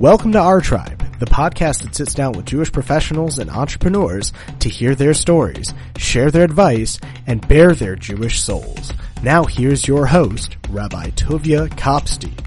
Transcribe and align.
Welcome 0.00 0.30
to 0.30 0.38
Our 0.38 0.60
Tribe, 0.60 1.18
the 1.18 1.26
podcast 1.26 1.82
that 1.82 1.92
sits 1.92 2.14
down 2.14 2.34
with 2.34 2.46
Jewish 2.46 2.70
professionals 2.70 3.40
and 3.40 3.50
entrepreneurs 3.50 4.32
to 4.60 4.68
hear 4.68 4.94
their 4.94 5.12
stories, 5.12 5.74
share 5.96 6.30
their 6.30 6.44
advice, 6.44 7.00
and 7.26 7.46
bare 7.48 7.74
their 7.74 7.96
Jewish 7.96 8.40
souls. 8.40 8.92
Now 9.24 9.42
here's 9.42 9.88
your 9.88 10.06
host, 10.06 10.56
Rabbi 10.68 11.10
Tovia 11.10 11.68
Kopstein. 11.70 12.38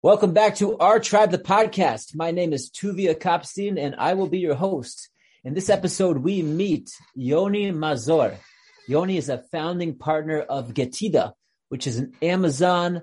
Welcome 0.00 0.32
back 0.32 0.54
to 0.56 0.78
Our 0.78 0.98
Tribe, 0.98 1.30
the 1.30 1.36
podcast. 1.36 2.16
My 2.16 2.30
name 2.30 2.54
is 2.54 2.70
Tuvia 2.70 3.14
Kopstein, 3.14 3.78
and 3.78 3.94
I 3.98 4.14
will 4.14 4.28
be 4.28 4.38
your 4.38 4.54
host. 4.54 5.10
In 5.44 5.52
this 5.52 5.68
episode, 5.68 6.16
we 6.16 6.40
meet 6.42 6.90
Yoni 7.14 7.70
Mazor. 7.70 8.38
Yoni 8.88 9.18
is 9.18 9.28
a 9.28 9.44
founding 9.52 9.98
partner 9.98 10.40
of 10.40 10.72
Getida, 10.72 11.34
which 11.68 11.86
is 11.86 11.98
an 11.98 12.14
Amazon 12.22 13.02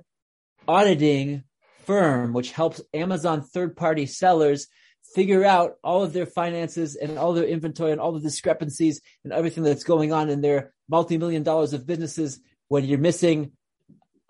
auditing 0.68 1.43
firm 1.86 2.34
which 2.34 2.52
helps 2.52 2.82
Amazon 2.93 3.41
third 3.41 3.76
party 3.76 4.05
sellers 4.05 4.67
figure 5.13 5.44
out 5.44 5.76
all 5.84 6.03
of 6.03 6.13
their 6.13 6.26
finances 6.26 6.95
and 6.95 7.17
all 7.17 7.34
their 7.34 7.45
inventory 7.45 7.91
and 7.91 7.99
all 7.99 8.12
the 8.12 8.20
discrepancies 8.20 9.02
and 9.23 9.34
everything 9.34 9.63
that's 9.63 9.84
going 9.84 10.13
on 10.13 10.30
in 10.30 10.41
their 10.41 10.73
multi-million 10.89 11.44
dollars 11.44 11.73
of 11.73 11.86
businesses 11.86 12.39
when 12.67 12.86
you're 12.86 12.99
missing 12.99 13.52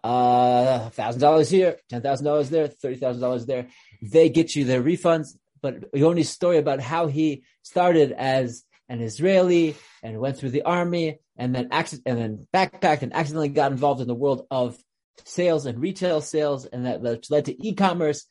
uh 0.04 0.90
thousand 0.90 1.22
dollars 1.22 1.50
here, 1.50 1.78
ten 1.90 2.02
thousand 2.02 2.26
dollars 2.26 2.50
there, 2.50 2.68
thirty 2.68 2.96
thousand 2.96 3.22
dollars 3.22 3.46
there. 3.46 3.68
They 4.02 4.30
get 4.30 4.56
you 4.56 4.66
their 4.66 4.82
refunds. 4.82 5.38
But 5.62 5.94
Yoni's 5.94 6.30
story 6.30 6.58
about 6.58 6.80
how 6.80 7.06
he 7.06 7.44
started 7.62 8.12
as 8.12 8.64
an 8.90 9.00
Israeli 9.00 9.76
and 10.02 10.20
went 10.20 10.38
through 10.38 10.50
the 10.50 10.64
army 10.64 11.20
and 11.38 11.54
then 11.54 11.70
and 11.72 12.18
then 12.18 12.48
backpacked 12.54 13.04
and 13.04 13.14
accidentally 13.14 13.50
got 13.50 13.72
involved 13.72 14.02
in 14.02 14.08
the 14.08 14.16
world 14.16 14.48
of 14.50 14.78
sales 15.26 15.66
and 15.66 15.80
retail 15.80 16.22
sales, 16.22 16.66
and 16.66 16.86
that, 16.86 17.04
led 17.30 17.46
to 17.46 17.68
e-commerce. 17.68 18.26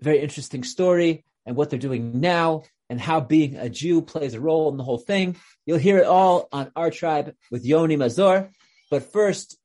Very 0.00 0.20
interesting 0.20 0.64
story 0.64 1.24
and 1.46 1.56
what 1.56 1.70
they're 1.70 1.78
doing 1.78 2.20
now 2.20 2.64
and 2.88 3.00
how 3.00 3.20
being 3.20 3.56
a 3.56 3.68
Jew 3.68 4.02
plays 4.02 4.34
a 4.34 4.40
role 4.40 4.70
in 4.70 4.76
the 4.76 4.84
whole 4.84 4.98
thing. 4.98 5.36
You'll 5.64 5.78
hear 5.78 5.98
it 5.98 6.06
all 6.06 6.48
on 6.52 6.70
our 6.76 6.90
tribe 6.90 7.34
with 7.50 7.64
Yoni 7.64 7.96
Mazor. 7.96 8.50
But 8.90 9.12
first, 9.12 9.58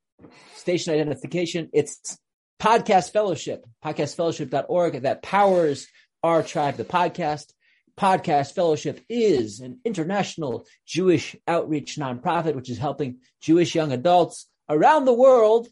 station 0.56 0.94
identification. 0.94 1.70
It's 1.74 2.18
podcast 2.60 3.12
fellowship, 3.12 3.66
podcastfellowship.org 3.84 5.02
that 5.02 5.22
powers 5.22 5.88
our 6.24 6.44
tribe, 6.44 6.78
the 6.78 6.86
podcast. 6.86 7.52
Podcast 8.00 8.54
Fellowship 8.54 9.02
is 9.10 9.60
an 9.60 9.80
international 9.84 10.66
Jewish 10.88 11.36
outreach 11.48 11.98
nonprofit, 11.98 12.56
which 12.56 12.70
is 12.70 12.78
helping 12.78 13.20
Jewish 13.42 13.76
young 13.76 13.92
adults 13.92 14.48
around 14.70 15.06
the 15.06 15.14
world 15.14 15.68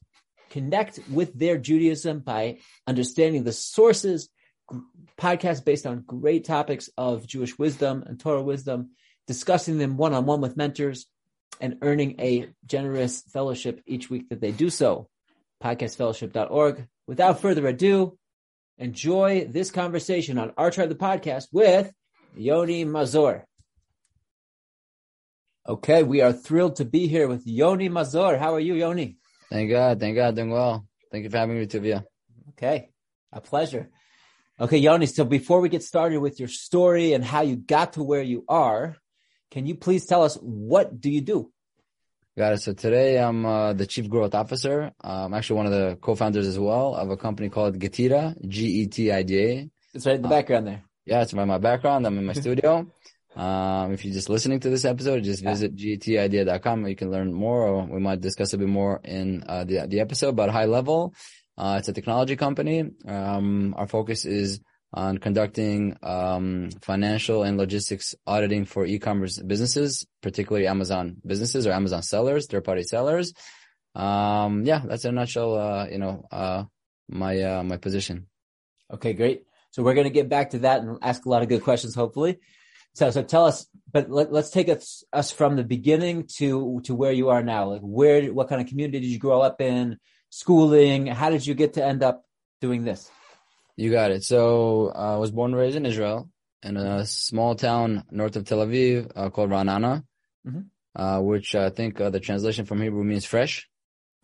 connect 0.50 1.00
with 1.09 1.33
their 1.38 1.58
Judaism 1.58 2.19
by 2.19 2.59
understanding 2.88 3.44
the 3.44 3.52
sources, 3.52 4.30
podcasts 5.17 5.64
based 5.64 5.86
on 5.86 6.03
great 6.06 6.45
topics 6.45 6.89
of 6.97 7.28
Jewish 7.28 7.58
wisdom 7.58 8.03
and 8.06 8.19
Torah 8.19 8.44
wisdom, 8.44 8.91
discussing 9.28 9.78
them 9.78 9.97
one 9.97 10.14
on 10.14 10.25
one 10.25 10.41
with 10.41 10.58
mentors, 10.58 11.06
and 11.61 11.78
earning 11.81 12.19
a 12.19 12.50
generous 12.66 13.22
fellowship 13.33 13.81
each 13.86 14.09
week 14.09 14.30
that 14.30 14.41
they 14.41 14.52
do 14.52 14.69
so. 14.69 15.09
Podcastfellowship.org. 15.64 16.88
Without 17.08 17.41
further 17.41 17.67
ado, 17.67 18.17
enjoy 18.78 19.47
this 19.50 19.72
conversation 19.72 20.38
on 20.38 20.53
Our 20.58 20.72
Tribe 20.72 20.89
the 20.89 20.95
Podcast 20.95 21.47
with 21.52 21.91
Yoni 22.36 22.86
Mazor. 22.86 23.44
Okay, 25.67 26.02
we 26.02 26.22
are 26.22 26.34
thrilled 26.34 26.78
to 26.78 26.86
be 26.86 27.08
here 27.08 27.28
with 27.28 27.45
Yoni 27.45 27.89
Mazor. 27.89 28.39
How 28.39 28.56
are 28.56 28.59
you, 28.59 28.73
Yoni? 28.73 29.19
Thank 29.50 29.69
God. 29.69 30.00
Thank 30.00 30.16
God. 30.16 30.36
Doing 30.36 30.52
well. 30.52 30.86
Thank 31.11 31.23
you 31.23 31.30
for 31.30 31.38
having 31.38 31.59
me, 31.59 31.66
Tuvia. 31.66 32.05
Okay. 32.50 32.89
A 33.31 33.42
pleasure. 33.42 33.89
Okay, 34.59 34.78
Yoni. 34.78 35.06
So 35.06 35.23
before 35.23 35.61
we 35.61 35.69
get 35.69 35.83
started 35.83 36.19
with 36.19 36.39
your 36.39 36.50
story 36.50 37.14
and 37.14 37.23
how 37.23 37.41
you 37.41 37.56
got 37.56 37.94
to 37.94 38.03
where 38.03 38.22
you 38.22 38.44
are, 38.47 38.97
can 39.52 39.66
you 39.66 39.75
please 39.75 40.06
tell 40.06 40.23
us 40.23 40.36
what 40.36 41.00
do 41.00 41.09
you 41.09 41.22
do? 41.22 41.51
Got 42.38 42.53
it. 42.53 42.62
So 42.62 42.73
today 42.73 43.18
I'm 43.18 43.46
uh, 43.46 43.73
the 43.73 43.85
chief 43.85 44.09
growth 44.09 44.35
officer. 44.35 44.91
Uh, 45.03 45.25
I'm 45.25 45.34
actually 45.34 45.57
one 45.57 45.66
of 45.66 45.72
the 45.72 45.97
co-founders 46.02 46.47
as 46.47 46.59
well 46.59 46.96
of 46.96 47.09
a 47.09 47.18
company 47.18 47.50
called 47.50 47.79
Getida, 47.79 48.35
G-E-T-I-D-A. 48.47 49.69
It's 49.94 50.06
right 50.06 50.16
in 50.16 50.22
the 50.22 50.28
uh, 50.28 50.31
background 50.31 50.68
there. 50.68 50.84
Yeah, 51.06 51.22
it's 51.22 51.34
by 51.34 51.46
my 51.46 51.57
background. 51.57 52.06
I'm 52.06 52.18
in 52.18 52.25
my 52.25 52.34
studio. 52.46 52.88
Um, 53.35 53.94
if 53.94 54.03
you're 54.03 54.13
just 54.13 54.29
listening 54.29 54.59
to 54.62 54.69
this 54.69 54.85
episode, 54.85 55.23
just 55.23 55.44
visit 55.44 55.75
getida.com. 55.75 56.88
You 56.88 56.95
can 56.95 57.12
learn 57.12 57.34
more, 57.34 57.67
or 57.67 57.85
we 57.85 58.00
might 58.00 58.22
discuss 58.22 58.53
a 58.53 58.57
bit 58.57 58.67
more 58.67 59.00
in 59.03 59.44
uh, 59.47 59.63
the 59.63 59.88
the 59.88 60.00
episode. 60.00 60.35
But 60.35 60.50
high 60.50 60.66
level, 60.66 61.13
uh, 61.57 61.78
it's 61.79 61.88
a 61.88 61.94
technology 61.94 62.35
company. 62.35 62.84
Um, 63.07 63.75
our 63.78 63.88
focus 63.88 64.25
is 64.25 64.59
on 64.91 65.19
conducting 65.19 65.95
um, 66.01 66.69
financial 66.81 67.44
and 67.44 67.57
logistics 67.57 68.16
auditing 68.25 68.66
for 68.66 68.85
e-commerce 68.85 69.40
businesses, 69.40 70.07
particularly 70.22 70.66
Amazon 70.66 71.17
businesses 71.25 71.67
or 71.67 71.72
Amazon 71.72 72.01
sellers, 72.01 72.47
third-party 72.47 72.84
sellers. 72.84 73.34
Um, 73.94 74.66
yeah, 74.66 74.81
that's 74.85 75.06
in 75.06 75.11
a 75.11 75.19
nutshell. 75.19 75.57
Uh, 75.57 75.88
you 75.88 76.00
know, 76.00 76.25
uh, 76.31 76.63
my 77.07 77.41
uh, 77.41 77.63
my 77.63 77.78
position. 77.78 78.28
Okay, 78.91 79.13
great. 79.13 79.44
So 79.72 79.84
we're 79.84 79.94
going 79.94 80.07
to 80.07 80.13
get 80.13 80.29
back 80.29 80.51
to 80.51 80.59
that 80.59 80.81
and 80.81 80.97
ask 81.01 81.25
a 81.25 81.29
lot 81.29 81.44
of 81.44 81.50
good 81.50 81.63
questions, 81.63 81.94
hopefully. 81.94 82.40
So, 82.94 83.09
so 83.11 83.23
tell 83.23 83.45
us, 83.45 83.67
but 83.91 84.09
let, 84.09 84.31
us 84.33 84.50
take 84.50 84.69
us, 84.69 85.03
us 85.13 85.31
from 85.31 85.55
the 85.55 85.63
beginning 85.63 86.27
to, 86.38 86.81
to 86.83 86.95
where 86.95 87.11
you 87.11 87.29
are 87.29 87.44
now. 87.44 87.69
Like 87.72 87.81
where, 87.81 88.25
what 88.33 88.50
kind 88.50 88.61
of 88.61 88.67
community 88.67 89.00
did 89.00 89.07
you 89.07 89.19
grow 89.19 89.41
up 89.41 89.61
in? 89.61 89.97
Schooling? 90.29 91.07
How 91.07 91.29
did 91.29 91.45
you 91.45 91.53
get 91.53 91.73
to 91.73 91.85
end 91.85 92.03
up 92.03 92.23
doing 92.61 92.83
this? 92.83 93.09
You 93.78 93.91
got 93.91 94.11
it. 94.11 94.23
So 94.23 94.91
uh, 94.94 95.16
I 95.16 95.17
was 95.17 95.31
born 95.31 95.51
and 95.51 95.59
raised 95.59 95.78
in 95.78 95.85
Israel 95.85 96.29
in 96.61 96.78
a 96.78 97.05
small 97.05 97.55
town 97.55 98.03
north 98.11 98.35
of 98.35 98.45
Tel 98.45 98.59
Aviv 98.59 99.11
uh, 99.16 99.29
called 99.29 99.49
Ra'anana, 99.49 100.03
mm-hmm. 100.45 101.01
uh, 101.01 101.22
which 101.22 101.55
I 101.55 101.69
think 101.69 102.01
uh, 102.01 102.09
the 102.09 102.19
translation 102.19 102.66
from 102.66 102.81
Hebrew 102.81 103.03
means 103.03 103.25
fresh. 103.25 103.69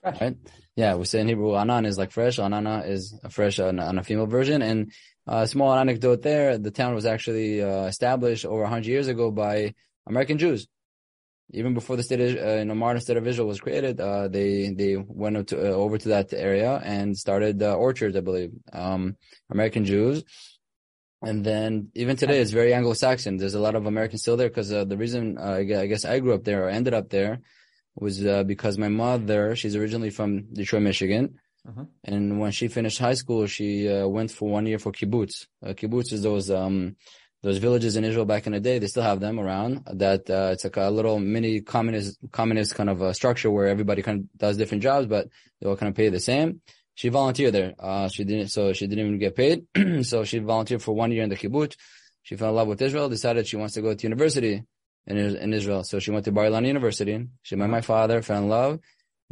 Fresh. 0.01 0.21
Right? 0.21 0.37
Yeah, 0.75 0.95
we 0.95 1.05
say 1.05 1.21
in 1.21 1.29
Hebrew, 1.29 1.55
anan 1.55 1.85
is 1.85 1.97
like 1.97 2.11
fresh. 2.11 2.37
Anana 2.37 2.87
is 2.87 3.17
a 3.23 3.29
fresh 3.29 3.59
on, 3.59 3.79
on 3.79 3.97
a 3.97 4.03
female 4.03 4.25
version. 4.25 4.61
And 4.61 4.91
uh, 5.27 5.45
small 5.45 5.73
anecdote 5.73 6.21
there, 6.21 6.57
the 6.57 6.71
town 6.71 6.93
was 6.93 7.05
actually 7.05 7.61
uh, 7.61 7.85
established 7.85 8.45
over 8.45 8.61
100 8.61 8.85
years 8.85 9.07
ago 9.07 9.31
by 9.31 9.73
American 10.07 10.37
Jews. 10.37 10.67
Even 11.51 11.73
before 11.73 11.95
the 11.95 12.03
state, 12.03 12.19
of, 12.19 12.43
uh, 12.43 12.55
you 12.59 12.65
know, 12.65 12.75
modern 12.75 13.01
state 13.01 13.17
of 13.17 13.27
Israel 13.27 13.47
was 13.47 13.59
created, 13.59 13.99
uh, 13.99 14.27
they 14.27 14.69
they 14.69 14.97
went 14.97 15.47
to, 15.49 15.57
uh, 15.57 15.73
over 15.73 15.97
to 15.97 16.09
that 16.09 16.33
area 16.33 16.81
and 16.83 17.15
started 17.15 17.61
uh, 17.61 17.75
orchards, 17.75 18.15
I 18.15 18.21
believe. 18.21 18.51
Um, 18.73 19.15
American 19.51 19.85
Jews, 19.85 20.23
and 21.21 21.43
then 21.43 21.89
even 21.93 22.17
today 22.17 22.39
it's 22.39 22.51
very 22.51 22.73
Anglo-Saxon. 22.73 23.37
There's 23.37 23.53
a 23.53 23.59
lot 23.59 23.75
of 23.75 23.85
Americans 23.85 24.21
still 24.23 24.37
there 24.37 24.49
because 24.49 24.69
the 24.69 24.97
reason 24.97 25.37
I 25.37 25.63
guess 25.63 26.03
I 26.03 26.19
grew 26.19 26.33
up 26.33 26.43
there 26.43 26.65
or 26.65 26.69
ended 26.69 26.95
up 26.95 27.09
there 27.09 27.41
was 27.95 28.19
because 28.45 28.79
my 28.79 28.89
mother, 28.89 29.55
she's 29.55 29.75
originally 29.75 30.09
from 30.09 30.51
Detroit, 30.51 30.81
Michigan 30.81 31.39
uh-huh. 31.67 31.85
And 32.03 32.39
when 32.39 32.51
she 32.51 32.67
finished 32.67 32.99
high 32.99 33.15
school, 33.15 33.47
she 33.47 33.89
uh, 33.89 34.07
went 34.07 34.31
for 34.31 34.49
one 34.49 34.65
year 34.65 34.79
for 34.79 34.91
kibbutz. 34.91 35.47
Uh, 35.65 35.69
kibbutz 35.69 36.13
is 36.13 36.21
those 36.21 36.51
um, 36.51 36.95
those 37.41 37.57
villages 37.57 37.95
in 37.95 38.03
Israel 38.03 38.25
back 38.25 38.45
in 38.45 38.53
the 38.53 38.59
day. 38.59 38.79
They 38.79 38.87
still 38.87 39.03
have 39.03 39.19
them 39.19 39.39
around. 39.39 39.83
That 39.93 40.29
uh, 40.29 40.49
it's 40.53 40.63
like 40.63 40.77
a 40.77 40.89
little 40.89 41.19
mini 41.19 41.61
communist 41.61 42.17
communist 42.31 42.75
kind 42.75 42.89
of 42.89 43.01
a 43.01 43.13
structure 43.13 43.49
where 43.49 43.67
everybody 43.67 44.01
kind 44.03 44.21
of 44.21 44.37
does 44.37 44.57
different 44.57 44.83
jobs, 44.83 45.07
but 45.07 45.27
they 45.59 45.67
all 45.67 45.75
kind 45.75 45.89
of 45.89 45.95
pay 45.95 46.09
the 46.09 46.19
same. 46.19 46.61
She 46.93 47.09
volunteered 47.09 47.53
there. 47.53 47.73
Uh, 47.77 48.07
she 48.09 48.23
didn't, 48.23 48.49
so 48.49 48.71
she 48.73 48.87
didn't 48.87 49.05
even 49.05 49.19
get 49.19 49.35
paid. 49.35 49.65
so 50.05 50.23
she 50.23 50.39
volunteered 50.39 50.81
for 50.81 50.93
one 50.93 51.11
year 51.11 51.23
in 51.23 51.29
the 51.29 51.35
kibbutz. 51.35 51.75
She 52.23 52.35
fell 52.35 52.49
in 52.49 52.55
love 52.55 52.67
with 52.67 52.81
Israel. 52.81 53.09
Decided 53.09 53.47
she 53.47 53.57
wants 53.57 53.73
to 53.73 53.81
go 53.81 53.93
to 53.93 54.03
university 54.03 54.63
in 55.07 55.17
in 55.17 55.53
Israel. 55.53 55.83
So 55.83 55.99
she 55.99 56.11
went 56.11 56.25
to 56.25 56.31
Bar 56.31 56.45
Ilan 56.45 56.65
University. 56.67 57.27
She 57.41 57.55
met 57.55 57.69
my 57.69 57.81
father, 57.81 58.21
fell 58.21 58.43
in 58.43 58.49
love, 58.49 58.79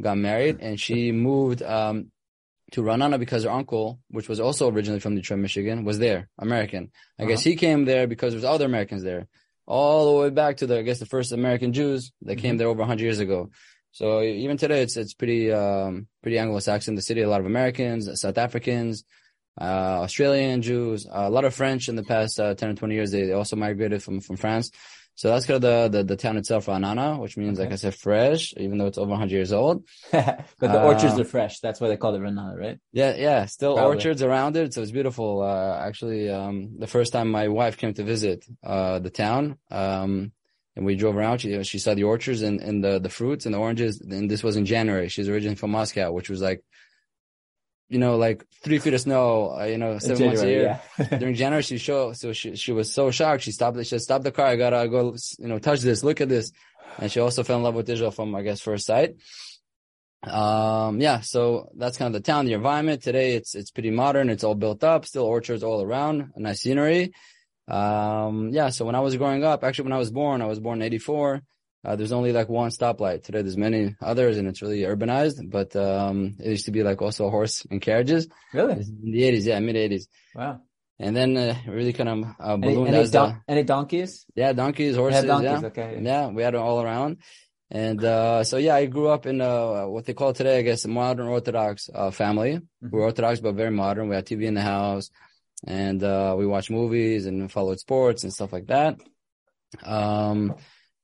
got 0.02 0.18
married, 0.18 0.58
and 0.62 0.80
she 0.80 1.12
moved 1.12 1.62
um, 1.62 2.12
to 2.74 2.82
Ra'anana 2.82 3.20
because 3.20 3.44
her 3.44 3.52
uncle, 3.52 4.00
which 4.10 4.28
was 4.28 4.40
also 4.40 4.70
originally 4.70 5.00
from 5.00 5.16
Detroit, 5.16 5.40
Michigan, 5.40 5.86
was 5.86 6.00
there, 6.00 6.30
American. 6.38 6.92
I 7.18 7.24
uh-huh. 7.24 7.30
guess 7.30 7.44
he 7.44 7.56
came 7.56 7.86
there 7.86 8.08
because 8.08 8.34
there's 8.34 8.44
other 8.44 8.66
Americans 8.66 9.04
there. 9.04 9.28
All 9.66 10.06
the 10.12 10.22
way 10.22 10.30
back 10.30 10.58
to 10.58 10.68
the, 10.68 10.80
I 10.80 10.82
guess, 10.82 11.00
the 11.00 11.06
first 11.06 11.32
American 11.32 11.72
Jews 11.72 12.12
that 12.24 12.34
mm-hmm. 12.34 12.42
came 12.42 12.58
there 12.58 12.68
over 12.68 12.80
100 12.80 13.02
years 13.02 13.20
ago. 13.20 13.50
So 13.92 14.22
even 14.22 14.58
today, 14.58 14.82
it's 14.82 14.98
it's 14.98 15.14
pretty 15.14 15.52
um, 15.52 16.08
pretty 16.24 16.40
Anglo-Saxon. 16.40 16.96
The 16.96 17.02
city, 17.02 17.22
a 17.22 17.30
lot 17.30 17.42
of 17.42 17.46
Americans, 17.46 18.10
South 18.20 18.40
Africans, 18.40 19.04
uh, 19.62 20.02
Australian 20.02 20.64
Jews, 20.64 21.06
a 21.10 21.30
lot 21.30 21.46
of 21.46 21.54
French 21.54 21.90
in 21.90 21.96
the 21.96 22.04
past 22.04 22.40
uh, 22.40 22.56
10 22.56 22.70
or 22.70 22.74
20 22.74 22.96
years. 22.96 23.12
They, 23.12 23.28
they 23.28 23.34
also 23.34 23.56
migrated 23.56 24.02
from 24.02 24.20
from 24.20 24.36
France. 24.36 24.72
So 25.16 25.30
that's 25.30 25.46
kind 25.46 25.64
of 25.64 25.92
the, 25.92 25.98
the, 25.98 26.04
the 26.04 26.16
town 26.16 26.38
itself, 26.38 26.66
Ra'anana, 26.66 27.20
which 27.20 27.38
means, 27.38 27.60
okay. 27.60 27.68
like 27.68 27.74
I 27.74 27.76
said, 27.76 27.96
fresh, 27.96 28.54
even 28.58 28.78
though 28.78 28.88
it's 28.88 28.98
over 28.98 29.12
100 29.12 29.32
years 29.32 29.54
old. 29.54 29.86
but 30.12 30.48
the 30.60 30.82
uh, 30.82 30.86
orchards 30.86 31.20
are 31.20 31.24
fresh. 31.24 31.60
That's 31.60 31.80
why 31.80 31.88
they 31.90 31.98
call 31.98 32.16
it 32.16 32.20
Ra'anana, 32.20 32.58
right? 32.58 32.80
Yeah, 32.92 33.16
yeah. 33.16 33.46
Still 33.46 33.76
Probably. 33.76 33.96
orchards 33.96 34.24
around 34.24 34.58
it. 34.58 34.74
So 34.74 34.82
it's 34.82 34.92
beautiful. 34.92 35.42
Uh, 35.42 35.78
actually, 35.78 36.30
um, 36.30 36.80
the 36.80 36.88
first 36.88 37.14
time 37.14 37.30
my 37.30 37.48
wife 37.48 37.78
came 37.78 37.94
to 37.94 38.04
visit, 38.04 38.46
uh, 38.64 39.00
the 39.00 39.12
town, 39.12 39.58
um, 39.70 40.32
and 40.76 40.86
we 40.86 40.96
drove 40.96 41.16
around, 41.16 41.38
she, 41.40 41.64
she 41.64 41.78
saw 41.78 41.94
the 41.94 42.04
orchards 42.04 42.42
and, 42.42 42.60
and 42.60 42.84
the, 42.84 42.98
the 42.98 43.10
fruits 43.10 43.46
and 43.46 43.54
the 43.54 43.60
oranges. 43.60 44.02
And 44.02 44.30
this 44.30 44.42
was 44.42 44.58
in 44.58 44.66
January. 44.66 45.08
She's 45.08 45.30
originally 45.30 45.56
from 45.56 45.70
Moscow, 45.70 46.12
which 46.12 46.30
was 46.30 46.42
like 46.42 46.64
you 47.94 48.00
know, 48.00 48.18
like 48.18 48.44
three 48.64 48.80
feet 48.80 48.96
of 48.96 49.02
snow, 49.02 49.56
uh, 49.60 49.66
you 49.66 49.78
know, 49.78 50.00
seven 50.00 50.18
January, 50.18 50.28
months 50.28 50.44
a 50.44 50.50
year. 50.50 50.82
yeah. 50.98 51.18
During 51.20 51.36
January, 51.36 51.62
she 51.62 51.78
showed, 51.78 52.18
so 52.18 52.34
she, 52.34 52.56
she 52.56 52.72
was 52.72 52.92
so 52.92 53.12
shocked. 53.12 53.44
She 53.44 53.52
stopped, 53.52 53.78
she 53.78 53.84
said, 53.84 54.02
stop 54.02 54.24
the 54.24 54.32
car. 54.32 54.48
I 54.48 54.56
gotta 54.56 54.90
go, 54.90 55.16
you 55.38 55.48
know, 55.48 55.60
touch 55.60 55.82
this, 55.82 56.04
look 56.04 56.20
at 56.20 56.28
this. 56.28 56.52
And 56.98 57.12
she 57.12 57.20
also 57.20 57.44
fell 57.44 57.58
in 57.58 57.64
love 57.64 57.76
with 57.76 57.90
Israel 57.90 58.10
from, 58.10 58.34
I 58.34 58.42
guess, 58.42 58.62
first 58.62 58.88
sight. 58.88 59.16
Um, 60.24 61.02
yeah, 61.02 61.20
so 61.20 61.70
that's 61.76 61.98
kind 61.98 62.16
of 62.16 62.22
the 62.22 62.26
town, 62.26 62.46
the 62.46 62.54
environment. 62.54 63.04
Today 63.04 63.36
it's, 63.36 63.54
it's 63.54 63.72
pretty 63.72 63.92
modern. 63.92 64.30
It's 64.30 64.44
all 64.44 64.56
built 64.56 64.84
up, 64.84 65.06
still 65.06 65.26
orchards 65.26 65.64
all 65.64 65.84
around, 65.84 66.32
a 66.36 66.40
nice 66.40 66.62
scenery. 66.62 67.14
Um, 67.68 68.50
yeah, 68.52 68.70
so 68.70 68.86
when 68.86 68.96
I 68.96 69.02
was 69.02 69.18
growing 69.18 69.44
up, 69.44 69.64
actually 69.64 69.86
when 69.86 69.94
I 69.94 70.00
was 70.00 70.12
born, 70.12 70.42
I 70.42 70.48
was 70.48 70.60
born 70.60 70.82
in 70.82 70.86
84. 70.86 71.44
Uh, 71.86 71.96
there's 71.98 72.14
only 72.14 72.32
like 72.32 72.48
one 72.48 72.70
stoplight. 72.70 73.24
Today 73.24 73.42
there's 73.42 73.58
many 73.58 73.96
others 74.02 74.38
and 74.38 74.48
it's 74.48 74.62
really 74.62 74.82
urbanized, 74.82 75.50
but, 75.50 75.76
um, 75.76 76.36
it 76.40 76.50
used 76.50 76.66
to 76.66 76.72
be 76.72 76.82
like 76.82 77.02
also 77.02 77.30
horse 77.30 77.66
and 77.70 77.82
carriages. 77.82 78.28
Really? 78.54 78.74
In 78.74 79.12
the 79.12 79.22
80s, 79.24 79.46
yeah, 79.46 79.60
mid 79.60 79.76
80s. 79.76 80.08
Wow. 80.34 80.62
And 81.00 81.16
then, 81.16 81.36
uh, 81.36 81.56
really 81.68 81.92
kind 81.92 82.08
of, 82.10 82.36
uh, 82.40 82.56
ballooned 82.58 82.88
any, 82.90 82.98
as 83.00 83.12
the, 83.12 83.36
any 83.48 83.64
donkeys? 83.64 84.26
yeah, 84.34 84.54
donkeys, 84.54 84.96
horses, 84.96 85.26
donkeys, 85.26 85.62
yeah. 85.62 85.68
okay. 85.68 86.00
Yeah, 86.02 86.28
we 86.28 86.42
had 86.42 86.54
it 86.54 86.60
all 86.60 86.82
around. 86.82 87.18
And, 87.70 88.02
uh, 88.02 88.46
so 88.46 88.58
yeah, 88.58 88.76
I 88.76 88.86
grew 88.86 89.10
up 89.10 89.26
in, 89.26 89.42
uh, 89.42 89.86
what 89.88 90.06
they 90.06 90.14
call 90.14 90.32
today, 90.32 90.60
I 90.60 90.62
guess, 90.62 90.86
a 90.86 90.88
modern 90.88 91.28
Orthodox, 91.28 91.90
uh, 91.94 92.12
family. 92.12 92.62
Mhm. 92.82 92.92
We're 92.92 93.02
Orthodox, 93.02 93.42
but 93.42 93.56
very 93.56 93.72
modern. 93.72 94.08
We 94.08 94.16
had 94.16 94.26
TV 94.26 94.46
in 94.46 94.54
the 94.54 94.62
house 94.62 95.10
and, 95.68 96.02
uh, 96.02 96.36
we 96.38 96.46
watched 96.46 96.72
movies 96.72 97.26
and 97.26 97.52
followed 97.52 97.80
sports 97.80 98.24
and 98.24 98.32
stuff 98.32 98.54
like 98.54 98.68
that. 98.68 99.02
Um, 99.84 100.56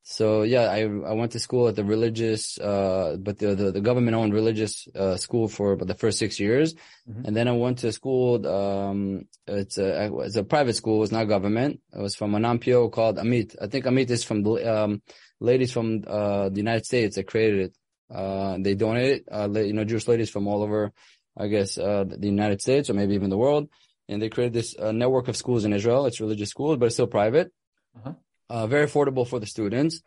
so 0.03 0.41
yeah, 0.41 0.63
I, 0.63 0.81
I 0.81 1.13
went 1.13 1.33
to 1.33 1.39
school 1.39 1.67
at 1.67 1.75
the 1.75 1.83
religious, 1.83 2.57
uh, 2.59 3.17
but 3.19 3.37
the, 3.37 3.53
the, 3.53 3.71
the 3.71 3.81
government 3.81 4.15
owned 4.15 4.33
religious, 4.33 4.87
uh, 4.95 5.17
school 5.17 5.47
for 5.47 5.73
about 5.73 5.87
the 5.87 5.93
first 5.93 6.17
six 6.17 6.39
years. 6.39 6.73
Mhm. 7.07 7.25
And 7.25 7.35
then 7.35 7.47
I 7.47 7.51
went 7.51 7.79
to 7.79 7.91
school, 7.91 8.45
um, 8.47 9.27
it's 9.45 9.77
a, 9.77 10.11
it's 10.21 10.35
a 10.35 10.43
private 10.43 10.75
school. 10.75 11.03
It's 11.03 11.11
not 11.11 11.25
government. 11.25 11.81
It 11.93 12.01
was 12.01 12.15
from 12.15 12.33
an 12.35 12.41
non-PO 12.41 12.89
called 12.89 13.17
Amit. 13.17 13.55
I 13.61 13.67
think 13.67 13.85
Amit 13.85 14.09
is 14.09 14.23
from, 14.23 14.43
the, 14.43 14.53
um, 14.83 15.01
ladies 15.39 15.71
from, 15.71 16.03
uh, 16.07 16.49
the 16.49 16.57
United 16.57 16.85
States 16.85 17.15
that 17.15 17.27
created 17.27 17.59
it. 17.59 17.75
Uh, 18.13 18.57
they 18.59 18.73
donated, 18.73 19.25
uh, 19.31 19.47
you 19.51 19.73
know, 19.73 19.83
Jewish 19.85 20.07
ladies 20.07 20.31
from 20.31 20.47
all 20.47 20.63
over, 20.63 20.91
I 21.37 21.47
guess, 21.47 21.77
uh, 21.77 22.05
the 22.07 22.25
United 22.25 22.61
States 22.61 22.89
or 22.89 22.95
maybe 22.95 23.13
even 23.13 23.29
the 23.29 23.37
world. 23.37 23.69
And 24.07 24.19
they 24.19 24.29
created 24.29 24.53
this 24.53 24.75
uh, 24.79 24.91
network 24.91 25.27
of 25.27 25.37
schools 25.37 25.65
in 25.65 25.73
Israel. 25.73 26.07
It's 26.07 26.19
religious 26.19 26.49
schools, 26.49 26.77
but 26.77 26.87
it's 26.87 26.95
still 26.95 27.05
private. 27.05 27.51
Uh-huh. 27.95 28.13
Uh, 28.49 28.67
very 28.67 28.85
affordable 28.87 29.27
for 29.27 29.39
the 29.39 29.45
students. 29.45 30.01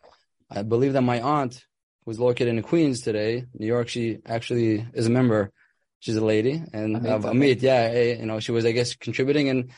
I 0.51 0.63
believe 0.63 0.93
that 0.93 1.01
my 1.01 1.21
aunt, 1.21 1.63
who's 2.05 2.19
located 2.19 2.49
in 2.49 2.61
Queens 2.61 3.01
today, 3.01 3.45
New 3.53 3.67
York, 3.67 3.87
she 3.87 4.19
actually 4.25 4.85
is 4.93 5.07
a 5.07 5.09
member. 5.09 5.51
She's 5.99 6.17
a 6.17 6.25
lady 6.25 6.61
and 6.73 6.97
Amit, 6.97 7.09
of. 7.09 7.23
Amit. 7.23 7.61
Yeah. 7.61 7.89
eh, 7.93 8.17
You 8.19 8.25
know, 8.25 8.39
she 8.39 8.51
was, 8.51 8.65
I 8.65 8.71
guess, 8.73 8.95
contributing 8.95 9.49
and, 9.49 9.71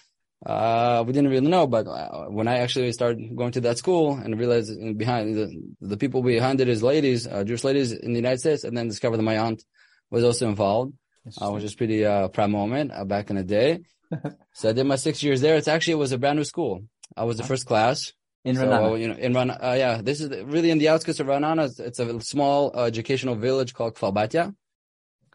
uh, 0.46 1.04
we 1.06 1.14
didn't 1.14 1.30
really 1.32 1.48
know, 1.48 1.66
but 1.66 1.88
uh, 1.88 2.26
when 2.26 2.48
I 2.48 2.58
actually 2.58 2.92
started 2.92 3.36
going 3.36 3.54
to 3.54 3.62
that 3.62 3.78
school 3.78 4.14
and 4.14 4.38
realized 4.38 4.72
behind 4.98 5.36
the, 5.36 5.48
the 5.82 5.98
people 5.98 6.22
behind 6.22 6.60
it 6.62 6.68
is 6.68 6.84
ladies, 6.84 7.26
uh, 7.26 7.44
Jewish 7.44 7.64
ladies 7.64 7.92
in 7.94 8.12
the 8.12 8.18
United 8.18 8.40
States, 8.40 8.64
and 8.64 8.76
then 8.78 8.88
discovered 8.88 9.18
that 9.18 9.24
my 9.24 9.38
aunt 9.38 9.64
was 10.12 10.24
also 10.24 10.48
involved. 10.48 10.94
Uh, 11.42 11.50
which 11.50 11.64
was 11.64 11.74
pretty 11.74 12.06
uh, 12.06 12.28
proud 12.28 12.52
moment 12.52 12.92
uh, 12.94 13.04
back 13.04 13.32
in 13.32 13.36
the 13.36 13.44
day. 13.44 13.80
so 14.54 14.70
I 14.70 14.74
did 14.74 14.84
my 14.86 14.96
six 14.96 15.24
years 15.24 15.42
there. 15.42 15.56
It's 15.56 15.68
actually 15.68 15.94
it 15.94 15.98
was 16.06 16.12
a 16.12 16.20
brand 16.20 16.38
new 16.38 16.44
school. 16.44 16.84
I 17.18 17.24
was 17.24 17.38
the 17.38 17.44
first 17.44 17.66
class. 17.66 18.14
In 18.46 18.56
so, 18.56 18.62
Ra'anana. 18.68 19.00
you 19.02 19.08
know, 19.08 19.16
in 19.16 19.34
Ran, 19.34 19.50
uh, 19.50 19.76
yeah, 19.78 20.02
this 20.02 20.22
is 20.22 20.30
really 20.46 20.70
in 20.70 20.78
the 20.78 20.90
outskirts 20.90 21.20
of 21.20 21.28
Ra'anana. 21.28 21.66
It's, 21.66 21.80
it's 21.80 22.00
a 22.00 22.22
small 22.22 22.72
uh, 22.76 22.84
educational 22.84 23.36
village 23.36 23.74
called 23.74 23.96
Kfar 23.96 24.14
Batya. 24.14 24.56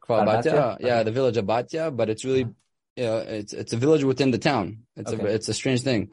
Kfar 0.00 0.24
Kfar 0.24 0.26
Batya, 0.26 0.52
Batya? 0.52 0.76
yeah, 0.80 1.02
the 1.02 1.10
village 1.10 1.36
of 1.36 1.44
Batya, 1.44 1.94
but 1.94 2.08
it's 2.08 2.24
really, 2.24 2.46
you 2.96 3.04
know, 3.04 3.18
it's 3.18 3.52
it's 3.52 3.72
a 3.72 3.76
village 3.76 4.04
within 4.04 4.30
the 4.30 4.38
town. 4.38 4.84
It's 4.96 5.12
a 5.12 5.16
Okay. 5.16 5.34
it's 5.34 5.48
a 5.48 5.54
strange 5.54 5.82
thing, 5.82 6.10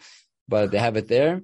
but 0.48 0.72
they 0.72 0.80
have 0.80 0.98
it 0.98 1.08
there. 1.08 1.44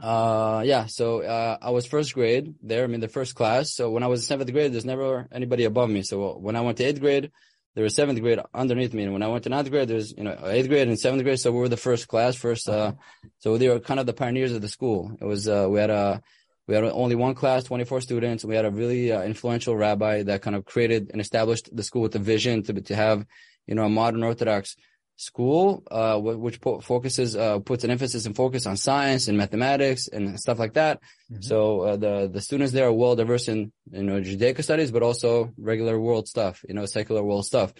Uh, 0.00 0.62
yeah, 0.64 0.86
so 0.86 1.22
uh, 1.22 1.56
I 1.60 1.70
was 1.70 1.86
first 1.86 2.14
grade 2.14 2.54
there. 2.62 2.84
I 2.84 2.86
mean, 2.86 3.00
the 3.00 3.08
first 3.08 3.34
class. 3.34 3.72
So 3.72 3.90
when 3.90 4.02
I 4.02 4.06
was 4.06 4.20
in 4.20 4.26
seventh 4.26 4.52
grade, 4.52 4.72
there's 4.72 4.84
never 4.84 5.26
anybody 5.32 5.64
above 5.64 5.90
me. 5.90 6.02
So 6.02 6.38
when 6.38 6.56
I 6.56 6.60
went 6.60 6.78
to 6.78 6.84
eighth 6.84 7.00
grade, 7.00 7.32
there 7.78 7.84
was 7.84 7.94
seventh 7.94 8.20
grade 8.20 8.40
underneath 8.52 8.92
me. 8.92 9.04
And 9.04 9.12
when 9.12 9.22
I 9.22 9.28
went 9.28 9.44
to 9.44 9.50
ninth 9.50 9.70
grade, 9.70 9.86
there's, 9.86 10.12
you 10.16 10.24
know, 10.24 10.36
eighth 10.46 10.68
grade 10.68 10.88
and 10.88 10.98
seventh 10.98 11.22
grade. 11.22 11.38
So 11.38 11.52
we 11.52 11.60
were 11.60 11.68
the 11.68 11.76
first 11.76 12.08
class, 12.08 12.34
first, 12.34 12.68
uh, 12.68 12.94
so 13.38 13.56
they 13.56 13.68
were 13.68 13.78
kind 13.78 14.00
of 14.00 14.06
the 14.06 14.12
pioneers 14.12 14.50
of 14.50 14.60
the 14.60 14.68
school. 14.68 15.16
It 15.20 15.24
was, 15.24 15.46
uh, 15.46 15.68
we 15.70 15.78
had 15.78 15.88
a, 15.88 16.20
we 16.66 16.74
had 16.74 16.82
only 16.82 17.14
one 17.14 17.36
class, 17.36 17.62
24 17.62 18.00
students. 18.00 18.44
We 18.44 18.56
had 18.56 18.64
a 18.64 18.72
really 18.72 19.12
uh, 19.12 19.22
influential 19.22 19.76
rabbi 19.76 20.24
that 20.24 20.42
kind 20.42 20.56
of 20.56 20.64
created 20.64 21.10
and 21.12 21.20
established 21.20 21.68
the 21.72 21.84
school 21.84 22.02
with 22.02 22.16
a 22.16 22.18
vision 22.18 22.64
to, 22.64 22.72
to 22.72 22.96
have, 22.96 23.24
you 23.68 23.76
know, 23.76 23.84
a 23.84 23.88
modern 23.88 24.24
Orthodox 24.24 24.74
school, 25.20 25.82
uh, 25.90 26.16
which 26.16 26.60
po- 26.60 26.80
focuses, 26.80 27.34
uh, 27.34 27.58
puts 27.58 27.82
an 27.82 27.90
emphasis 27.90 28.24
and 28.24 28.36
focus 28.36 28.66
on 28.66 28.76
science 28.76 29.26
and 29.26 29.36
mathematics 29.36 30.06
and 30.06 30.38
stuff 30.38 30.60
like 30.60 30.74
that. 30.74 31.00
Mhm. 31.30 31.42
So, 31.44 31.80
uh, 31.80 31.96
the, 31.96 32.30
the 32.32 32.40
students 32.40 32.72
there 32.72 32.86
are 32.86 32.92
well 32.92 33.16
diverse 33.16 33.48
in, 33.48 33.72
you 33.90 34.04
know, 34.04 34.20
Judaica 34.20 34.62
studies, 34.62 34.92
but 34.92 35.02
also 35.02 35.52
regular 35.58 35.98
world 35.98 36.28
stuff, 36.28 36.64
you 36.68 36.74
know, 36.74 36.86
secular 36.86 37.22
world 37.24 37.44
stuff. 37.44 37.74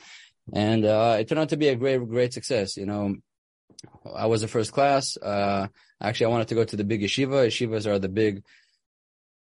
And, 0.53 0.85
uh, 0.85 1.17
it 1.21 1.29
turned 1.29 1.39
out 1.39 1.51
to 1.51 1.57
be 1.57 1.69
a 1.69 1.77
great, 1.77 1.99
great 2.09 2.33
success. 2.35 2.77
You 2.77 2.87
know, 2.87 3.15
I 4.05 4.27
was 4.27 4.41
the 4.41 4.49
first 4.49 4.73
class. 4.73 5.17
Uh, 5.17 5.69
actually, 6.01 6.27
I 6.27 6.31
wanted 6.31 6.49
to 6.49 6.57
go 6.57 6.65
to 6.65 6.77
the 6.77 6.85
big 6.85 7.03
yeshiva. 7.03 7.47
Yeshivas 7.47 7.87
are 7.87 8.01
the 8.01 8.09
big, 8.09 8.43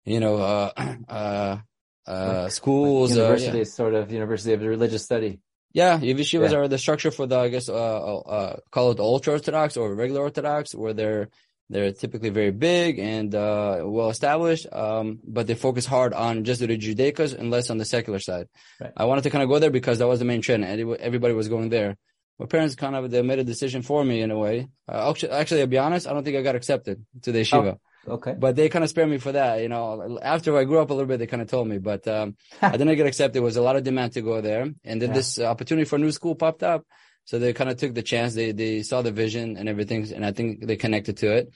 you 0.03 0.19
know, 0.19 0.35
uh, 0.35 0.71
uh, 1.07 1.57
uh, 2.05 2.49
schools. 2.49 3.11
uh, 3.13 3.15
yeah. 3.15 3.21
University, 3.29 3.63
sort 3.65 3.93
of 3.93 4.11
university 4.11 4.53
of 4.53 4.61
religious 4.61 5.05
study. 5.05 5.39
Yeah, 5.81 5.99
yeshivas 5.99 6.51
Yeah. 6.51 6.59
are 6.59 6.67
the 6.69 6.77
structure 6.85 7.11
for 7.17 7.25
the, 7.27 7.37
I 7.37 7.49
guess, 7.53 7.67
uh, 7.67 8.17
uh, 8.37 8.55
call 8.71 8.91
it 8.93 8.99
ultra 8.99 9.33
orthodox 9.33 9.75
or 9.75 9.93
regular 10.03 10.21
orthodox, 10.21 10.73
where 10.73 10.93
they're 10.99 11.27
they're 11.71 11.91
typically 12.03 12.29
very 12.29 12.51
big 12.51 12.91
and 12.99 13.33
uh, 13.33 13.81
well 13.95 14.09
established, 14.15 14.67
um, 14.71 15.19
but 15.37 15.47
they 15.47 15.55
focus 15.55 15.85
hard 15.95 16.13
on 16.13 16.43
just 16.43 16.59
the 16.61 16.67
Judaicas 16.67 17.31
and 17.37 17.49
less 17.55 17.71
on 17.71 17.77
the 17.79 17.85
secular 17.95 18.19
side. 18.19 18.47
Right. 18.79 18.93
I 18.95 19.05
wanted 19.09 19.23
to 19.25 19.31
kind 19.31 19.43
of 19.43 19.49
go 19.49 19.57
there 19.59 19.71
because 19.79 19.97
that 19.99 20.07
was 20.07 20.19
the 20.19 20.25
main 20.31 20.41
trend, 20.41 20.63
and 20.63 20.79
it- 20.79 20.99
everybody 21.01 21.33
was 21.33 21.47
going 21.55 21.69
there. 21.69 21.91
My 22.39 22.45
parents 22.45 22.75
kind 22.75 22.95
of 22.95 23.09
they 23.11 23.21
made 23.31 23.39
a 23.39 23.43
decision 23.53 23.81
for 23.81 24.01
me 24.05 24.21
in 24.21 24.29
a 24.31 24.37
way. 24.45 24.57
Uh, 24.87 25.09
actually, 25.09 25.31
actually, 25.41 25.61
I'll 25.61 25.67
be 25.77 25.79
honest, 25.87 26.07
I 26.07 26.13
don't 26.13 26.23
think 26.23 26.37
I 26.37 26.41
got 26.49 26.55
accepted 26.55 27.03
to 27.23 27.31
the 27.33 27.39
yeshiva 27.41 27.77
Okay. 28.07 28.35
but 28.37 28.55
they 28.55 28.69
kind 28.69 28.83
of 28.83 28.89
spared 28.89 29.09
me 29.09 29.17
for 29.17 29.31
that. 29.31 29.61
You 29.61 29.69
know, 29.69 30.19
after 30.21 30.55
I 30.57 30.63
grew 30.63 30.79
up 30.79 30.89
a 30.89 30.93
little 30.93 31.07
bit, 31.07 31.17
they 31.19 31.27
kind 31.27 31.41
of 31.41 31.49
told 31.49 31.67
me, 31.67 31.77
but 31.77 32.07
um, 32.07 32.35
I 32.61 32.71
didn't 32.77 32.95
get 32.95 33.07
accepted. 33.07 33.33
There 33.33 33.41
was 33.41 33.57
a 33.57 33.61
lot 33.61 33.75
of 33.75 33.83
demand 33.83 34.13
to 34.13 34.21
go 34.21 34.41
there, 34.41 34.63
and 34.83 35.01
then 35.01 35.09
Yeah. 35.09 35.15
this 35.15 35.39
opportunity 35.39 35.85
for 35.85 35.95
a 35.97 35.99
new 35.99 36.11
school 36.11 36.35
popped 36.35 36.63
up. 36.63 36.85
So 37.25 37.39
they 37.39 37.53
kind 37.53 37.69
of 37.71 37.77
took 37.77 37.93
the 37.95 38.03
chance. 38.03 38.35
They 38.35 38.51
they 38.51 38.83
saw 38.83 39.01
the 39.01 39.11
vision 39.11 39.57
and 39.57 39.67
everything, 39.67 40.11
and 40.13 40.23
I 40.25 40.31
think 40.31 40.65
they 40.67 40.75
connected 40.75 41.17
to 41.17 41.31
it. 41.37 41.49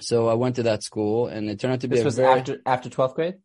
So 0.00 0.28
I 0.28 0.34
went 0.34 0.56
to 0.56 0.64
that 0.64 0.82
school, 0.82 1.28
and 1.28 1.48
it 1.48 1.58
turned 1.60 1.72
out 1.74 1.80
to 1.80 1.88
be 1.88 1.96
This 1.96 2.04
was 2.04 2.16
very 2.16 2.40
after 2.40 2.60
after 2.66 2.90
twelfth 2.90 3.14
grade. 3.14 3.36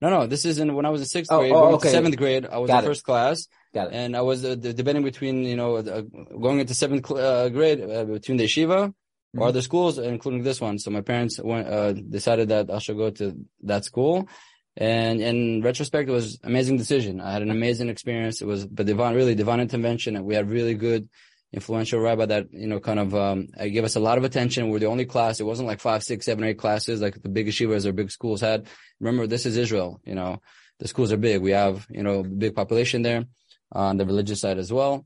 no 0.00 0.08
no. 0.10 0.26
This 0.26 0.44
is 0.44 0.58
in 0.58 0.74
when 0.74 0.86
I 0.86 0.90
was 0.90 1.02
in 1.02 1.06
sixth 1.06 1.30
Oh, 1.30 1.38
grade, 1.40 1.52
oh, 1.52 1.74
okay. 1.76 1.90
seventh 1.90 2.16
grade. 2.16 2.46
I 2.50 2.58
was 2.58 2.68
Got 2.68 2.78
in 2.78 2.84
it. 2.84 2.88
first 2.88 3.04
class, 3.04 3.46
Got 3.74 3.88
it. 3.88 3.94
and 3.94 4.16
I 4.16 4.22
was 4.22 4.44
uh, 4.44 4.54
debating 4.56 5.02
between 5.04 5.44
you 5.44 5.56
know 5.56 5.76
uh, 5.76 6.00
going 6.46 6.58
into 6.60 6.74
seventh 6.74 7.06
cl- 7.06 7.20
uh, 7.20 7.48
grade 7.50 7.80
uh, 7.82 8.04
between 8.04 8.38
the 8.38 8.44
yeshiva 8.44 8.92
or 9.36 9.46
Mhm. 9.46 9.48
other 9.48 9.62
schools, 9.62 9.98
including 9.98 10.42
this 10.42 10.60
one. 10.60 10.78
So 10.78 10.90
my 10.90 11.02
parents 11.02 11.38
went, 11.40 11.68
uh, 11.68 11.92
decided 11.92 12.48
that 12.48 12.70
I 12.70 12.78
should 12.78 12.96
go 12.96 13.10
to 13.10 13.36
that 13.62 13.84
school. 13.84 14.28
And 14.76 15.20
in 15.20 15.62
retrospect, 15.62 16.08
it 16.08 16.12
was 16.12 16.38
amazing 16.42 16.76
decision. 16.76 17.20
I 17.20 17.32
had 17.32 17.42
an 17.42 17.50
amazing 17.50 17.88
experience. 17.88 18.40
It 18.40 18.46
was, 18.46 18.66
but 18.66 18.86
divine, 18.86 19.14
really 19.14 19.34
divine 19.34 19.60
intervention. 19.60 20.16
And 20.16 20.24
we 20.24 20.34
had 20.34 20.48
really 20.48 20.74
good, 20.74 21.08
influential 21.52 22.00
rabbi 22.00 22.26
that, 22.26 22.46
you 22.52 22.68
know, 22.68 22.78
kind 22.78 23.00
of, 23.00 23.14
um, 23.14 23.48
uh, 23.58 23.64
gave 23.64 23.82
us 23.84 23.96
a 23.96 24.00
lot 24.00 24.18
of 24.18 24.24
attention. 24.24 24.70
We're 24.70 24.78
the 24.78 24.86
only 24.86 25.04
class. 25.04 25.40
It 25.40 25.44
wasn't 25.44 25.66
like 25.66 25.80
five, 25.80 26.02
six, 26.04 26.24
seven, 26.24 26.44
eight 26.44 26.58
classes 26.58 27.00
like 27.00 27.20
the 27.20 27.28
big 27.28 27.48
yeshivas 27.48 27.86
or 27.86 27.92
big 27.92 28.10
schools 28.10 28.40
had. 28.40 28.66
Remember, 29.00 29.26
this 29.26 29.46
is 29.46 29.56
Israel, 29.56 30.00
you 30.04 30.14
know, 30.14 30.40
the 30.78 30.86
schools 30.86 31.10
are 31.12 31.16
big. 31.16 31.42
We 31.42 31.50
have, 31.50 31.86
you 31.90 32.04
know, 32.04 32.22
big 32.22 32.54
population 32.54 33.02
there 33.02 33.24
on 33.72 33.96
the 33.96 34.06
religious 34.06 34.40
side 34.40 34.58
as 34.58 34.72
well. 34.72 35.04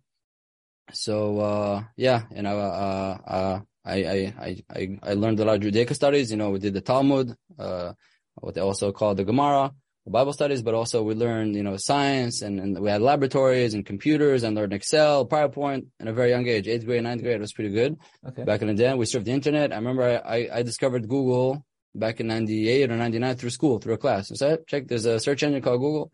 So, 0.93 1.39
uh, 1.41 1.85
yeah, 1.97 2.25
and, 2.31 2.47
uh, 2.47 2.51
uh, 2.51 3.19
uh, 3.27 3.61
I, 3.85 4.33
I, 4.39 4.57
I, 4.71 4.99
I, 5.03 5.15
learned 5.15 5.41
a 5.41 5.45
lot 5.45 5.57
of 5.57 5.63
Judaica 5.63 5.95
studies. 5.95 6.31
You 6.31 6.37
know, 6.37 6.51
we 6.51 6.59
did 6.59 6.75
the 6.75 6.81
Talmud, 6.81 7.35
uh, 7.59 7.93
what 8.37 8.55
they 8.55 8.61
also 8.61 8.93
call 8.93 9.15
the 9.15 9.25
Gemara, 9.25 9.73
the 10.05 10.11
Bible 10.11 10.33
studies, 10.33 10.63
but 10.63 10.75
also 10.75 11.03
we 11.03 11.15
learned, 11.15 11.55
you 11.55 11.63
know, 11.63 11.77
science 11.77 12.43
and, 12.43 12.59
and 12.61 12.79
we 12.79 12.91
had 12.91 13.03
laboratories 13.03 13.75
and 13.75 13.85
computers 13.85 14.43
and 14.43 14.57
learned 14.57 14.73
Excel, 14.73 15.27
PowerPoint 15.27 15.87
at 16.01 16.09
a 16.09 16.13
very 16.13 16.31
young 16.31 16.47
age, 16.47 16.67
eighth 16.67 16.85
grade, 16.87 17.03
ninth 17.03 17.23
grade. 17.23 17.37
It 17.37 17.41
was 17.41 17.53
pretty 17.53 17.71
good 17.71 17.97
Okay. 18.27 18.45
back 18.45 18.63
in 18.63 18.69
the 18.69 18.75
day. 18.75 18.93
We 18.95 19.07
surfed 19.07 19.25
the 19.25 19.33
internet. 19.33 19.73
I 19.73 19.77
remember 19.77 20.03
I, 20.03 20.37
I, 20.37 20.59
I 20.59 20.63
discovered 20.63 21.09
Google 21.09 21.65
back 21.95 22.21
in 22.21 22.27
98 22.27 22.91
or 22.91 22.97
99 22.97 23.37
through 23.37 23.51
school, 23.51 23.79
through 23.79 23.95
a 23.95 23.99
class. 23.99 24.31
So 24.35 24.53
I 24.53 24.59
check, 24.67 24.89
there's 24.89 25.05
a 25.05 25.21
search 25.21 25.43
engine 25.43 25.63
called 25.63 25.81
Google. 25.81 26.11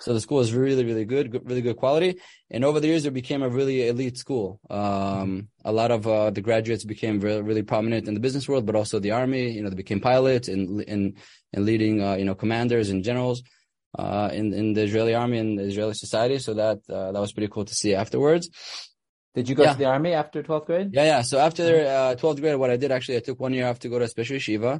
So 0.00 0.14
the 0.14 0.20
school 0.20 0.40
is 0.40 0.54
really, 0.54 0.84
really 0.84 1.04
good, 1.04 1.26
really 1.48 1.60
good 1.60 1.76
quality. 1.76 2.16
And 2.50 2.64
over 2.64 2.80
the 2.80 2.88
years, 2.88 3.04
it 3.06 3.12
became 3.12 3.42
a 3.42 3.48
really 3.48 3.86
elite 3.88 4.16
school. 4.16 4.58
Um, 4.70 5.48
a 5.64 5.72
lot 5.72 5.90
of 5.90 6.06
uh, 6.06 6.30
the 6.30 6.40
graduates 6.40 6.84
became 6.84 7.20
really, 7.20 7.42
really 7.42 7.62
prominent 7.62 8.08
in 8.08 8.14
the 8.14 8.20
business 8.20 8.48
world, 8.48 8.64
but 8.66 8.76
also 8.76 8.98
the 8.98 9.12
army. 9.12 9.50
You 9.52 9.62
know, 9.62 9.68
they 9.70 9.76
became 9.84 10.00
pilots 10.00 10.48
and 10.48 10.80
and 10.92 11.02
and 11.52 11.64
leading, 11.70 12.02
uh, 12.02 12.14
you 12.20 12.24
know, 12.24 12.34
commanders 12.34 12.88
and 12.90 13.04
generals. 13.10 13.42
uh, 14.04 14.30
in 14.40 14.46
in 14.60 14.66
the 14.76 14.82
Israeli 14.88 15.14
army 15.22 15.38
and 15.44 15.50
the 15.58 15.64
Israeli 15.72 15.94
society. 16.06 16.38
So 16.46 16.50
that 16.62 16.78
uh, 16.96 17.08
that 17.12 17.20
was 17.24 17.32
pretty 17.34 17.50
cool 17.54 17.66
to 17.70 17.74
see 17.80 17.92
afterwards. 18.04 18.44
Did 19.36 19.44
you 19.48 19.54
go 19.58 19.64
Yeah. 19.64 19.72
to 19.76 19.78
the 19.84 19.90
army 19.96 20.12
after 20.22 20.38
12th 20.48 20.66
grade? 20.70 20.88
Yeah, 20.98 21.06
yeah. 21.12 21.22
So 21.30 21.36
after 21.48 21.64
uh, 21.96 22.14
12th 22.22 22.40
grade, 22.42 22.58
what 22.62 22.70
I 22.70 22.78
did 22.82 22.90
actually, 22.96 23.16
I 23.20 23.24
took 23.28 23.38
one 23.46 23.52
year 23.56 23.66
off 23.70 23.78
to 23.80 23.88
go 23.92 23.98
to 23.98 24.04
a 24.04 24.12
special 24.16 24.36
yeshiva. 24.40 24.72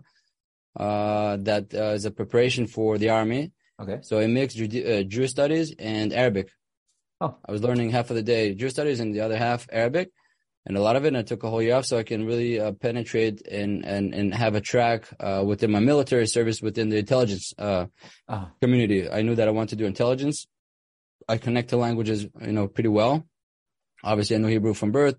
Uh, 0.85 1.33
that 1.49 1.65
uh, 1.75 1.95
is 1.99 2.05
a 2.05 2.13
preparation 2.21 2.65
for 2.77 2.99
the 3.03 3.09
army. 3.21 3.43
Okay. 3.81 3.99
So 4.03 4.19
I 4.21 4.27
mixed 4.27 4.57
Jude- 4.57 4.87
uh, 4.87 5.03
Jewish 5.05 5.31
studies 5.31 5.75
and 5.79 6.13
Arabic. 6.13 6.51
Oh. 7.21 7.37
I 7.47 7.53
was 7.53 7.63
learning 7.63 7.91
half 7.91 8.11
of 8.11 8.17
the 8.17 8.23
day 8.23 8.55
Jewish 8.55 8.73
studies 8.73 9.01
and 9.01 9.15
the 9.15 9.21
other 9.21 9.37
half 9.37 9.67
Arabic, 9.73 10.11
and 10.67 10.77
a 10.77 10.81
lot 10.83 10.97
of 10.97 11.05
it. 11.05 11.09
And 11.09 11.17
I 11.19 11.23
took 11.23 11.43
a 11.45 11.51
whole 11.51 11.63
year 11.63 11.77
off 11.77 11.87
so 11.87 11.99
I 11.99 12.03
can 12.03 12.25
really 12.27 12.61
uh, 12.61 12.73
penetrate 12.73 13.47
and 13.47 13.85
and 13.85 14.15
and 14.15 14.35
have 14.35 14.55
a 14.55 14.61
track 14.61 15.05
uh, 15.19 15.43
within 15.47 15.71
my 15.71 15.81
military 15.81 16.27
service 16.27 16.61
within 16.63 16.89
the 16.91 16.99
intelligence 16.99 17.53
uh, 17.59 17.87
Ah. 18.29 18.51
community. 18.61 19.09
I 19.09 19.23
knew 19.23 19.35
that 19.35 19.49
I 19.49 19.51
wanted 19.51 19.71
to 19.71 19.77
do 19.77 19.87
intelligence. 19.87 20.47
I 21.29 21.37
connect 21.39 21.71
to 21.71 21.77
languages, 21.77 22.27
you 22.41 22.53
know, 22.53 22.67
pretty 22.69 22.89
well. 22.89 23.27
Obviously, 24.03 24.37
I 24.37 24.39
know 24.41 24.49
Hebrew 24.49 24.75
from 24.75 24.91
birth, 24.93 25.17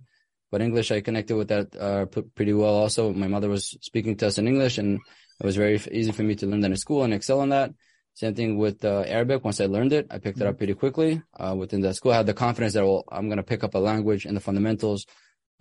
but 0.51 0.61
English 0.61 0.91
I 0.91 1.01
connected 1.01 1.35
with 1.35 1.49
that 1.49 1.67
uh, 1.75 2.05
p- 2.05 2.23
pretty 2.35 2.53
well. 2.53 2.73
Also, 2.75 3.13
my 3.13 3.27
mother 3.27 3.47
was 3.49 3.77
speaking 3.81 4.17
to 4.17 4.27
us 4.27 4.37
in 4.39 4.47
English, 4.47 4.77
and 4.79 4.99
it 5.39 5.45
was 5.45 5.55
very 5.55 5.79
easy 5.91 6.11
for 6.11 6.23
me 6.23 6.35
to 6.35 6.47
learn 6.47 6.61
that 6.61 6.71
in 6.71 6.77
school 6.77 7.03
and 7.03 7.13
excel 7.13 7.41
in 7.43 7.49
that. 7.49 7.71
Same 8.13 8.35
thing 8.35 8.57
with 8.57 8.83
uh, 8.83 9.03
Arabic. 9.07 9.43
Once 9.43 9.61
I 9.61 9.65
learned 9.65 9.93
it, 9.93 10.07
I 10.11 10.19
picked 10.19 10.41
it 10.41 10.47
up 10.47 10.57
pretty 10.57 10.73
quickly 10.73 11.21
uh, 11.39 11.55
within 11.57 11.81
that 11.81 11.95
school. 11.95 12.11
I 12.11 12.17
had 12.17 12.25
the 12.25 12.33
confidence 12.33 12.73
that 12.73 12.85
well, 12.85 13.05
I'm 13.11 13.27
going 13.27 13.37
to 13.37 13.43
pick 13.43 13.63
up 13.63 13.73
a 13.73 13.79
language 13.79 14.25
and 14.25 14.35
the 14.35 14.41
fundamentals 14.41 15.05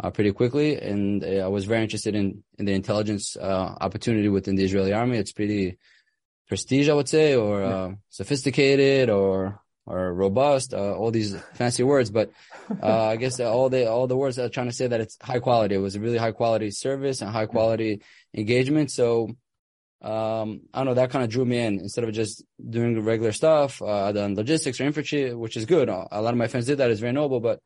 uh, 0.02 0.10
pretty 0.10 0.32
quickly, 0.32 0.76
and 0.76 1.22
uh, 1.22 1.44
I 1.44 1.48
was 1.48 1.64
very 1.64 1.82
interested 1.82 2.14
in 2.14 2.42
in 2.58 2.64
the 2.64 2.72
intelligence 2.72 3.36
uh, 3.36 3.76
opportunity 3.80 4.28
within 4.28 4.56
the 4.56 4.64
Israeli 4.64 4.92
army. 4.92 5.18
It's 5.18 5.32
pretty 5.32 5.78
prestige, 6.48 6.88
I 6.88 6.94
would 6.94 7.08
say, 7.08 7.36
or 7.36 7.62
uh, 7.62 7.92
sophisticated, 8.08 9.10
or 9.10 9.60
or 9.86 10.12
robust. 10.12 10.72
Uh, 10.74 10.94
all 10.94 11.10
these 11.10 11.36
fancy 11.54 11.82
words, 11.82 12.10
but 12.10 12.30
uh, 12.82 13.06
I 13.08 13.16
guess 13.16 13.40
all 13.40 13.68
the 13.68 13.90
all 13.90 14.06
the 14.06 14.16
words 14.16 14.38
are 14.38 14.48
trying 14.48 14.68
to 14.68 14.74
say 14.74 14.86
that 14.86 15.00
it's 15.00 15.18
high 15.22 15.40
quality. 15.40 15.74
It 15.74 15.78
was 15.78 15.96
a 15.96 16.00
really 16.00 16.18
high 16.18 16.32
quality 16.32 16.70
service 16.70 17.20
and 17.20 17.30
high 17.30 17.46
quality 17.46 18.02
engagement. 18.34 18.90
So 18.90 19.36
um, 20.02 20.62
I 20.72 20.78
don't 20.78 20.86
know, 20.86 20.94
that 20.94 21.10
kind 21.10 21.24
of 21.24 21.30
drew 21.30 21.44
me 21.44 21.58
in 21.58 21.78
instead 21.78 22.04
of 22.04 22.12
just 22.12 22.42
doing 22.68 22.98
regular 23.04 23.32
stuff, 23.32 23.82
uh, 23.82 24.04
I've 24.04 24.14
done 24.14 24.34
logistics 24.34 24.80
or 24.80 24.84
infantry, 24.84 25.34
which 25.34 25.56
is 25.56 25.66
good. 25.66 25.88
A 25.88 26.20
lot 26.20 26.32
of 26.32 26.36
my 26.36 26.46
friends 26.46 26.66
did 26.66 26.78
that. 26.78 26.90
It's 26.90 27.00
very 27.00 27.12
noble, 27.12 27.40
but 27.40 27.60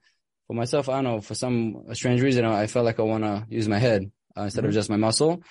for 0.47 0.55
myself, 0.55 0.89
I 0.89 0.95
don't 0.95 1.05
know, 1.05 1.21
for 1.21 1.35
some 1.35 1.85
strange 1.93 2.21
reason, 2.21 2.45
I 2.45 2.67
felt 2.67 2.85
like 2.85 2.99
I 2.99 3.03
want 3.03 3.25
to 3.25 3.47
use 3.49 3.69
my 3.69 3.79
head 3.79 4.11
uh, 4.37 4.43
instead 4.43 4.65
of 4.65 4.73
just 4.73 4.91
my 4.91 4.97
muscle. 4.97 5.43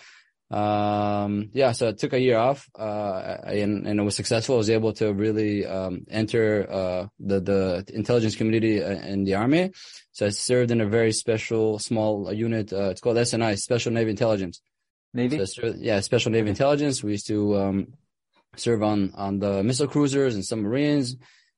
Um, 0.51 1.49
yeah, 1.53 1.71
so 1.71 1.89
I 1.89 1.91
took 1.93 2.13
a 2.13 2.19
year 2.19 2.37
off, 2.37 2.69
uh, 2.77 3.37
and, 3.45 3.87
and 3.87 3.99
it 3.99 4.03
was 4.03 4.15
successful. 4.15 4.55
I 4.55 4.57
was 4.59 4.69
able 4.69 4.93
to 4.93 5.11
really, 5.13 5.65
um, 5.65 6.05
enter, 6.11 6.69
uh, 6.69 7.07
the, 7.19 7.39
the 7.39 7.85
intelligence 7.93 8.35
community 8.35 8.83
uh, 8.83 8.91
in 8.91 9.23
the 9.23 9.35
army. 9.35 9.71
So 10.11 10.27
I 10.27 10.29
served 10.29 10.69
in 10.69 10.81
a 10.81 10.85
very 10.85 11.11
special 11.11 11.79
small 11.79 12.31
unit. 12.31 12.71
Uh, 12.71 12.89
it's 12.89 13.01
called 13.01 13.17
SNI, 13.17 13.57
Special 13.57 13.91
Navy 13.91 14.11
Intelligence. 14.11 14.61
Navy? 15.13 15.45
So, 15.45 15.73
yeah, 15.77 15.99
Special 15.99 16.31
Navy 16.31 16.49
Intelligence. 16.49 17.03
We 17.03 17.11
used 17.11 17.27
to 17.27 17.57
um, 17.57 17.93
serve 18.55 18.83
on 18.83 19.13
on 19.15 19.39
the 19.39 19.63
missile 19.63 19.87
cruisers 19.87 20.35
and 20.35 20.45
submarines 20.45 21.15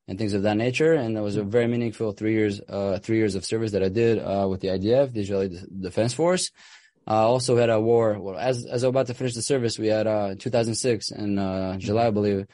and 0.08 0.18
things 0.18 0.34
of 0.34 0.44
that 0.44 0.58
nature. 0.58 0.94
And 0.94 1.18
it 1.18 1.22
was 1.22 1.38
a 1.38 1.44
very 1.44 1.68
meaningful 1.68 2.12
three 2.12 2.34
years 2.34 2.62
uh, 2.68 3.00
three 3.00 3.18
years 3.18 3.36
of 3.36 3.46
service 3.46 3.72
that 3.72 3.84
I 3.84 3.90
did 3.90 4.20
uh, 4.20 4.48
with 4.50 4.62
the 4.62 4.70
IDF, 4.70 5.14
the 5.14 5.22
Israeli 5.22 5.50
D- 5.50 5.60
Defense 5.82 6.14
Force. 6.14 6.52
I 7.08 7.18
also 7.18 7.56
had 7.56 7.70
a 7.70 7.80
war. 7.80 8.20
Well, 8.20 8.38
as 8.38 8.66
as 8.66 8.84
I 8.84 8.88
was 8.88 8.92
about 8.92 9.08
to 9.08 9.14
finish 9.14 9.36
the 9.36 9.42
service, 9.42 9.78
we 9.78 9.88
had 9.88 10.08
uh, 10.08 10.36
2006 10.38 11.12
in 11.12 11.38
uh, 11.38 11.78
July, 11.78 12.08
I 12.08 12.12
believe. 12.12 12.48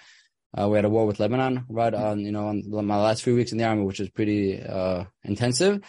Uh, 0.58 0.67
we 0.67 0.77
had 0.77 0.84
a 0.84 0.89
war 0.89 1.05
with 1.05 1.20
Lebanon 1.20 1.63
right 1.70 1.93
on, 1.93 2.20
you 2.20 2.34
know, 2.34 2.48
on 2.48 2.86
my 2.86 2.98
last 2.98 3.24
few 3.24 3.36
weeks 3.36 3.53
in 3.53 3.58
the 3.58 3.63
army, 3.63 3.84
which 3.84 4.00
was 4.00 4.10
pretty 4.10 4.62
uh, 4.62 5.05
intensive. 5.24 5.79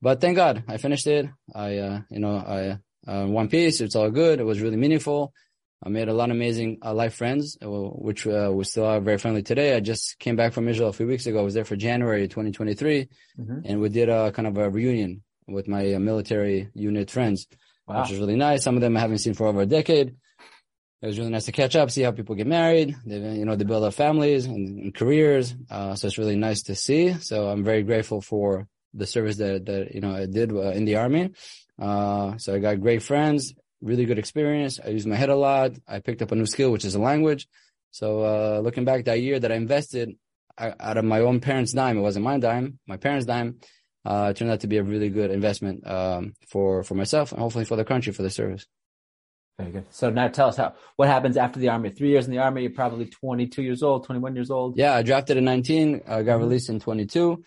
But 0.00 0.22
thank 0.22 0.36
God 0.36 0.64
I 0.66 0.78
finished 0.78 1.06
it. 1.06 1.28
I, 1.54 1.76
uh, 1.76 2.00
you 2.08 2.20
know, 2.20 2.36
I 2.36 2.78
uh, 3.08 3.26
one 3.26 3.48
piece. 3.48 3.80
It's 3.80 3.96
all 3.96 4.10
good. 4.10 4.38
It 4.40 4.44
was 4.44 4.60
really 4.60 4.76
meaningful. 4.76 5.32
I 5.82 5.88
made 5.98 6.08
a 6.08 6.12
lot 6.20 6.30
of 6.30 6.36
amazing 6.36 6.70
uh, 6.84 6.92
life 6.92 7.14
friends, 7.14 7.56
uh, 7.64 7.68
which 8.08 8.26
uh, 8.26 8.50
we 8.52 8.64
still 8.64 8.84
are 8.84 9.00
very 9.00 9.18
friendly 9.18 9.42
today. 9.42 9.76
I 9.76 9.80
just 9.80 10.18
came 10.18 10.36
back 10.36 10.52
from 10.52 10.66
Israel 10.68 10.88
a 10.88 10.92
few 10.92 11.06
weeks 11.06 11.26
ago. 11.26 11.38
I 11.38 11.42
was 11.42 11.54
there 11.54 11.64
for 11.64 11.76
January 11.76 12.26
2023, 12.26 13.08
Mhm. 13.40 13.62
and 13.64 13.80
we 13.80 13.88
did 13.88 14.08
a 14.08 14.32
kind 14.32 14.48
of 14.48 14.58
a 14.58 14.68
reunion 14.68 15.22
with 15.46 15.66
my 15.68 15.94
uh, 15.94 15.98
military 16.10 16.68
unit 16.74 17.10
friends, 17.16 17.46
Wow. 17.86 18.00
which 18.00 18.10
was 18.10 18.18
really 18.18 18.36
nice. 18.36 18.64
Some 18.64 18.74
of 18.76 18.82
them 18.82 18.96
I 18.96 19.00
haven't 19.00 19.18
seen 19.24 19.34
for 19.34 19.46
over 19.46 19.62
a 19.62 19.66
decade. 19.66 20.08
It 21.00 21.06
was 21.06 21.16
really 21.18 21.30
nice 21.30 21.44
to 21.44 21.52
catch 21.52 21.76
up, 21.76 21.92
see 21.92 22.02
how 22.02 22.10
people 22.10 22.34
get 22.34 22.48
married. 22.48 22.96
They, 23.06 23.18
you 23.38 23.44
know, 23.44 23.54
they 23.54 23.64
build 23.64 23.84
up 23.84 23.94
families 23.94 24.46
and, 24.46 24.80
and 24.80 24.94
careers. 24.94 25.54
Uh, 25.70 25.94
so 25.94 26.08
it's 26.08 26.18
really 26.18 26.34
nice 26.48 26.62
to 26.64 26.74
see. 26.74 27.14
So 27.20 27.46
I'm 27.50 27.62
very 27.62 27.84
grateful 27.84 28.20
for 28.20 28.66
the 28.94 29.06
service 29.06 29.36
that, 29.36 29.64
that, 29.66 29.94
you 29.94 30.00
know, 30.00 30.10
I 30.12 30.26
did 30.26 30.50
uh, 30.52 30.72
in 30.78 30.84
the 30.86 30.96
army. 30.96 31.30
Uh, 31.78 32.36
so 32.38 32.54
I 32.54 32.58
got 32.58 32.80
great 32.80 33.02
friends, 33.02 33.54
really 33.80 34.04
good 34.04 34.18
experience. 34.18 34.80
I 34.84 34.88
used 34.88 35.06
my 35.06 35.16
head 35.16 35.28
a 35.28 35.36
lot. 35.36 35.72
I 35.86 36.00
picked 36.00 36.22
up 36.22 36.32
a 36.32 36.34
new 36.34 36.46
skill, 36.46 36.72
which 36.72 36.84
is 36.84 36.94
a 36.94 37.00
language. 37.00 37.46
So, 37.90 38.20
uh, 38.20 38.60
looking 38.60 38.84
back 38.84 39.04
that 39.04 39.20
year 39.20 39.38
that 39.38 39.50
I 39.50 39.54
invested 39.54 40.16
I, 40.56 40.74
out 40.78 40.98
of 40.98 41.04
my 41.04 41.20
own 41.20 41.40
parents' 41.40 41.72
dime, 41.72 41.98
it 41.98 42.02
wasn't 42.02 42.24
my 42.24 42.38
dime, 42.38 42.78
my 42.86 42.96
parents' 42.96 43.26
dime, 43.26 43.60
uh, 44.04 44.32
turned 44.32 44.50
out 44.50 44.60
to 44.60 44.66
be 44.66 44.76
a 44.76 44.82
really 44.82 45.08
good 45.08 45.30
investment, 45.30 45.86
um, 45.86 46.34
for, 46.48 46.82
for 46.82 46.94
myself 46.94 47.32
and 47.32 47.40
hopefully 47.40 47.64
for 47.64 47.76
the 47.76 47.84
country, 47.84 48.12
for 48.12 48.22
the 48.22 48.30
service. 48.30 48.66
Very 49.58 49.72
good. 49.72 49.86
So 49.90 50.10
now 50.10 50.28
tell 50.28 50.48
us 50.48 50.56
how 50.56 50.74
what 50.96 51.08
happens 51.08 51.36
after 51.36 51.58
the 51.58 51.68
army. 51.68 51.90
Three 51.90 52.10
years 52.10 52.26
in 52.26 52.32
the 52.32 52.38
army, 52.38 52.62
you're 52.62 52.70
probably 52.70 53.06
22 53.06 53.62
years 53.62 53.82
old, 53.82 54.04
21 54.04 54.36
years 54.36 54.50
old. 54.50 54.78
Yeah, 54.78 54.94
I 54.94 55.02
drafted 55.02 55.36
in 55.36 55.44
19, 55.44 56.02
uh, 56.06 56.22
got 56.22 56.38
released 56.38 56.68
in 56.68 56.78
22. 56.78 57.42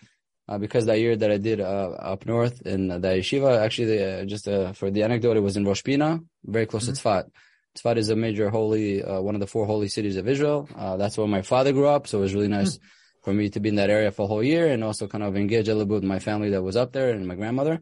Uh, 0.48 0.58
because 0.58 0.86
that 0.86 0.98
year 0.98 1.14
that 1.16 1.30
I 1.30 1.38
did, 1.38 1.60
uh, 1.60 1.90
up 1.98 2.26
north 2.26 2.62
in 2.62 2.88
the 2.88 2.98
yeshiva, 2.98 3.60
actually, 3.60 4.02
uh, 4.02 4.24
just, 4.24 4.48
uh, 4.48 4.72
for 4.72 4.90
the 4.90 5.04
anecdote, 5.04 5.36
it 5.36 5.40
was 5.40 5.56
in 5.56 5.64
Rosh 5.64 5.84
Pina, 5.84 6.20
very 6.44 6.66
close 6.66 6.86
to 6.86 6.92
Tzfat. 6.92 7.30
Tzfat 7.78 7.96
is 7.96 8.08
a 8.10 8.16
major 8.16 8.50
holy, 8.50 9.02
uh, 9.02 9.20
one 9.20 9.34
of 9.34 9.40
the 9.40 9.46
four 9.46 9.66
holy 9.66 9.88
cities 9.88 10.16
of 10.16 10.28
Israel. 10.28 10.68
Uh, 10.76 10.96
that's 10.96 11.16
where 11.16 11.26
my 11.26 11.42
father 11.42 11.72
grew 11.72 11.86
up. 11.86 12.06
So 12.06 12.18
it 12.18 12.22
was 12.22 12.34
really 12.34 12.48
nice 12.48 12.78
for 13.22 13.32
me 13.32 13.48
to 13.50 13.60
be 13.60 13.68
in 13.68 13.76
that 13.76 13.88
area 13.88 14.10
for 14.10 14.24
a 14.24 14.26
whole 14.26 14.42
year 14.42 14.66
and 14.68 14.84
also 14.84 15.06
kind 15.06 15.24
of 15.24 15.36
engage 15.36 15.68
a 15.68 15.72
little 15.72 15.86
bit 15.86 15.94
with 15.94 16.04
my 16.04 16.18
family 16.18 16.50
that 16.50 16.62
was 16.62 16.76
up 16.76 16.92
there 16.92 17.10
and 17.10 17.26
my 17.26 17.34
grandmother. 17.34 17.80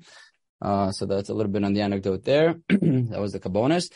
Uh, 0.62 0.92
so 0.92 1.06
that's 1.06 1.30
a 1.30 1.34
little 1.34 1.50
bit 1.50 1.64
on 1.64 1.72
the 1.72 1.80
anecdote 1.80 2.24
there. 2.24 2.56
that 2.68 3.20
was 3.20 3.32
the 3.32 3.40
bonus. 3.48 3.88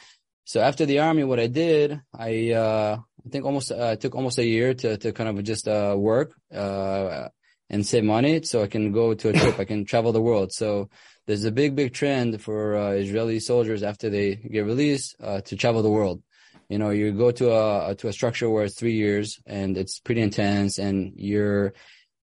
So 0.44 0.60
after 0.60 0.86
the 0.86 0.98
army, 1.00 1.24
what 1.24 1.38
I 1.38 1.46
did, 1.46 2.00
I, 2.12 2.52
uh, 2.52 2.98
I 3.24 3.28
think 3.28 3.44
almost, 3.44 3.70
uh, 3.70 3.96
took 3.96 4.14
almost 4.14 4.38
a 4.38 4.44
year 4.44 4.74
to, 4.74 4.96
to 4.96 5.12
kind 5.12 5.28
of 5.28 5.44
just, 5.44 5.68
uh, 5.68 5.94
work, 5.96 6.34
uh, 6.52 7.28
and 7.70 7.86
save 7.86 8.04
money 8.04 8.42
so 8.42 8.62
I 8.62 8.66
can 8.66 8.92
go 8.92 9.14
to 9.14 9.28
a 9.30 9.32
trip. 9.32 9.58
I 9.58 9.64
can 9.64 9.84
travel 9.84 10.12
the 10.12 10.20
world. 10.20 10.52
So 10.52 10.90
there's 11.26 11.44
a 11.44 11.52
big, 11.52 11.74
big 11.74 11.92
trend 11.94 12.40
for 12.40 12.76
uh, 12.76 12.90
Israeli 12.90 13.40
soldiers 13.40 13.82
after 13.82 14.10
they 14.10 14.36
get 14.36 14.64
released 14.64 15.16
uh, 15.22 15.40
to 15.42 15.56
travel 15.56 15.82
the 15.82 15.90
world. 15.90 16.22
You 16.68 16.78
know, 16.78 16.90
you 16.90 17.12
go 17.12 17.30
to 17.30 17.52
a 17.52 17.94
to 17.96 18.08
a 18.08 18.12
structure 18.12 18.48
where 18.48 18.64
it's 18.64 18.74
three 18.74 18.94
years 18.94 19.38
and 19.46 19.76
it's 19.76 20.00
pretty 20.00 20.22
intense, 20.22 20.78
and 20.78 21.12
you're 21.16 21.74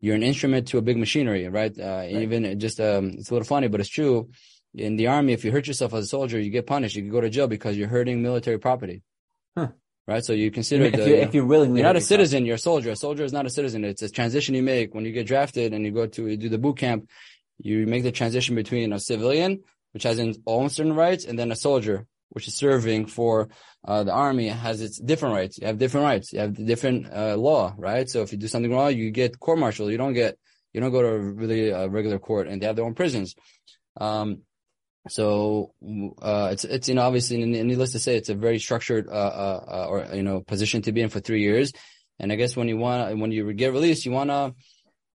you're 0.00 0.16
an 0.16 0.22
instrument 0.22 0.68
to 0.68 0.78
a 0.78 0.82
big 0.82 0.98
machinery, 0.98 1.48
right? 1.48 1.78
Uh, 1.78 2.04
Even 2.08 2.58
just 2.58 2.80
um, 2.80 3.10
it's 3.18 3.30
a 3.30 3.34
little 3.34 3.46
funny, 3.46 3.68
but 3.68 3.80
it's 3.80 3.88
true. 3.88 4.30
In 4.74 4.96
the 4.96 5.06
army, 5.06 5.32
if 5.32 5.44
you 5.44 5.52
hurt 5.52 5.68
yourself 5.68 5.94
as 5.94 6.04
a 6.04 6.08
soldier, 6.08 6.40
you 6.40 6.50
get 6.50 6.66
punished. 6.66 6.96
You 6.96 7.02
can 7.02 7.12
go 7.12 7.20
to 7.20 7.30
jail 7.30 7.46
because 7.46 7.76
you're 7.76 7.88
hurting 7.88 8.22
military 8.22 8.58
property. 8.58 9.02
Huh. 9.56 9.68
Right, 10.06 10.22
so 10.22 10.34
you 10.34 10.50
consider 10.50 10.84
if, 10.84 10.92
the, 10.92 11.08
you, 11.08 11.14
if 11.14 11.34
you 11.34 11.46
willingly 11.46 11.80
you're 11.80 11.88
not 11.88 11.96
a 11.96 12.00
citizen, 12.00 12.44
you're 12.44 12.56
a 12.56 12.58
soldier. 12.58 12.90
A 12.90 12.96
soldier 12.96 13.24
is 13.24 13.32
not 13.32 13.46
a 13.46 13.50
citizen. 13.50 13.84
It's 13.84 14.02
a 14.02 14.10
transition 14.10 14.54
you 14.54 14.62
make 14.62 14.94
when 14.94 15.06
you 15.06 15.12
get 15.12 15.26
drafted 15.26 15.72
and 15.72 15.82
you 15.82 15.92
go 15.92 16.06
to 16.06 16.26
you 16.28 16.36
do 16.36 16.50
the 16.50 16.58
boot 16.58 16.76
camp. 16.76 17.08
You 17.58 17.86
make 17.86 18.02
the 18.02 18.12
transition 18.12 18.54
between 18.54 18.92
a 18.92 19.00
civilian, 19.00 19.62
which 19.92 20.02
has 20.02 20.18
its 20.18 20.38
own 20.46 20.68
certain 20.68 20.92
rights, 20.92 21.24
and 21.24 21.38
then 21.38 21.50
a 21.50 21.56
soldier, 21.56 22.06
which 22.28 22.48
is 22.48 22.54
serving 22.54 23.06
for 23.06 23.48
uh, 23.86 24.04
the 24.04 24.12
army, 24.12 24.48
has 24.48 24.82
its 24.82 24.98
different 24.98 25.36
rights. 25.36 25.56
You 25.58 25.68
have 25.68 25.78
different 25.78 26.04
rights. 26.04 26.34
You 26.34 26.40
have 26.40 26.54
the 26.54 26.64
different 26.64 27.10
uh, 27.10 27.36
law, 27.38 27.74
right? 27.78 28.06
So 28.10 28.20
if 28.20 28.30
you 28.30 28.36
do 28.36 28.48
something 28.48 28.72
wrong, 28.72 28.94
you 28.94 29.10
get 29.10 29.40
court 29.40 29.58
martial. 29.58 29.90
You 29.90 29.96
don't 29.96 30.12
get 30.12 30.36
you 30.74 30.82
don't 30.82 30.92
go 30.92 31.00
to 31.00 31.08
a 31.08 31.18
really 31.18 31.72
uh, 31.72 31.86
regular 31.86 32.18
court, 32.18 32.48
and 32.48 32.60
they 32.60 32.66
have 32.66 32.76
their 32.76 32.84
own 32.84 32.94
prisons. 32.94 33.36
Um, 33.98 34.42
so 35.08 35.72
uh, 36.22 36.48
it's 36.52 36.64
it's 36.64 36.88
you 36.88 36.94
know 36.94 37.02
obviously 37.02 37.44
needless 37.44 37.92
to 37.92 37.98
say 37.98 38.16
it's 38.16 38.30
a 38.30 38.34
very 38.34 38.58
structured 38.58 39.08
uh, 39.08 39.10
uh, 39.10 39.64
uh, 39.68 39.86
or 39.88 40.14
you 40.14 40.22
know 40.22 40.40
position 40.40 40.82
to 40.82 40.92
be 40.92 41.02
in 41.02 41.10
for 41.10 41.20
three 41.20 41.42
years, 41.42 41.72
and 42.18 42.32
I 42.32 42.36
guess 42.36 42.56
when 42.56 42.68
you 42.68 42.78
want 42.78 43.18
when 43.18 43.30
you 43.30 43.52
get 43.52 43.72
released 43.72 44.06
you 44.06 44.12
want 44.12 44.30
to 44.30 44.54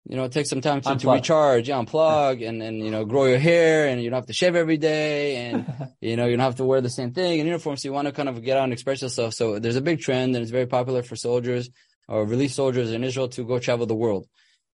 you 0.08 0.16
know 0.16 0.26
take 0.28 0.46
some 0.46 0.60
time 0.60 0.80
to, 0.80 0.96
to 0.96 1.10
recharge, 1.10 1.68
yeah, 1.68 1.76
unplug, 1.76 2.46
and 2.46 2.62
and 2.62 2.78
you 2.82 2.90
know 2.90 3.04
grow 3.04 3.26
your 3.26 3.38
hair, 3.38 3.86
and 3.86 4.02
you 4.02 4.10
don't 4.10 4.18
have 4.18 4.26
to 4.26 4.32
shave 4.32 4.56
every 4.56 4.76
day, 4.76 5.36
and 5.36 5.66
you 6.00 6.16
know 6.16 6.26
you 6.26 6.36
don't 6.36 6.44
have 6.44 6.56
to 6.56 6.64
wear 6.64 6.80
the 6.80 6.90
same 6.90 7.12
thing 7.12 7.38
in 7.38 7.46
uniform, 7.46 7.76
so 7.76 7.88
you 7.88 7.92
want 7.92 8.06
to 8.06 8.12
kind 8.12 8.28
of 8.28 8.42
get 8.42 8.56
out 8.56 8.64
and 8.64 8.72
express 8.72 9.02
yourself. 9.02 9.34
So 9.34 9.60
there's 9.60 9.76
a 9.76 9.80
big 9.80 10.00
trend, 10.00 10.34
and 10.34 10.42
it's 10.42 10.50
very 10.50 10.66
popular 10.66 11.02
for 11.04 11.14
soldiers 11.14 11.70
or 12.08 12.24
released 12.24 12.56
soldiers 12.56 12.92
in 12.92 13.04
Israel 13.04 13.28
to 13.28 13.44
go 13.44 13.58
travel 13.60 13.86
the 13.86 13.94
world. 13.94 14.26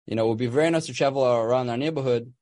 You 0.07 0.17
know, 0.17 0.26
it 0.26 0.29
would 0.29 0.38
be 0.38 0.47
very 0.47 0.71
nice 0.71 0.87
to 0.87 0.93
travel 0.93 1.25
around 1.25 1.69
our 1.69 1.76
neighborhood 1.76 2.33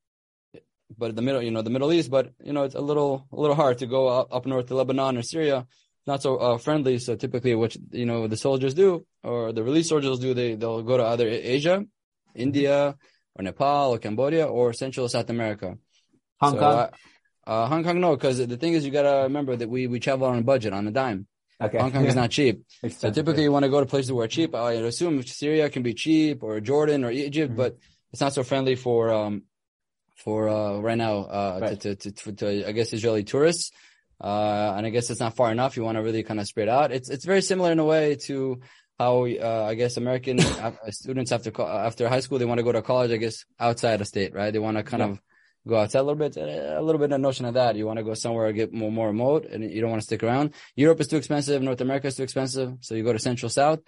but 0.99 1.15
the 1.17 1.23
middle, 1.23 1.43
you 1.43 1.51
know, 1.51 1.63
the 1.63 1.71
Middle 1.71 1.93
East, 1.93 2.11
but 2.11 2.33
you 2.45 2.53
know, 2.53 2.65
it's 2.65 2.75
a 2.75 2.81
little, 2.81 3.27
a 3.33 3.41
little 3.41 3.57
hard 3.57 3.79
to 3.79 3.87
go 3.87 4.09
up, 4.09 4.29
up 4.35 4.45
north 4.47 4.67
to 4.67 4.75
Lebanon 4.75 5.17
or 5.17 5.23
Syria 5.23 5.67
not 6.09 6.23
so 6.23 6.37
uh, 6.39 6.59
friendly. 6.59 6.99
So 6.99 7.15
typically, 7.15 7.55
what 7.55 7.77
you 7.93 8.07
know 8.07 8.27
the 8.27 8.37
soldiers 8.37 8.75
do, 8.75 9.07
or 9.23 9.53
the 9.53 9.63
release 9.63 9.89
soldiers 9.91 10.19
do, 10.19 10.35
they 10.35 10.55
they'll 10.57 10.83
go 10.83 10.97
to 10.97 11.05
either 11.05 11.29
Asia, 11.29 11.85
India, 12.35 12.97
or 13.37 13.43
Nepal, 13.43 13.95
or 13.95 13.99
Cambodia, 13.99 14.47
or 14.47 14.73
Central 14.73 15.09
South 15.09 15.31
America. 15.31 15.77
Hong 16.41 16.53
So, 16.55 16.59
Kong. 16.59 16.75
uh, 16.79 16.91
uh, 17.47 17.67
Hong 17.69 17.85
Kong, 17.85 18.01
no, 18.01 18.17
because 18.17 18.39
the 18.45 18.57
thing 18.57 18.73
is, 18.73 18.85
you 18.85 18.91
gotta 18.91 19.25
remember 19.25 19.55
that 19.55 19.69
we 19.69 19.87
we 19.87 20.01
travel 20.01 20.27
on 20.27 20.39
a 20.39 20.43
budget, 20.43 20.73
on 20.73 20.89
a 20.89 20.91
dime. 20.91 21.27
okay. 21.61 21.79
Hong 21.79 21.93
Kong 21.93 22.07
is 22.07 22.17
not 22.17 22.31
cheap. 22.31 22.63
So 23.01 23.11
typically, 23.11 23.43
you 23.45 23.53
want 23.53 23.65
to 23.65 23.71
go 23.71 23.81
to 23.81 23.87
places 23.87 24.11
where 24.11 24.27
cheap. 24.29 24.55
I 24.55 24.73
assume 24.73 25.23
Syria 25.23 25.69
can 25.71 25.83
be 25.83 25.95
cheap, 25.95 26.43
or 26.43 26.59
Jordan, 26.61 27.05
or 27.05 27.11
Egypt, 27.11 27.53
Mhm. 27.53 27.57
but 27.63 27.77
it's 28.13 28.23
not 28.25 28.33
so 28.33 28.43
friendly 28.43 28.77
for 28.77 29.11
um 29.11 29.43
for 30.25 30.49
uh 30.49 30.79
right 30.81 30.99
now 30.99 31.15
uh 31.39 31.59
Right. 31.63 31.81
to, 31.81 31.97
to, 31.97 32.11
to 32.13 32.33
to 32.41 32.69
I 32.69 32.73
guess 32.73 32.93
Israeli 32.93 33.25
tourists. 33.25 33.71
Uh, 34.21 34.75
and 34.77 34.85
I 34.85 34.91
guess 34.91 35.11
it's 35.11 35.21
not 35.21 35.37
far 35.37 35.53
enough. 35.53 35.77
You 35.77 35.85
want 35.85 35.97
to 35.97 36.03
really 36.03 36.25
kind 36.25 36.41
of 36.41 36.47
spread 36.49 36.69
out. 36.69 36.91
It's 36.91 37.09
it's 37.09 37.25
very 37.25 37.41
similar 37.51 37.71
in 37.71 37.79
a 37.79 37.85
way 37.85 38.17
to 38.27 38.61
how 38.99 39.27
uh, 39.27 39.65
I 39.71 39.75
guess 39.75 39.97
American 39.97 40.41
uh, 40.41 40.73
students 40.91 41.31
after 41.31 41.53
after 41.63 42.09
high 42.09 42.19
school 42.19 42.39
they 42.41 42.45
want 42.45 42.59
to 42.59 42.65
go 42.65 42.73
to 42.73 42.83
college. 42.83 43.13
I 43.13 43.17
guess 43.19 43.45
outside 43.61 44.01
of 44.01 44.09
state, 44.09 44.35
right? 44.35 44.53
They 44.53 44.59
want 44.59 44.77
to 44.77 44.83
kind 44.83 45.03
Yeah. 45.03 45.11
of 45.11 45.21
go 45.69 45.77
outside 45.77 46.01
a 46.01 46.03
little 46.03 46.19
bit. 46.19 46.37
A 46.37 46.83
little 46.83 46.99
bit 46.99 47.13
of 47.13 47.21
notion 47.21 47.47
of 47.47 47.55
that. 47.55 47.77
You 47.77 47.87
want 47.87 47.99
to 47.99 48.03
go 48.11 48.15
somewhere 48.15 48.51
get 48.53 48.73
more 48.73 48.91
more 48.91 49.07
remote, 49.07 49.45
and 49.53 49.63
you 49.75 49.81
don't 49.81 49.91
want 49.95 50.03
to 50.03 50.07
stick 50.11 50.25
around. 50.25 50.47
Europe 50.75 51.01
is 51.01 51.07
too 51.07 51.17
expensive. 51.23 51.63
North 51.63 51.81
America 51.81 52.09
is 52.09 52.17
too 52.17 52.25
expensive. 52.25 52.69
So 52.81 52.97
you 52.97 53.05
go 53.05 53.13
to 53.13 53.21
Central 53.21 53.51
South 53.51 53.81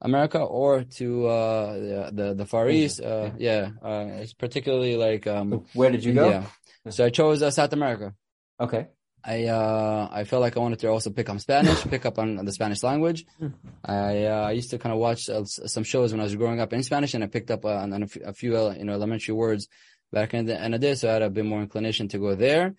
America 0.00 0.38
or 0.38 0.84
to 0.84 1.26
uh, 1.26 1.72
the, 1.74 2.10
the 2.12 2.34
the 2.34 2.46
Far 2.46 2.68
East. 2.68 3.00
Uh, 3.00 3.30
yeah, 3.38 3.70
uh, 3.82 4.06
it's 4.20 4.34
particularly 4.34 4.96
like 4.96 5.26
um, 5.26 5.64
Where 5.74 5.90
did 5.90 6.04
you 6.04 6.12
go? 6.12 6.24
India. 6.26 6.46
So 6.90 7.04
I 7.04 7.10
chose 7.10 7.42
uh, 7.42 7.50
South 7.50 7.72
America. 7.72 8.14
Okay. 8.60 8.88
I 9.24 9.46
uh 9.46 10.08
I 10.12 10.22
felt 10.22 10.40
like 10.40 10.56
I 10.56 10.60
wanted 10.60 10.78
to 10.80 10.88
also 10.88 11.10
pick 11.10 11.28
up 11.28 11.40
Spanish, 11.40 11.82
pick 11.90 12.06
up 12.06 12.18
on 12.18 12.36
the 12.44 12.52
Spanish 12.52 12.82
language. 12.84 13.24
Hmm. 13.40 13.48
I 13.84 14.24
uh, 14.26 14.44
I 14.48 14.52
used 14.52 14.70
to 14.70 14.78
kind 14.78 14.92
of 14.92 15.00
watch 15.00 15.28
uh, 15.28 15.44
some 15.44 15.82
shows 15.82 16.12
when 16.12 16.20
I 16.20 16.24
was 16.24 16.36
growing 16.36 16.60
up 16.60 16.72
in 16.72 16.84
Spanish, 16.84 17.14
and 17.14 17.24
I 17.24 17.26
picked 17.26 17.50
up 17.50 17.64
uh, 17.64 17.70
on, 17.70 17.92
on 17.92 18.04
a 18.04 18.06
few, 18.06 18.32
few 18.34 18.56
uh, 18.56 18.74
you 18.78 18.84
know 18.84 18.92
elementary 18.92 19.34
words 19.34 19.66
back 20.12 20.32
in 20.32 20.46
the 20.46 20.58
end 20.58 20.74
of 20.76 20.80
the 20.80 20.86
day. 20.86 20.94
So 20.94 21.08
I 21.10 21.14
had 21.14 21.22
a 21.22 21.30
bit 21.30 21.44
more 21.44 21.60
inclination 21.60 22.06
to 22.08 22.18
go 22.18 22.36
there, 22.36 22.76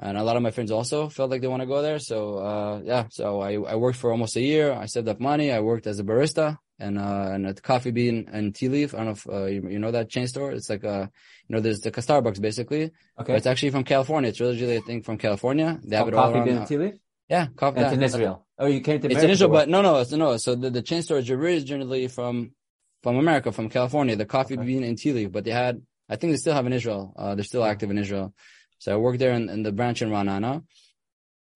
and 0.00 0.18
a 0.18 0.22
lot 0.24 0.36
of 0.36 0.42
my 0.42 0.50
friends 0.50 0.70
also 0.70 1.08
felt 1.08 1.30
like 1.30 1.40
they 1.40 1.46
want 1.48 1.62
to 1.62 1.66
go 1.66 1.80
there. 1.82 1.98
So 1.98 2.38
uh 2.38 2.80
yeah, 2.84 3.04
so 3.10 3.40
I 3.40 3.52
I 3.54 3.74
worked 3.76 3.98
for 3.98 4.10
almost 4.10 4.36
a 4.36 4.40
year. 4.40 4.72
I 4.72 4.86
saved 4.86 5.08
up 5.08 5.20
money. 5.20 5.52
I 5.52 5.60
worked 5.60 5.86
as 5.86 5.98
a 6.00 6.04
barista 6.04 6.58
and 6.80 6.98
uh 6.98 7.28
and 7.34 7.46
a 7.46 7.54
coffee 7.54 7.92
bean 7.92 8.28
and 8.32 8.54
tea 8.54 8.68
leaf. 8.68 8.94
I 8.94 8.98
don't 8.98 9.06
know 9.06 9.12
if 9.12 9.28
uh, 9.28 9.46
you, 9.46 9.60
you 9.74 9.78
know 9.78 9.92
that 9.92 10.08
chain 10.10 10.26
store. 10.26 10.50
It's 10.52 10.68
like 10.68 10.84
a 10.84 11.10
you 11.46 11.54
know 11.54 11.60
there's 11.60 11.84
like 11.84 11.96
a 11.96 12.00
Starbucks 12.00 12.40
basically. 12.40 12.90
But 13.16 13.22
Okay. 13.22 13.36
it's 13.36 13.46
actually 13.46 13.70
from 13.70 13.84
California. 13.84 14.30
It's 14.30 14.40
originally 14.40 14.76
a 14.76 14.80
thing 14.88 15.02
from 15.02 15.16
California. 15.18 15.78
They 15.84 15.96
have 15.96 16.06
Oh, 16.06 16.08
it 16.08 16.14
all 16.14 16.22
coffee 16.26 16.38
around. 16.38 16.44
bean 16.48 16.56
uh, 16.56 16.60
and 16.60 16.68
tea 16.68 16.78
leaf? 16.78 16.94
yeah, 17.28 17.46
coffee. 17.56 17.80
That's 17.80 17.94
in. 17.94 18.02
Israel. 18.02 18.36
Oh, 18.58 18.66
you 18.66 18.80
came 18.80 19.00
to 19.00 19.06
It's 19.10 19.22
in 19.22 19.30
Israel, 19.30 19.50
but 19.58 19.68
no, 19.68 19.80
no, 19.82 19.92
it's 20.02 20.12
no. 20.12 20.36
So 20.36 20.54
the, 20.54 20.70
the 20.70 20.82
chain 20.82 21.02
store 21.02 21.18
is 21.18 21.30
originally 21.30 22.08
from 22.08 22.34
from 23.04 23.16
America, 23.24 23.52
from 23.52 23.68
California. 23.68 24.14
The 24.16 24.26
coffee 24.26 24.54
Okay. 24.54 24.66
bean 24.66 24.82
and 24.88 24.96
tea 24.98 25.12
leaf, 25.12 25.30
but 25.36 25.44
they 25.44 25.52
had. 25.64 25.74
I 26.08 26.16
think 26.16 26.32
they 26.32 26.36
still 26.36 26.52
have 26.58 26.66
in 26.66 26.74
Israel. 26.80 27.02
Uh, 27.16 27.34
they're 27.34 27.44
still 27.52 27.64
active 27.64 27.90
in 27.90 27.98
Israel. 28.04 28.34
So 28.84 28.92
I 28.92 28.96
worked 28.96 29.18
there 29.18 29.32
in, 29.32 29.48
in 29.48 29.62
the 29.62 29.72
branch 29.72 30.02
in 30.02 30.10
Ra'anana 30.10 30.62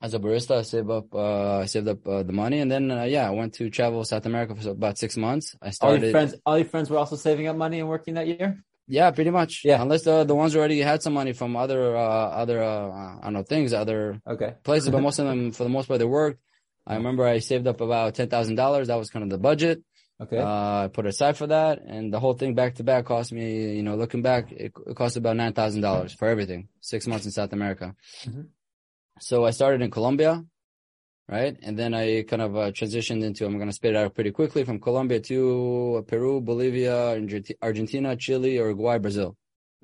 as 0.00 0.14
a 0.14 0.18
barista. 0.18 0.60
I 0.60 0.62
saved 0.62 0.88
up, 0.90 1.14
uh, 1.14 1.58
I 1.58 1.66
saved 1.66 1.86
up 1.86 2.08
uh, 2.08 2.22
the 2.22 2.32
money, 2.32 2.60
and 2.60 2.72
then 2.72 2.90
uh, 2.90 3.02
yeah, 3.02 3.26
I 3.28 3.32
went 3.32 3.52
to 3.56 3.68
travel 3.68 4.02
South 4.04 4.24
America 4.24 4.56
for 4.56 4.70
about 4.70 4.96
six 4.96 5.14
months. 5.18 5.54
I 5.60 5.66
all 5.66 5.72
started. 5.72 6.02
your 6.04 6.10
friends, 6.10 6.34
all 6.46 6.56
your 6.56 6.66
friends 6.66 6.88
were 6.88 6.96
also 6.96 7.16
saving 7.16 7.46
up 7.46 7.54
money 7.54 7.80
and 7.80 7.88
working 7.88 8.14
that 8.14 8.28
year. 8.28 8.64
Yeah, 8.86 9.10
pretty 9.10 9.28
much. 9.28 9.60
Yeah. 9.62 9.82
unless 9.82 10.04
the 10.04 10.24
the 10.24 10.34
ones 10.34 10.56
already 10.56 10.80
had 10.80 11.02
some 11.02 11.12
money 11.12 11.34
from 11.34 11.54
other 11.54 11.94
uh, 11.94 12.00
other 12.42 12.62
uh, 12.62 13.18
I 13.20 13.24
don't 13.24 13.34
know 13.34 13.42
things, 13.42 13.74
other 13.74 14.22
Okay. 14.26 14.54
places, 14.64 14.88
but 14.88 15.02
most 15.02 15.18
of 15.18 15.26
them, 15.30 15.52
for 15.52 15.64
the 15.64 15.68
most 15.76 15.88
part, 15.88 15.98
they 15.98 16.06
worked. 16.06 16.40
I 16.86 16.94
remember 16.96 17.26
I 17.26 17.40
saved 17.40 17.66
up 17.66 17.82
about 17.82 18.14
ten 18.14 18.30
thousand 18.30 18.54
dollars. 18.54 18.88
That 18.88 18.96
was 18.96 19.10
kind 19.10 19.22
of 19.22 19.28
the 19.28 19.36
budget. 19.36 19.82
Okay. 20.20 20.38
Uh, 20.38 20.84
I 20.84 20.88
put 20.92 21.06
aside 21.06 21.36
for 21.36 21.46
that, 21.46 21.80
and 21.86 22.12
the 22.12 22.18
whole 22.18 22.34
thing 22.34 22.54
back 22.54 22.74
to 22.76 22.82
back 22.84 23.04
cost 23.04 23.32
me, 23.32 23.76
you 23.76 23.84
know, 23.84 23.94
looking 23.94 24.20
back, 24.22 24.50
it, 24.50 24.72
it 24.86 24.96
cost 24.96 25.16
about 25.16 25.36
nine 25.36 25.52
thousand 25.52 25.80
dollars 25.82 26.12
for 26.12 26.26
everything. 26.26 26.68
Six 26.80 27.06
months 27.06 27.24
in 27.24 27.30
South 27.30 27.52
America. 27.52 27.94
Mhm. 28.24 28.48
So 29.20 29.44
I 29.44 29.50
started 29.52 29.80
in 29.80 29.90
Colombia, 29.92 30.44
right, 31.28 31.56
and 31.62 31.78
then 31.78 31.94
I 31.94 32.22
kind 32.22 32.42
of 32.42 32.56
uh, 32.56 32.70
transitioned 32.72 33.22
into. 33.22 33.46
I'm 33.46 33.56
going 33.58 33.68
to 33.68 33.72
spit 33.74 33.94
it 33.94 33.96
out 33.96 34.14
pretty 34.16 34.32
quickly 34.32 34.64
from 34.64 34.80
Colombia 34.80 35.20
to 35.20 36.04
Peru, 36.08 36.40
Bolivia, 36.40 37.16
Argentina, 37.62 38.16
Chile, 38.16 38.54
Uruguay, 38.56 38.98
Brazil. 38.98 39.36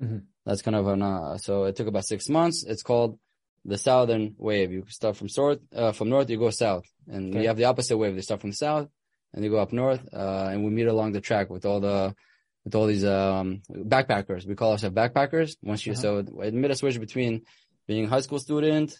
Mhm. 0.03 0.23
That's 0.45 0.61
kind 0.61 0.75
of 0.75 0.85
an. 0.87 1.01
Uh, 1.01 1.37
so 1.37 1.63
it 1.63 1.77
took 1.77 1.87
about 1.87 2.05
six 2.05 2.27
months. 2.27 2.65
It's 2.67 2.83
called 2.83 3.17
the 3.63 3.77
Southern 3.77 4.35
Wave. 4.37 4.71
You 4.71 4.83
start 4.89 5.15
from 5.15 5.27
north, 5.37 5.59
uh, 5.73 5.91
from 5.93 6.09
north, 6.09 6.29
you 6.29 6.37
go 6.37 6.49
south, 6.49 6.85
and 7.07 7.33
Okay. 7.33 7.43
you 7.43 7.47
have 7.47 7.57
the 7.57 7.63
opposite 7.65 7.97
wave. 7.97 8.15
They 8.15 8.21
start 8.21 8.41
from 8.41 8.51
the 8.51 8.55
south 8.57 8.89
and 9.35 9.43
they 9.43 9.49
go 9.49 9.57
up 9.59 9.71
north, 9.73 10.01
uh, 10.13 10.47
and 10.51 10.63
we 10.63 10.71
meet 10.71 10.87
along 10.87 11.11
the 11.11 11.21
track 11.21 11.49
with 11.51 11.65
all 11.65 11.79
the, 11.81 12.15
with 12.63 12.73
all 12.73 12.87
these, 12.87 13.03
um, 13.05 13.61
backpackers. 13.69 14.47
We 14.47 14.55
call 14.55 14.71
ourselves 14.71 14.95
backpackers. 14.95 15.57
Once 15.61 15.85
you, 15.85 15.91
Uh-huh. 15.93 16.01
so 16.01 16.41
it 16.41 16.53
made 16.53 16.71
a 16.71 16.75
switch 16.75 16.99
between 16.99 17.41
being 17.85 18.05
a 18.05 18.07
high 18.07 18.21
school 18.21 18.39
student, 18.39 18.97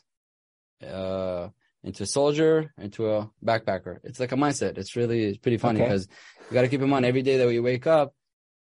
uh, 0.86 1.48
into 1.84 2.04
a 2.04 2.06
soldier, 2.08 2.74
into 2.78 3.10
a 3.16 3.30
backpacker. 3.44 4.00
It's 4.04 4.20
like 4.20 4.34
a 4.34 4.36
mindset. 4.36 4.78
It's 4.78 4.96
really, 4.96 5.24
it's 5.24 5.38
pretty 5.38 5.58
funny 5.58 5.80
Okay. 5.80 5.88
because 5.90 6.08
you 6.50 6.54
got 6.54 6.62
to 6.64 6.68
keep 6.68 6.82
in 6.82 6.90
mind 6.90 7.06
every 7.06 7.22
day 7.22 7.38
that 7.38 7.48
we 7.48 7.60
wake 7.60 7.88
up, 7.88 8.14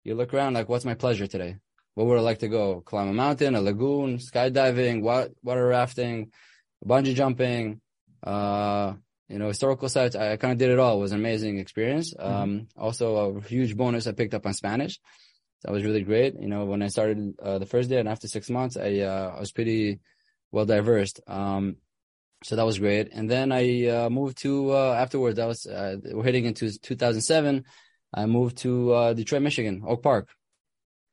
you 0.03 0.15
look 0.15 0.33
around 0.33 0.53
like, 0.53 0.69
what's 0.69 0.85
my 0.85 0.93
pleasure 0.93 1.27
today? 1.27 1.57
What 1.95 2.07
would 2.07 2.17
I 2.17 2.21
like 2.21 2.39
to 2.39 2.47
go? 2.47 2.81
Climb 2.81 3.07
a 3.09 3.13
mountain, 3.13 3.55
a 3.55 3.61
lagoon, 3.61 4.17
skydiving, 4.19 5.01
wa- 5.01 5.27
water 5.43 5.67
rafting, 5.67 6.31
bungee 6.85 7.15
jumping, 7.15 7.81
uh, 8.23 8.93
you 9.27 9.39
know, 9.39 9.47
historical 9.47 9.89
sites. 9.89 10.15
I, 10.15 10.37
kind 10.37 10.51
of 10.51 10.57
did 10.57 10.69
it 10.69 10.79
all. 10.79 10.97
It 10.97 11.01
was 11.01 11.11
an 11.11 11.19
amazing 11.19 11.57
experience. 11.57 12.13
Um, 12.17 12.67
also 12.77 13.37
a 13.37 13.41
huge 13.41 13.75
bonus 13.75 14.07
I 14.07 14.11
picked 14.11 14.33
up 14.33 14.45
on 14.45 14.53
Spanish. 14.53 14.99
That 15.63 15.71
was 15.71 15.83
really 15.83 16.03
great. 16.03 16.39
You 16.39 16.47
know, 16.47 16.65
when 16.65 16.83
I 16.83 16.87
started, 16.87 17.33
uh, 17.41 17.57
the 17.57 17.65
first 17.65 17.89
day 17.89 17.99
and 17.99 18.07
after 18.07 18.27
six 18.27 18.49
months, 18.49 18.77
I, 18.77 18.99
uh, 18.99 19.33
I 19.35 19.39
was 19.39 19.51
pretty 19.51 19.99
well 20.51 20.65
diversed. 20.65 21.21
Um, 21.27 21.77
so 22.43 22.55
that 22.55 22.65
was 22.65 22.77
great. 22.77 23.09
And 23.11 23.29
then 23.29 23.51
I, 23.51 23.87
uh, 23.87 24.09
moved 24.09 24.37
to, 24.39 24.71
uh, 24.71 24.93
afterwards, 24.93 25.37
that 25.37 25.47
was, 25.47 25.65
uh, 25.65 25.97
we're 26.11 26.23
heading 26.23 26.45
into 26.45 26.77
2007. 26.79 27.63
I 28.13 28.25
moved 28.27 28.57
to, 28.59 28.93
uh, 28.93 29.13
Detroit, 29.13 29.41
Michigan, 29.41 29.81
Oak 29.87 30.03
Park. 30.03 30.29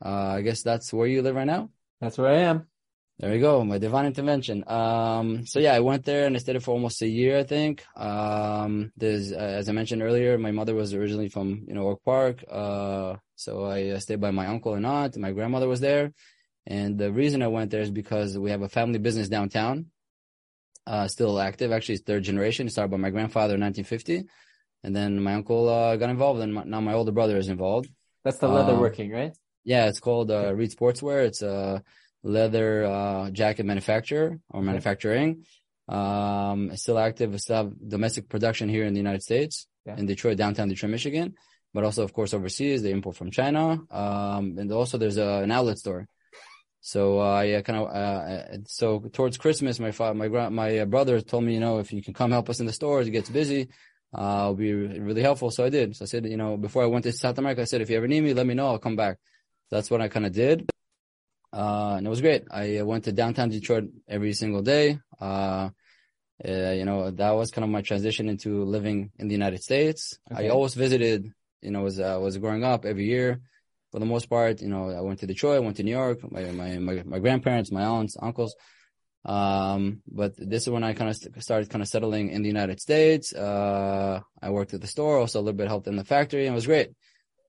Uh, 0.05 0.35
I 0.37 0.43
guess 0.43 0.63
that's 0.63 0.93
where 0.93 1.07
you 1.07 1.23
live 1.23 1.35
right 1.35 1.47
now. 1.47 1.71
That's 2.01 2.19
where 2.19 2.31
I 2.31 2.41
am. 2.41 2.67
There 3.19 3.31
we 3.31 3.39
go, 3.39 3.63
my 3.65 3.79
divine 3.79 4.07
intervention. 4.07 4.65
Um, 4.67 5.47
so 5.47 5.61
yeah, 5.61 5.75
I 5.75 5.81
went 5.81 6.05
there 6.05 6.27
and 6.27 6.35
I 6.35 6.39
stayed 6.41 6.55
there 6.55 6.61
for 6.61 6.73
almost 6.73 7.03
a 7.03 7.07
year, 7.09 7.39
I 7.39 7.45
think. 7.45 7.85
Um, 7.97 8.91
there's, 8.97 9.33
uh, 9.33 9.37
as 9.37 9.69
I 9.69 9.73
mentioned 9.73 10.03
earlier, 10.03 10.39
my 10.39 10.51
mother 10.51 10.75
was 10.75 10.93
originally 10.93 11.29
from, 11.29 11.65
you 11.69 11.75
know, 11.75 11.87
Oak 11.89 12.03
Park. 12.05 12.43
Uh, 12.51 13.17
so 13.37 13.65
I 13.65 13.91
uh, 13.91 14.01
stayed 14.01 14.21
by 14.21 14.33
my 14.33 14.47
uncle 14.47 14.75
and 14.75 14.85
aunt. 14.85 15.17
My 15.19 15.31
grandmother 15.31 15.69
was 15.69 15.81
there. 15.81 16.13
And 16.67 16.99
the 16.99 17.13
reason 17.13 17.43
I 17.43 17.49
went 17.49 17.71
there 17.71 17.83
is 17.83 17.91
because 17.91 18.37
we 18.37 18.51
have 18.51 18.63
a 18.63 18.69
family 18.69 18.99
business 18.99 19.29
downtown, 19.29 19.87
uh, 20.87 21.07
still 21.07 21.39
active. 21.39 21.71
Actually, 21.71 21.97
it's 21.97 22.05
third 22.05 22.25
generation. 22.25 22.67
It 22.67 22.71
started 22.71 22.91
by 22.91 22.97
my 22.97 23.11
grandfather 23.11 23.55
in 23.55 23.61
1950. 23.61 24.29
And 24.83 24.97
then 24.97 25.23
my 25.23 25.35
uncle, 25.35 25.69
uh, 25.69 25.95
got 25.97 26.11
involved 26.11 26.41
and 26.41 26.55
my, 26.55 26.65
now 26.65 26.81
my 26.81 26.95
older 26.95 27.13
brother 27.13 27.37
is 27.37 27.49
involved. 27.49 27.89
That's 28.25 28.39
the 28.39 28.49
leather 28.49 28.73
Um, 28.73 28.81
working, 28.81 29.13
right? 29.13 29.33
Yeah, 29.65 29.87
it's 29.87 30.01
called 30.01 30.31
uh, 30.33 30.53
Reed 30.55 30.73
Sportswear. 30.73 31.25
It's 31.27 31.43
a 31.43 31.83
leather 32.23 32.85
uh, 32.85 33.31
jacket 33.31 33.67
manufacturer 33.67 34.39
or 34.51 34.63
manufacturing. 34.63 35.45
Um, 35.89 36.75
still 36.77 36.99
active. 36.99 37.39
Still 37.41 37.57
have 37.57 37.73
domestic 37.89 38.29
production 38.29 38.69
here 38.69 38.85
in 38.85 38.95
the 38.95 39.01
United 39.01 39.23
States, 39.23 39.67
Yeah. 39.85 39.97
in 39.97 40.07
Detroit, 40.07 40.37
downtown 40.37 40.69
Detroit, 40.69 40.91
Michigan, 40.91 41.35
but 41.75 41.85
also, 41.85 42.03
of 42.05 42.13
course, 42.13 42.33
overseas. 42.35 42.83
They 42.83 42.93
import 42.93 43.17
from 43.17 43.31
China. 43.31 43.81
Um, 43.91 44.57
and 44.59 44.71
also 44.73 44.99
there's 44.99 45.17
a, 45.19 45.43
an 45.43 45.51
outlet 45.51 45.79
store. 45.79 46.07
So 46.81 47.21
uh, 47.21 47.35
I 47.35 47.63
kind 47.63 47.79
of 47.79 47.89
uh, 47.89 48.59
so 48.67 48.99
towards 49.13 49.39
Christmas, 49.39 49.79
my 49.79 49.93
father, 49.93 50.15
my 50.15 50.29
grand, 50.29 50.55
my 50.55 50.81
uh, 50.81 50.85
brother 50.85 51.21
told 51.21 51.45
me, 51.45 51.55
you 51.55 51.61
know, 51.61 51.79
if 51.79 51.93
you 51.93 52.03
can 52.03 52.13
come 52.15 52.33
help 52.33 52.51
us 52.51 52.59
in 52.59 52.67
the 52.67 52.73
stores, 52.73 53.07
it 53.07 53.13
gets 53.13 53.31
busy. 53.31 53.69
Uh, 54.13 54.51
it'll 54.51 54.55
be 54.55 54.73
really 54.75 55.23
helpful. 55.23 55.51
So 55.51 55.65
I 55.65 55.69
did. 55.71 55.95
So 55.97 56.05
I 56.05 56.07
said, 56.07 56.27
you 56.27 56.37
know, 56.37 56.57
before 56.57 56.83
I 56.83 56.87
went 56.87 57.05
to 57.05 57.13
South 57.13 57.39
America, 57.39 57.63
I 57.63 57.65
said, 57.65 57.81
if 57.83 57.89
you 57.91 57.97
ever 57.97 58.09
need 58.09 58.23
me, 58.23 58.35
let 58.35 58.47
me 58.47 58.55
know. 58.55 58.67
I'll 58.67 58.79
come 58.79 58.97
back. 58.97 59.19
That's 59.71 59.91
what 59.91 60.01
I 60.01 60.09
kind 60.09 60.27
of 60.27 60.33
did. 60.33 60.69
Uh, 61.53 61.95
and 61.99 62.07
it 62.07 62.11
was 62.11 62.21
great. 62.21 62.45
I 62.51 62.79
uh, 62.79 62.85
went 62.85 63.05
to 63.05 63.13
downtown 63.13 63.51
Detroit 63.51 63.85
every 64.09 64.33
single 64.33 64.63
day. 64.63 64.99
Uh, 65.21 65.71
uh, 66.45 66.71
you 66.71 66.85
know, 66.85 67.11
that 67.11 67.31
was 67.33 67.51
kind 67.51 67.65
of 67.65 67.71
my 67.71 67.83
transition 67.83 68.29
into 68.29 68.65
living 68.65 69.11
in 69.19 69.29
the 69.29 69.35
United 69.35 69.63
States. 69.63 70.19
Okay. 70.33 70.47
I 70.47 70.49
always 70.49 70.75
visited, 70.75 71.31
you 71.61 71.71
know, 71.71 71.83
was, 71.83 72.01
uh, 72.01 72.19
was 72.21 72.39
growing 72.39 72.65
up 72.65 72.85
every 72.85 73.05
year. 73.05 73.41
For 73.93 73.99
the 73.99 74.07
most 74.07 74.31
part, 74.31 74.63
you 74.63 74.69
know, 74.69 74.89
I 74.91 75.03
went 75.03 75.21
to 75.21 75.27
Detroit, 75.27 75.57
I 75.57 75.61
went 75.61 75.77
to 75.77 75.83
New 75.83 75.91
York, 75.91 76.21
my, 76.33 76.45
my, 76.45 76.79
my, 76.79 77.03
my 77.05 77.19
grandparents, 77.19 77.71
my 77.71 77.85
aunts, 77.85 78.17
uncles. 78.21 78.57
Um, 79.25 80.03
but 80.11 80.33
this 80.37 80.63
is 80.63 80.71
when 80.71 80.83
I 80.83 80.95
kind 80.95 81.11
of 81.11 81.17
st- 81.17 81.43
started 81.43 81.69
kind 81.69 81.83
of 81.83 81.89
settling 81.89 82.31
in 82.31 82.43
the 82.43 82.49
United 82.49 82.81
States. 82.81 83.35
Uh, 83.35 84.21
I 84.41 84.51
worked 84.51 84.75
at 84.75 84.81
the 84.81 84.87
store, 84.87 85.19
also 85.19 85.39
a 85.39 85.43
little 85.43 85.59
bit 85.59 85.69
helped 85.69 85.87
in 85.87 85.97
the 85.97 86.05
factory 86.05 86.47
and 86.47 86.55
it 86.55 86.57
was 86.57 86.67
great. 86.67 86.91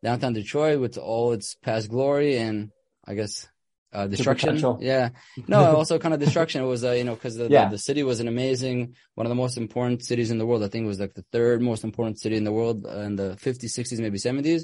Downtown 0.03 0.33
Detroit 0.33 0.81
with 0.81 0.97
all 0.97 1.31
its 1.31 1.55
past 1.55 1.89
glory 1.89 2.37
and 2.37 2.69
I 3.07 3.15
guess 3.15 3.47
uh, 3.93 4.07
destruction. 4.07 4.57
Yeah. 4.81 5.09
No, 5.47 5.75
also 5.75 5.99
kind 5.99 6.13
of 6.13 6.19
destruction. 6.19 6.63
It 6.63 6.67
was, 6.67 6.83
uh, 6.83 6.91
you 6.91 7.03
know, 7.03 7.15
cause 7.15 7.35
the, 7.35 7.47
yeah. 7.47 7.65
the, 7.65 7.71
the, 7.71 7.77
city 7.77 8.03
was 8.03 8.19
an 8.19 8.27
amazing, 8.27 8.95
one 9.15 9.25
of 9.25 9.29
the 9.29 9.35
most 9.35 9.57
important 9.57 10.03
cities 10.03 10.31
in 10.31 10.37
the 10.37 10.45
world. 10.45 10.63
I 10.63 10.67
think 10.67 10.85
it 10.85 10.87
was 10.87 10.99
like 10.99 11.13
the 11.13 11.25
third 11.31 11.61
most 11.61 11.83
important 11.83 12.19
city 12.19 12.35
in 12.35 12.43
the 12.43 12.51
world 12.51 12.85
in 12.85 13.15
the 13.15 13.37
50s, 13.41 13.65
60s, 13.65 13.99
maybe 13.99 14.17
70s. 14.17 14.63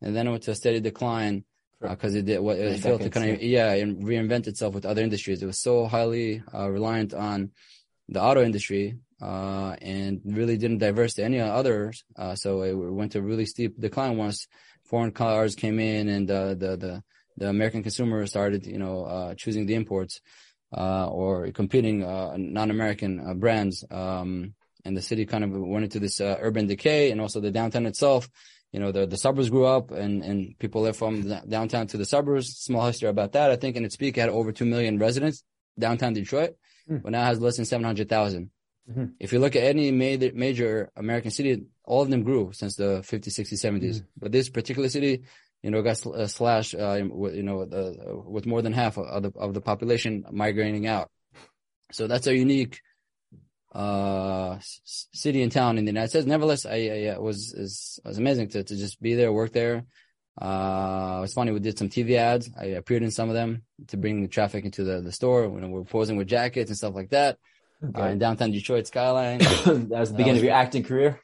And 0.00 0.16
then 0.16 0.26
it 0.26 0.30
went 0.30 0.42
to 0.44 0.52
a 0.52 0.54
steady 0.54 0.80
decline 0.80 1.44
because 1.80 2.14
uh, 2.14 2.18
it 2.18 2.24
did 2.24 2.40
what 2.40 2.58
it 2.58 2.80
failed 2.80 3.02
to 3.02 3.10
kind 3.10 3.30
of, 3.30 3.42
yeah, 3.42 3.72
and 3.72 4.02
reinvent 4.02 4.46
itself 4.46 4.74
with 4.74 4.86
other 4.86 5.02
industries. 5.02 5.42
It 5.42 5.46
was 5.46 5.60
so 5.60 5.86
highly 5.86 6.42
uh, 6.52 6.68
reliant 6.68 7.14
on 7.14 7.50
the 8.08 8.22
auto 8.22 8.42
industry. 8.42 8.98
Uh, 9.20 9.76
and 9.80 10.20
really 10.24 10.56
didn't 10.56 10.78
diverse 10.78 11.14
to 11.14 11.22
any 11.22 11.38
others. 11.38 12.02
Uh, 12.16 12.34
so 12.34 12.62
it 12.62 12.72
went 12.72 13.12
to 13.12 13.20
a 13.20 13.22
really 13.22 13.46
steep 13.46 13.78
decline 13.78 14.16
once 14.16 14.48
foreign 14.84 15.12
cars 15.12 15.54
came 15.54 15.78
in 15.78 16.08
and 16.08 16.28
uh, 16.28 16.48
the 16.48 16.76
the 16.76 17.02
the 17.36 17.48
American 17.48 17.82
consumer 17.82 18.26
started, 18.26 18.66
you 18.66 18.78
know, 18.78 19.04
uh, 19.04 19.34
choosing 19.34 19.66
the 19.66 19.74
imports 19.74 20.20
uh, 20.76 21.06
or 21.08 21.50
competing 21.52 22.02
uh, 22.04 22.34
non-American 22.36 23.20
uh, 23.20 23.34
brands. 23.34 23.84
Um, 23.90 24.54
and 24.84 24.96
the 24.96 25.02
city 25.02 25.26
kind 25.26 25.44
of 25.44 25.50
went 25.52 25.84
into 25.84 26.00
this 26.00 26.20
uh, 26.20 26.36
urban 26.40 26.66
decay, 26.66 27.10
and 27.10 27.20
also 27.20 27.40
the 27.40 27.50
downtown 27.50 27.86
itself. 27.86 28.28
You 28.72 28.80
know, 28.80 28.90
the 28.90 29.06
the 29.06 29.16
suburbs 29.16 29.50
grew 29.50 29.64
up, 29.64 29.90
and 29.92 30.24
and 30.24 30.58
people 30.58 30.82
left 30.82 30.98
from 30.98 31.22
the 31.22 31.42
downtown 31.46 31.86
to 31.88 31.96
the 31.96 32.04
suburbs. 32.04 32.56
Small 32.56 32.86
history 32.86 33.08
about 33.08 33.32
that. 33.32 33.50
I 33.50 33.56
think 33.56 33.76
in 33.76 33.84
its 33.84 33.96
peak, 33.96 34.16
it 34.16 34.22
had 34.22 34.30
over 34.30 34.50
two 34.50 34.64
million 34.64 34.98
residents 34.98 35.44
downtown 35.78 36.14
Detroit, 36.14 36.56
mm. 36.90 37.02
but 37.02 37.12
now 37.12 37.24
has 37.24 37.40
less 37.40 37.56
than 37.56 37.64
seven 37.64 37.84
hundred 37.84 38.08
thousand. 38.08 38.50
Mm-hmm. 38.90 39.04
If 39.20 39.32
you 39.32 39.38
look 39.38 39.54
at 39.54 39.62
any 39.62 39.90
major, 39.92 40.30
major 40.34 40.90
American 40.96 41.30
city, 41.30 41.64
all 41.84 42.02
of 42.02 42.10
them 42.10 42.24
grew 42.24 42.50
since 42.52 42.74
the 42.74 43.00
50s, 43.02 43.28
60s, 43.28 43.64
70s. 43.64 43.80
Mm-hmm. 43.80 44.06
But 44.18 44.32
this 44.32 44.48
particular 44.48 44.88
city 44.88 45.22
you 45.62 45.70
know, 45.70 45.82
got 45.82 46.04
uh, 46.06 46.26
slashed, 46.26 46.74
uh, 46.74 46.94
you 46.94 47.42
know, 47.42 47.60
uh, 47.62 48.28
with 48.28 48.46
more 48.46 48.62
than 48.62 48.72
half 48.72 48.98
of 48.98 49.22
the, 49.22 49.32
of 49.36 49.54
the 49.54 49.60
population 49.60 50.24
migrating 50.30 50.86
out. 50.86 51.10
So 51.92 52.06
that's 52.06 52.26
a 52.26 52.36
unique, 52.36 52.80
uh, 53.72 54.58
city 54.62 55.42
and 55.42 55.52
town 55.52 55.78
in 55.78 55.84
the 55.84 55.90
United 55.90 56.08
States. 56.08 56.26
Nevertheless, 56.26 56.66
I, 56.66 57.12
I 57.14 57.18
was, 57.18 57.52
is, 57.52 58.00
was 58.04 58.18
amazing 58.18 58.48
to, 58.50 58.64
to 58.64 58.76
just 58.76 59.00
be 59.00 59.14
there, 59.14 59.32
work 59.32 59.52
there. 59.52 59.84
Uh, 60.40 61.16
it 61.18 61.20
was 61.22 61.34
funny. 61.34 61.52
We 61.52 61.60
did 61.60 61.78
some 61.78 61.88
TV 61.88 62.16
ads. 62.16 62.50
I 62.58 62.66
appeared 62.66 63.02
in 63.02 63.10
some 63.10 63.28
of 63.28 63.34
them 63.34 63.62
to 63.88 63.96
bring 63.96 64.22
the 64.22 64.28
traffic 64.28 64.64
into 64.64 64.82
the, 64.82 65.00
the 65.00 65.12
store. 65.12 65.44
You 65.44 65.60
know, 65.60 65.68
we 65.68 65.80
are 65.80 65.84
posing 65.84 66.16
with 66.16 66.26
jackets 66.26 66.70
and 66.70 66.76
stuff 66.76 66.94
like 66.94 67.10
that. 67.10 67.38
Okay. 67.84 68.00
Uh, 68.00 68.08
in 68.08 68.18
downtown 68.18 68.50
Detroit 68.50 68.86
skyline. 68.86 69.38
that 69.66 69.88
was 69.90 70.10
the 70.10 70.16
beginning 70.16 70.34
was, 70.34 70.42
of 70.42 70.44
your 70.44 70.54
acting 70.54 70.84
career. 70.84 71.20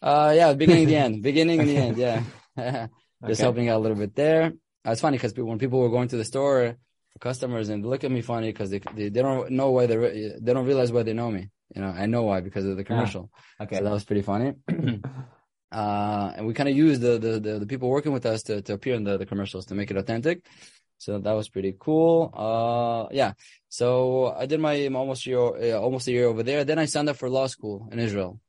Uh, 0.00 0.32
yeah, 0.36 0.52
beginning 0.52 0.84
and 0.84 0.90
the 0.90 0.96
end, 0.96 1.22
beginning 1.22 1.60
and 1.60 1.68
the 1.68 1.76
end. 1.76 1.96
Yeah. 2.56 2.86
just 3.26 3.40
okay. 3.40 3.46
helping 3.46 3.68
out 3.68 3.78
a 3.78 3.82
little 3.82 3.96
bit 3.96 4.14
there. 4.14 4.52
Uh, 4.86 4.92
it's 4.92 5.00
funny 5.00 5.16
because 5.16 5.34
when 5.34 5.58
people 5.58 5.80
were 5.80 5.90
going 5.90 6.08
to 6.08 6.16
the 6.16 6.24
store, 6.24 6.76
customers, 7.20 7.68
and 7.68 7.84
look 7.84 8.04
at 8.04 8.10
me 8.10 8.22
funny 8.22 8.52
because 8.52 8.70
they, 8.70 8.80
they, 8.94 9.08
they 9.08 9.22
don't 9.22 9.50
know 9.50 9.70
why 9.70 9.86
they 9.86 9.96
they 10.40 10.54
don't 10.54 10.66
realize 10.66 10.92
why 10.92 11.02
they 11.02 11.12
know 11.12 11.30
me. 11.30 11.50
You 11.74 11.82
know, 11.82 11.88
I 11.88 12.06
know 12.06 12.22
why 12.22 12.40
because 12.40 12.64
of 12.64 12.76
the 12.76 12.84
commercial. 12.84 13.30
Ah, 13.60 13.64
okay, 13.64 13.78
so 13.78 13.84
that 13.84 13.90
was 13.90 14.04
pretty 14.04 14.22
funny. 14.22 14.54
uh, 15.72 16.32
and 16.36 16.46
we 16.46 16.54
kind 16.54 16.68
of 16.68 16.76
used 16.76 17.00
the, 17.00 17.18
the, 17.18 17.40
the 17.40 17.58
the 17.60 17.66
people 17.66 17.88
working 17.90 18.12
with 18.12 18.24
us 18.26 18.44
to 18.44 18.62
to 18.62 18.72
appear 18.74 18.94
in 18.94 19.04
the 19.04 19.18
the 19.18 19.26
commercials 19.26 19.66
to 19.66 19.74
make 19.74 19.90
it 19.90 19.96
authentic. 19.96 20.46
So 20.98 21.18
that 21.18 21.32
was 21.32 21.48
pretty 21.48 21.76
cool. 21.78 22.32
Uh, 22.34 23.14
yeah. 23.14 23.34
So 23.68 24.34
I 24.36 24.46
did 24.46 24.60
my 24.60 24.86
almost 24.88 25.26
year, 25.26 25.38
uh, 25.38 25.78
almost 25.78 26.08
a 26.08 26.12
year 26.12 26.26
over 26.26 26.42
there. 26.42 26.64
Then 26.64 26.78
I 26.78 26.86
signed 26.86 27.08
up 27.08 27.16
for 27.16 27.30
law 27.30 27.46
school 27.46 27.88
in 27.92 28.00
Israel. 28.00 28.40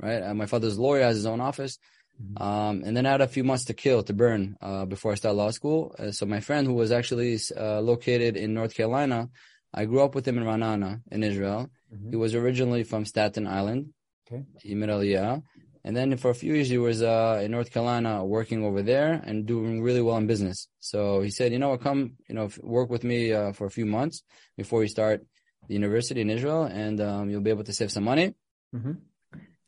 Right. 0.00 0.22
Uh, 0.22 0.34
my 0.34 0.46
father's 0.46 0.78
lawyer, 0.78 1.02
has 1.02 1.16
his 1.16 1.26
own 1.26 1.40
office. 1.40 1.78
Mm-hmm. 2.20 2.42
Um, 2.42 2.82
and 2.84 2.96
then 2.96 3.06
I 3.06 3.12
had 3.12 3.20
a 3.20 3.28
few 3.28 3.44
months 3.44 3.66
to 3.66 3.74
kill, 3.74 4.02
to 4.02 4.12
burn, 4.12 4.56
uh, 4.60 4.84
before 4.86 5.12
I 5.12 5.14
started 5.14 5.36
law 5.36 5.50
school. 5.50 5.94
Uh, 5.98 6.10
so 6.10 6.26
my 6.26 6.40
friend 6.40 6.66
who 6.66 6.74
was 6.74 6.90
actually, 6.90 7.38
uh, 7.56 7.80
located 7.80 8.36
in 8.36 8.54
North 8.54 8.74
Carolina, 8.74 9.28
I 9.72 9.84
grew 9.84 10.02
up 10.02 10.14
with 10.14 10.26
him 10.26 10.38
in 10.38 10.44
Ra'anana 10.44 11.02
in 11.10 11.22
Israel. 11.22 11.70
Mm-hmm. 11.94 12.10
He 12.10 12.16
was 12.16 12.34
originally 12.34 12.82
from 12.82 13.04
Staten 13.04 13.46
Island. 13.46 13.92
Okay. 14.26 14.44
yeah. 14.62 15.38
And 15.84 15.96
then 15.96 16.16
for 16.16 16.30
a 16.30 16.34
few 16.34 16.54
years, 16.54 16.68
he 16.68 16.78
was, 16.78 17.02
uh, 17.02 17.40
in 17.42 17.52
North 17.52 17.70
Carolina 17.72 18.24
working 18.24 18.64
over 18.64 18.82
there 18.82 19.12
and 19.24 19.46
doing 19.46 19.80
really 19.80 20.02
well 20.02 20.16
in 20.16 20.26
business. 20.26 20.68
So 20.80 21.20
he 21.20 21.30
said, 21.30 21.52
you 21.52 21.58
know 21.58 21.70
what, 21.70 21.82
come, 21.82 22.14
you 22.28 22.34
know, 22.34 22.50
work 22.62 22.90
with 22.90 23.04
me, 23.04 23.32
uh, 23.32 23.52
for 23.52 23.66
a 23.66 23.70
few 23.70 23.86
months 23.86 24.22
before 24.56 24.82
you 24.82 24.88
start 24.88 25.24
the 25.68 25.74
university 25.74 26.20
in 26.20 26.30
Israel 26.30 26.64
and, 26.64 27.00
um, 27.00 27.30
you'll 27.30 27.42
be 27.42 27.50
able 27.50 27.64
to 27.64 27.72
save 27.72 27.92
some 27.92 28.04
money. 28.04 28.34
Mm-hmm 28.74 28.92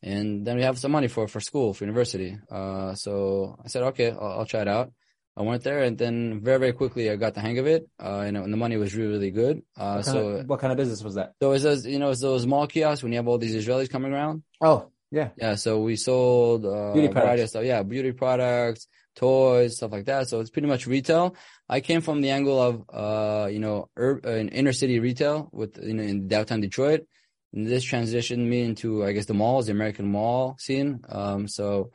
and 0.02 0.46
then 0.46 0.56
we 0.56 0.62
have 0.62 0.78
some 0.78 0.92
money 0.92 1.08
for 1.08 1.28
for 1.28 1.40
school 1.40 1.74
for 1.74 1.84
university. 1.84 2.38
Uh, 2.50 2.94
so 2.94 3.58
I 3.64 3.68
said, 3.68 3.82
okay, 3.84 4.10
I'll, 4.10 4.40
I'll, 4.40 4.46
try 4.46 4.62
it 4.62 4.68
out. 4.68 4.92
I 5.36 5.42
went 5.42 5.62
there, 5.62 5.82
and 5.82 5.96
then 5.96 6.40
very 6.42 6.58
very 6.58 6.72
quickly 6.72 7.10
I 7.10 7.16
got 7.16 7.34
the 7.34 7.40
hang 7.40 7.58
of 7.58 7.66
it. 7.66 7.88
Uh, 8.02 8.24
and, 8.26 8.36
and 8.36 8.52
the 8.52 8.56
money 8.56 8.76
was 8.76 8.94
really 8.94 9.12
really 9.12 9.30
good. 9.30 9.62
Uh, 9.76 9.94
what 9.94 10.04
so 10.04 10.28
of, 10.28 10.46
what 10.48 10.60
kind 10.60 10.72
of 10.72 10.76
business 10.76 11.02
was 11.02 11.14
that? 11.14 11.34
So 11.40 11.52
it 11.52 11.62
was 11.62 11.86
you 11.86 11.98
know 11.98 12.10
it's 12.10 12.20
those 12.20 12.46
mall 12.46 12.66
kiosks 12.66 13.02
when 13.02 13.12
you 13.12 13.18
have 13.18 13.28
all 13.28 13.38
these 13.38 13.54
Israelis 13.54 13.90
coming 13.90 14.12
around. 14.12 14.42
Oh 14.60 14.90
yeah, 15.10 15.30
yeah. 15.36 15.54
So 15.56 15.80
we 15.80 15.96
sold 15.96 16.64
uh, 16.64 16.92
beauty 16.92 17.08
products. 17.08 17.50
Stuff. 17.50 17.64
Yeah, 17.64 17.82
beauty 17.82 18.12
products, 18.12 18.88
toys, 19.16 19.76
stuff 19.76 19.92
like 19.92 20.06
that. 20.06 20.28
So 20.28 20.40
it's 20.40 20.50
pretty 20.50 20.68
much 20.68 20.86
retail. 20.86 21.36
I 21.68 21.80
came 21.80 22.00
from 22.00 22.20
the 22.20 22.30
angle 22.30 22.60
of 22.60 22.84
uh, 22.92 23.48
you 23.48 23.58
know 23.58 23.88
ur- 23.96 24.20
uh, 24.24 24.30
inner 24.30 24.72
city 24.72 24.98
retail 24.98 25.50
with 25.52 25.78
you 25.82 25.94
know 25.94 26.02
in 26.02 26.28
downtown 26.28 26.60
Detroit 26.60 27.06
this 27.52 27.84
transitioned 27.84 28.46
me 28.46 28.62
into, 28.62 29.04
I 29.04 29.12
guess, 29.12 29.26
the 29.26 29.34
malls, 29.34 29.66
the 29.66 29.72
American 29.72 30.06
mall 30.06 30.56
scene. 30.58 31.00
Um, 31.08 31.48
so 31.48 31.90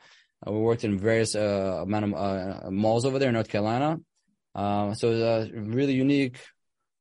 uh, 0.46 0.52
we 0.52 0.58
worked 0.58 0.84
in 0.84 0.98
various 0.98 1.34
uh, 1.34 1.80
amount 1.82 2.04
of 2.04 2.14
uh, 2.14 2.70
malls 2.70 3.04
over 3.04 3.18
there 3.18 3.28
in 3.28 3.34
North 3.34 3.48
Carolina. 3.48 3.98
Um, 4.54 4.94
so 4.94 5.08
it 5.08 5.12
was 5.12 5.48
a 5.48 5.50
really 5.54 5.94
unique 5.94 6.38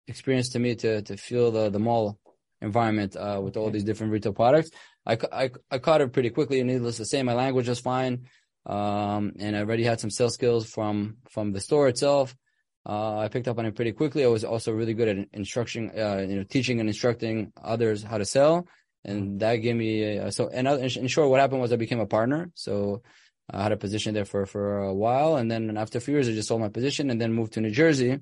experience 0.07 0.49
to 0.49 0.59
me 0.59 0.75
to 0.75 1.01
to 1.01 1.17
feel 1.17 1.51
the 1.51 1.69
the 1.69 1.79
mall 1.79 2.19
environment 2.61 3.15
uh, 3.15 3.39
with 3.43 3.57
all 3.57 3.71
these 3.71 3.83
different 3.83 4.13
retail 4.13 4.33
products. 4.33 4.69
I, 5.05 5.17
I, 5.31 5.51
I 5.69 5.77
caught 5.77 6.01
it 6.01 6.13
pretty 6.13 6.31
quickly, 6.31 6.59
and 6.59 6.69
needless 6.69 6.97
to 6.97 7.05
say, 7.05 7.21
my 7.21 7.33
language 7.33 7.69
was 7.69 7.79
fine, 7.79 8.25
um, 8.65 9.33
and 9.39 9.55
I 9.55 9.59
already 9.59 9.83
had 9.83 9.99
some 9.99 10.09
sales 10.09 10.33
skills 10.33 10.65
from 10.65 11.17
from 11.29 11.51
the 11.51 11.61
store 11.61 11.87
itself. 11.87 12.35
Uh, 12.85 13.17
I 13.17 13.29
picked 13.29 13.47
up 13.47 13.57
on 13.57 13.65
it 13.65 13.75
pretty 13.75 13.93
quickly. 13.93 14.23
I 14.23 14.27
was 14.27 14.43
also 14.43 14.71
really 14.71 14.93
good 14.93 15.07
at 15.07 15.27
instructing, 15.33 15.89
uh, 15.97 16.25
you 16.27 16.35
know, 16.35 16.43
teaching 16.43 16.79
and 16.79 16.87
instructing 16.87 17.51
others 17.61 18.03
how 18.03 18.19
to 18.19 18.25
sell. 18.25 18.67
And 19.03 19.39
that 19.39 19.57
gave 19.57 19.75
me, 19.75 20.19
uh, 20.19 20.29
so, 20.31 20.49
and 20.49 20.67
in 20.67 21.07
short, 21.07 21.29
what 21.29 21.39
happened 21.39 21.61
was 21.61 21.73
I 21.73 21.77
became 21.77 21.99
a 21.99 22.05
partner. 22.05 22.51
So 22.53 23.01
I 23.49 23.63
had 23.63 23.71
a 23.71 23.77
position 23.77 24.13
there 24.13 24.25
for, 24.25 24.45
for 24.45 24.83
a 24.83 24.93
while. 24.93 25.35
And 25.37 25.49
then 25.49 25.77
after 25.77 25.97
a 25.97 26.01
few 26.01 26.13
years, 26.13 26.29
I 26.29 26.33
just 26.33 26.47
sold 26.47 26.61
my 26.61 26.69
position 26.69 27.09
and 27.09 27.19
then 27.19 27.33
moved 27.33 27.53
to 27.53 27.61
New 27.61 27.71
Jersey. 27.71 28.19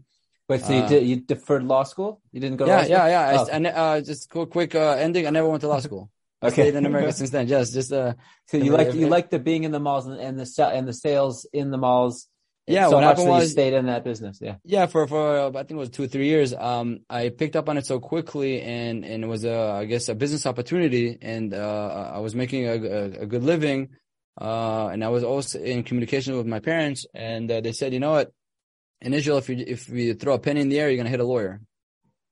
Wait, 0.48 0.62
so 0.62 0.74
you 0.74 0.80
uh, 0.80 0.88
did, 0.88 1.08
you 1.08 1.16
deferred 1.18 1.64
law 1.64 1.84
school? 1.84 2.22
You 2.32 2.42
didn't 2.42 2.58
go 2.58 2.66
yeah, 2.66 2.86
Yeah, 2.86 3.08
yeah, 3.08 3.32
yeah. 3.32 3.46
Oh. 3.50 3.66
I, 3.66 3.98
uh, 3.98 4.02
just 4.02 4.30
quick, 4.30 4.50
quick, 4.50 4.76
uh, 4.76 4.92
ending. 4.92 5.26
I 5.26 5.30
never 5.30 5.48
went 5.48 5.62
to 5.62 5.70
law 5.70 5.80
school. 5.80 6.10
I 6.42 6.48
okay. 6.48 6.64
stayed 6.64 6.76
in 6.76 6.86
America 6.86 7.14
since 7.20 7.30
then. 7.30 7.48
Just, 7.48 7.74
just, 7.74 7.94
uh, 7.94 8.14
so 8.48 8.58
you 8.58 8.72
like, 8.72 8.94
you 8.94 9.08
like 9.08 9.30
the 9.30 9.40
being 9.40 9.64
in 9.64 9.72
the 9.72 9.80
malls 9.80 10.06
and, 10.06 10.20
and 10.20 10.38
the, 10.38 10.68
and 10.68 10.88
the 10.88 10.94
sales 10.94 11.46
in 11.54 11.72
the 11.72 11.78
malls 11.78 12.28
yeah, 12.66 12.88
so 12.88 12.96
what 12.96 13.04
happened 13.04 13.28
was 13.28 13.52
stayed 13.52 13.74
in 13.74 13.88
that 13.88 14.06
business. 14.06 14.40
Yeah, 14.42 14.56
yeah, 14.64 14.86
for 14.86 15.06
for 15.06 15.38
uh, 15.38 15.50
I 15.50 15.64
think 15.64 15.72
it 15.72 15.76
was 15.76 15.90
two 15.90 16.04
or 16.04 16.08
three 16.08 16.28
years. 16.28 16.54
Um, 16.54 17.00
I 17.10 17.30
picked 17.30 17.58
up 17.58 17.68
on 17.68 17.78
it 17.78 17.86
so 17.86 18.00
quickly, 18.00 18.62
and 18.62 19.04
and 19.04 19.24
it 19.24 19.28
was 19.28 19.44
a 19.44 19.60
I 19.60 19.86
guess 19.86 20.08
a 20.08 20.16
business 20.16 20.46
opportunity, 20.46 21.18
and 21.22 21.54
uh, 21.54 22.12
I 22.14 22.20
was 22.20 22.36
making 22.36 22.66
a, 22.66 22.72
a, 22.72 23.04
a 23.24 23.26
good 23.26 23.44
living, 23.44 23.90
uh, 24.40 24.88
and 24.88 25.04
I 25.04 25.10
was 25.10 25.26
also 25.26 25.60
in 25.60 25.84
communication 25.84 26.38
with 26.38 26.48
my 26.48 26.60
parents, 26.60 27.06
and 27.14 27.52
uh, 27.52 27.60
they 27.60 27.74
said, 27.74 27.92
you 27.92 28.00
know 28.00 28.12
what, 28.12 28.32
in 29.02 29.14
Israel, 29.14 29.40
if 29.40 29.50
you 29.50 29.58
if 29.68 29.90
you 29.90 30.14
throw 30.14 30.36
a 30.36 30.40
penny 30.40 30.62
in 30.62 30.70
the 30.70 30.80
air, 30.80 30.90
you're 30.90 30.98
gonna 30.98 31.10
hit 31.10 31.20
a 31.20 31.26
lawyer. 31.26 31.60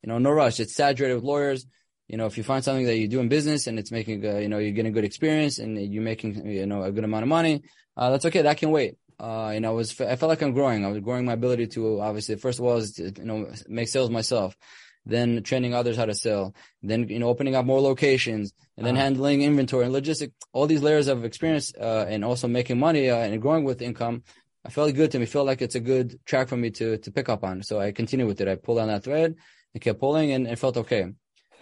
You 0.02 0.08
know, 0.08 0.18
no 0.18 0.32
rush. 0.32 0.62
It's 0.62 0.76
saturated 0.76 1.16
with 1.16 1.26
lawyers. 1.26 1.66
You 2.08 2.18
know, 2.18 2.26
if 2.26 2.38
you 2.38 2.44
find 2.44 2.64
something 2.64 2.86
that 2.86 2.98
you 2.98 3.08
do 3.08 3.20
in 3.20 3.28
business 3.30 3.68
and 3.68 3.78
it's 3.80 3.92
making, 3.92 4.26
uh, 4.26 4.38
you 4.38 4.50
know, 4.50 4.58
you're 4.58 4.72
getting 4.72 4.92
good 4.92 5.06
experience 5.06 5.60
and 5.60 5.78
you're 5.94 6.04
making, 6.04 6.46
you 6.46 6.66
know, 6.66 6.84
a 6.84 6.92
good 6.92 7.06
amount 7.06 7.24
of 7.24 7.30
money, 7.30 7.64
uh, 7.96 8.10
that's 8.10 8.26
okay. 8.26 8.42
That 8.42 8.58
can 8.58 8.72
wait 8.72 8.96
uh, 9.22 9.52
and 9.54 9.68
I 9.68 9.70
was, 9.70 10.02
I 10.02 10.16
felt 10.16 10.30
like 10.30 10.42
I'm 10.42 10.54
growing. 10.54 10.84
I 10.84 10.90
was 10.90 11.00
growing 11.00 11.26
my 11.26 11.34
ability 11.34 11.68
to 11.68 12.02
obviously, 12.02 12.36
first 12.38 12.58
of 12.58 12.66
all, 12.66 12.78
is 12.78 12.94
to, 12.94 13.12
you 13.16 13.24
know, 13.24 13.52
make 13.68 13.88
sales 13.88 14.10
myself, 14.10 14.58
then 15.06 15.44
training 15.44 15.76
others 15.76 15.96
how 15.96 16.06
to 16.06 16.16
sell, 16.16 16.56
then, 16.82 17.08
you 17.08 17.20
know, 17.20 17.30
opening 17.30 17.56
up 17.56 17.64
more 17.64 17.80
locations 17.80 18.52
and 18.78 18.86
then 18.86 18.96
uh-huh. 18.96 19.04
handling 19.04 19.44
inventory 19.44 19.86
and 19.86 19.94
logistic, 19.94 20.32
all 20.54 20.66
these 20.66 20.82
layers 20.82 21.08
of 21.08 21.24
experience, 21.24 21.72
uh, 21.80 22.08
and 22.10 22.26
also 22.26 22.48
making 22.48 22.80
money, 22.80 23.12
uh, 23.12 23.18
and 23.18 23.40
growing 23.42 23.64
with 23.64 23.84
income. 23.84 24.24
I 24.66 24.70
felt 24.70 24.94
good 24.96 25.12
to 25.12 25.20
me, 25.20 25.28
felt 25.28 25.46
like 25.46 25.62
it's 25.62 25.76
a 25.76 25.80
good 25.80 26.20
track 26.26 26.48
for 26.48 26.58
me 26.58 26.72
to, 26.72 26.98
to 26.98 27.12
pick 27.12 27.30
up 27.30 27.44
on. 27.44 27.62
So 27.62 27.80
I 27.80 27.92
continued 27.92 28.28
with 28.28 28.42
it. 28.42 28.48
I 28.48 28.56
pulled 28.56 28.80
on 28.80 28.88
that 28.88 29.04
thread 29.04 29.36
and 29.74 29.82
kept 29.82 30.00
pulling 30.00 30.32
and 30.32 30.48
it 30.48 30.58
felt 30.58 30.78
okay. 30.78 31.12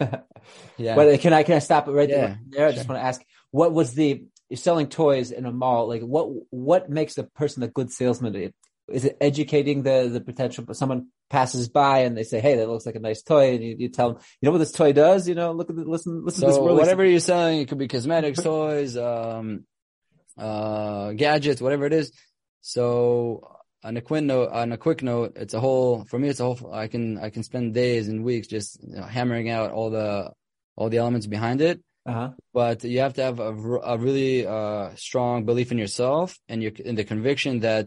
yeah. 0.78 0.94
But 0.94 1.20
can 1.20 1.34
I, 1.34 1.42
can 1.42 1.56
I 1.56 1.60
stop 1.60 1.88
it 1.88 1.92
right 1.92 2.08
yeah, 2.08 2.36
there? 2.48 2.68
I 2.68 2.72
just 2.72 2.88
want 2.88 3.00
to 3.00 3.04
ask, 3.04 3.20
what 3.50 3.72
was 3.72 3.94
the, 3.94 4.24
you're 4.50 4.58
selling 4.58 4.88
toys 4.88 5.30
in 5.30 5.46
a 5.46 5.52
mall. 5.52 5.88
Like 5.88 6.02
what 6.02 6.28
what 6.50 6.90
makes 6.90 7.16
a 7.16 7.24
person 7.24 7.62
a 7.62 7.68
good 7.68 7.90
salesman? 7.90 8.52
Is 8.88 9.04
it 9.04 9.16
educating 9.20 9.82
the 9.82 10.10
the 10.12 10.20
potential? 10.20 10.66
Someone 10.74 11.06
passes 11.30 11.68
by 11.68 12.00
and 12.00 12.16
they 12.16 12.24
say, 12.24 12.40
"Hey, 12.40 12.56
that 12.56 12.68
looks 12.68 12.84
like 12.84 12.96
a 12.96 13.00
nice 13.00 13.22
toy," 13.22 13.54
and 13.54 13.62
you, 13.62 13.76
you 13.78 13.88
tell 13.88 14.14
them, 14.14 14.22
"You 14.40 14.46
know 14.46 14.52
what 14.52 14.58
this 14.58 14.72
toy 14.72 14.92
does? 14.92 15.28
You 15.28 15.36
know, 15.36 15.52
look 15.52 15.70
at 15.70 15.76
the, 15.76 15.84
listen 15.84 16.24
listen 16.24 16.40
so 16.40 16.46
to 16.46 16.52
this." 16.52 16.58
Really 16.58 16.74
whatever 16.74 17.04
you're 17.04 17.20
selling, 17.20 17.60
it 17.60 17.68
could 17.68 17.78
be 17.78 17.86
cosmetics, 17.86 18.42
toys, 18.42 18.96
um, 18.96 19.64
uh, 20.36 21.12
gadgets, 21.12 21.62
whatever 21.62 21.86
it 21.86 21.92
is. 21.92 22.12
So 22.60 23.60
on 23.84 23.96
a 23.96 24.00
quick 24.00 24.24
note, 24.24 24.50
on 24.50 24.72
a 24.72 24.76
quick 24.76 25.02
note, 25.02 25.34
it's 25.36 25.54
a 25.54 25.60
whole 25.60 26.04
for 26.04 26.18
me. 26.18 26.28
It's 26.28 26.40
a 26.40 26.44
whole. 26.44 26.74
I 26.74 26.88
can 26.88 27.18
I 27.18 27.30
can 27.30 27.44
spend 27.44 27.74
days 27.74 28.08
and 28.08 28.24
weeks 28.24 28.48
just 28.48 28.82
you 28.82 28.96
know, 28.96 29.04
hammering 29.04 29.48
out 29.48 29.70
all 29.70 29.90
the 29.90 30.32
all 30.76 30.88
the 30.88 30.98
elements 30.98 31.28
behind 31.28 31.60
it. 31.60 31.80
Uh-huh. 32.10 32.30
But 32.52 32.82
you 32.84 33.00
have 33.00 33.14
to 33.14 33.22
have 33.22 33.38
a, 33.40 33.50
a 33.94 33.96
really 34.06 34.46
uh, 34.46 34.90
strong 34.96 35.44
belief 35.44 35.68
in 35.72 35.78
yourself 35.78 36.38
and 36.48 36.58
your 36.64 36.72
in 36.90 36.94
the 36.96 37.04
conviction 37.04 37.60
that 37.60 37.86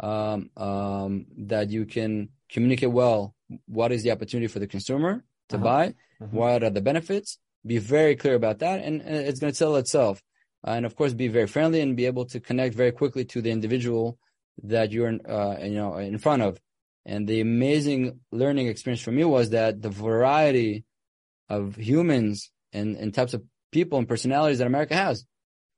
um, 0.00 0.50
um, 0.56 1.26
that 1.52 1.66
you 1.70 1.82
can 1.86 2.30
communicate 2.54 2.92
well. 3.02 3.34
What 3.66 3.90
is 3.92 4.02
the 4.04 4.12
opportunity 4.12 4.48
for 4.52 4.60
the 4.64 4.66
consumer 4.76 5.12
to 5.50 5.56
Uh-huh. 5.56 5.64
buy? 5.70 5.84
Uh-huh. 6.20 6.26
What 6.40 6.62
are 6.66 6.70
the 6.78 6.80
benefits? 6.90 7.38
Be 7.66 7.78
very 7.78 8.14
clear 8.22 8.34
about 8.42 8.58
that, 8.64 8.76
and, 8.86 9.02
and 9.02 9.16
it's 9.28 9.40
going 9.40 9.52
to 9.52 9.56
sell 9.56 9.76
itself. 9.76 10.22
Uh, 10.66 10.72
and 10.76 10.86
of 10.86 10.94
course, 10.98 11.12
be 11.12 11.28
very 11.28 11.46
friendly 11.46 11.80
and 11.80 11.96
be 11.96 12.06
able 12.06 12.26
to 12.32 12.38
connect 12.40 12.74
very 12.82 12.92
quickly 13.00 13.24
to 13.32 13.38
the 13.42 13.50
individual 13.58 14.18
that 14.72 14.86
you're 14.92 15.14
uh, 15.36 15.56
you 15.62 15.76
know 15.80 15.96
in 15.96 16.18
front 16.18 16.42
of. 16.42 16.52
And 17.04 17.26
the 17.26 17.40
amazing 17.40 18.20
learning 18.42 18.66
experience 18.68 19.02
for 19.02 19.12
me 19.18 19.24
was 19.24 19.50
that 19.50 19.80
the 19.86 19.88
variety 19.90 20.84
of 21.48 21.76
humans 21.76 22.50
and, 22.72 22.96
and 23.00 23.14
types 23.14 23.34
of 23.34 23.42
people 23.72 23.98
and 23.98 24.08
personalities 24.08 24.58
that 24.58 24.66
America 24.66 24.94
has. 24.94 25.24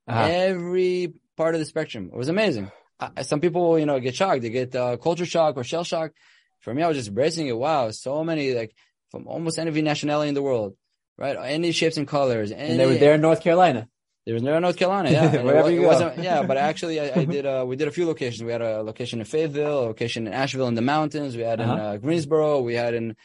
Uh-huh. 0.09 0.21
Every 0.31 1.15
part 1.37 1.55
of 1.55 1.61
the 1.61 1.65
spectrum. 1.67 2.11
It 2.13 2.17
was 2.17 2.29
amazing. 2.29 2.71
I, 2.99 3.23
some 3.23 3.41
people, 3.41 3.79
you 3.79 3.87
know, 3.87 3.99
get 4.01 4.15
shocked. 4.15 4.43
They 4.43 4.51
get 4.51 4.75
uh, 4.75 4.97
culture 4.97 5.25
shock 5.27 5.57
or 5.57 5.65
shell 5.65 5.85
shock. 5.85 6.13
For 6.61 6.75
me, 6.75 6.83
I 6.83 6.89
was 6.89 6.97
just 6.97 7.09
embracing 7.09 7.47
it. 7.47 7.57
Wow, 7.57 7.91
so 7.91 8.23
many 8.23 8.53
like 8.55 8.75
from 9.11 9.27
almost 9.27 9.59
any 9.59 9.81
nationality 9.83 10.29
in 10.29 10.35
the 10.35 10.43
world, 10.43 10.77
right? 11.17 11.37
Any 11.43 11.73
shapes 11.73 11.97
and 11.97 12.07
colors. 12.07 12.53
Any, 12.53 12.73
And 12.73 12.81
they 12.81 12.87
were 12.87 12.95
there 12.97 13.15
in 13.15 13.23
North 13.23 13.43
Carolina. 13.43 13.89
there 14.27 14.35
was 14.35 14.43
no 14.43 14.59
North 14.59 14.77
Carolina, 14.77 15.11
yeah. 15.11 15.43
Wherever 15.43 15.71
it, 15.71 15.75
you 15.75 15.81
go. 15.81 15.87
wasn't, 15.89 16.19
yeah, 16.23 16.43
but 16.43 16.57
actually, 16.71 17.01
I, 17.01 17.21
I 17.21 17.25
did. 17.25 17.47
Uh, 17.47 17.65
we 17.67 17.77
did 17.77 17.89
a 17.89 17.91
few 17.91 18.07
locations. 18.07 18.43
We 18.45 18.53
had 18.53 18.61
a 18.61 18.83
location 18.83 19.21
in 19.21 19.25
Fayetteville, 19.25 19.85
a 19.85 19.87
location 19.87 20.27
in 20.27 20.35
Asheville 20.35 20.69
in 20.69 20.75
the 20.75 20.83
mountains. 20.83 21.35
We 21.37 21.43
had 21.43 21.61
in 21.61 21.71
Uh-huh. 21.71 21.83
uh, 21.83 21.97
Greensboro. 21.97 22.61
We 22.61 22.75
had 22.75 22.93
in 22.93 23.17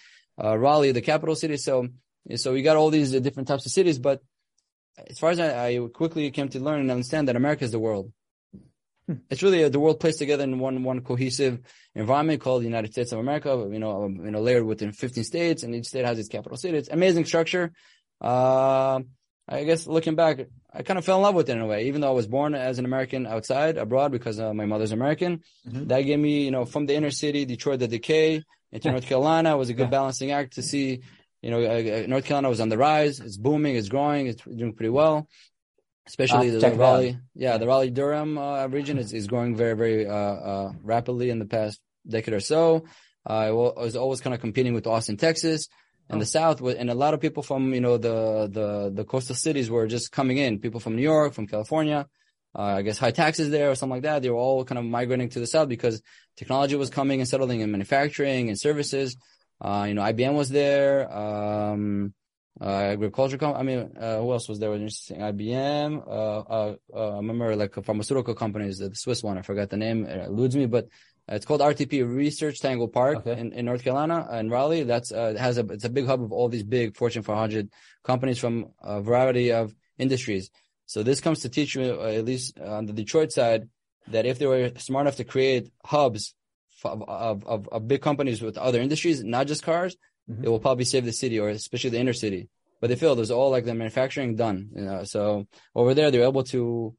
uh, 0.41 0.57
Raleigh, 0.57 0.93
the 0.93 1.01
capital 1.01 1.35
city. 1.35 1.57
So, 1.57 1.89
so 2.37 2.53
we 2.53 2.61
got 2.61 2.77
all 2.77 2.89
these 2.89 3.13
uh, 3.13 3.19
different 3.19 3.49
types 3.49 3.65
of 3.65 3.73
cities. 3.73 3.99
But 3.99 4.21
as 5.09 5.19
far 5.19 5.31
as 5.31 5.39
I, 5.39 5.67
I 5.67 5.87
quickly 5.93 6.29
came 6.31 6.49
to 6.49 6.59
learn 6.59 6.79
and 6.81 6.91
understand 6.91 7.27
that 7.27 7.35
America 7.35 7.63
is 7.65 7.71
the 7.71 7.79
world. 7.79 8.11
Hmm. 9.07 9.15
It's 9.29 9.43
really 9.43 9.63
uh, 9.63 9.69
the 9.69 9.79
world 9.79 9.99
placed 9.99 10.17
together 10.19 10.43
in 10.43 10.57
one 10.57 10.83
one 10.83 11.01
cohesive 11.01 11.59
environment 11.93 12.41
called 12.41 12.61
the 12.61 12.65
United 12.67 12.91
States 12.91 13.11
of 13.11 13.19
America. 13.19 13.49
You 13.71 13.79
know, 13.79 14.05
um, 14.05 14.25
you 14.25 14.31
know, 14.31 14.41
layered 14.41 14.65
within 14.65 14.91
15 14.91 15.23
states, 15.23 15.61
and 15.63 15.75
each 15.75 15.85
state 15.87 16.05
has 16.05 16.17
its 16.17 16.27
capital 16.29 16.57
city. 16.57 16.77
It's 16.77 16.89
amazing 16.89 17.25
structure. 17.25 17.71
Uh, 18.19 19.01
I 19.47 19.63
guess 19.63 19.85
looking 19.85 20.15
back, 20.15 20.39
I 20.73 20.81
kind 20.81 20.97
of 20.97 21.05
fell 21.05 21.17
in 21.17 21.21
love 21.23 21.35
with 21.35 21.49
it 21.49 21.51
in 21.51 21.61
a 21.61 21.67
way, 21.67 21.85
even 21.87 22.01
though 22.01 22.07
I 22.09 22.13
was 22.13 22.25
born 22.25 22.55
as 22.55 22.79
an 22.79 22.85
American 22.85 23.27
outside 23.27 23.77
abroad 23.77 24.11
because 24.11 24.39
uh, 24.39 24.53
my 24.55 24.65
mother's 24.65 24.91
American. 24.91 25.43
Mhm. 25.69 25.87
That 25.89 26.01
gave 26.01 26.17
me, 26.17 26.43
you 26.45 26.51
know, 26.51 26.65
from 26.65 26.87
the 26.87 26.95
inner 26.95 27.11
city, 27.11 27.45
Detroit, 27.45 27.79
the 27.79 27.87
decay 27.87 28.43
into 28.71 28.89
North 28.89 29.05
Carolina 29.05 29.55
was 29.55 29.69
a 29.69 29.73
good 29.73 29.83
Yeah. 29.83 29.89
balancing 29.99 30.31
act 30.31 30.53
to 30.55 30.63
see, 30.63 31.01
you 31.45 31.51
know, 31.51 31.61
uh, 31.61 32.03
uh, 32.03 32.07
North 32.07 32.25
Carolina 32.25 32.49
was 32.49 32.59
on 32.59 32.69
the 32.69 32.77
rise. 32.77 33.19
It's 33.19 33.37
booming. 33.37 33.75
It's 33.75 33.89
growing. 33.95 34.25
It's 34.27 34.41
doing 34.43 34.73
pretty 34.73 34.89
well. 34.89 35.27
Especially 36.07 36.49
the, 36.49 36.59
check 36.59 36.73
the. 36.73 36.79
Raleigh, 36.79 37.17
yeah, 37.35 37.57
the 37.57 37.67
Raleigh 37.67 37.91
Durham 37.91 38.37
uh, 38.37 38.67
region 38.67 38.97
is, 38.97 39.13
is 39.13 39.27
growing 39.27 39.55
very, 39.55 39.75
very 39.75 40.07
uh, 40.07 40.13
uh, 40.51 40.71
rapidly 40.81 41.29
in 41.29 41.37
the 41.39 41.45
past 41.45 41.79
decade 42.07 42.33
or 42.33 42.39
so. 42.39 42.85
Uh, 43.27 43.33
I 43.33 43.51
was 43.51 43.95
always 43.95 44.21
kind 44.21 44.33
of 44.33 44.39
competing 44.41 44.73
with 44.73 44.87
Austin, 44.87 45.17
Texas, 45.17 45.67
and 46.09 46.17
Oh. 46.17 46.19
the 46.19 46.25
South, 46.25 46.61
and 46.61 46.89
a 46.89 46.95
lot 46.95 47.13
of 47.15 47.21
people 47.21 47.43
from 47.49 47.73
you 47.73 47.81
know 47.81 47.97
the 47.97 48.17
the 48.57 48.91
the 48.93 49.05
coastal 49.05 49.35
cities 49.35 49.69
were 49.69 49.87
just 49.87 50.11
coming 50.11 50.37
in. 50.37 50.59
People 50.59 50.79
from 50.79 50.95
New 50.95 51.07
York, 51.13 51.33
from 51.33 51.47
California, 51.47 52.07
uh, 52.57 52.61
I 52.79 52.81
guess 52.83 52.99
high 52.99 53.11
taxes 53.23 53.49
there 53.49 53.69
or 53.71 53.75
something 53.75 53.97
like 53.97 54.03
that. 54.03 54.21
They 54.21 54.29
were 54.29 54.43
all 54.47 54.63
kind 54.65 54.79
of 54.79 54.85
migrating 54.85 55.29
to 55.29 55.39
the 55.39 55.47
South 55.47 55.69
because 55.69 56.01
technology 56.37 56.75
was 56.75 56.89
coming 56.89 57.19
and 57.21 57.27
settling 57.27 57.61
in 57.61 57.71
manufacturing 57.71 58.49
and 58.49 58.59
services. 58.59 59.17
Uh, 59.61 59.85
you 59.87 59.93
know, 59.93 60.01
IBM 60.01 60.33
was 60.33 60.49
there. 60.49 61.11
Um, 61.11 62.13
uh, 62.61 62.65
agriculture. 62.69 63.37
Com- 63.37 63.55
I 63.55 63.63
mean, 63.63 63.91
uh, 63.99 64.19
who 64.19 64.31
else 64.31 64.47
was 64.47 64.59
there? 64.59 64.69
Was 64.69 64.79
interesting. 64.79 65.19
IBM. 65.19 66.07
Uh, 66.07 66.11
uh, 66.11 66.75
uh, 66.93 67.13
I 67.13 67.17
remember 67.17 67.55
like 67.55 67.75
a 67.77 67.81
pharmaceutical 67.81 68.33
companies, 68.33 68.77
the 68.79 68.95
Swiss 68.95 69.23
one. 69.23 69.37
I 69.37 69.41
forgot 69.41 69.69
the 69.69 69.77
name. 69.77 70.05
It 70.05 70.27
eludes 70.27 70.55
me, 70.55 70.65
but 70.65 70.85
uh, 71.29 71.35
it's 71.35 71.45
called 71.45 71.61
RTP 71.61 72.07
Research 72.15 72.61
Triangle 72.61 72.87
Park 72.87 73.17
Okay. 73.27 73.39
in, 73.39 73.51
in 73.51 73.65
North 73.65 73.83
Carolina 73.83 74.25
and 74.31 74.49
Raleigh. 74.49 74.83
That's 74.83 75.11
uh, 75.11 75.33
it 75.35 75.37
has 75.37 75.57
a 75.57 75.65
it's 75.67 75.83
a 75.83 75.89
big 75.89 76.05
hub 76.05 76.23
of 76.23 76.31
all 76.31 76.47
these 76.47 76.63
big 76.63 76.95
Fortune 76.95 77.23
500 77.23 77.69
companies 78.03 78.39
from 78.39 78.67
a 78.81 79.01
variety 79.01 79.51
of 79.51 79.73
industries. 79.97 80.49
So 80.85 81.03
this 81.03 81.19
comes 81.19 81.39
to 81.41 81.49
teach 81.49 81.75
you, 81.75 81.97
uh, 81.99 82.05
at 82.05 82.25
least 82.25 82.59
on 82.59 82.85
the 82.85 82.93
Detroit 82.93 83.31
side, 83.31 83.67
that 84.07 84.25
if 84.25 84.37
they 84.39 84.45
were 84.45 84.71
smart 84.77 85.07
enough 85.07 85.15
to 85.17 85.23
create 85.23 85.71
hubs 85.83 86.35
of 86.85 87.43
of, 87.45 87.67
of, 87.71 87.87
big 87.87 88.01
companies 88.01 88.41
with 88.41 88.57
other 88.57 88.79
industries, 88.79 89.23
not 89.23 89.47
just 89.47 89.63
cars, 89.63 89.95
Mhm. 90.29 90.43
it 90.43 90.49
will 90.49 90.59
probably 90.59 90.85
save 90.85 91.05
the 91.05 91.11
city 91.13 91.39
or 91.39 91.49
especially 91.49 91.91
the 91.91 91.99
inner 91.99 92.13
city. 92.13 92.49
But 92.81 92.87
they 92.89 92.95
failed. 92.95 93.17
It 93.17 93.21
was 93.21 93.31
all 93.31 93.51
like 93.51 93.65
the 93.65 93.73
manufacturing 93.73 94.35
done. 94.35 94.69
You 94.75 94.83
know? 94.83 95.03
So 95.05 95.47
over 95.73 95.93
there, 95.93 96.11
they're 96.11 96.23
able 96.23 96.43
to. 96.45 96.95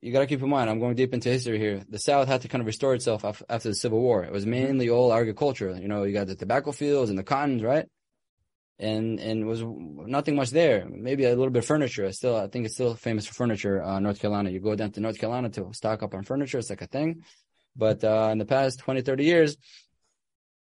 You 0.00 0.12
got 0.12 0.20
to 0.20 0.26
keep 0.26 0.42
in 0.42 0.48
mind, 0.48 0.70
I'm 0.70 0.78
going 0.78 0.94
deep 0.94 1.12
into 1.12 1.28
history 1.28 1.58
here. 1.58 1.82
The 1.88 1.98
South 1.98 2.28
had 2.28 2.42
to 2.42 2.48
kind 2.48 2.60
of 2.60 2.66
restore 2.66 2.94
itself 2.94 3.24
after 3.24 3.68
the 3.68 3.74
Civil 3.74 4.00
War. 4.00 4.22
It 4.22 4.30
was 4.30 4.46
mainly 4.46 4.88
all 4.88 5.12
agriculture. 5.12 5.76
You 5.76 5.88
know, 5.88 6.04
you 6.04 6.12
got 6.12 6.28
the 6.28 6.36
tobacco 6.36 6.70
fields 6.70 7.10
and 7.10 7.18
the 7.18 7.24
cottons, 7.24 7.64
right? 7.64 7.86
And 8.78 9.18
and 9.18 9.42
it 9.42 9.44
was 9.44 9.60
nothing 9.64 10.36
much 10.36 10.50
there. 10.50 10.86
Maybe 10.88 11.24
a 11.24 11.30
little 11.30 11.50
bit 11.50 11.64
of 11.64 11.66
furniture. 11.66 12.06
I 12.06 12.12
still, 12.12 12.36
I 12.36 12.46
think 12.46 12.66
it's 12.66 12.74
still 12.74 12.94
famous 12.94 13.26
for 13.26 13.34
furniture. 13.34 13.82
Uh, 13.82 13.98
North 13.98 14.20
Carolina. 14.20 14.50
You 14.50 14.60
go 14.60 14.76
down 14.76 14.92
to 14.92 15.00
North 15.00 15.18
Carolina 15.18 15.50
to 15.50 15.72
stock 15.72 16.04
up 16.04 16.14
on 16.14 16.22
furniture. 16.22 16.58
It's 16.58 16.70
like 16.70 16.82
a 16.82 16.86
thing. 16.86 17.24
But 17.76 18.02
uh, 18.02 18.28
in 18.32 18.38
the 18.38 18.44
past 18.44 18.80
20, 18.80 19.02
30 19.02 19.24
years, 19.24 19.56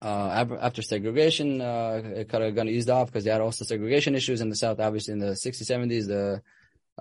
uh, 0.01 0.45
after 0.61 0.81
segregation, 0.81 1.59
uh, 1.59 2.01
it 2.03 2.29
kind 2.29 2.43
of 2.43 2.55
got 2.55 2.67
eased 2.67 2.89
off 2.89 3.07
because 3.07 3.23
they 3.23 3.31
had 3.31 3.41
also 3.41 3.65
segregation 3.65 4.13
issues 4.13 4.41
in 4.41 4.49
the 4.49 4.55
South. 4.55 4.79
Obviously, 4.79 5.13
in 5.13 5.19
the 5.19 5.31
60s, 5.31 5.63
70s, 5.63 6.07
the 6.07 6.41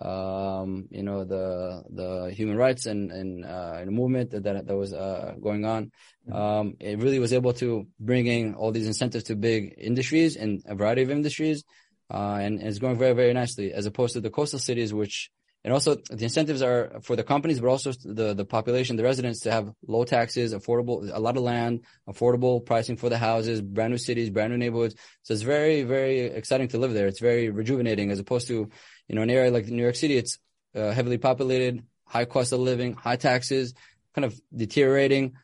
um, 0.01 0.89
you 0.91 1.03
know 1.03 1.25
the 1.25 1.83
the 1.91 2.31
human 2.35 2.57
rights 2.57 2.87
and 2.87 3.11
and, 3.11 3.45
uh, 3.45 3.79
and 3.79 3.91
movement 3.91 4.31
that 4.31 4.43
that, 4.45 4.67
that 4.67 4.77
was 4.77 4.93
uh, 4.93 5.35
going 5.41 5.65
on. 5.65 5.91
Um, 6.31 6.77
it 6.81 6.99
really 6.99 7.19
was 7.19 7.33
able 7.33 7.53
to 7.55 7.87
bring 7.99 8.27
in 8.27 8.55
all 8.55 8.73
these 8.73 8.87
incentives 8.87 9.25
to 9.25 9.37
big 9.37 9.75
industries 9.79 10.37
and 10.37 10.63
a 10.67 10.75
variety 10.75 11.03
of 11.03 11.11
industries, 11.11 11.65
uh, 12.13 12.39
and, 12.41 12.59
and 12.59 12.69
it's 12.69 12.79
going 12.79 12.99
very 12.99 13.15
very 13.15 13.33
nicely 13.33 13.73
as 13.73 13.87
opposed 13.87 14.15
to 14.15 14.21
the 14.21 14.31
coastal 14.31 14.59
cities, 14.59 14.93
which 14.93 15.31
and 15.67 15.75
also 15.75 15.97
the 15.97 16.23
incentives 16.23 16.63
are 16.63 17.01
for 17.03 17.17
the 17.17 17.25
companies, 17.25 17.61
but 17.61 17.69
also 17.69 17.93
the 18.05 18.33
the 18.33 18.45
population, 18.45 18.97
the 18.97 19.03
residents 19.03 19.41
to 19.41 19.51
have 19.51 19.73
low 19.87 20.05
taxes, 20.05 20.55
affordable, 20.55 21.11
a 21.13 21.19
lot 21.19 21.37
of 21.37 21.43
land, 21.43 21.81
affordable 22.09 22.65
pricing 22.65 22.97
for 22.97 23.09
the 23.11 23.19
houses, 23.19 23.61
brand 23.61 23.91
new 23.91 23.99
cities, 23.99 24.31
brand 24.31 24.53
new 24.53 24.59
neighborhoods. 24.59 24.95
So 25.25 25.35
it's 25.35 25.43
very 25.43 25.83
very 25.83 26.21
exciting 26.21 26.69
to 26.69 26.79
live 26.79 26.95
there. 26.95 27.09
It's 27.09 27.21
very 27.21 27.51
rejuvenating 27.51 28.13
as 28.13 28.21
opposed 28.21 28.47
to 28.47 28.71
you 29.09 29.15
know, 29.15 29.23
an 29.23 29.31
area 29.31 29.51
like 29.51 29.67
New 29.67 29.83
York 29.83 29.97
City, 29.97 30.17
it's 30.17 30.39
uh, 30.75 30.91
heavily 30.91 31.19
populated, 31.19 31.85
high 32.05 32.25
cost 32.25 32.53
of 32.53 32.61
living, 32.61 32.95
high 32.95 33.17
taxes, 33.17 33.75
kind 34.15 34.25
of 34.25 34.39
deteriorating. 34.55 35.35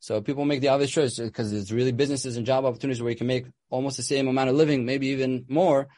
So 0.00 0.20
people 0.20 0.44
make 0.44 0.60
the 0.60 0.68
obvious 0.68 0.90
choice 0.90 1.18
because 1.18 1.52
there's 1.52 1.72
really 1.72 1.92
businesses 1.92 2.36
and 2.36 2.44
job 2.44 2.64
opportunities 2.64 3.00
where 3.00 3.10
you 3.10 3.16
can 3.16 3.26
make 3.26 3.46
almost 3.70 3.96
the 3.96 4.02
same 4.02 4.26
amount 4.28 4.50
of 4.50 4.56
living, 4.56 4.84
maybe 4.84 5.08
even 5.08 5.44
more, 5.48 5.88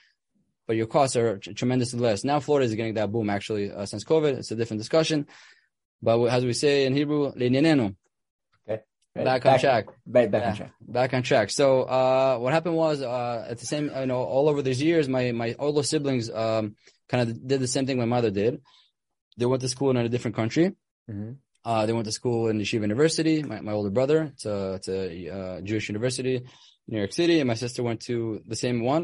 but 0.66 0.76
your 0.76 0.86
costs 0.86 1.16
are 1.16 1.38
tr- 1.38 1.52
tremendously 1.52 2.00
less. 2.00 2.24
Now 2.24 2.40
Florida 2.40 2.66
is 2.66 2.74
getting 2.74 2.94
that 2.94 3.10
boom 3.12 3.30
actually 3.30 3.70
uh, 3.70 3.86
since 3.86 4.04
COVID. 4.04 4.38
It's 4.38 4.50
a 4.50 4.56
different 4.56 4.80
discussion. 4.80 5.26
But 6.02 6.22
as 6.26 6.44
we 6.44 6.52
say 6.52 6.86
in 6.86 6.94
Hebrew, 6.94 7.32
"Le'ninenu," 7.32 7.96
Right. 9.16 9.24
back 9.24 9.46
on 9.46 9.60
track. 9.60 9.86
Back, 10.06 10.30
back 10.32 10.46
on 10.46 10.56
track. 10.56 10.72
Back 10.80 11.14
on 11.14 11.22
track. 11.22 11.50
So 11.50 11.82
uh, 11.82 12.38
what 12.38 12.52
happened 12.52 12.74
was 12.74 13.00
uh, 13.00 13.46
at 13.48 13.58
the 13.58 13.66
same, 13.66 13.84
you 13.96 14.06
know, 14.06 14.22
all 14.24 14.48
over 14.48 14.60
these 14.60 14.82
years, 14.82 15.08
my 15.08 15.30
my 15.30 15.54
older 15.58 15.84
siblings 15.84 16.28
um, 16.30 16.74
kind 17.08 17.22
of 17.22 17.46
did 17.46 17.60
the 17.60 17.68
same 17.68 17.86
thing 17.86 17.96
my 17.96 18.06
mother 18.06 18.30
did. 18.32 18.60
They 19.36 19.46
went 19.46 19.62
to 19.62 19.68
school 19.68 19.90
in 19.90 19.96
a 19.98 20.08
different 20.08 20.36
country. 20.36 20.66
hmm 21.08 21.32
Uh, 21.64 21.86
they 21.86 21.94
went 21.96 22.04
to 22.10 22.12
school 22.20 22.48
in 22.50 22.58
Yeshiva 22.62 22.82
University. 22.90 23.36
My, 23.50 23.58
my 23.68 23.72
older 23.78 23.92
brother, 23.98 24.18
it's 24.34 24.44
a, 24.54 24.74
it's 24.78 24.88
a 24.88 25.02
uh, 25.36 25.56
Jewish 25.68 25.86
university, 25.88 26.36
in 26.36 26.90
New 26.92 26.98
York 27.04 27.14
City, 27.20 27.36
and 27.40 27.48
my 27.52 27.58
sister 27.64 27.80
went 27.88 28.00
to 28.10 28.16
the 28.52 28.58
same 28.64 28.78
one, 28.94 29.02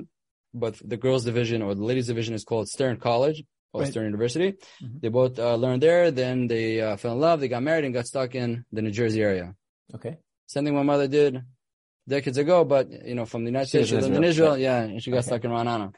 but 0.53 0.81
the 0.85 0.97
girls' 0.97 1.25
division 1.25 1.63
or 1.63 1.75
the 1.75 1.85
ladies' 1.85 2.07
division 2.09 2.35
is 2.35 2.45
called 2.45 2.69
Stern 2.69 2.97
College 2.99 3.45
or 3.73 3.83
Right. 3.83 3.91
Stern 3.91 4.05
University. 4.05 4.55
Mhm. 4.83 5.01
They 5.01 5.09
both 5.09 5.39
uh, 5.39 5.55
learned 5.55 5.83
there. 5.83 6.11
Then 6.11 6.47
they 6.49 6.81
uh, 6.81 6.97
fell 6.97 7.13
in 7.13 7.21
love. 7.21 7.41
They 7.41 7.49
got 7.49 7.63
married 7.63 7.85
and 7.85 7.95
got 7.95 8.07
stuck 8.07 8.35
in 8.35 8.65
the 8.73 8.83
New 8.83 8.91
Jersey 8.91 9.23
area. 9.23 9.55
Okay. 9.95 10.19
Same 10.47 10.65
thing 10.65 10.75
my 10.75 10.83
mother 10.83 11.07
did 11.09 11.43
decades 12.09 12.39
ago, 12.39 12.65
but 12.65 12.91
you 12.91 13.15
know, 13.15 13.25
from 13.25 13.45
the 13.45 13.51
United 13.51 13.67
She 13.67 13.79
States, 13.79 13.89
she 13.91 13.97
was 13.97 14.07
in 14.07 14.13
lived 14.13 14.25
in 14.25 14.31
Israel, 14.31 14.55
Israel, 14.55 14.63
yeah, 14.63 14.83
and 14.83 15.03
she 15.03 15.11
got 15.11 15.19
Okay. 15.19 15.27
stuck 15.27 15.45
in 15.45 15.51
Ra'anana. 15.51 15.95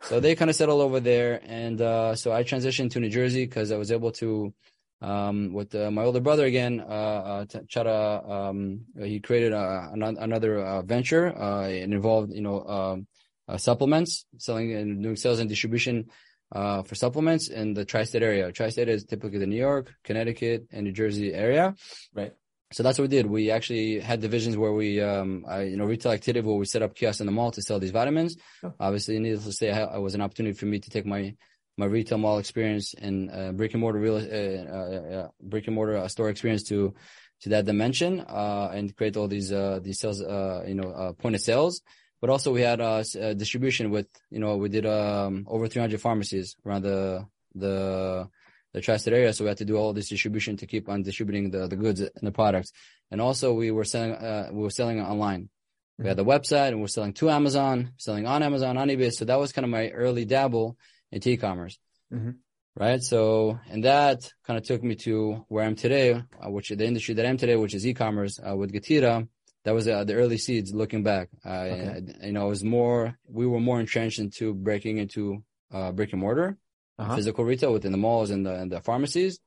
So 0.00 0.20
they 0.20 0.36
kind 0.36 0.48
of 0.50 0.54
settled 0.56 0.80
over 0.82 1.00
there, 1.00 1.40
and 1.44 1.80
uh, 1.80 2.14
so 2.14 2.32
I 2.32 2.44
transitioned 2.44 2.90
to 2.92 3.00
New 3.00 3.08
Jersey 3.08 3.44
because 3.44 3.72
I 3.72 3.76
was 3.76 3.90
able 3.90 4.12
to, 4.12 4.54
um, 5.00 5.52
with 5.52 5.74
uh, 5.74 5.90
my 5.90 6.04
older 6.04 6.20
brother 6.20 6.44
again, 6.44 6.80
uh, 6.80 6.84
uh, 7.32 7.44
t- 7.46 7.80
um, 7.80 8.82
he 9.00 9.18
created 9.18 9.52
a, 9.52 9.90
another, 9.92 10.20
another 10.20 10.58
uh, 10.60 10.82
venture. 10.82 11.36
Uh, 11.36 11.66
it 11.68 11.82
involved, 11.82 12.32
you 12.32 12.42
know, 12.42 12.62
um, 12.64 13.06
uh, 13.48 13.56
supplements, 13.56 14.26
selling 14.38 14.72
and 14.72 15.02
doing 15.02 15.16
sales 15.16 15.40
and 15.40 15.48
distribution 15.48 16.06
uh, 16.52 16.82
for 16.82 16.94
supplements 16.94 17.48
in 17.48 17.74
the 17.74 17.84
tri-state 17.84 18.22
area. 18.22 18.52
Tri-state 18.52 18.88
is 18.88 19.04
typically 19.04 19.38
the 19.38 19.46
New 19.46 19.56
York, 19.56 19.92
Connecticut, 20.04 20.66
and 20.70 20.84
New 20.84 20.92
Jersey 20.92 21.32
area. 21.32 21.74
Right. 22.14 22.32
so 22.72 22.82
that's 22.82 22.98
what 22.98 23.04
we 23.04 23.16
did. 23.16 23.26
We 23.26 23.50
actually 23.50 24.00
had 24.00 24.20
divisions 24.20 24.56
where 24.56 24.72
we, 24.72 25.00
um, 25.00 25.44
I, 25.48 25.62
you 25.62 25.76
know, 25.76 25.84
retail 25.84 26.12
activity 26.12 26.46
where 26.46 26.56
we 26.56 26.66
set 26.66 26.82
up 26.82 26.94
kiosks 26.94 27.20
in 27.20 27.26
the 27.26 27.32
mall 27.32 27.50
to 27.52 27.62
sell 27.62 27.78
these 27.78 27.90
vitamins. 27.90 28.36
Oh. 28.62 28.72
Obviously, 28.78 29.18
needless 29.18 29.44
to 29.44 29.52
say, 29.52 29.68
it 29.68 30.00
was 30.00 30.14
an 30.14 30.20
opportunity 30.20 30.56
for 30.56 30.66
me 30.66 30.78
to 30.78 30.90
take 30.90 31.06
my 31.06 31.34
my 31.78 31.86
retail 31.86 32.16
mall 32.16 32.38
experience 32.38 32.94
and 32.94 33.30
uh, 33.30 33.52
brick 33.52 33.74
and 33.74 33.82
mortar 33.82 33.98
real 33.98 34.16
uh, 34.16 34.20
uh, 34.20 35.24
uh 35.24 35.28
brick 35.42 35.66
and 35.66 35.74
mortar 35.74 35.98
uh, 35.98 36.08
store 36.08 36.30
experience 36.30 36.62
to 36.62 36.94
to 37.42 37.50
that 37.50 37.66
dimension 37.66 38.20
uh, 38.20 38.70
and 38.72 38.96
create 38.96 39.16
all 39.16 39.28
these 39.28 39.50
these 39.82 40.00
sales, 40.00 40.20
you 40.20 40.74
know, 40.74 41.14
point 41.18 41.34
of 41.34 41.40
sales. 41.40 41.82
But 42.20 42.30
also 42.30 42.52
we 42.52 42.62
had 42.62 42.80
a 42.80 43.34
distribution 43.34 43.90
with, 43.90 44.08
you 44.30 44.38
know, 44.38 44.56
we 44.56 44.68
did 44.68 44.86
um, 44.86 45.46
over 45.48 45.68
300 45.68 46.00
pharmacies 46.00 46.56
around 46.64 46.82
the 46.82 47.26
the 47.54 48.28
the 48.76 48.82
tri-state 48.82 49.14
area. 49.14 49.32
So 49.32 49.44
we 49.44 49.48
had 49.48 49.56
to 49.58 49.64
do 49.64 49.76
all 49.76 49.94
this 49.94 50.10
distribution 50.10 50.58
to 50.58 50.66
keep 50.66 50.88
on 50.90 51.02
distributing 51.02 51.50
the, 51.50 51.66
the 51.66 51.76
goods 51.76 52.00
and 52.00 52.10
the 52.20 52.30
products. 52.30 52.72
And 53.10 53.22
also 53.22 53.54
we 53.54 53.70
were 53.70 53.84
selling, 53.84 54.12
uh, 54.12 54.50
we 54.52 54.62
were 54.62 54.70
selling 54.70 55.00
online. 55.00 55.44
Mm-hmm. 55.44 56.02
We 56.02 56.08
had 56.08 56.18
the 56.18 56.26
website 56.26 56.68
and 56.68 56.82
we're 56.82 56.88
selling 56.88 57.14
to 57.14 57.30
Amazon, 57.30 57.92
selling 57.96 58.26
on 58.26 58.42
Amazon, 58.42 58.76
on 58.76 58.88
eBay. 58.88 59.10
So 59.12 59.24
that 59.24 59.38
was 59.38 59.52
kind 59.52 59.64
of 59.64 59.70
my 59.70 59.88
early 59.88 60.26
dabble 60.26 60.76
into 61.10 61.30
e-commerce. 61.30 61.78
Mm-hmm. 62.12 62.32
Right. 62.78 63.02
So, 63.02 63.58
and 63.70 63.84
that 63.84 64.30
kind 64.46 64.58
of 64.58 64.64
took 64.64 64.82
me 64.82 64.96
to 64.96 65.46
where 65.48 65.64
I'm 65.64 65.76
today, 65.76 66.12
uh, 66.12 66.50
which 66.50 66.68
the 66.68 66.84
industry 66.84 67.14
that 67.14 67.24
I'm 67.24 67.38
today, 67.38 67.56
which 67.56 67.72
is 67.72 67.86
e-commerce, 67.86 68.38
uh, 68.46 68.54
with 68.54 68.70
Getida. 68.70 69.26
That 69.66 69.74
was 69.74 69.88
uh, 69.88 70.04
the 70.04 70.14
early 70.14 70.38
seeds 70.38 70.72
looking 70.72 71.02
back. 71.02 71.28
Okay. 71.44 72.04
I, 72.22 72.26
you 72.26 72.32
know, 72.32 72.46
it 72.46 72.50
was 72.50 72.62
more, 72.62 73.18
we 73.26 73.48
were 73.48 73.58
more 73.58 73.80
entrenched 73.80 74.20
into 74.20 74.54
breaking 74.54 74.98
into, 74.98 75.42
uh, 75.74 75.90
brick 75.90 76.12
and 76.12 76.20
mortar 76.20 76.56
uh-huh. 77.00 77.16
physical 77.16 77.44
retail 77.44 77.72
within 77.72 77.90
the 77.90 77.98
malls 77.98 78.30
and 78.30 78.46
the, 78.46 78.54
and 78.54 78.70
the 78.70 78.80
pharmacies 78.80 79.40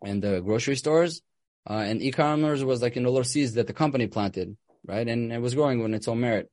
and 0.00 0.22
the 0.22 0.40
grocery 0.40 0.76
stores. 0.76 1.22
Uh, 1.68 1.82
and 1.88 2.00
e-commerce 2.02 2.62
was 2.62 2.80
like 2.80 2.96
in 2.96 3.02
the 3.02 3.10
little 3.10 3.24
seeds 3.24 3.54
that 3.54 3.66
the 3.66 3.72
company 3.72 4.06
planted, 4.06 4.56
right? 4.86 5.08
And 5.08 5.32
it 5.32 5.42
was 5.42 5.56
growing 5.56 5.82
on 5.82 5.92
its 5.92 6.06
own 6.06 6.20
merit. 6.20 6.48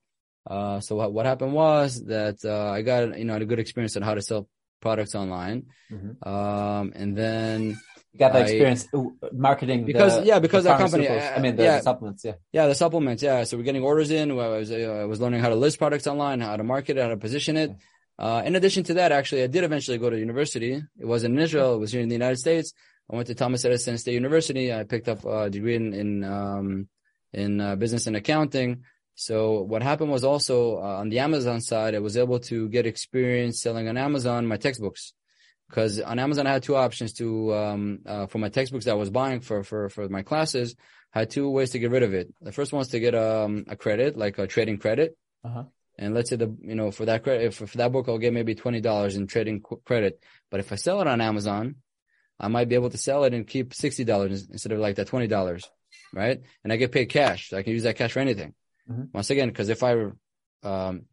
Uh, 0.49 0.79
so 0.79 0.95
what, 0.95 1.13
what 1.13 1.27
happened 1.27 1.53
was 1.53 2.03
that, 2.05 2.43
uh, 2.43 2.71
I 2.71 2.81
got, 2.81 3.19
you 3.19 3.25
know, 3.25 3.35
a 3.35 3.45
good 3.45 3.59
experience 3.59 3.95
on 3.97 4.01
how 4.01 4.15
to 4.15 4.21
sell 4.23 4.49
products 4.81 5.13
online. 5.13 5.67
Mm-hmm. 5.91 6.27
Um, 6.27 6.91
and 6.95 7.15
then, 7.15 7.77
you 8.13 8.19
got 8.19 8.33
the 8.33 8.41
experience 8.41 8.87
marketing 9.31 9.85
because 9.85 10.19
the, 10.19 10.25
yeah 10.25 10.39
because 10.39 10.63
that 10.65 10.77
company 10.77 11.09
I 11.09 11.39
mean 11.39 11.55
the, 11.55 11.63
yeah, 11.63 11.77
the, 11.77 11.83
supplements 11.83 12.23
yeah 12.23 12.33
yeah 12.51 12.67
the 12.67 12.75
supplements 12.75 13.23
yeah 13.23 13.43
so 13.43 13.57
we're 13.57 13.63
getting 13.63 13.83
orders 13.83 14.11
in 14.11 14.31
I 14.31 14.35
was 14.35 14.71
uh, 14.71 14.75
I 15.03 15.05
was 15.05 15.19
learning 15.19 15.41
how 15.41 15.49
to 15.49 15.55
list 15.55 15.79
products 15.79 16.05
online 16.07 16.39
how 16.41 16.55
to 16.55 16.63
market 16.63 16.97
it 16.97 17.01
how 17.01 17.09
to 17.09 17.17
position 17.17 17.57
it 17.57 17.75
uh, 18.19 18.43
in 18.45 18.55
addition 18.55 18.83
to 18.83 18.93
that, 18.95 19.11
actually, 19.11 19.43
I 19.43 19.47
did 19.47 19.63
eventually 19.63 19.97
go 19.97 20.09
to 20.09 20.17
university. 20.17 20.73
It 20.73 21.05
wasn't 21.05 21.35
in 21.35 21.41
Israel. 21.41 21.75
It 21.75 21.79
was 21.79 21.91
here 21.91 22.01
in 22.01 22.09
the 22.09 22.15
United 22.15 22.37
States. 22.37 22.73
I 23.11 23.15
went 23.15 23.27
to 23.27 23.35
Thomas 23.35 23.65
Edison 23.65 23.97
State 23.97 24.13
University. 24.13 24.73
I 24.73 24.83
picked 24.83 25.09
up 25.09 25.25
a 25.25 25.49
degree 25.49 25.75
in, 25.75 25.93
in, 25.93 26.23
um, 26.23 26.87
in 27.33 27.59
uh, 27.59 27.75
business 27.75 28.07
and 28.07 28.15
accounting. 28.15 28.83
So 29.15 29.61
what 29.61 29.83
happened 29.83 30.11
was 30.11 30.23
also 30.23 30.77
uh, 30.77 30.99
on 30.99 31.09
the 31.09 31.19
Amazon 31.19 31.61
side, 31.61 31.95
I 31.95 31.99
was 31.99 32.17
able 32.17 32.39
to 32.41 32.69
get 32.69 32.85
experience 32.85 33.61
selling 33.61 33.87
on 33.87 33.97
Amazon 33.97 34.47
my 34.47 34.57
textbooks. 34.57 35.13
Because 35.69 35.99
on 35.99 36.19
Amazon, 36.19 36.45
I 36.45 36.51
had 36.51 36.63
two 36.63 36.75
options 36.75 37.13
to 37.13 37.53
um, 37.53 37.99
uh, 38.05 38.27
for 38.27 38.37
my 38.37 38.49
textbooks 38.49 38.85
that 38.85 38.91
I 38.91 38.95
was 38.95 39.09
buying 39.09 39.39
for 39.39 39.63
for 39.63 39.89
for 39.89 40.07
my 40.09 40.21
classes. 40.21 40.75
I 41.13 41.19
had 41.19 41.29
two 41.29 41.49
ways 41.49 41.71
to 41.71 41.79
get 41.79 41.91
rid 41.91 42.03
of 42.03 42.13
it. 42.13 42.33
The 42.41 42.51
first 42.51 42.73
one 42.73 42.79
was 42.79 42.89
to 42.89 42.99
get 42.99 43.15
um, 43.15 43.65
a 43.67 43.75
credit, 43.75 44.17
like 44.17 44.39
a 44.39 44.47
trading 44.47 44.77
credit. 44.79 45.17
Uh-huh. 45.43 45.63
And 45.97 46.15
let's 46.15 46.29
say 46.31 46.37
the, 46.37 46.55
you 46.61 46.73
know, 46.73 46.89
for 46.89 47.05
that 47.05 47.23
credit, 47.23 47.53
for, 47.53 47.67
for 47.67 47.77
that 47.77 47.91
book, 47.91 48.09
I'll 48.09 48.17
get 48.17 48.33
maybe 48.33 48.55
$20 48.55 49.15
in 49.15 49.27
trading 49.27 49.61
credit. 49.85 50.19
But 50.49 50.59
if 50.59 50.71
I 50.71 50.75
sell 50.75 51.01
it 51.01 51.07
on 51.07 51.21
Amazon, 51.21 51.75
I 52.39 52.47
might 52.47 52.67
be 52.67 52.73
able 52.73 52.89
to 52.89 52.97
sell 52.97 53.25
it 53.25 53.33
and 53.35 53.47
keep 53.47 53.73
$60 53.73 54.51
instead 54.51 54.71
of 54.71 54.79
like 54.79 54.95
that 54.95 55.07
$20. 55.07 55.63
Right. 56.11 56.41
And 56.63 56.73
I 56.73 56.77
get 56.77 56.91
paid 56.91 57.09
cash. 57.09 57.49
So 57.49 57.57
I 57.57 57.63
can 57.63 57.73
use 57.73 57.83
that 57.83 57.95
cash 57.95 58.13
for 58.13 58.19
anything. 58.19 58.55
Mm-hmm. 58.89 59.03
Once 59.13 59.29
again, 59.29 59.49
because 59.49 59.69
if 59.69 59.83
I, 59.83 60.07
um, 60.63 61.05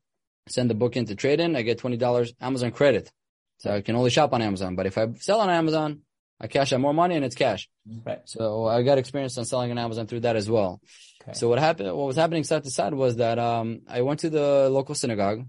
send 0.48 0.70
the 0.70 0.74
book 0.74 0.96
into 0.96 1.14
trade 1.14 1.40
in, 1.40 1.56
I 1.56 1.62
get 1.62 1.78
$20 1.78 2.32
Amazon 2.40 2.70
credit. 2.70 3.12
So 3.60 3.70
I 3.70 3.82
can 3.82 3.94
only 3.94 4.10
shop 4.10 4.32
on 4.32 4.42
Amazon. 4.42 4.74
But 4.74 4.86
if 4.86 4.96
I 4.96 5.06
sell 5.18 5.40
on 5.40 5.50
Amazon, 5.50 6.00
I 6.40 6.46
cash 6.46 6.72
out 6.72 6.80
more 6.80 6.94
money 6.94 7.14
and 7.14 7.24
it's 7.24 7.34
cash. 7.34 7.68
Right. 8.06 8.20
So 8.24 8.66
I 8.66 8.82
got 8.82 8.96
experience 8.96 9.36
on 9.36 9.44
selling 9.44 9.70
on 9.70 9.76
Amazon 9.78 10.06
through 10.06 10.20
that 10.20 10.36
as 10.36 10.48
well. 10.48 10.80
Okay. 11.22 11.34
So 11.34 11.50
what 11.50 11.58
happened, 11.58 11.88
what 11.88 12.06
was 12.06 12.16
happening 12.16 12.44
side 12.44 12.64
to 12.64 12.70
side 12.70 12.94
was 12.94 13.16
that, 13.16 13.38
um, 13.38 13.82
I 13.86 14.00
went 14.00 14.20
to 14.20 14.30
the 14.30 14.70
local 14.70 14.94
synagogue, 14.94 15.44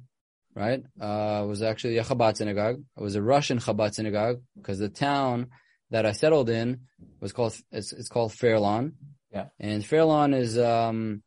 right? 0.53 0.83
Uh, 0.99 1.41
it 1.43 1.47
was 1.47 1.61
actually 1.61 1.97
a 1.99 2.03
Chabad 2.03 2.35
synagogue. 2.35 2.83
It 2.97 3.01
was 3.01 3.15
a 3.15 3.21
Russian 3.21 3.59
Chabad 3.59 3.93
synagogue 3.93 4.41
because 4.57 4.79
the 4.79 4.89
town 4.89 5.47
that 5.91 6.05
I 6.05 6.11
settled 6.11 6.49
in 6.49 6.81
was 7.21 7.31
called, 7.31 7.55
it's, 7.71 7.93
it's 7.93 8.09
called 8.09 8.33
Fair 8.33 8.59
Lawn. 8.59 8.93
Yeah. 9.31 9.45
And 9.57 9.85
Fair 9.85 10.03
Lawn 10.03 10.33
is, 10.33 10.59
um, 10.59 11.23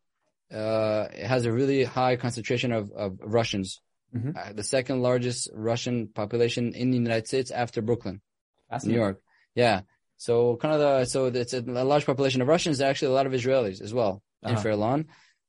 uh, 0.52 1.08
it 1.10 1.26
has 1.26 1.46
a 1.46 1.52
really 1.52 1.84
high 1.84 2.16
concentration 2.16 2.72
of, 2.72 2.92
of 2.92 3.18
Russians. 3.22 3.80
Mm-hmm. 4.14 4.30
Uh, 4.36 4.52
the 4.52 4.62
second 4.62 5.02
largest 5.02 5.50
Russian 5.52 6.06
population 6.06 6.72
in 6.74 6.90
the 6.90 6.96
United 6.96 7.26
States 7.26 7.50
after 7.50 7.82
Brooklyn, 7.82 8.20
New 8.84 8.94
York. 8.94 9.20
Yeah. 9.54 9.80
So 10.16 10.56
kind 10.56 10.74
of 10.74 10.80
the, 10.80 11.04
so 11.06 11.26
it's 11.26 11.52
a, 11.52 11.60
a 11.60 11.84
large 11.84 12.06
population 12.06 12.40
of 12.40 12.48
Russians, 12.48 12.80
actually 12.80 13.08
a 13.08 13.14
lot 13.14 13.26
of 13.26 13.32
Israelis 13.32 13.80
as 13.82 13.92
well 13.92 14.22
uh-huh. 14.42 14.54
in 14.54 14.62
Fair 14.62 14.76
Lawn. 14.76 15.06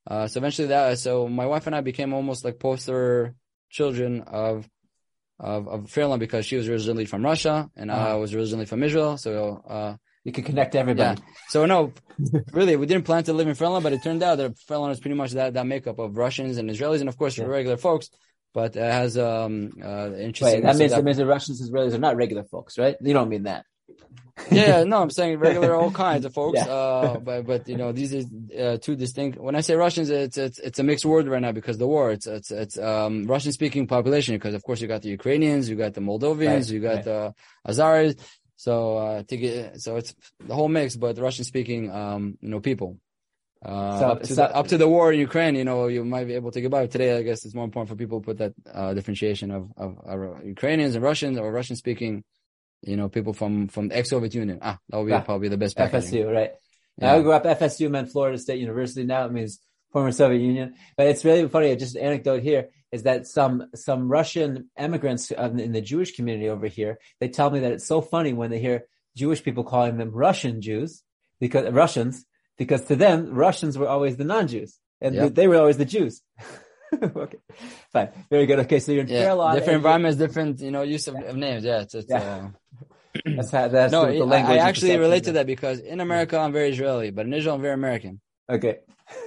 Uh, 0.08 0.28
so 0.28 0.40
eventually 0.40 0.70
that, 0.70 0.98
so 0.98 1.28
my 1.28 1.46
wife 1.46 1.68
and 1.68 1.76
I 1.76 1.82
became 1.82 2.14
almost 2.14 2.44
like 2.44 2.60
poster 2.60 3.36
children 3.70 4.22
of, 4.22 4.68
of, 5.40 5.68
of 5.68 5.90
Fair 5.90 6.08
Lawn 6.08 6.20
because 6.20 6.46
she 6.46 6.56
was 6.56 6.68
originally 6.68 7.06
from 7.06 7.24
Russia 7.24 7.70
and 7.76 7.92
uh-huh. 7.92 8.14
I 8.14 8.16
was 8.16 8.34
originally 8.34 8.66
from 8.66 8.82
Israel. 8.84 9.18
So, 9.18 9.64
uh, 9.68 9.96
you 10.24 10.32
could 10.32 10.46
connect 10.46 10.74
everybody. 10.74 11.22
Yeah. 11.22 11.28
So 11.50 11.68
no, 11.68 11.94
really, 12.52 12.76
we 12.76 12.88
didn't 12.88 13.06
plan 13.06 13.24
to 13.26 13.34
live 13.34 13.48
in 13.48 13.54
Fair 13.54 13.70
Lawn, 13.70 13.84
but 13.84 13.94
it 13.94 14.02
turned 14.02 14.24
out 14.24 14.40
that 14.40 14.58
Fair 14.58 14.80
Lawn 14.80 14.90
is 14.90 15.00
pretty 15.00 15.16
much 15.16 15.34
that, 15.34 15.54
that 15.54 15.68
makeup 15.68 16.00
of 16.00 16.18
Russians 16.18 16.58
and 16.58 16.68
Israelis 16.68 17.00
and 17.00 17.10
of 17.10 17.16
course 17.16 17.38
yeah. 17.38 17.46
regular 17.46 17.78
folks 17.78 18.10
but 18.56 18.76
it 18.76 18.92
has 19.00 19.18
um 19.20 19.74
uh 19.84 20.10
interesting. 20.18 20.62
Wait, 20.62 20.64
that 20.64 20.78
means 20.78 20.92
that, 20.92 20.98
that 20.98 21.04
means 21.04 21.18
the 21.18 21.28
Russians 21.28 21.62
and 21.62 21.70
Israelis 21.70 21.94
are 21.94 22.00
not 22.00 22.16
regular 22.16 22.44
folks, 22.46 22.80
right? 22.80 22.96
You 23.00 23.14
don't 23.14 23.30
mean 23.30 23.44
that 23.44 23.66
yeah, 24.52 24.84
no, 24.84 25.02
I'm 25.02 25.10
saying 25.10 25.40
regular, 25.48 25.76
all 25.76 25.92
kinds 25.92 26.26
of 26.26 26.34
folks. 26.34 26.60
Yeah. 26.60 26.72
Uh, 26.72 27.20
but 27.20 27.46
but 27.46 27.68
you 27.70 27.78
know, 27.78 27.92
these 27.92 28.14
are 28.14 28.24
uh, 28.60 28.78
two 28.78 28.96
distinct. 28.96 29.40
When 29.40 29.56
I 29.56 29.62
say 29.62 29.76
Russians, 29.76 30.10
it's 30.10 30.38
it's 30.38 30.60
it's 30.60 30.80
a 30.80 30.84
mixed 30.84 31.06
word 31.06 31.28
right 31.28 31.42
now 31.42 31.52
because 31.52 31.78
the 31.78 31.88
war. 31.88 32.12
It's 32.12 32.28
it's 32.28 32.52
it's 32.52 32.78
um, 32.78 33.26
Russian 33.26 33.52
speaking 33.52 33.88
population 33.88 34.36
because 34.36 34.54
of 34.54 34.64
course 34.64 34.82
you 34.82 34.88
got 34.88 35.02
the 35.02 35.10
Ukrainians, 35.10 35.70
you 35.70 35.76
got 35.76 35.94
the 35.94 36.02
Moldovians, 36.02 36.48
right, 36.48 36.70
you 36.70 36.80
got 36.80 36.96
right. 36.96 37.04
the 37.06 37.34
Azeris. 37.68 38.20
So 38.58 38.98
uh, 38.98 39.24
to 39.24 39.38
get 39.38 39.82
so 39.82 39.98
it's 39.98 40.14
the 40.46 40.56
whole 40.56 40.70
mix, 40.70 40.96
but 40.96 41.18
Russian 41.18 41.46
speaking, 41.46 41.92
um, 41.92 42.38
you 42.42 42.50
know, 42.50 42.60
people. 42.60 42.98
Uh, 43.64 44.00
so, 44.00 44.06
up, 44.08 44.22
to 44.24 44.56
up 44.56 44.68
to 44.68 44.78
the 44.78 44.88
war 44.88 45.12
in 45.12 45.20
Ukraine, 45.20 45.56
you 45.56 45.64
know, 45.64 45.88
you 45.88 46.06
might 46.06 46.26
be 46.26 46.36
able 46.36 46.52
to 46.52 46.62
get 46.62 46.70
by. 46.70 46.86
Today, 46.88 47.18
I 47.18 47.24
guess 47.24 47.46
it's 47.46 47.56
more 47.56 47.66
important 47.66 47.90
for 47.90 47.96
people 47.96 48.20
to 48.20 48.26
put 48.26 48.38
that 48.38 48.54
uh, 48.72 48.94
differentiation 48.94 49.50
of, 49.50 49.72
of, 49.76 49.98
of 50.06 50.46
Ukrainians 50.46 50.94
and 50.96 51.04
Russians 51.04 51.38
or 51.40 51.52
Russian 51.52 51.76
speaking 51.76 52.24
you 52.86 52.96
know, 52.96 53.10
people 53.10 53.34
from 53.34 53.68
from 53.68 53.90
the 53.90 53.98
ex-Soviet 53.98 54.34
Union. 54.34 54.60
Ah, 54.62 54.80
that 54.90 54.98
would 54.98 55.08
be 55.08 55.14
ah, 55.14 55.22
probably 55.22 55.50
the 55.50 55.58
best. 55.58 55.76
Packaging. 55.76 56.24
FSU, 56.24 56.34
right? 56.34 56.52
Yeah. 56.98 57.14
I 57.14 57.22
grew 57.22 57.34
up 57.34 57.44
FSU 57.44 57.90
meant 57.90 58.12
Florida 58.12 58.38
State 58.38 58.60
University. 58.60 59.04
Now 59.04 59.26
it 59.26 59.32
means 59.32 59.60
former 59.92 60.12
Soviet 60.12 60.40
Union. 60.40 60.76
But 60.96 61.08
it's 61.08 61.26
really 61.26 61.48
funny. 61.50 61.76
Just 61.76 61.96
an 61.96 62.04
anecdote 62.04 62.44
here 62.44 62.70
is 62.92 63.04
that 63.04 63.28
some 63.28 63.68
some 63.76 64.08
Russian 64.08 64.70
immigrants 64.78 65.32
in 65.32 65.72
the 65.72 65.82
Jewish 65.82 66.16
community 66.16 66.48
over 66.48 66.68
here 66.68 67.00
they 67.20 67.30
tell 67.30 67.50
me 67.50 67.60
that 67.62 67.72
it's 67.72 67.88
so 67.88 68.02
funny 68.02 68.34
when 68.34 68.52
they 68.52 68.60
hear 68.60 68.86
Jewish 69.18 69.44
people 69.44 69.64
calling 69.64 69.98
them 69.98 70.12
Russian 70.12 70.62
Jews 70.62 71.04
because 71.40 71.70
Russians 71.72 72.26
because 72.58 72.86
to 72.86 72.96
them 72.96 73.34
Russians 73.34 73.78
were 73.78 73.88
always 73.88 74.18
the 74.18 74.24
non-Jews 74.24 74.80
and 75.02 75.16
yep. 75.16 75.36
they 75.36 75.48
were 75.48 75.58
always 75.58 75.78
the 75.78 75.86
Jews. 75.86 76.22
okay, 77.02 77.38
fine, 77.92 78.10
very 78.30 78.46
good. 78.46 78.60
Okay, 78.60 78.80
so 78.80 78.92
you're 78.92 79.04
in 79.04 79.08
yeah, 79.08 79.24
Carolina. 79.24 79.60
Different 79.60 79.78
environments, 79.78 80.18
different 80.18 80.62
you 80.62 80.72
know 80.72 80.84
use 80.84 81.08
of, 81.08 81.16
of 81.16 81.36
names. 81.36 81.64
Yeah, 81.64 81.82
it's, 81.82 81.96
it's 81.96 82.08
yeah. 82.10 82.20
Uh, 82.20 82.50
that's 83.24 83.52
how, 83.52 83.68
that's 83.68 83.92
no, 83.92 84.06
the, 84.06 84.20
the 84.20 84.26
language. 84.26 84.58
I 84.58 84.68
actually 84.68 84.98
relate 84.98 85.26
to 85.26 85.34
that 85.34 85.48
because 85.48 85.80
in 85.80 86.00
America 86.00 86.38
I'm 86.38 86.52
very 86.52 86.70
Israeli, 86.70 87.12
but 87.12 87.26
in 87.26 87.34
Israel 87.34 87.56
I'm 87.56 87.62
very 87.62 87.74
American. 87.74 88.22
Okay. 88.50 88.80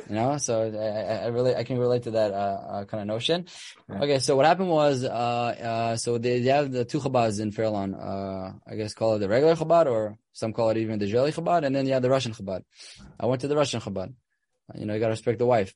You 0.08 0.14
know, 0.16 0.38
so 0.38 0.62
I, 0.62 1.24
I 1.24 1.26
really 1.28 1.54
I 1.54 1.62
can 1.64 1.78
relate 1.78 2.04
to 2.04 2.12
that 2.12 2.32
uh, 2.32 2.60
uh, 2.68 2.84
kind 2.84 3.00
of 3.00 3.06
notion. 3.06 3.46
Yeah. 3.88 4.02
Okay, 4.02 4.18
so 4.18 4.36
what 4.36 4.44
happened 4.46 4.70
was, 4.70 5.04
uh, 5.04 5.08
uh, 5.08 5.96
so 5.96 6.18
they, 6.18 6.40
they 6.40 6.50
have 6.50 6.72
the 6.72 6.84
two 6.84 6.98
Chabads 6.98 7.40
in 7.40 7.52
Fair 7.52 7.68
Lawn. 7.68 7.94
Uh, 7.94 8.54
I 8.66 8.74
guess 8.74 8.94
call 8.94 9.14
it 9.14 9.18
the 9.20 9.28
regular 9.28 9.54
Chabad, 9.54 9.86
or 9.86 10.18
some 10.32 10.52
call 10.52 10.70
it 10.70 10.78
even 10.78 10.98
the 10.98 11.04
Israeli 11.04 11.30
Chabad, 11.30 11.64
and 11.64 11.74
then 11.76 11.86
you 11.86 11.92
have 11.92 12.02
the 12.02 12.10
Russian 12.10 12.32
Chabad. 12.32 12.64
I 13.20 13.26
went 13.26 13.40
to 13.42 13.48
the 13.48 13.56
Russian 13.56 13.80
Chabad. 13.80 14.14
You 14.74 14.86
know, 14.86 14.94
you 14.94 15.00
gotta 15.00 15.12
respect 15.12 15.38
the 15.38 15.46
wife. 15.46 15.74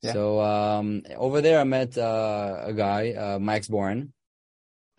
Yeah. 0.00 0.14
So 0.14 0.40
um, 0.40 1.02
over 1.16 1.40
there, 1.40 1.60
I 1.60 1.64
met 1.64 1.98
uh, 1.98 2.56
a 2.64 2.72
guy, 2.72 3.12
uh, 3.12 3.38
Max 3.38 3.68
Boren. 3.68 4.12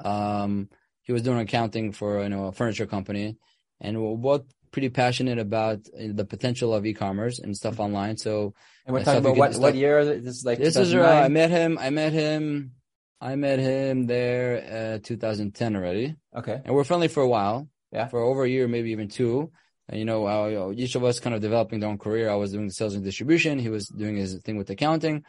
Um, 0.03 0.69
he 1.01 1.11
was 1.11 1.23
doing 1.23 1.39
accounting 1.39 1.91
for 1.91 2.21
you 2.23 2.29
know 2.29 2.45
a 2.45 2.51
furniture 2.51 2.85
company, 2.85 3.37
and 3.81 3.97
both 4.21 4.43
pretty 4.73 4.89
passionate 4.89 5.39
about 5.39 5.79
the 5.95 6.25
potential 6.25 6.73
of 6.73 6.85
e-commerce 6.85 7.39
and 7.39 7.55
stuff 7.55 7.79
online. 7.79 8.17
So, 8.17 8.53
and 8.85 8.93
we're 8.93 9.03
talking 9.03 9.21
about 9.21 9.37
what, 9.37 9.55
what 9.55 9.75
year? 9.75 10.03
This 10.03 10.37
is 10.37 10.45
like 10.45 10.57
this 10.57 10.75
is 10.75 10.93
uh, 10.93 11.01
I 11.01 11.29
met 11.29 11.51
him. 11.51 11.77
I 11.79 11.89
met 11.89 12.11
him. 12.11 12.73
I 13.21 13.35
met 13.35 13.59
him 13.59 14.07
there 14.07 14.97
uh, 14.97 14.99
2010 15.01 15.75
already. 15.77 16.15
Okay, 16.35 16.59
and 16.65 16.75
we're 16.75 16.83
friendly 16.83 17.07
for 17.07 17.23
a 17.23 17.29
while. 17.29 17.69
Yeah, 17.93 18.07
for 18.07 18.19
over 18.19 18.43
a 18.43 18.49
year, 18.49 18.67
maybe 18.67 18.91
even 18.91 19.07
two. 19.07 19.51
And 19.87 19.99
you 19.99 20.05
know, 20.05 20.25
uh, 20.25 20.73
each 20.75 20.95
of 20.95 21.03
us 21.03 21.19
kind 21.19 21.35
of 21.35 21.41
developing 21.41 21.79
their 21.79 21.89
own 21.89 21.99
career. 21.99 22.29
I 22.29 22.35
was 22.35 22.51
doing 22.51 22.67
the 22.67 22.73
sales 22.73 22.95
and 22.95 23.03
distribution. 23.03 23.59
He 23.59 23.69
was 23.69 23.87
doing 23.87 24.17
his 24.17 24.35
thing 24.43 24.57
with 24.57 24.69
accounting. 24.69 25.23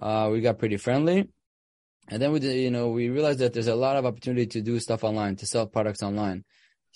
Uh, 0.00 0.28
we 0.32 0.40
got 0.40 0.58
pretty 0.58 0.76
friendly. 0.76 1.28
And 2.08 2.20
then 2.20 2.32
we 2.32 2.38
did, 2.38 2.56
you 2.56 2.70
know, 2.70 2.88
we 2.88 3.08
realized 3.08 3.38
that 3.38 3.54
there's 3.54 3.66
a 3.66 3.74
lot 3.74 3.96
of 3.96 4.04
opportunity 4.04 4.46
to 4.46 4.60
do 4.60 4.78
stuff 4.78 5.04
online, 5.04 5.36
to 5.36 5.46
sell 5.46 5.66
products 5.66 6.02
online. 6.02 6.44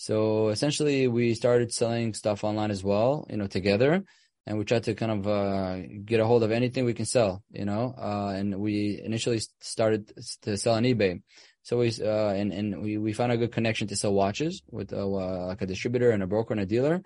So 0.00 0.50
essentially 0.50 1.08
we 1.08 1.34
started 1.34 1.72
selling 1.72 2.14
stuff 2.14 2.44
online 2.44 2.70
as 2.70 2.84
well, 2.84 3.26
you 3.28 3.36
know, 3.36 3.48
together. 3.48 4.04
And 4.46 4.56
we 4.56 4.64
tried 4.64 4.84
to 4.84 4.94
kind 4.94 5.10
of, 5.10 5.26
uh, 5.26 5.80
get 6.04 6.20
a 6.20 6.26
hold 6.26 6.44
of 6.44 6.52
anything 6.52 6.84
we 6.84 6.94
can 6.94 7.04
sell, 7.04 7.42
you 7.50 7.64
know, 7.64 7.94
uh, 7.98 8.32
and 8.36 8.60
we 8.60 9.02
initially 9.04 9.40
started 9.60 10.12
to 10.42 10.56
sell 10.56 10.74
on 10.74 10.84
eBay. 10.84 11.20
So 11.64 11.78
we, 11.78 11.88
uh, 12.00 12.30
and, 12.30 12.52
and 12.52 12.80
we, 12.80 12.96
we 12.96 13.12
found 13.12 13.32
a 13.32 13.36
good 13.36 13.50
connection 13.50 13.88
to 13.88 13.96
sell 13.96 14.14
watches 14.14 14.62
with, 14.70 14.92
uh, 14.92 15.04
like 15.04 15.62
a 15.62 15.66
distributor 15.66 16.12
and 16.12 16.22
a 16.22 16.28
broker 16.28 16.54
and 16.54 16.60
a 16.60 16.66
dealer 16.66 17.02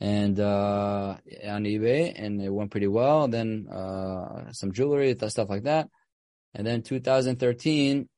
and, 0.00 0.40
uh, 0.40 1.16
on 1.44 1.64
eBay 1.64 2.14
and 2.16 2.40
it 2.40 2.48
went 2.48 2.70
pretty 2.70 2.88
well. 2.88 3.28
Then, 3.28 3.68
uh, 3.70 4.50
some 4.52 4.72
jewelry, 4.72 5.14
stuff 5.28 5.50
like 5.50 5.64
that. 5.64 5.90
And 6.54 6.66
then 6.66 6.80
2013, 6.80 8.08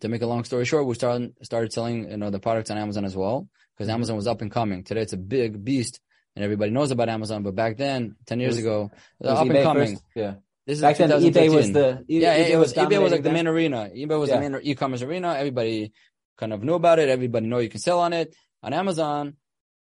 to 0.00 0.08
make 0.08 0.22
a 0.22 0.26
long 0.26 0.44
story 0.44 0.64
short, 0.64 0.86
we 0.86 0.94
started, 0.94 1.34
started 1.42 1.72
selling, 1.72 2.10
you 2.10 2.16
know, 2.16 2.30
the 2.30 2.40
products 2.40 2.70
on 2.70 2.78
Amazon 2.78 3.04
as 3.04 3.16
well 3.16 3.48
because 3.76 3.88
Amazon 3.88 4.16
was 4.16 4.26
up 4.26 4.40
and 4.42 4.50
coming. 4.50 4.84
Today 4.84 5.02
it's 5.02 5.12
a 5.12 5.16
big 5.18 5.64
beast 5.64 6.00
and 6.36 6.44
everybody 6.44 6.70
knows 6.70 6.90
about 6.90 7.08
Amazon, 7.08 7.42
but 7.42 7.54
back 7.54 7.76
then, 7.76 8.16
10 8.26 8.40
years 8.40 8.56
was, 8.56 8.64
ago, 8.64 8.90
up 9.24 9.40
and 9.48 9.62
coming. 9.62 9.92
First? 9.96 10.04
Yeah. 10.14 10.34
This 10.66 10.76
is 10.78 10.82
Back 10.82 10.98
then, 10.98 11.10
eBay 11.10 11.52
was 11.52 11.72
the 11.72 12.04
yeah. 12.08 12.36
eBay 12.36 12.50
it 12.50 12.56
was 12.58 12.74
eBay 12.74 13.00
was 13.02 13.10
like 13.10 13.22
the 13.22 13.32
main 13.32 13.46
arena. 13.46 13.90
eBay 13.94 14.18
was 14.20 14.28
Yeah. 14.28 14.38
the 14.40 14.50
main 14.50 14.60
e-commerce 14.62 15.00
arena. 15.02 15.34
Everybody 15.34 15.92
kind 16.36 16.52
of 16.52 16.62
knew 16.62 16.74
about 16.74 16.98
it. 16.98 17.08
Everybody 17.08 17.46
know 17.46 17.58
you 17.58 17.70
can 17.70 17.80
sell 17.80 18.00
on 18.00 18.12
it. 18.12 18.34
On 18.62 18.74
Amazon, 18.74 19.36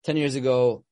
ten 0.04 0.16
years 0.16 0.36
ago, 0.36 0.84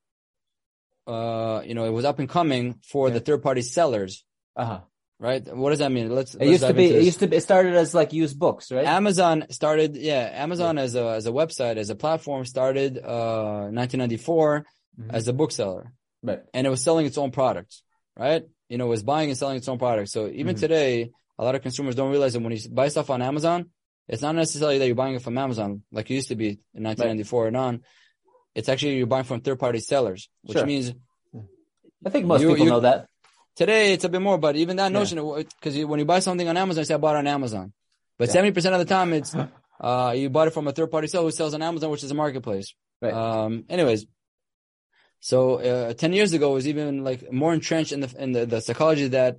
uh, 1.06 1.62
you 1.66 1.76
know, 1.76 1.86
it 1.86 1.92
was 1.92 2.06
up 2.06 2.20
and 2.20 2.28
coming 2.28 2.80
for 2.84 3.08
Yeah. 3.08 3.16
the 3.16 3.20
third 3.20 3.44
party 3.44 3.62
sellers, 3.62 4.26
Uh-huh. 4.56 4.82
Right? 5.24 5.44
What 5.62 5.70
does 5.72 5.80
that 5.80 5.92
mean? 5.92 6.08
Let's. 6.18 6.34
It 6.36 6.40
let's 6.42 6.52
used 6.52 6.68
to 6.68 6.74
be. 6.74 6.86
It 7.00 7.04
used 7.12 7.20
to. 7.24 7.28
Be, 7.28 7.38
it 7.38 7.42
started 7.50 7.74
as 7.84 7.94
like 8.00 8.12
used 8.14 8.38
books, 8.38 8.72
right? 8.72 8.86
Amazon 8.86 9.46
started, 9.50 9.96
yeah, 9.96 10.24
Amazon 10.46 10.78
as 10.78 10.92
a 10.96 11.06
as 11.20 11.26
a 11.26 11.32
website 11.32 11.78
as 11.78 11.90
a 11.90 11.96
platform 12.04 12.46
started 12.46 12.92
uh 12.98 13.70
1994 13.72 14.66
Mhm. 15.00 15.14
as 15.18 15.28
a 15.28 15.34
bookseller, 15.34 15.86
right. 16.22 16.42
and 16.54 16.68
it 16.68 16.70
was 16.70 16.82
selling 16.84 17.06
its 17.08 17.18
own 17.18 17.32
products, 17.32 17.82
right? 18.26 18.44
You 18.70 18.78
know, 18.78 18.86
it 18.86 18.90
was 18.98 19.02
buying 19.02 19.30
and 19.32 19.38
selling 19.42 19.58
its 19.58 19.68
own 19.68 19.80
products. 19.80 20.12
So 20.12 20.28
even 20.42 20.56
Mhm. 20.56 20.60
today, 20.60 20.94
a 21.40 21.44
lot 21.44 21.56
of 21.56 21.62
consumers 21.64 21.96
don't 21.96 22.12
realize 22.12 22.34
that 22.34 22.44
when 22.44 22.54
you 22.56 22.60
buy 22.70 22.90
stuff 22.90 23.10
on 23.10 23.22
Amazon, 23.24 23.60
it's 24.08 24.22
not 24.22 24.36
necessarily 24.36 24.78
that 24.80 24.86
you're 24.86 25.02
buying 25.04 25.16
it 25.16 25.24
from 25.24 25.36
Amazon 25.46 25.82
like 25.92 26.12
it 26.12 26.16
used 26.22 26.28
to 26.34 26.36
be 26.36 26.50
in 26.76 26.84
1994 26.84 27.48
and 27.48 27.58
on. 27.58 27.74
It's 28.54 28.70
actually 28.70 28.98
you're 28.98 29.08
buying 29.08 29.24
from 29.24 29.42
third 29.42 29.58
party 29.58 29.80
sellers, 29.80 30.30
which 30.44 30.58
Sure. 30.60 30.66
means 30.68 30.94
I 32.06 32.10
think 32.12 32.26
most 32.28 32.42
You- 32.42 32.50
people 32.50 32.66
you- 32.66 32.72
know 32.72 32.82
that. 32.82 33.08
Today 33.56 33.94
it's 33.94 34.04
a 34.04 34.10
bit 34.10 34.22
more. 34.22 34.38
But 34.38 34.56
even 34.56 34.78
that 34.78 34.92
notion, 34.92 35.18
because 35.20 35.78
when 35.86 36.00
you 36.00 36.06
buy 36.06 36.20
something 36.20 36.48
on 36.48 36.58
Amazon, 36.58 36.82
you 36.82 36.86
say 36.86 36.94
I 36.94 36.98
bought 36.98 37.16
it 37.16 37.20
on 37.20 37.28
Amazon, 37.28 37.74
but 38.18 38.28
Yeah. 38.28 38.34
seventy 38.34 38.52
percent 38.54 38.74
of 38.76 38.80
the 38.80 38.86
time 38.86 39.14
it's 39.14 39.36
uh 39.82 40.14
you 40.16 40.30
bought 40.30 40.48
it 40.48 40.52
from 40.52 40.68
a 40.68 40.72
third 40.72 40.92
party 40.92 41.08
seller 41.08 41.26
who 41.26 41.32
sells 41.32 41.54
on 41.54 41.62
Amazon, 41.62 41.90
which 41.90 42.04
is 42.04 42.12
a 42.12 42.16
marketplace. 42.16 42.74
Right. 43.02 43.14
Um. 43.14 43.66
Anyways, 43.70 44.06
so 45.20 45.56
uh, 45.60 45.94
ten 45.94 46.14
years 46.14 46.34
ago 46.34 46.52
it 46.52 46.54
was 46.56 46.68
even 46.68 47.04
like 47.04 47.32
more 47.32 47.54
entrenched 47.54 47.92
in 47.92 48.02
the 48.02 48.14
in 48.18 48.32
the, 48.32 48.46
the 48.46 48.62
psychology 48.62 49.08
that 49.10 49.38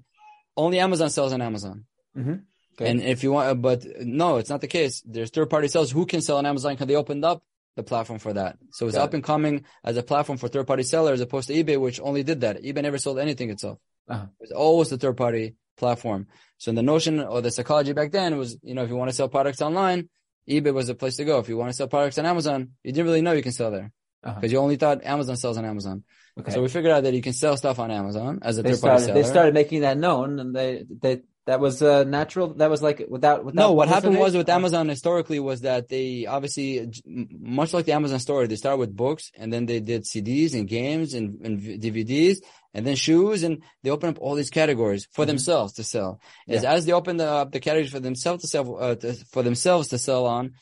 only 0.57 0.79
Amazon 0.81 1.11
sells 1.11 1.33
on 1.33 1.43
Amazon. 1.43 1.85
Mm-hmm. 2.17 2.35
Okay. 2.75 2.91
And 2.91 3.01
if 3.03 3.23
you 3.23 3.33
want, 3.33 3.63
but 3.63 3.85
no, 4.01 4.39
it's 4.39 4.51
not 4.51 4.61
the 4.61 4.67
case. 4.67 5.01
There's 5.07 5.31
third 5.31 5.49
party 5.49 5.69
sellers 5.69 5.91
who 5.93 6.07
can 6.07 6.21
sell 6.23 6.39
on 6.39 6.47
Amazon 6.47 6.73
because 6.75 6.89
they 6.89 6.97
opened 6.97 7.25
up 7.25 7.43
the 7.77 7.83
platform 7.83 8.19
for 8.19 8.33
that. 8.33 8.59
So 8.73 8.87
it's 8.87 8.97
Got 8.97 9.05
up 9.05 9.15
and 9.15 9.23
coming 9.23 9.65
as 9.85 9.97
a 9.97 10.03
platform 10.03 10.39
for 10.39 10.49
third 10.49 10.67
party 10.67 10.83
sellers, 10.83 11.15
as 11.15 11.21
opposed 11.23 11.49
to 11.49 11.55
eBay, 11.55 11.79
which 11.81 12.01
only 12.01 12.23
did 12.25 12.41
that. 12.43 12.63
eBay 12.63 12.83
never 12.83 12.99
sold 12.99 13.19
anything 13.19 13.51
itself. 13.51 13.79
Uh-huh. 14.09 14.25
It 14.25 14.43
was 14.43 14.53
always 14.53 14.91
the 14.91 14.99
third 14.99 15.17
party 15.17 15.55
platform. 15.77 16.27
So 16.59 16.73
the 16.73 16.83
notion 16.83 17.21
or 17.21 17.41
the 17.43 17.51
psychology 17.51 17.93
back 17.93 18.13
then 18.13 18.37
was, 18.39 18.57
you 18.63 18.75
know, 18.75 18.83
if 18.85 18.89
you 18.91 18.97
want 18.97 19.11
to 19.11 19.17
sell 19.17 19.29
products 19.29 19.61
online, 19.63 20.09
eBay 20.49 20.73
was 20.75 20.87
the 20.89 20.95
place 20.95 21.17
to 21.17 21.25
go. 21.25 21.39
If 21.39 21.49
you 21.49 21.57
want 21.57 21.71
to 21.71 21.75
sell 21.77 21.89
products 21.89 22.19
on 22.19 22.27
Amazon, 22.27 22.71
you 22.83 22.93
didn't 22.93 23.07
really 23.07 23.23
know 23.23 23.33
you 23.33 23.43
can 23.43 23.53
sell 23.53 23.71
there 23.71 23.91
Uh-huh. 24.23 24.35
because 24.41 24.53
you 24.53 24.59
only 24.59 24.77
thought 24.77 25.05
Amazon 25.05 25.37
sells 25.37 25.57
on 25.59 25.65
Amazon. 25.65 26.05
okay. 26.39 26.53
So 26.53 26.63
we 26.63 26.69
figured 26.69 26.93
out 26.93 27.03
that 27.05 27.15
you 27.15 27.23
can 27.23 27.33
sell 27.33 27.57
stuff 27.57 27.79
on 27.79 27.91
Amazon 27.91 28.41
as 28.43 28.59
a 28.59 28.63
they 28.63 28.73
third 28.73 28.81
party 28.81 29.03
started. 29.03 29.05
seller. 29.07 29.23
They 29.23 29.29
started 29.29 29.55
making 29.55 29.81
that 29.83 29.97
known, 29.99 30.39
and 30.39 30.55
they 30.55 30.85
they 30.89 31.23
that 31.47 31.61
was 31.61 31.83
uh, 31.83 32.05
natural. 32.05 32.55
That 32.55 32.71
was 32.71 32.81
like 32.83 33.05
without 33.09 33.45
without. 33.45 33.61
No, 33.61 33.73
what 33.73 33.89
happened 33.89 34.19
was 34.19 34.35
with. 34.37 34.49
Amazon 34.49 34.89
historically 34.89 35.41
was 35.41 35.61
that 35.63 35.89
they 35.89 36.27
obviously, 36.27 36.91
much 37.07 37.73
like 37.75 37.85
the 37.85 37.93
Amazon 37.93 38.19
store, 38.19 38.47
they 38.47 38.57
started 38.57 38.79
with 38.79 38.97
books 38.97 39.31
and 39.37 39.53
then 39.53 39.67
they 39.67 39.81
did 39.81 40.05
CDs 40.05 40.55
and 40.55 40.67
games 40.67 41.13
and, 41.15 41.41
and 41.45 41.61
DVDs 41.61 42.39
and 42.73 42.87
then 42.87 42.97
shoes 42.97 43.43
and 43.43 43.63
they 43.83 43.91
opened 43.91 44.17
up 44.17 44.23
all 44.23 44.35
these 44.35 44.51
categories 44.51 45.07
for 45.13 45.25
Mhm. 45.25 45.29
themselves 45.29 45.75
to 45.75 45.85
sell. 45.85 46.21
As, 46.49 46.63
Yeah. 46.63 46.73
as 46.73 46.87
they 46.87 46.93
opened 46.93 47.21
up 47.21 47.53
the 47.53 47.61
categories 47.61 47.91
for 47.93 48.01
themselves 48.01 48.43
to 48.43 48.49
sell, 48.49 48.77
uh, 48.81 48.95
to, 48.97 49.13
for 49.33 49.43
themselves 49.43 49.89
to 49.89 49.99
sell 49.99 50.27
on, 50.27 50.53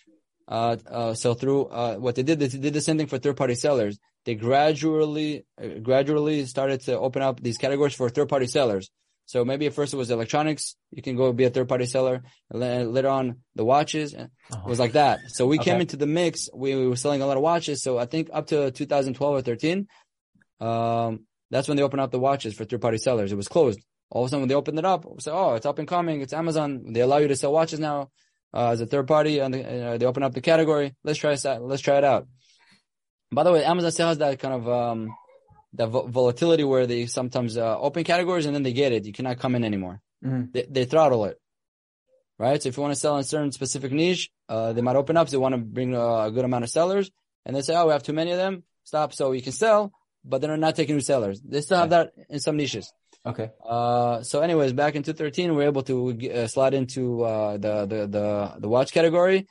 uh, 0.49 0.76
uh, 0.91 1.14
sell 1.14 1.35
through, 1.35 1.66
uh, 1.66 1.95
what 1.97 2.16
they 2.16 2.22
did, 2.24 2.41
they 2.41 2.49
did 2.49 2.74
the 2.74 2.80
same 2.80 2.99
thing 2.99 3.07
for 3.07 3.18
third 3.18 3.37
party 3.37 3.55
sellers. 3.55 3.99
They 4.24 4.35
gradually, 4.35 5.45
uh, 5.62 5.78
gradually 5.83 6.45
started 6.47 6.80
to 6.83 6.99
open 6.99 7.22
up 7.22 7.41
these 7.41 7.57
categories 7.59 7.95
for 7.95 8.09
third 8.11 8.28
party 8.28 8.47
sellers. 8.47 8.91
So 9.27 9.45
maybe 9.45 9.66
at 9.66 9.73
first 9.75 9.95
it 9.95 9.97
was 9.97 10.11
electronics. 10.11 10.77
You 10.91 11.01
can 11.03 11.16
go 11.16 11.33
be 11.33 11.45
a 11.45 11.51
third 11.51 11.68
party 11.68 11.87
seller. 11.87 12.23
Later 12.53 13.09
on, 13.09 13.39
the 13.55 13.64
watches. 13.64 14.12
It 14.14 14.31
Uh-huh. 14.53 14.68
was 14.68 14.79
like 14.79 14.93
that. 14.93 15.20
So 15.29 15.47
we 15.47 15.59
came 15.59 15.81
into 15.81 15.97
the 15.97 16.07
mix. 16.07 16.49
We, 16.55 16.75
we 16.75 16.89
were 16.89 16.97
selling 16.97 17.23
a 17.23 17.27
lot 17.27 17.37
of 17.37 17.43
watches. 17.43 17.83
So 17.83 17.99
I 17.99 18.07
think 18.07 18.29
up 18.33 18.49
to 18.49 18.70
2012 18.70 19.35
or 19.35 19.43
13, 19.43 19.87
um, 20.61 21.27
that's 21.51 21.68
when 21.68 21.77
they 21.77 21.83
opened 21.83 22.01
up 22.01 22.11
the 22.11 22.18
watches 22.18 22.55
for 22.55 22.64
third 22.64 22.81
party 22.81 22.99
sellers. 22.99 23.33
It 23.33 23.37
was 23.37 23.49
closed. 23.49 23.81
All 24.11 24.23
of 24.25 24.27
a 24.27 24.31
sudden, 24.31 24.43
when 24.43 24.49
they 24.49 24.55
opened 24.55 24.79
it 24.79 24.85
up, 24.85 25.05
we 25.07 25.20
said, 25.20 25.33
"Oh, 25.33 25.55
it's 25.55 25.64
up 25.66 25.79
and 25.79 25.89
coming. 25.89 26.20
It's 26.20 26.33
Amazon. 26.35 26.93
They 26.93 27.01
allow 27.01 27.16
you 27.18 27.29
to 27.29 27.37
sell 27.37 27.53
watches 27.53 27.81
now 27.81 28.11
uh, 28.53 28.68
as 28.70 28.81
a 28.83 28.87
third 28.87 29.07
party, 29.09 29.39
and 29.39 29.55
uh, 29.55 29.97
they 29.97 30.05
open 30.05 30.23
up 30.23 30.35
the 30.35 30.43
category. 30.43 30.95
Let's 31.05 31.18
try 31.18 31.33
it. 31.33 31.45
Let's 31.45 31.81
try 31.83 31.97
it 31.99 32.05
out." 32.05 32.27
By 33.31 33.43
the 33.45 33.53
way, 33.53 33.64
Amazon 33.64 33.91
still 33.91 34.09
has 34.09 34.18
that 34.18 34.39
kind 34.39 34.53
of 34.55 34.68
um, 34.68 35.14
that 35.75 35.89
vo- 35.89 36.07
volatility 36.07 36.64
where 36.64 36.87
they 36.87 37.07
sometimes 37.07 37.57
uh, 37.57 37.79
open 37.81 38.05
categories 38.05 38.47
and 38.47 38.55
then 38.55 38.62
they 38.62 38.73
get 38.73 38.93
it. 38.93 39.05
You 39.07 39.12
cannot 39.12 39.39
come 39.39 39.55
in 39.55 39.64
anymore. 39.64 40.01
Mhm. 40.25 40.53
They, 40.53 40.66
they 40.70 40.85
throttle 40.85 41.25
it, 41.27 41.39
right? 42.39 42.62
So 42.62 42.68
if 42.68 42.77
you 42.77 42.83
want 42.83 42.95
to 42.95 43.01
sell 43.01 43.14
in 43.16 43.20
a 43.20 43.25
certain 43.25 43.53
specific 43.53 43.93
niche, 43.93 44.31
uh, 44.49 44.73
they 44.73 44.83
might 44.83 44.97
open 44.97 45.16
up. 45.16 45.29
So 45.29 45.33
they 45.33 45.39
want 45.39 45.55
to 45.55 45.59
bring 45.61 45.95
uh, 45.97 46.25
a 46.27 46.31
good 46.31 46.45
amount 46.45 46.64
of 46.64 46.70
sellers, 46.70 47.11
and 47.45 47.57
they 47.57 47.62
say, 47.62 47.75
"Oh, 47.75 47.87
we 47.87 47.93
have 47.93 48.03
too 48.03 48.12
many 48.12 48.31
of 48.33 48.39
them. 48.39 48.64
Stop." 48.85 49.12
So 49.14 49.33
you 49.33 49.43
can 49.43 49.53
sell, 49.53 49.93
but 50.25 50.41
they're 50.41 50.57
not 50.57 50.77
taking 50.77 50.97
new 50.97 51.01
sellers. 51.03 51.41
They 51.41 51.61
still 51.61 51.79
have 51.79 51.91
that 51.91 52.12
in 52.29 52.39
some 52.41 52.57
niches. 52.57 52.93
Okay. 53.25 53.51
Uh, 53.64 54.23
so 54.23 54.41
anyways, 54.41 54.73
back 54.73 54.97
in 54.97 55.03
2013, 55.05 55.55
we 55.55 55.62
are 55.64 55.68
able 55.68 55.83
to 55.85 55.97
uh, 56.33 56.47
slide 56.49 56.75
into 56.75 57.23
uh, 57.25 57.53
the, 57.57 57.87
the 57.87 58.07
the 58.09 58.55
the 58.59 58.68
watch 58.68 58.93
category, 58.93 59.47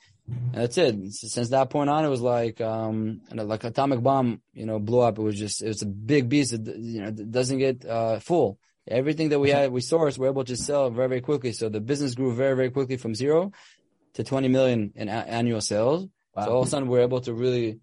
that's 0.52 0.76
it. 0.76 1.12
Since 1.12 1.50
that 1.50 1.70
point 1.70 1.90
on, 1.90 2.04
it 2.04 2.08
was 2.08 2.20
like 2.20 2.60
um 2.60 3.20
know, 3.32 3.44
like 3.44 3.64
atomic 3.64 4.02
bomb, 4.02 4.42
you 4.52 4.66
know, 4.66 4.78
blew 4.78 5.00
up. 5.00 5.18
It 5.18 5.22
was 5.22 5.38
just 5.38 5.62
it 5.62 5.68
was 5.68 5.82
a 5.82 5.86
big 5.86 6.28
beast. 6.28 6.52
It, 6.52 6.66
you 6.66 7.00
know, 7.02 7.10
doesn't 7.10 7.58
get 7.58 7.84
uh, 7.84 8.18
full. 8.20 8.58
Everything 8.88 9.28
that 9.28 9.38
we 9.38 9.50
had, 9.50 9.70
we 9.70 9.80
sourced, 9.80 10.18
we're 10.18 10.26
able 10.26 10.44
to 10.44 10.56
sell 10.56 10.90
very 10.90 11.08
very 11.08 11.20
quickly. 11.20 11.52
So 11.52 11.68
the 11.68 11.80
business 11.80 12.14
grew 12.14 12.34
very 12.34 12.56
very 12.56 12.70
quickly 12.70 12.96
from 12.96 13.14
zero 13.14 13.52
to 14.14 14.24
20 14.24 14.48
million 14.48 14.92
in 14.94 15.08
a- 15.08 15.12
annual 15.12 15.60
sales. 15.60 16.06
Wow. 16.34 16.44
So 16.44 16.52
all 16.52 16.60
of 16.62 16.66
a 16.66 16.70
sudden, 16.70 16.88
we're 16.88 17.00
able 17.00 17.20
to 17.22 17.32
really, 17.32 17.80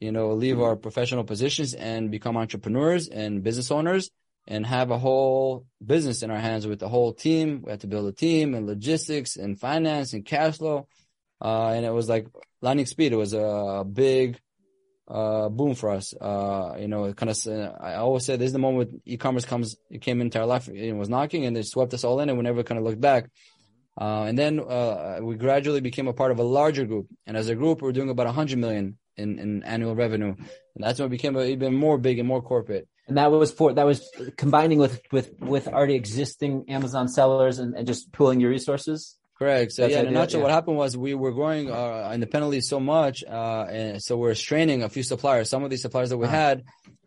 you 0.00 0.12
know, 0.12 0.32
leave 0.32 0.60
our 0.60 0.76
professional 0.76 1.24
positions 1.24 1.74
and 1.74 2.10
become 2.10 2.36
entrepreneurs 2.36 3.08
and 3.08 3.42
business 3.42 3.70
owners 3.70 4.10
and 4.46 4.66
have 4.66 4.90
a 4.90 4.98
whole 4.98 5.66
business 5.84 6.22
in 6.22 6.30
our 6.30 6.38
hands 6.38 6.66
with 6.66 6.80
the 6.80 6.88
whole 6.88 7.12
team. 7.12 7.62
We 7.64 7.70
had 7.70 7.80
to 7.80 7.86
build 7.86 8.08
a 8.08 8.12
team 8.12 8.54
and 8.54 8.66
logistics 8.66 9.36
and 9.36 9.58
finance 9.58 10.12
and 10.12 10.24
cash 10.24 10.58
flow. 10.58 10.88
Uh, 11.40 11.68
and 11.68 11.84
it 11.86 11.92
was 11.92 12.08
like 12.08 12.26
lightning 12.60 12.86
speed. 12.86 13.12
It 13.12 13.16
was 13.16 13.32
a 13.32 13.84
big, 13.90 14.38
uh, 15.08 15.48
boom 15.48 15.74
for 15.74 15.90
us. 15.90 16.14
Uh, 16.14 16.76
you 16.78 16.88
know, 16.88 17.12
kind 17.14 17.30
of, 17.30 17.38
I 17.80 17.94
always 17.94 18.24
say 18.24 18.36
this 18.36 18.48
is 18.48 18.52
the 18.52 18.58
moment 18.58 19.02
e-commerce 19.04 19.44
comes, 19.44 19.76
it 19.90 20.02
came 20.02 20.20
into 20.20 20.38
our 20.38 20.46
life, 20.46 20.68
it 20.68 20.92
was 20.92 21.08
knocking 21.08 21.46
and 21.46 21.56
it 21.56 21.66
swept 21.66 21.94
us 21.94 22.04
all 22.04 22.20
in 22.20 22.28
and 22.28 22.38
we 22.38 22.44
never 22.44 22.62
kind 22.62 22.78
of 22.78 22.84
looked 22.84 23.00
back. 23.00 23.30
Uh, 24.00 24.24
and 24.24 24.38
then, 24.38 24.60
uh, 24.60 25.18
we 25.20 25.34
gradually 25.34 25.80
became 25.80 26.08
a 26.08 26.12
part 26.12 26.30
of 26.30 26.38
a 26.38 26.44
larger 26.44 26.86
group. 26.86 27.06
And 27.26 27.36
as 27.36 27.48
a 27.48 27.54
group, 27.54 27.82
we're 27.82 27.92
doing 27.92 28.08
about 28.08 28.28
a 28.28 28.32
hundred 28.32 28.58
million 28.58 28.98
in, 29.16 29.38
in 29.38 29.62
annual 29.64 29.94
revenue. 29.94 30.34
And 30.36 30.84
that's 30.84 30.98
when 30.98 31.06
it 31.06 31.10
became 31.10 31.36
even 31.38 31.74
more 31.74 31.98
big 31.98 32.18
and 32.18 32.28
more 32.28 32.42
corporate. 32.42 32.88
And 33.08 33.18
that 33.18 33.30
was 33.30 33.50
for 33.50 33.72
that 33.72 33.84
was 33.84 34.08
combining 34.36 34.78
with 34.78 35.00
with 35.10 35.32
with 35.40 35.66
already 35.66 35.96
existing 35.96 36.66
Amazon 36.68 37.08
sellers 37.08 37.58
and, 37.58 37.74
and 37.74 37.84
just 37.84 38.12
pooling 38.12 38.40
your 38.40 38.50
resources. 38.50 39.18
Correct. 39.40 39.72
So 39.72 39.82
That's 39.82 39.94
yeah, 39.94 40.00
in 40.00 40.08
a 40.08 40.10
nutshell, 40.10 40.40
yeah. 40.40 40.44
what 40.44 40.52
happened 40.52 40.76
was 40.76 40.98
we 40.98 41.14
were 41.14 41.32
growing 41.32 41.70
uh, 41.70 42.10
independently 42.12 42.60
so 42.60 42.78
much, 42.78 43.24
uh, 43.24 43.62
and 43.70 44.02
so 44.02 44.18
we're 44.18 44.34
straining 44.34 44.82
a 44.82 44.90
few 44.90 45.02
suppliers. 45.02 45.48
Some 45.48 45.64
of 45.64 45.70
these 45.70 45.80
suppliers 45.80 46.10
that 46.10 46.18
we 46.18 46.26
Uh-huh. 46.26 46.36
had, 46.36 46.64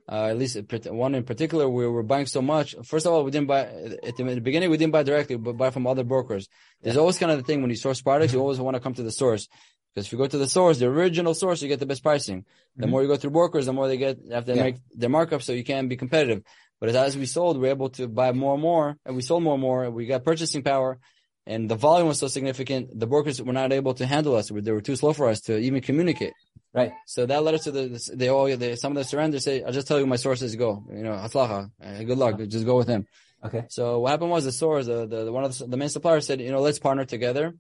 uh, 0.09 0.31
at 0.31 0.38
least 0.39 0.57
one 0.88 1.13
in 1.13 1.25
particular, 1.25 1.69
we 1.69 1.88
were 1.88 2.01
buying 2.01 2.25
so 2.25 2.41
much. 2.41 2.75
First 2.84 3.05
of 3.05 3.13
all, 3.13 3.23
we 3.23 3.29
didn't 3.29 3.47
buy 3.47 3.61
at 3.61 4.17
the, 4.17 4.23
at 4.23 4.36
the 4.36 4.41
beginning. 4.41 4.71
We 4.71 4.77
didn't 4.77 4.93
buy 4.93 5.03
directly, 5.03 5.36
but 5.36 5.57
buy 5.57 5.69
from 5.69 5.86
other 5.86 6.03
brokers. 6.03 6.49
There's 6.81 6.97
always 6.97 7.19
kind 7.19 7.31
of 7.31 7.38
the 7.38 7.43
thing 7.43 7.61
when 7.61 7.69
you 7.69 7.75
source 7.75 8.01
products, 8.01 8.34
you 8.34 8.39
always 8.39 8.59
want 8.59 8.75
to 8.75 8.81
come 8.81 8.95
to 8.95 9.03
the 9.03 9.11
source. 9.11 9.47
Because 9.93 10.07
if 10.07 10.11
you 10.11 10.17
go 10.17 10.25
to 10.25 10.39
the 10.39 10.49
source, 10.49 10.79
the 10.79 10.88
original 10.88 11.36
source, 11.36 11.61
you 11.61 11.67
get 11.67 11.79
the 11.79 11.86
best 11.86 12.01
pricing. 12.01 12.45
The 12.75 12.81
mm-hmm. 12.81 12.91
more 12.91 13.03
you 13.03 13.07
go 13.07 13.15
through 13.15 13.29
brokers, 13.29 13.67
the 13.67 13.73
more 13.73 13.88
they 13.88 13.97
get 13.97 14.17
have 14.31 14.45
to 14.45 14.55
yeah. 14.55 14.63
make 14.63 14.75
their 14.95 15.09
markup, 15.09 15.43
so 15.43 15.53
you 15.53 15.63
can 15.63 15.88
be 15.88 15.97
competitive. 15.97 16.41
But 16.79 16.89
as 16.95 17.15
we 17.15 17.27
sold, 17.27 17.59
we 17.59 17.67
are 17.67 17.71
able 17.71 17.89
to 17.91 18.07
buy 18.07 18.31
more 18.31 18.55
and 18.55 18.61
more, 18.61 18.97
and 19.05 19.15
we 19.15 19.21
sold 19.21 19.43
more 19.43 19.53
and 19.53 19.61
more. 19.61 19.84
And 19.84 19.93
we 19.93 20.07
got 20.07 20.23
purchasing 20.23 20.63
power, 20.63 20.97
and 21.45 21.69
the 21.69 21.75
volume 21.75 22.07
was 22.07 22.19
so 22.19 22.27
significant. 22.27 22.97
The 22.97 23.07
brokers 23.07 23.41
were 23.41 23.53
not 23.53 23.71
able 23.71 23.93
to 23.95 24.05
handle 24.05 24.35
us. 24.35 24.49
They 24.49 24.71
were 24.71 24.81
too 24.81 24.95
slow 24.95 25.13
for 25.13 25.27
us 25.27 25.41
to 25.41 25.57
even 25.57 25.81
communicate. 25.81 26.33
Right. 26.73 26.91
So 27.05 27.25
that 27.25 27.43
led 27.43 27.53
us 27.53 27.65
to 27.65 27.71
the, 27.71 28.11
they 28.15 28.29
all, 28.29 28.45
they, 28.57 28.75
some 28.75 28.93
of 28.93 28.95
the 28.95 29.03
surrenders 29.03 29.43
say, 29.43 29.63
I'll 29.63 29.71
just 29.71 29.87
tell 29.87 29.99
you 29.99 30.07
my 30.07 30.15
sources 30.15 30.55
go. 30.55 30.83
You 30.91 31.03
know, 31.03 31.11
Hatzlacha, 31.11 31.69
good 32.05 32.17
luck, 32.17 32.39
just 32.47 32.65
go 32.65 32.77
with 32.77 32.87
him. 32.87 33.05
Okay. 33.43 33.65
So 33.69 33.99
what 33.99 34.11
happened 34.11 34.31
was 34.31 34.45
the 34.45 34.51
source, 34.51 34.87
the, 34.87 35.05
the, 35.05 35.31
one 35.31 35.43
of 35.43 35.55
the, 35.55 35.67
the 35.67 35.77
main 35.77 35.89
suppliers 35.89 36.25
said, 36.25 36.41
you 36.41 36.51
know, 36.51 36.61
let's 36.61 36.79
partner 36.79 37.05
together. 37.05 37.53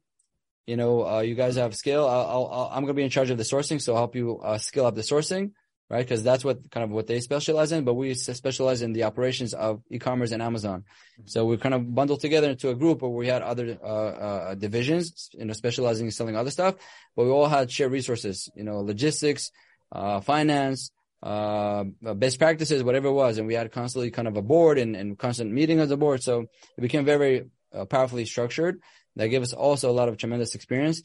You 0.65 0.77
know, 0.77 1.05
uh, 1.05 1.19
you 1.19 1.35
guys 1.35 1.57
have 1.57 1.75
skill. 1.75 2.07
I'll, 2.07 2.49
I'll, 2.51 2.69
I'm 2.71 2.83
going 2.83 2.87
to 2.87 2.93
be 2.93 3.03
in 3.03 3.09
charge 3.09 3.29
of 3.29 3.37
the 3.37 3.43
sourcing. 3.43 3.81
So 3.81 3.93
I'll 3.93 3.99
help 3.99 4.15
you, 4.15 4.39
uh, 4.39 4.57
skill 4.57 4.85
up 4.85 4.95
the 4.95 5.01
sourcing 5.01 5.51
right? 5.93 6.03
Because 6.03 6.23
that's 6.23 6.43
what 6.43 6.57
kind 6.71 6.83
of 6.83 6.89
what 6.89 7.05
they 7.05 7.19
specialize 7.19 7.71
in, 7.71 7.83
but 7.83 7.93
we 7.93 8.15
specialize 8.15 8.81
in 8.81 8.93
the 8.93 9.03
operations 9.03 9.53
of 9.53 9.83
e-commerce 9.91 10.31
and 10.31 10.41
Amazon. 10.41 10.85
So 11.25 11.45
we 11.45 11.57
kind 11.57 11.75
of 11.75 11.93
bundled 11.93 12.19
together 12.19 12.49
into 12.49 12.69
a 12.69 12.75
group 12.81 13.03
where 13.03 13.11
we 13.11 13.27
had 13.27 13.43
other 13.43 13.77
uh, 13.79 13.87
uh, 14.27 14.55
divisions, 14.55 15.29
you 15.33 15.45
know, 15.45 15.53
specializing 15.53 16.07
in 16.07 16.11
selling 16.11 16.35
other 16.35 16.49
stuff, 16.49 16.73
but 17.15 17.25
we 17.25 17.31
all 17.31 17.45
had 17.45 17.69
shared 17.69 17.91
resources, 17.91 18.49
you 18.55 18.63
know, 18.63 18.79
logistics, 18.79 19.51
uh, 19.91 20.19
finance, 20.19 20.89
uh, 21.21 21.83
best 22.23 22.39
practices, 22.39 22.81
whatever 22.81 23.09
it 23.09 23.13
was, 23.13 23.37
and 23.37 23.45
we 23.45 23.53
had 23.53 23.71
constantly 23.71 24.09
kind 24.09 24.27
of 24.27 24.35
a 24.35 24.41
board 24.41 24.79
and, 24.79 24.95
and 24.95 25.19
constant 25.19 25.51
meeting 25.51 25.79
of 25.79 25.89
the 25.89 25.95
board. 25.95 26.23
So 26.23 26.45
it 26.75 26.81
became 26.81 27.05
very 27.05 27.51
uh, 27.71 27.85
powerfully 27.85 28.25
structured. 28.25 28.81
That 29.15 29.27
gave 29.27 29.43
us 29.43 29.53
also 29.53 29.91
a 29.91 29.97
lot 29.99 30.09
of 30.09 30.17
tremendous 30.17 30.55
experience. 30.55 31.03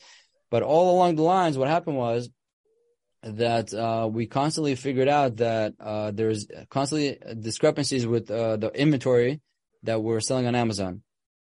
But 0.51 0.63
all 0.63 0.97
along 0.97 1.17
the 1.17 1.29
lines, 1.37 1.59
what 1.59 1.69
happened 1.69 1.99
was 1.99 2.31
that 3.37 3.73
uh, 3.75 4.09
we 4.11 4.27
constantly 4.27 4.75
figured 4.75 5.09
out 5.09 5.37
that 5.37 5.75
uh, 5.81 6.11
there's 6.11 6.47
constantly 6.71 7.19
discrepancies 7.39 8.07
with 8.07 8.31
uh, 8.31 8.57
the 8.57 8.71
inventory 8.71 9.41
that 9.83 10.03
we're 10.03 10.21
selling 10.21 10.47
on 10.47 10.55
Amazon, 10.55 11.03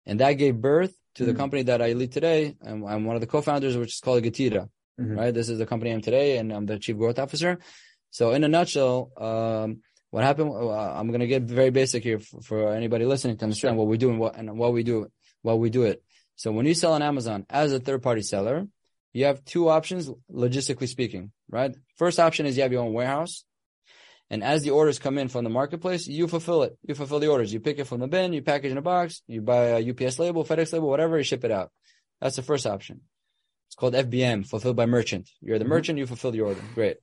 and 0.04 0.20
that 0.20 0.34
gave 0.34 0.56
birth 0.60 0.96
to 1.14 1.22
mm-hmm. 1.22 1.32
the 1.32 1.38
company 1.38 1.62
that 1.62 1.82
I 1.82 1.92
lead 1.92 2.12
today. 2.12 2.56
And 2.60 2.86
I'm 2.86 3.04
one 3.04 3.16
of 3.16 3.20
the 3.20 3.26
co-founders, 3.26 3.76
which 3.76 3.94
is 3.94 4.00
called 4.00 4.22
Getida. 4.22 4.68
Mm-hmm. 5.00 5.18
Right, 5.18 5.34
this 5.34 5.50
is 5.50 5.58
the 5.58 5.66
company 5.66 5.92
I'm 5.92 6.00
today, 6.00 6.38
and 6.38 6.50
I'm 6.50 6.64
the 6.64 6.78
chief 6.78 6.96
growth 6.96 7.18
officer. 7.18 7.58
So, 8.10 8.32
in 8.32 8.44
a 8.44 8.48
nutshell, 8.48 9.12
um, 9.18 9.82
what 10.10 10.24
happened? 10.24 10.50
Uh, 10.50 10.70
I'm 10.70 11.08
going 11.08 11.20
to 11.20 11.26
get 11.26 11.42
very 11.42 11.68
basic 11.68 12.02
here 12.02 12.18
for, 12.18 12.40
for, 12.40 12.72
anybody 12.72 13.04
listening 13.04 13.36
to 13.36 13.44
understand 13.44 13.76
what 13.76 13.88
we 13.88 13.98
do 13.98 14.08
and 14.08 14.18
what 14.18 14.36
and 14.36 14.56
what 14.56 14.72
we 14.72 14.84
do, 14.84 15.08
what 15.42 15.58
we 15.58 15.68
do 15.68 15.82
it. 15.82 16.02
So, 16.36 16.50
when 16.50 16.64
you 16.64 16.72
sell 16.72 16.94
on 16.94 17.02
Amazon 17.02 17.44
as 17.50 17.74
a 17.74 17.78
third-party 17.78 18.22
seller, 18.22 18.66
you 19.16 19.24
have 19.24 19.42
two 19.46 19.70
options, 19.70 20.10
logistically 20.30 20.88
speaking, 20.88 21.32
right? 21.48 21.74
First 21.96 22.20
option 22.20 22.44
is 22.44 22.58
you 22.58 22.64
have 22.64 22.72
your 22.72 22.82
own 22.82 22.92
warehouse. 22.92 23.44
And 24.28 24.44
as 24.44 24.62
the 24.62 24.70
orders 24.70 24.98
come 24.98 25.16
in 25.16 25.28
from 25.28 25.42
the 25.42 25.48
marketplace, 25.48 26.06
you 26.06 26.28
fulfill 26.28 26.64
it. 26.64 26.76
You 26.82 26.94
fulfill 26.94 27.18
the 27.18 27.28
orders. 27.28 27.50
You 27.50 27.60
pick 27.60 27.78
it 27.78 27.86
from 27.86 28.00
the 28.00 28.08
bin, 28.08 28.34
you 28.34 28.42
package 28.42 28.72
in 28.72 28.76
a 28.76 28.82
box, 28.82 29.22
you 29.26 29.40
buy 29.40 29.68
a 29.68 29.90
UPS 29.90 30.18
label, 30.18 30.44
FedEx 30.44 30.70
label, 30.74 30.90
whatever, 30.90 31.16
you 31.16 31.24
ship 31.24 31.44
it 31.44 31.50
out. 31.50 31.70
That's 32.20 32.36
the 32.36 32.42
first 32.42 32.66
option. 32.66 33.00
It's 33.68 33.74
called 33.74 33.94
FBM, 33.94 34.46
fulfilled 34.46 34.76
by 34.76 34.84
merchant. 34.84 35.30
You're 35.40 35.58
the 35.58 35.64
mm-hmm. 35.64 35.70
merchant, 35.70 35.98
you 35.98 36.06
fulfill 36.06 36.32
the 36.32 36.42
order. 36.42 36.60
Great. 36.74 36.98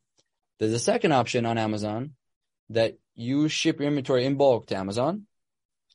There's 0.60 0.74
a 0.74 0.80
second 0.80 1.14
option 1.14 1.48
on 1.48 1.58
Amazon 1.58 2.12
that 2.70 2.96
you 3.16 3.50
ship 3.50 3.80
your 3.80 3.88
inventory 3.88 4.26
in 4.26 4.36
bulk 4.36 4.68
to 4.68 4.78
Amazon. 4.78 5.24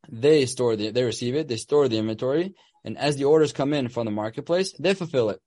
They 0.08 0.46
store 0.46 0.74
the, 0.74 0.90
they 0.90 1.04
receive 1.04 1.36
it, 1.36 1.46
they 1.46 1.56
store 1.56 1.86
the 1.86 1.98
inventory, 1.98 2.56
and 2.84 2.98
as 2.98 3.14
the 3.14 3.26
orders 3.26 3.52
come 3.52 3.72
in 3.72 3.88
from 3.88 4.04
the 4.04 4.10
marketplace, 4.10 4.72
they 4.80 4.94
fulfill 4.94 5.30
it 5.30 5.40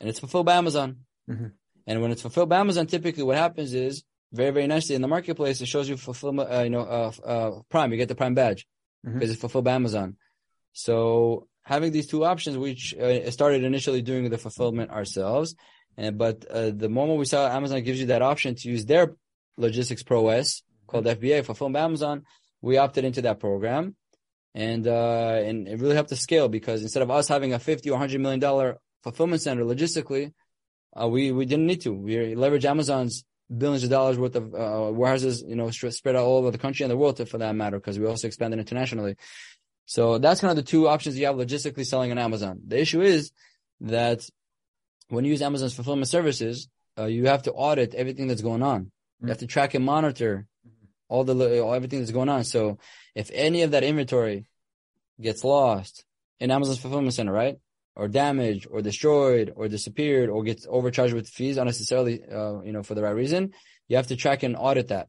and 0.00 0.08
it's 0.08 0.18
fulfilled 0.18 0.46
by 0.46 0.54
Amazon. 0.54 0.98
Mm-hmm. 1.28 1.46
And 1.86 2.02
when 2.02 2.10
it's 2.10 2.22
fulfilled 2.22 2.48
by 2.48 2.58
Amazon, 2.58 2.86
typically 2.86 3.22
what 3.22 3.36
happens 3.36 3.72
is 3.74 4.04
very, 4.32 4.50
very 4.50 4.66
nicely 4.66 4.94
in 4.94 5.02
the 5.02 5.08
marketplace, 5.08 5.60
it 5.60 5.66
shows 5.66 5.88
you 5.88 5.96
fulfillment, 5.96 6.52
uh, 6.52 6.62
you 6.62 6.70
know, 6.70 6.82
uh, 6.82 7.12
uh, 7.24 7.50
Prime. 7.70 7.90
You 7.90 7.96
get 7.96 8.08
the 8.08 8.14
Prime 8.14 8.34
badge 8.34 8.66
because 9.02 9.20
mm-hmm. 9.20 9.30
it's 9.30 9.40
fulfilled 9.40 9.64
by 9.64 9.72
Amazon. 9.72 10.16
So 10.72 11.48
having 11.62 11.92
these 11.92 12.06
two 12.06 12.24
options, 12.24 12.56
which 12.56 12.94
uh, 12.94 13.30
started 13.30 13.64
initially 13.64 14.02
doing 14.02 14.28
the 14.28 14.38
fulfillment 14.38 14.90
ourselves, 14.90 15.54
and 15.96 16.18
but 16.18 16.44
uh, 16.48 16.70
the 16.70 16.88
moment 16.88 17.18
we 17.18 17.24
saw 17.24 17.48
Amazon 17.48 17.82
gives 17.82 18.00
you 18.00 18.06
that 18.06 18.22
option 18.22 18.54
to 18.54 18.68
use 18.68 18.84
their 18.84 19.16
logistics 19.56 20.02
pro 20.02 20.28
S 20.28 20.62
called 20.86 21.06
FBA, 21.06 21.44
fulfilled 21.44 21.72
by 21.72 21.80
Amazon, 21.80 22.24
we 22.60 22.78
opted 22.78 23.04
into 23.04 23.22
that 23.22 23.40
program. 23.40 23.96
And 24.54 24.86
uh, 24.86 25.40
and 25.44 25.68
it 25.68 25.78
really 25.78 25.94
helped 25.94 26.12
us 26.12 26.20
scale 26.20 26.48
because 26.48 26.82
instead 26.82 27.02
of 27.02 27.10
us 27.10 27.28
having 27.28 27.52
a 27.52 27.58
fifty 27.58 27.90
or 27.90 27.98
hundred 27.98 28.20
million 28.20 28.40
dollar 28.40 28.78
fulfillment 29.10 29.42
center 29.42 29.64
logistically, 29.64 30.32
uh, 31.00 31.08
we 31.08 31.32
we 31.32 31.46
didn't 31.46 31.66
need 31.66 31.82
to. 31.82 31.92
We 31.92 32.34
leverage 32.34 32.64
Amazon's 32.64 33.24
billions 33.56 33.84
of 33.84 33.90
dollars 33.90 34.18
worth 34.18 34.36
of 34.36 34.54
uh, 34.54 34.92
warehouses, 34.92 35.42
you 35.46 35.56
know, 35.56 35.70
spread 35.70 36.16
out 36.16 36.24
all 36.24 36.38
over 36.38 36.50
the 36.50 36.58
country 36.58 36.84
and 36.84 36.90
the 36.90 36.96
world, 36.96 37.16
to, 37.16 37.26
for 37.26 37.38
that 37.38 37.54
matter, 37.54 37.78
because 37.78 37.98
we 37.98 38.06
also 38.06 38.26
expanded 38.26 38.58
internationally. 38.60 39.16
So 39.86 40.18
that's 40.18 40.40
kind 40.40 40.50
of 40.50 40.56
the 40.56 40.70
two 40.70 40.86
options 40.86 41.18
you 41.18 41.26
have 41.26 41.36
logistically 41.36 41.86
selling 41.86 42.10
on 42.10 42.18
Amazon. 42.18 42.60
The 42.66 42.78
issue 42.78 43.00
is 43.00 43.32
that 43.80 44.28
when 45.08 45.24
you 45.24 45.30
use 45.30 45.40
Amazon's 45.40 45.74
fulfillment 45.74 46.08
services, 46.08 46.68
uh, 46.98 47.06
you 47.06 47.26
have 47.26 47.44
to 47.44 47.52
audit 47.52 47.94
everything 47.94 48.28
that's 48.28 48.42
going 48.42 48.62
on. 48.62 48.80
Mm-hmm. 48.82 49.26
You 49.26 49.28
have 49.30 49.38
to 49.38 49.46
track 49.46 49.72
and 49.74 49.84
monitor 49.84 50.46
all 51.08 51.24
the 51.24 51.60
all, 51.60 51.72
everything 51.72 52.00
that's 52.00 52.10
going 52.10 52.28
on. 52.28 52.44
So 52.44 52.78
if 53.14 53.30
any 53.32 53.62
of 53.62 53.70
that 53.70 53.82
inventory 53.82 54.46
gets 55.18 55.42
lost 55.42 56.04
in 56.38 56.50
Amazon's 56.50 56.80
fulfillment 56.80 57.14
center, 57.14 57.32
right? 57.32 57.56
Or 57.98 58.06
damaged 58.06 58.66
or 58.70 58.80
destroyed 58.80 59.52
or 59.56 59.66
disappeared 59.66 60.30
or 60.30 60.44
gets 60.44 60.66
overcharged 60.70 61.12
with 61.12 61.28
fees 61.28 61.56
unnecessarily, 61.56 62.22
uh, 62.24 62.60
you 62.62 62.72
know, 62.72 62.84
for 62.84 62.94
the 62.94 63.02
right 63.02 63.10
reason, 63.10 63.52
you 63.88 63.96
have 63.96 64.06
to 64.06 64.16
track 64.16 64.44
and 64.44 64.56
audit 64.56 64.88
that. 64.88 65.08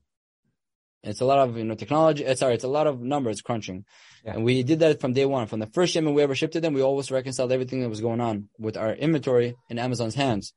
It's 1.03 1.21
a 1.21 1.25
lot 1.25 1.37
of, 1.47 1.55
you 1.55 1.63
know, 1.63 1.75
technology. 1.75 2.25
Uh, 2.25 2.33
sorry, 2.35 2.55
it's 2.55 2.63
a 2.63 2.67
lot 2.67 2.87
of 2.87 2.99
numbers 2.99 3.41
crunching. 3.41 3.85
Yeah. 4.25 4.33
And 4.33 4.43
we 4.43 4.63
did 4.63 4.79
that 4.79 4.99
from 4.99 5.13
day 5.13 5.25
one. 5.25 5.45
From 5.45 5.59
the 5.59 5.67
first 5.67 5.93
shipment 5.93 6.15
we 6.15 6.23
ever 6.23 6.35
shipped 6.35 6.53
to 6.53 6.61
them, 6.61 6.73
we 6.73 6.81
always 6.81 7.11
reconciled 7.11 7.51
everything 7.51 7.81
that 7.81 7.89
was 7.89 8.01
going 8.01 8.19
on 8.19 8.49
with 8.57 8.75
our 8.75 8.91
inventory 8.91 9.55
in 9.69 9.77
Amazon's 9.77 10.15
hands. 10.15 10.51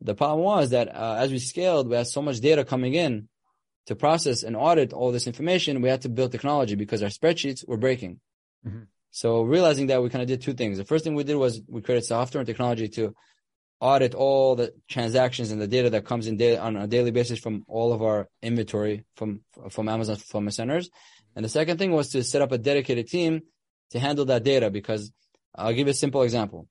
The 0.00 0.14
problem 0.14 0.44
was 0.44 0.70
that 0.70 0.88
uh, 0.94 1.16
as 1.18 1.30
we 1.30 1.38
scaled, 1.38 1.88
we 1.88 1.96
had 1.96 2.08
so 2.08 2.20
much 2.20 2.40
data 2.40 2.64
coming 2.64 2.94
in 2.94 3.28
to 3.86 3.94
process 3.94 4.42
and 4.42 4.56
audit 4.56 4.92
all 4.92 5.12
this 5.12 5.28
information. 5.28 5.82
We 5.82 5.88
had 5.88 6.02
to 6.02 6.08
build 6.08 6.32
technology 6.32 6.74
because 6.74 7.02
our 7.02 7.10
spreadsheets 7.10 7.66
were 7.66 7.76
breaking. 7.76 8.20
Mm-hmm. 8.66 8.82
So 9.10 9.42
realizing 9.42 9.88
that, 9.88 10.02
we 10.02 10.08
kind 10.08 10.22
of 10.22 10.28
did 10.28 10.40
two 10.40 10.54
things. 10.54 10.78
The 10.78 10.84
first 10.84 11.04
thing 11.04 11.14
we 11.14 11.24
did 11.24 11.36
was 11.36 11.60
we 11.66 11.82
created 11.82 12.04
software 12.04 12.40
and 12.40 12.46
technology 12.46 12.88
to 12.90 13.14
audit 13.80 14.14
all 14.14 14.54
the 14.54 14.72
transactions 14.88 15.50
and 15.50 15.60
the 15.60 15.66
data 15.66 15.90
that 15.90 16.04
comes 16.04 16.26
in 16.26 16.36
da- 16.36 16.58
on 16.58 16.76
a 16.76 16.86
daily 16.86 17.10
basis 17.10 17.38
from 17.38 17.64
all 17.66 17.92
of 17.92 18.02
our 18.02 18.28
inventory 18.42 19.04
from 19.16 19.40
from 19.70 19.88
Amazon 19.88 20.16
fulfillment 20.16 20.54
centers. 20.54 20.90
And 21.34 21.44
the 21.44 21.48
second 21.48 21.78
thing 21.78 21.92
was 21.92 22.10
to 22.10 22.22
set 22.22 22.42
up 22.42 22.52
a 22.52 22.58
dedicated 22.58 23.08
team 23.08 23.40
to 23.90 23.98
handle 23.98 24.26
that 24.26 24.44
data 24.44 24.70
because 24.70 25.10
I'll 25.54 25.72
give 25.72 25.86
you 25.86 25.92
a 25.92 25.94
simple 25.94 26.22
example. 26.22 26.68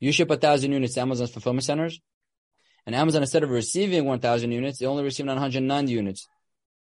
You 0.00 0.10
ship 0.10 0.30
a 0.30 0.36
thousand 0.36 0.72
units 0.72 0.94
to 0.94 1.00
Amazon's 1.00 1.30
fulfillment 1.30 1.64
centers, 1.64 2.00
and 2.86 2.94
Amazon 2.94 3.22
instead 3.22 3.42
of 3.42 3.50
receiving 3.50 4.04
1,000 4.04 4.52
units, 4.52 4.78
they 4.78 4.86
only 4.86 5.04
receive 5.04 5.26
990 5.26 5.92
units. 5.92 6.26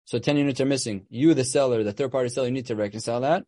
So 0.06 0.20
10 0.20 0.38
units 0.38 0.60
are 0.60 0.66
missing. 0.66 1.06
You, 1.10 1.34
the 1.34 1.46
seller, 1.46 1.84
the 1.84 1.94
third 1.94 2.12
party 2.12 2.30
seller, 2.30 2.48
you 2.48 2.54
need 2.54 2.66
to 2.68 2.76
reconcile 2.76 3.22
that 3.22 3.46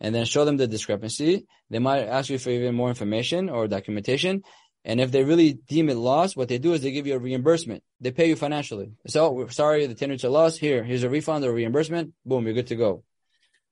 and 0.00 0.14
then 0.14 0.24
show 0.24 0.44
them 0.44 0.56
the 0.56 0.66
discrepancy. 0.66 1.46
They 1.70 1.78
might 1.78 2.04
ask 2.04 2.30
you 2.30 2.38
for 2.38 2.50
even 2.50 2.74
more 2.74 2.88
information 2.88 3.48
or 3.48 3.68
documentation. 3.68 4.42
And 4.84 5.00
if 5.00 5.10
they 5.10 5.24
really 5.24 5.52
deem 5.52 5.90
it 5.90 5.96
lost, 5.96 6.36
what 6.36 6.48
they 6.48 6.58
do 6.58 6.72
is 6.72 6.82
they 6.82 6.92
give 6.92 7.06
you 7.06 7.14
a 7.14 7.18
reimbursement. 7.18 7.82
They 8.00 8.10
pay 8.10 8.28
you 8.28 8.36
financially. 8.36 8.92
So, 9.06 9.32
we're 9.32 9.50
sorry, 9.50 9.86
the 9.86 9.94
tenants 9.94 10.24
are 10.24 10.28
lost. 10.28 10.58
Here, 10.58 10.84
here's 10.84 11.02
a 11.02 11.10
refund 11.10 11.44
or 11.44 11.52
reimbursement. 11.52 12.14
Boom, 12.24 12.44
you're 12.44 12.54
good 12.54 12.68
to 12.68 12.76
go. 12.76 13.02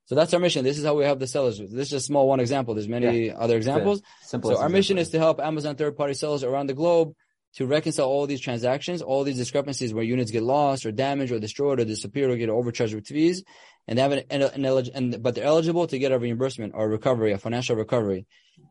So 0.07 0.15
that's 0.15 0.33
our 0.35 0.41
mission. 0.41 0.65
This 0.65 0.79
is 0.79 0.85
how 0.85 0.95
we 0.95 1.05
help 1.05 1.19
the 1.19 1.27
sellers. 1.27 1.59
This 1.59 1.89
is 1.89 1.93
a 1.93 2.01
small 2.01 2.29
one 2.29 2.39
example. 2.39 2.75
There's 2.75 2.89
many 2.89 3.27
yeah. 3.27 3.37
other 3.37 3.57
examples. 3.57 4.03
So 4.23 4.57
our 4.57 4.69
mission 4.69 4.99
is 4.99 5.11
to 5.11 5.19
help 5.19 5.41
Amazon 5.41 5.75
third 5.75 5.97
party 5.97 6.15
sellers 6.15 6.45
around 6.45 6.69
the 6.69 6.75
globe 6.75 7.15
to 7.57 7.67
reconcile 7.67 8.07
all 8.07 8.27
these 8.27 8.41
transactions, 8.41 9.03
all 9.03 9.25
these 9.25 9.37
discrepancies 9.37 9.93
where 9.93 10.05
units 10.05 10.31
get 10.31 10.45
lost 10.45 10.87
or 10.87 10.93
damaged 10.93 11.33
or 11.33 11.41
destroyed 11.41 11.81
or 11.81 11.85
disappear 11.85 12.31
or 12.31 12.37
get 12.37 12.51
overcharged 12.51 12.95
with 12.95 13.07
fees, 13.07 13.43
and 13.89 13.99
they 13.99 14.03
have 14.03 14.13
an, 14.13 14.25
an, 14.31 14.43
an 14.43 14.91
and 14.95 15.23
but 15.23 15.35
they're 15.35 15.45
eligible 15.45 15.87
to 15.87 15.99
get 15.99 16.13
a 16.13 16.19
reimbursement 16.19 16.73
or 16.75 16.89
recovery, 16.89 17.33
a 17.33 17.39
financial 17.39 17.77
recovery, 17.77 18.27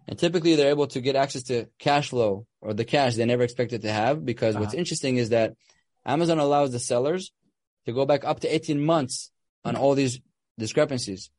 and 0.07 0.19
typically 0.19 0.55
they're 0.55 0.69
able 0.69 0.87
to 0.87 1.01
get 1.01 1.15
access 1.15 1.43
to 1.43 1.67
cash 1.79 2.09
flow 2.09 2.45
or 2.61 2.73
the 2.73 2.85
cash 2.85 3.15
they 3.15 3.25
never 3.25 3.43
expected 3.43 3.83
to 3.83 3.91
have 3.91 4.25
because 4.25 4.55
uh-huh. 4.55 4.63
what's 4.63 4.73
interesting 4.73 5.17
is 5.17 5.29
that 5.29 5.55
Amazon 6.05 6.39
allows 6.39 6.71
the 6.71 6.79
sellers 6.79 7.31
to 7.85 7.93
go 7.93 8.05
back 8.05 8.25
up 8.25 8.41
to 8.41 8.53
18 8.53 8.83
months 8.83 9.31
on 9.63 9.75
all 9.75 9.95
these 9.95 10.19
discrepancies. 10.57 11.29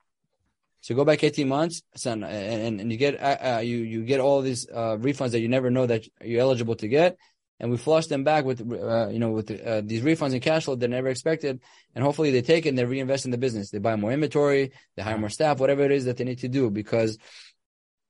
So 0.81 0.95
go 0.95 1.05
back 1.05 1.25
18 1.25 1.49
months, 1.49 1.83
and, 2.05 2.25
and, 2.25 2.81
and 2.81 2.93
you 2.93 2.99
get 2.99 3.21
uh, 3.21 3.57
uh, 3.57 3.59
you 3.59 3.79
you 3.79 4.05
get 4.05 4.21
all 4.21 4.41
these 4.41 4.69
uh, 4.69 4.97
refunds 4.97 5.33
that 5.33 5.41
you 5.41 5.49
never 5.49 5.71
know 5.71 5.87
that 5.87 6.07
you're 6.23 6.41
eligible 6.41 6.77
to 6.77 6.89
get, 6.89 7.17
and 7.59 7.71
we 7.71 7.77
flush 7.77 8.07
them 8.07 8.25
back 8.25 8.45
with, 8.45 8.61
uh, 8.61 9.09
you 9.09 9.19
know, 9.19 9.31
with 9.31 9.51
uh, 9.51 9.81
these 9.85 10.03
refunds 10.03 10.33
and 10.33 10.43
cash 10.43 10.65
flow 10.65 10.75
they 10.75 10.87
never 10.87 11.09
expected, 11.09 11.61
and 11.95 12.05
hopefully 12.05 12.31
they 12.31 12.43
take 12.43 12.67
it 12.67 12.71
and 12.71 12.79
they 12.79 12.85
reinvest 12.85 13.25
in 13.25 13.31
the 13.31 13.39
business. 13.39 13.71
They 13.71 13.79
buy 13.79 13.97
more 13.97 14.13
inventory, 14.13 14.73
they 14.97 15.03
hire 15.03 15.19
more 15.19 15.31
staff, 15.31 15.59
whatever 15.59 15.83
it 15.85 15.93
is 15.93 16.05
that 16.05 16.17
they 16.17 16.25
need 16.25 16.41
to 16.41 16.49
do, 16.49 16.71
because 16.71 17.19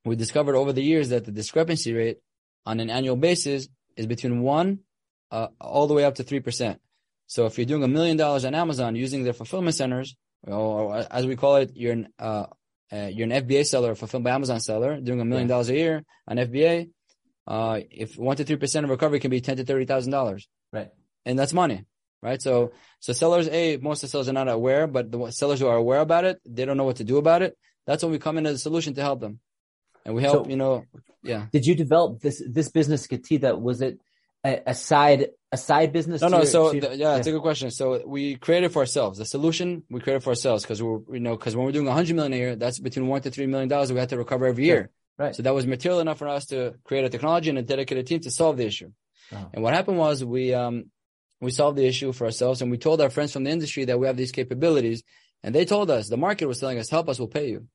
we 0.04 0.16
discovered 0.16 0.56
over 0.56 0.72
the 0.72 0.82
years 0.82 1.10
that 1.10 1.24
the 1.24 1.32
discrepancy 1.32 1.92
rate 1.92 2.18
on 2.64 2.80
an 2.80 2.90
annual 2.90 3.16
basis 3.16 3.68
is 3.96 4.06
between 4.06 4.40
one 4.42 4.80
uh, 5.30 5.48
all 5.60 5.86
the 5.86 5.94
way 5.94 6.04
up 6.04 6.16
to 6.16 6.22
three 6.22 6.40
percent. 6.40 6.80
So 7.26 7.46
if 7.46 7.58
you're 7.58 7.66
doing 7.66 7.82
a 7.82 7.88
million 7.88 8.16
dollars 8.16 8.44
on 8.44 8.54
Amazon 8.54 8.94
using 8.94 9.24
their 9.24 9.32
fulfillment 9.32 9.74
centers, 9.74 10.16
or 10.46 10.96
as 11.10 11.26
we 11.26 11.36
call 11.36 11.56
it, 11.56 11.72
you're 11.74 11.92
an 11.92 12.08
uh, 12.18 12.46
uh, 12.92 13.10
you're 13.12 13.30
an 13.30 13.46
FBA 13.46 13.66
seller, 13.66 13.94
fulfilled 13.94 14.22
by 14.22 14.30
Amazon 14.30 14.60
seller, 14.60 15.00
doing 15.00 15.20
a 15.20 15.24
million 15.24 15.48
dollars 15.48 15.68
a 15.68 15.74
year 15.74 16.04
on 16.28 16.36
FBA. 16.36 16.90
Uh, 17.46 17.80
if 17.90 18.18
one 18.18 18.36
to 18.36 18.44
three 18.44 18.56
percent 18.56 18.84
of 18.84 18.90
recovery 18.90 19.20
can 19.20 19.30
be 19.30 19.40
ten 19.40 19.56
to 19.56 19.64
thirty 19.64 19.84
thousand 19.84 20.12
dollars, 20.12 20.48
right? 20.72 20.90
And 21.24 21.38
that's 21.38 21.52
money, 21.52 21.84
right? 22.22 22.40
So, 22.42 22.72
so 23.00 23.12
sellers, 23.12 23.48
a 23.48 23.76
most 23.76 24.02
of 24.02 24.08
the 24.08 24.12
sellers 24.12 24.28
are 24.28 24.32
not 24.32 24.48
aware, 24.48 24.86
but 24.86 25.12
the 25.12 25.30
sellers 25.30 25.60
who 25.60 25.66
are 25.68 25.76
aware 25.76 26.00
about 26.00 26.24
it, 26.24 26.40
they 26.44 26.64
don't 26.64 26.76
know 26.76 26.84
what 26.84 26.96
to 26.96 27.04
do 27.04 27.18
about 27.18 27.42
it. 27.42 27.56
That's 27.86 28.02
when 28.02 28.12
we 28.12 28.18
come 28.18 28.38
in 28.38 28.46
as 28.46 28.56
a 28.56 28.58
solution 28.58 28.94
to 28.94 29.02
help 29.02 29.20
them, 29.20 29.38
and 30.04 30.14
we 30.14 30.22
help. 30.22 30.46
So, 30.46 30.50
you 30.50 30.56
know, 30.56 30.84
yeah. 31.22 31.46
Did 31.52 31.66
you 31.66 31.74
develop 31.74 32.20
this 32.20 32.42
this 32.46 32.68
business, 32.70 33.06
Getida? 33.06 33.58
Was 33.58 33.80
it 33.80 34.00
a, 34.44 34.62
a 34.66 34.74
side 34.74 35.28
a 35.52 35.56
side 35.56 35.92
business? 35.92 36.22
No, 36.22 36.28
no. 36.28 36.38
Your, 36.38 36.46
so 36.46 36.72
the, 36.72 36.96
yeah, 36.96 37.16
it's 37.16 37.26
a 37.26 37.32
good 37.32 37.42
question. 37.42 37.70
So 37.70 38.02
we 38.06 38.36
created 38.36 38.72
for 38.72 38.80
ourselves. 38.80 39.18
The 39.18 39.24
solution 39.24 39.82
we 39.90 40.00
created 40.00 40.22
for 40.22 40.30
ourselves 40.30 40.62
because 40.62 40.82
we're 40.82 41.00
you 41.12 41.20
know 41.20 41.36
because 41.36 41.56
when 41.56 41.66
we're 41.66 41.72
doing 41.72 41.86
a 41.86 41.90
100 41.90 42.14
million 42.14 42.32
a 42.32 42.36
year, 42.36 42.56
that's 42.56 42.78
between 42.78 43.08
one 43.08 43.20
to 43.22 43.30
three 43.30 43.46
million 43.46 43.68
dollars 43.68 43.92
we 43.92 43.98
have 43.98 44.08
to 44.08 44.18
recover 44.18 44.46
every 44.46 44.64
year. 44.64 44.90
Right. 45.18 45.34
So 45.34 45.42
that 45.42 45.54
was 45.54 45.66
material 45.66 46.00
enough 46.00 46.18
for 46.18 46.28
us 46.28 46.46
to 46.46 46.74
create 46.84 47.04
a 47.04 47.08
technology 47.08 47.48
and 47.48 47.58
a 47.58 47.62
dedicated 47.62 48.06
team 48.06 48.20
to 48.20 48.30
solve 48.30 48.58
the 48.58 48.66
issue. 48.66 48.92
Oh. 49.32 49.50
And 49.52 49.62
what 49.62 49.74
happened 49.74 49.98
was 49.98 50.24
we 50.24 50.52
um 50.54 50.90
we 51.40 51.50
solved 51.50 51.76
the 51.76 51.86
issue 51.86 52.12
for 52.12 52.24
ourselves 52.24 52.62
and 52.62 52.70
we 52.70 52.78
told 52.78 53.00
our 53.00 53.10
friends 53.10 53.32
from 53.32 53.44
the 53.44 53.50
industry 53.50 53.84
that 53.86 53.98
we 53.98 54.06
have 54.06 54.16
these 54.16 54.32
capabilities 54.32 55.02
and 55.42 55.54
they 55.54 55.64
told 55.64 55.90
us 55.90 56.08
the 56.08 56.16
market 56.16 56.46
was 56.46 56.60
telling 56.60 56.78
us 56.78 56.90
help 56.90 57.08
us 57.08 57.18
we'll 57.18 57.28
pay 57.28 57.48
you. 57.48 57.66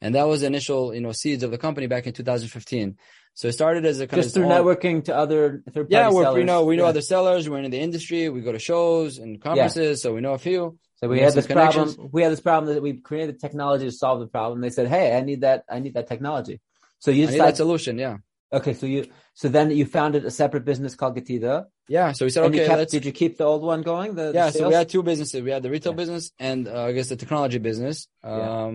And 0.00 0.14
that 0.14 0.28
was 0.28 0.42
the 0.42 0.46
initial, 0.46 0.94
you 0.94 1.00
know, 1.00 1.12
seeds 1.12 1.42
of 1.42 1.50
the 1.50 1.58
company 1.58 1.88
back 1.88 2.06
in 2.06 2.12
2015. 2.12 2.96
So 3.38 3.46
it 3.46 3.52
started 3.52 3.86
as 3.86 4.00
a 4.00 4.08
kind 4.08 4.20
just 4.20 4.34
of 4.34 4.42
through 4.42 4.50
networking 4.50 5.04
to 5.04 5.16
other 5.16 5.62
third 5.70 5.88
party 5.88 5.94
yeah, 5.94 6.10
sellers. 6.10 6.34
we 6.34 6.42
know 6.42 6.64
we 6.64 6.74
know 6.74 6.82
yeah. 6.82 6.88
other 6.88 7.00
sellers. 7.00 7.48
We're 7.48 7.60
in 7.60 7.70
the 7.70 7.78
industry. 7.78 8.28
We 8.28 8.40
go 8.40 8.50
to 8.50 8.58
shows 8.58 9.18
and 9.18 9.40
conferences, 9.40 10.00
yeah. 10.00 10.02
so 10.02 10.12
we 10.12 10.20
know 10.20 10.32
a 10.32 10.38
few. 10.38 10.76
So 10.96 11.06
we, 11.06 11.18
we 11.18 11.20
had 11.20 11.34
this 11.34 11.46
problem. 11.46 12.08
We 12.10 12.22
had 12.22 12.32
this 12.32 12.40
problem 12.40 12.74
that 12.74 12.82
we 12.82 12.94
created 12.94 13.38
technology 13.38 13.84
to 13.84 13.92
solve 13.92 14.18
the 14.18 14.26
problem. 14.26 14.60
They 14.60 14.70
said, 14.70 14.88
"Hey, 14.88 15.16
I 15.16 15.20
need 15.20 15.42
that. 15.42 15.62
I 15.70 15.78
need 15.78 15.94
that 15.94 16.08
technology." 16.08 16.60
So 16.98 17.12
you 17.12 17.26
decided, 17.26 17.46
that 17.46 17.56
solution, 17.56 17.96
yeah. 17.96 18.16
Okay, 18.52 18.74
so 18.74 18.86
you 18.86 19.06
so 19.34 19.48
then 19.48 19.70
you 19.70 19.86
founded 19.86 20.24
a 20.24 20.32
separate 20.32 20.64
business 20.64 20.96
called 20.96 21.16
Getida. 21.16 21.66
Yeah, 21.86 22.10
so 22.10 22.24
we 22.24 22.30
said, 22.30 22.42
okay, 22.46 22.62
you 22.62 22.66
kept, 22.66 22.90
did 22.90 23.04
you 23.04 23.12
keep 23.12 23.38
the 23.38 23.44
old 23.44 23.62
one 23.62 23.82
going? 23.82 24.16
The, 24.16 24.32
yeah, 24.34 24.50
the 24.50 24.58
so 24.58 24.68
we 24.68 24.74
had 24.74 24.88
two 24.88 25.04
businesses. 25.04 25.40
We 25.42 25.52
had 25.52 25.62
the 25.62 25.70
retail 25.70 25.92
yeah. 25.92 25.96
business 25.96 26.32
and 26.40 26.66
uh, 26.66 26.86
I 26.86 26.92
guess 26.92 27.08
the 27.08 27.16
technology 27.16 27.58
business. 27.58 28.08
Um, 28.24 28.40
yeah. 28.40 28.72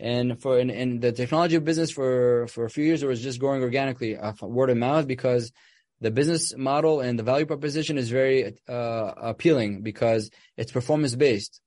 And 0.00 0.40
for 0.40 0.58
in, 0.58 0.70
in, 0.70 1.00
the 1.00 1.12
technology 1.12 1.58
business 1.58 1.90
for 1.90 2.46
for 2.48 2.64
a 2.64 2.70
few 2.70 2.84
years, 2.84 3.02
it 3.02 3.06
was 3.06 3.22
just 3.22 3.38
growing 3.38 3.62
organically, 3.62 4.16
uh, 4.16 4.32
word 4.42 4.70
of 4.70 4.76
mouth, 4.76 5.06
because 5.06 5.52
the 6.00 6.10
business 6.10 6.54
model 6.56 7.00
and 7.00 7.18
the 7.18 7.22
value 7.22 7.46
proposition 7.46 7.96
is 7.96 8.10
very 8.10 8.56
uh, 8.68 9.12
appealing 9.16 9.82
because 9.82 10.30
it's 10.56 10.72
performance 10.72 11.14
based. 11.14 11.60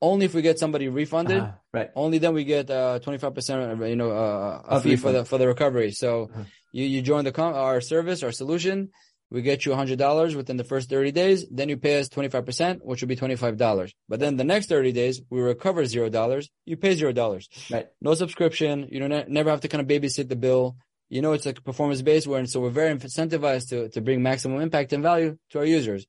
Only 0.00 0.26
if 0.26 0.34
we 0.34 0.42
get 0.42 0.58
somebody 0.58 0.88
refunded, 0.88 1.40
uh, 1.40 1.52
right? 1.72 1.90
Only 1.96 2.18
then 2.18 2.34
we 2.34 2.44
get 2.44 2.70
uh, 2.70 2.98
twenty 3.00 3.18
five 3.18 3.34
percent, 3.34 3.80
you 3.80 3.96
know, 3.96 4.10
uh, 4.10 4.62
a 4.66 4.80
fee 4.80 4.96
for 4.96 5.12
the 5.12 5.24
for 5.24 5.38
the 5.38 5.48
recovery. 5.48 5.92
So 5.92 6.30
uh-huh. 6.32 6.44
you 6.72 6.84
you 6.84 7.02
join 7.02 7.24
the 7.24 7.32
com- 7.32 7.54
our 7.54 7.80
service, 7.80 8.22
our 8.22 8.32
solution, 8.32 8.90
we 9.30 9.42
get 9.42 9.66
you 9.66 9.72
$100 9.72 10.36
within 10.36 10.56
the 10.56 10.64
first 10.64 10.88
30 10.88 11.10
days. 11.10 11.46
Then 11.50 11.68
you 11.68 11.76
pay 11.76 11.98
us 11.98 12.08
25%, 12.08 12.80
which 12.82 13.02
would 13.02 13.08
be 13.08 13.16
$25. 13.16 13.92
But 14.08 14.20
then 14.20 14.36
the 14.36 14.44
next 14.44 14.68
30 14.68 14.92
days, 14.92 15.22
we 15.30 15.40
recover 15.40 15.82
$0. 15.82 16.48
You 16.66 16.76
pay 16.76 16.96
$0. 16.96 17.72
Right. 17.72 17.86
No 18.00 18.14
subscription. 18.14 18.88
You 18.90 19.00
don't 19.00 19.28
never 19.28 19.50
have 19.50 19.62
to 19.62 19.68
kind 19.68 19.80
of 19.80 19.88
babysit 19.88 20.28
the 20.28 20.36
bill. 20.36 20.76
You 21.08 21.22
know, 21.22 21.32
it's 21.32 21.46
like 21.46 21.62
performance 21.64 22.02
based 22.02 22.26
where, 22.26 22.38
and 22.38 22.48
so 22.48 22.60
we're 22.60 22.70
very 22.70 22.94
incentivized 22.96 23.70
to, 23.70 23.88
to 23.90 24.00
bring 24.00 24.22
maximum 24.22 24.60
impact 24.60 24.92
and 24.92 25.02
value 25.02 25.36
to 25.50 25.58
our 25.58 25.64
users. 25.64 26.06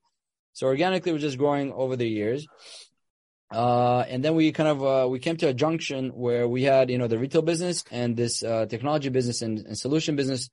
So 0.52 0.66
organically, 0.66 1.12
we're 1.12 1.18
just 1.18 1.38
growing 1.38 1.72
over 1.72 1.96
the 1.96 2.08
years. 2.08 2.46
Uh, 3.52 4.00
and 4.08 4.24
then 4.24 4.34
we 4.34 4.52
kind 4.52 4.68
of, 4.68 4.84
uh, 4.84 5.08
we 5.08 5.18
came 5.18 5.36
to 5.36 5.48
a 5.48 5.54
junction 5.54 6.10
where 6.10 6.48
we 6.48 6.62
had, 6.62 6.90
you 6.90 6.98
know, 6.98 7.06
the 7.06 7.18
retail 7.18 7.42
business 7.42 7.84
and 7.90 8.16
this, 8.16 8.42
uh, 8.42 8.66
technology 8.66 9.08
business 9.08 9.42
and, 9.42 9.58
and 9.58 9.78
solution 9.78 10.16
business, 10.16 10.48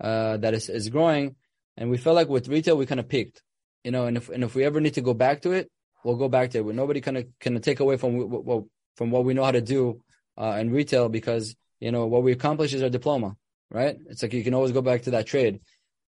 uh, 0.00 0.36
that 0.36 0.54
is, 0.54 0.68
is 0.68 0.88
growing. 0.88 1.34
And 1.76 1.90
we 1.90 1.98
felt 1.98 2.16
like 2.16 2.28
with 2.28 2.48
retail, 2.48 2.76
we 2.76 2.86
kind 2.86 3.00
of 3.00 3.08
peaked, 3.08 3.42
you 3.84 3.90
know, 3.90 4.06
and 4.06 4.16
if, 4.16 4.28
and 4.28 4.42
if 4.42 4.54
we 4.54 4.64
ever 4.64 4.80
need 4.80 4.94
to 4.94 5.02
go 5.02 5.14
back 5.14 5.42
to 5.42 5.52
it, 5.52 5.70
we'll 6.04 6.16
go 6.16 6.28
back 6.28 6.50
to 6.50 6.68
it. 6.68 6.74
Nobody 6.74 7.00
kind 7.00 7.18
of 7.18 7.26
can 7.40 7.60
take 7.60 7.80
away 7.80 7.96
from 7.96 8.16
what, 8.16 8.64
from 8.96 9.10
what 9.10 9.24
we 9.24 9.34
know 9.34 9.44
how 9.44 9.50
to 9.50 9.60
do, 9.60 10.00
uh, 10.38 10.56
in 10.60 10.70
retail 10.70 11.08
because, 11.08 11.54
you 11.80 11.90
know, 11.90 12.06
what 12.06 12.22
we 12.22 12.32
accomplish 12.32 12.72
is 12.74 12.82
our 12.82 12.88
diploma, 12.88 13.36
right? 13.70 13.96
It's 14.08 14.22
like 14.22 14.32
you 14.32 14.44
can 14.44 14.54
always 14.54 14.72
go 14.72 14.82
back 14.82 15.02
to 15.02 15.12
that 15.12 15.26
trade. 15.26 15.60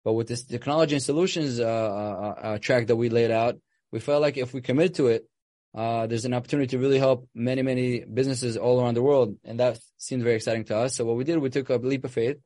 But 0.05 0.15
with 0.15 0.29
this 0.29 0.45
technology 0.45 0.95
and 0.97 1.03
solutions, 1.03 1.61
uh, 1.61 1.65
uh, 1.65 2.41
uh 2.43 2.59
track 2.59 2.89
that 2.89 2.97
we 2.97 3.09
laid 3.09 3.31
out, 3.31 3.59
we 3.91 4.01
felt 4.01 4.21
like 4.21 4.37
if 4.37 4.53
we 4.53 4.61
commit 4.61 4.95
to 4.97 5.07
it, 5.07 5.27
uh, 5.75 6.07
there's 6.07 6.25
an 6.25 6.35
opportunity 6.35 6.69
to 6.69 6.79
really 6.79 6.99
help 6.99 7.29
many, 7.35 7.63
many 7.63 8.05
businesses 8.05 8.57
all 8.57 8.81
around 8.81 8.95
the 8.95 9.03
world. 9.03 9.37
And 9.45 9.59
that 9.61 9.79
seemed 9.97 10.23
very 10.23 10.37
exciting 10.37 10.65
to 10.67 10.77
us. 10.77 10.95
So 10.95 11.05
what 11.05 11.17
we 11.17 11.25
did, 11.25 11.39
we 11.39 11.51
took 11.51 11.69
a 11.69 11.77
leap 11.77 12.05
of 12.05 12.13
faith 12.13 12.37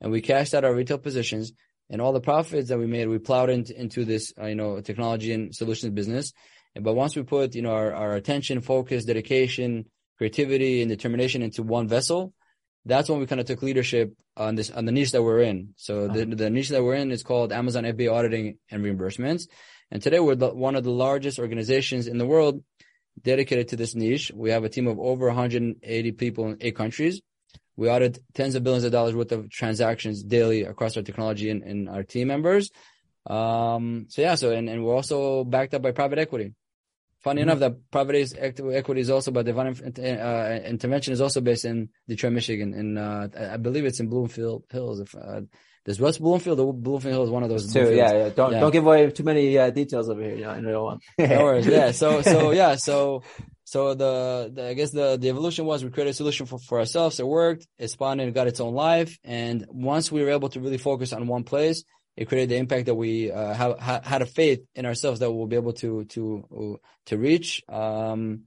and 0.00 0.12
we 0.12 0.20
cashed 0.20 0.54
out 0.54 0.64
our 0.64 0.74
retail 0.74 0.98
positions 0.98 1.52
and 1.90 2.00
all 2.00 2.12
the 2.12 2.20
profits 2.20 2.68
that 2.68 2.78
we 2.78 2.86
made, 2.86 3.08
we 3.08 3.18
plowed 3.18 3.50
into, 3.50 3.78
into 3.78 4.04
this, 4.04 4.32
uh, 4.40 4.46
you 4.46 4.54
know, 4.54 4.80
technology 4.80 5.32
and 5.32 5.54
solutions 5.54 5.92
business. 5.92 6.32
But 6.80 6.94
once 6.94 7.14
we 7.14 7.22
put, 7.22 7.54
you 7.54 7.62
know, 7.62 7.72
our, 7.72 7.94
our 7.94 8.14
attention, 8.14 8.60
focus, 8.60 9.04
dedication, 9.04 9.86
creativity, 10.18 10.82
and 10.82 10.88
determination 10.88 11.42
into 11.42 11.62
one 11.62 11.86
vessel, 11.86 12.32
that's 12.84 13.08
when 13.08 13.20
we 13.20 13.26
kind 13.26 13.40
of 13.40 13.46
took 13.46 13.62
leadership 13.62 14.14
on 14.36 14.56
this, 14.56 14.70
on 14.70 14.84
the 14.84 14.92
niche 14.92 15.12
that 15.12 15.22
we're 15.22 15.40
in. 15.40 15.74
So 15.76 16.08
the, 16.08 16.22
uh-huh. 16.22 16.34
the 16.34 16.50
niche 16.50 16.70
that 16.70 16.82
we're 16.82 16.94
in 16.94 17.10
is 17.12 17.22
called 17.22 17.52
Amazon 17.52 17.84
FBA 17.84 18.12
auditing 18.12 18.58
and 18.70 18.84
reimbursements. 18.84 19.48
And 19.90 20.02
today 20.02 20.20
we're 20.20 20.34
the, 20.34 20.48
one 20.48 20.74
of 20.76 20.84
the 20.84 20.90
largest 20.90 21.38
organizations 21.38 22.06
in 22.06 22.18
the 22.18 22.26
world 22.26 22.62
dedicated 23.22 23.68
to 23.68 23.76
this 23.76 23.94
niche. 23.94 24.32
We 24.34 24.50
have 24.50 24.64
a 24.64 24.68
team 24.68 24.86
of 24.86 24.98
over 24.98 25.26
180 25.26 26.12
people 26.12 26.48
in 26.48 26.58
eight 26.60 26.76
countries. 26.76 27.20
We 27.76 27.90
audit 27.90 28.18
tens 28.34 28.54
of 28.54 28.62
billions 28.62 28.84
of 28.84 28.92
dollars 28.92 29.14
worth 29.14 29.32
of 29.32 29.50
transactions 29.50 30.22
daily 30.22 30.62
across 30.62 30.96
our 30.96 31.02
technology 31.02 31.50
and, 31.50 31.62
and 31.62 31.88
our 31.88 32.02
team 32.02 32.28
members. 32.28 32.70
Um, 33.26 34.06
so 34.08 34.22
yeah, 34.22 34.34
so 34.34 34.52
and, 34.52 34.68
and 34.68 34.84
we're 34.84 34.94
also 34.94 35.44
backed 35.44 35.74
up 35.74 35.82
by 35.82 35.92
private 35.92 36.18
equity. 36.18 36.54
Funny 37.20 37.40
mm-hmm. 37.40 37.50
enough, 37.50 37.60
that 37.60 37.90
private 37.90 38.34
equity 38.38 39.00
is 39.00 39.08
also, 39.08 39.30
but 39.30 39.46
divine 39.46 39.74
uh, 39.98 40.60
intervention 40.66 41.14
is 41.14 41.22
also 41.22 41.40
based 41.40 41.64
in 41.64 41.88
Detroit, 42.06 42.34
Michigan, 42.34 42.74
and 42.74 42.98
uh, 42.98 43.28
I 43.52 43.56
believe 43.56 43.86
it's 43.86 43.98
in 43.98 44.08
Bloomfield 44.08 44.64
Hills. 44.70 45.00
If 45.00 45.14
uh, 45.14 45.40
there's 45.86 45.98
West 45.98 46.20
Bloomfield, 46.20 46.60
or 46.60 46.74
Bloomfield 46.74 47.14
Hills, 47.14 47.28
is 47.28 47.32
one 47.32 47.42
of 47.42 47.48
those. 47.48 47.72
Two, 47.72 47.94
yeah, 47.94 48.12
yeah. 48.12 48.28
Don't 48.28 48.52
yeah. 48.52 48.60
don't 48.60 48.72
give 48.72 48.84
away 48.84 49.10
too 49.10 49.22
many 49.22 49.56
uh, 49.56 49.70
details 49.70 50.10
over 50.10 50.20
here. 50.20 50.34
You 50.34 50.42
know, 50.42 50.50
I 50.50 50.60
don't 50.60 50.82
want. 50.82 51.02
no 51.18 51.44
worries. 51.44 51.66
Yeah. 51.66 51.92
So 51.92 52.20
so 52.20 52.50
yeah. 52.52 52.76
So 52.76 53.22
so 53.64 53.94
the, 53.94 54.50
the, 54.52 54.68
I 54.68 54.74
guess 54.74 54.90
the, 54.90 55.16
the 55.16 55.30
evolution 55.30 55.64
was 55.64 55.82
we 55.82 55.90
created 55.90 56.10
a 56.10 56.14
solution 56.14 56.46
for, 56.46 56.58
for 56.58 56.78
ourselves. 56.78 57.18
It 57.18 57.26
worked. 57.26 57.66
It 57.78 57.88
spawned 57.88 58.20
and 58.20 58.34
got 58.34 58.46
its 58.46 58.60
own 58.60 58.74
life. 58.74 59.18
And 59.24 59.66
once 59.70 60.12
we 60.12 60.22
were 60.22 60.30
able 60.30 60.50
to 60.50 60.60
really 60.60 60.78
focus 60.78 61.12
on 61.12 61.26
one 61.26 61.44
place, 61.44 61.82
it 62.16 62.28
created 62.28 62.50
the 62.50 62.56
impact 62.56 62.86
that 62.86 62.94
we 62.94 63.32
uh, 63.32 63.54
have, 63.54 64.04
had 64.04 64.22
a 64.22 64.26
faith 64.26 64.60
in 64.74 64.86
ourselves 64.86 65.20
that 65.20 65.32
we'll 65.32 65.46
be 65.46 65.56
able 65.56 65.72
to 65.74 66.04
to 66.04 66.78
to 67.06 67.18
reach. 67.18 67.62
Um, 67.68 68.42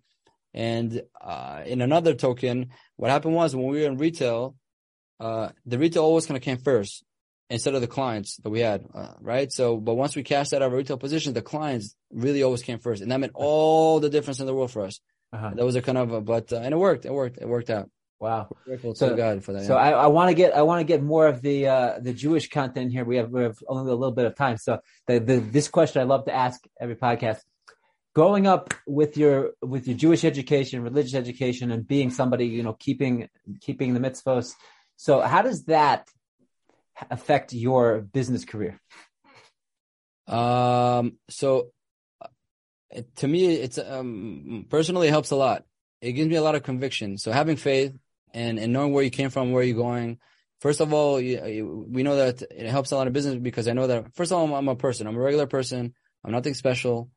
and 0.54 1.02
uh, 1.20 1.64
in 1.66 1.82
another 1.82 2.14
token, 2.14 2.70
what 2.96 3.12
happened 3.12 3.36
was 3.36 3.56
when 3.56 3.68
we 3.68 3.82
were 3.82 3.88
in 3.88 3.98
retail, 3.98 4.56
uh, 5.20 5.50
the 5.66 5.78
retail 5.78 6.04
always 6.04 6.26
kind 6.26 6.38
of 6.38 6.44
came 6.44 6.58
first 6.58 7.04
instead 7.50 7.76
of 7.76 7.82
the 7.82 7.88
clients 7.88 8.38
that 8.38 8.50
we 8.50 8.60
had, 8.60 8.86
uh, 8.94 9.14
right? 9.22 9.52
So, 9.52 9.78
but 9.78 9.96
once 9.96 10.16
we 10.16 10.24
cashed 10.24 10.54
out 10.54 10.62
our 10.62 10.70
retail 10.70 10.98
position, 10.98 11.34
the 11.34 11.42
clients 11.42 11.96
really 12.12 12.44
always 12.44 12.64
came 12.64 12.80
first, 12.80 13.02
and 13.02 13.12
that 13.12 13.20
meant 13.20 13.34
all 13.36 14.00
the 14.00 14.10
difference 14.10 14.40
in 14.40 14.46
the 14.46 14.54
world 14.54 14.72
for 14.72 14.84
us. 14.84 15.00
Uh-huh. 15.34 15.52
That 15.56 15.66
was 15.66 15.76
a 15.76 15.82
kind 15.82 15.98
of, 15.98 16.12
a, 16.12 16.22
but 16.22 16.54
uh, 16.54 16.58
and 16.58 16.74
it 16.74 16.78
worked. 16.78 17.06
It 17.06 17.14
worked. 17.14 17.38
It 17.38 17.48
worked 17.48 17.70
out. 17.70 17.90
Wow. 18.20 18.50
Grateful 18.66 18.96
so, 18.96 19.10
to 19.10 19.16
God 19.16 19.44
for 19.44 19.54
that. 19.54 19.66
So 19.66 19.76
yeah. 19.76 19.82
I, 19.82 19.90
I 19.92 20.08
want 20.08 20.30
to 20.30 20.34
get 20.34 20.56
I 20.56 20.64
want 20.64 20.80
to 20.80 20.86
get 20.86 21.04
more 21.04 21.28
of 21.28 21.42
the 21.42 21.68
uh, 21.68 22.00
the 22.00 22.14
Jewish 22.14 22.50
content 22.50 22.92
here. 22.92 23.06
We 23.06 23.18
have 23.18 23.30
we 23.30 23.44
have 23.44 23.58
only 23.68 23.92
a 23.92 23.96
little 23.96 24.16
bit 24.16 24.26
of 24.26 24.36
time. 24.36 24.58
So 24.58 24.80
the, 25.06 25.20
the 25.20 25.38
this 25.40 25.68
question 25.68 26.02
I 26.02 26.06
love 26.06 26.26
to 26.26 26.34
ask 26.34 26.60
every 26.80 26.96
podcast. 26.96 27.40
Growing 28.16 28.48
up 28.48 28.74
with 28.88 29.18
your 29.18 29.52
with 29.62 29.88
your 29.88 29.96
Jewish 29.96 30.24
education, 30.24 30.82
religious 30.82 31.14
education, 31.14 31.70
and 31.70 31.88
being 31.88 32.10
somebody 32.10 32.48
you 32.48 32.64
know 32.64 32.74
keeping 32.74 33.30
keeping 33.62 33.94
the 33.94 34.00
mitzvos. 34.00 34.56
So 34.96 35.22
how 35.22 35.44
does 35.44 35.66
that 35.66 36.10
affect 37.10 37.54
your 37.54 38.02
business 38.02 38.46
career? 38.46 38.80
Um. 40.28 41.18
So 41.30 41.72
to 43.18 43.28
me, 43.28 43.54
it's 43.56 43.78
um, 43.78 44.66
personally 44.70 45.08
it 45.08 45.12
helps 45.12 45.32
a 45.32 45.36
lot. 45.36 45.66
It 46.02 46.14
gives 46.14 46.30
me 46.30 46.36
a 46.36 46.42
lot 46.42 46.56
of 46.56 46.64
conviction. 46.64 47.18
So 47.18 47.32
having 47.32 47.58
faith 47.58 47.94
and 48.34 48.60
and 48.60 48.74
knowing 48.74 48.94
where 48.94 49.04
you 49.04 49.10
came 49.10 49.30
from, 49.30 49.52
where 49.52 49.64
you're 49.64 49.78
going. 49.78 50.20
First 50.60 50.82
of 50.82 50.92
all, 50.92 51.22
you, 51.22 51.46
you, 51.46 51.86
we 51.88 52.02
know 52.02 52.16
that 52.16 52.42
it 52.42 52.68
helps 52.68 52.92
a 52.92 52.96
lot 52.96 53.06
of 53.06 53.14
business 53.14 53.36
because 53.36 53.68
I 53.68 53.74
know 53.74 53.88
that 53.88 54.16
first 54.16 54.32
of 54.32 54.40
all, 54.40 54.46
I'm, 54.46 54.54
I'm, 54.54 54.68
a 54.70 54.76
person. 54.76 55.06
I'm 55.06 55.16
a 55.16 55.20
regular 55.20 55.46
person. 55.46 55.94
I'm 56.24 56.32
nothing 56.32 56.56
special, 56.56 57.12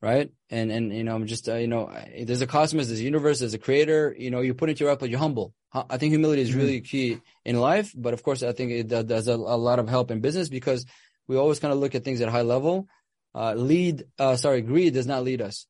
right? 0.00 0.32
And 0.50 0.72
and 0.72 0.92
you 0.92 1.04
know, 1.04 1.14
I'm 1.14 1.26
just 1.26 1.48
uh, 1.48 1.56
you 1.56 1.68
know, 1.68 1.92
there's 2.24 2.42
a 2.42 2.46
cosmos, 2.46 2.88
there's 2.88 3.00
a 3.00 3.04
universe, 3.04 3.38
there's 3.38 3.54
a 3.54 3.58
creator. 3.58 4.14
You 4.18 4.30
know, 4.30 4.40
you 4.40 4.54
put 4.54 4.68
into 4.68 4.84
your 4.84 4.92
output, 4.92 5.10
you're 5.10 5.20
humble. 5.20 5.54
I 5.74 5.96
think 5.96 6.12
humility 6.12 6.42
is 6.42 6.50
mm-hmm. 6.50 6.58
really 6.58 6.80
key 6.82 7.20
in 7.44 7.58
life, 7.58 7.92
but 7.96 8.12
of 8.12 8.22
course, 8.22 8.42
I 8.42 8.52
think 8.52 8.72
it 8.72 8.88
does 8.88 9.28
a, 9.28 9.34
a 9.34 9.56
lot 9.56 9.78
of 9.78 9.88
help 9.88 10.10
in 10.10 10.20
business 10.20 10.48
because 10.48 10.84
we 11.28 11.36
always 11.36 11.60
kind 11.60 11.72
of 11.72 11.78
look 11.78 11.94
at 11.94 12.04
things 12.04 12.20
at 12.20 12.28
a 12.28 12.30
high 12.30 12.42
level. 12.42 12.88
Uh, 13.34 13.54
lead, 13.54 14.04
uh, 14.18 14.36
sorry, 14.36 14.60
greed 14.60 14.92
does 14.92 15.06
not 15.06 15.24
lead 15.24 15.40
us. 15.40 15.66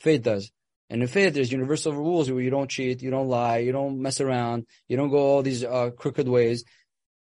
Faith 0.00 0.22
does. 0.22 0.52
And 0.90 1.02
in 1.02 1.08
faith, 1.08 1.34
there's 1.34 1.52
universal 1.52 1.92
rules 1.92 2.30
where 2.30 2.42
you 2.42 2.50
don't 2.50 2.70
cheat, 2.70 3.02
you 3.02 3.10
don't 3.10 3.28
lie, 3.28 3.58
you 3.58 3.72
don't 3.72 4.00
mess 4.00 4.20
around, 4.20 4.66
you 4.88 4.96
don't 4.96 5.10
go 5.10 5.18
all 5.18 5.42
these 5.42 5.64
uh, 5.64 5.90
crooked 5.90 6.28
ways. 6.28 6.64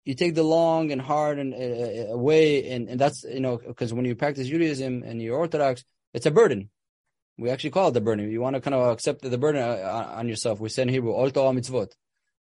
You 0.03 0.13
take 0.13 0.35
the 0.35 0.43
long 0.43 0.91
and 0.91 1.01
hard 1.01 1.39
and 1.39 1.53
uh, 1.53 2.13
uh 2.13 2.17
way, 2.17 2.69
and, 2.69 2.89
and 2.89 2.99
that's 2.99 3.23
you 3.23 3.39
know 3.39 3.57
because 3.57 3.91
when 3.91 4.05
you 4.05 4.15
practice 4.15 4.47
Judaism 4.47 5.01
and 5.01 5.19
you're 5.19 5.35
Orthodox, 5.35 5.83
it's 6.13 6.27
a 6.27 6.31
burden. 6.31 6.69
We 7.39 7.49
actually 7.49 7.71
call 7.71 7.87
it 7.87 7.95
the 7.95 8.01
burden. 8.01 8.29
You 8.29 8.39
want 8.39 8.55
to 8.55 8.61
kind 8.61 8.75
of 8.75 8.91
accept 8.91 9.23
the 9.23 9.37
burden 9.37 9.63
uh, 9.63 10.13
on 10.15 10.29
yourself. 10.29 10.59
We 10.59 10.69
say 10.69 10.83
in 10.83 10.89
Hebrew, 10.89 11.15
"Ol 11.15 11.31
mitzvot," 11.31 11.93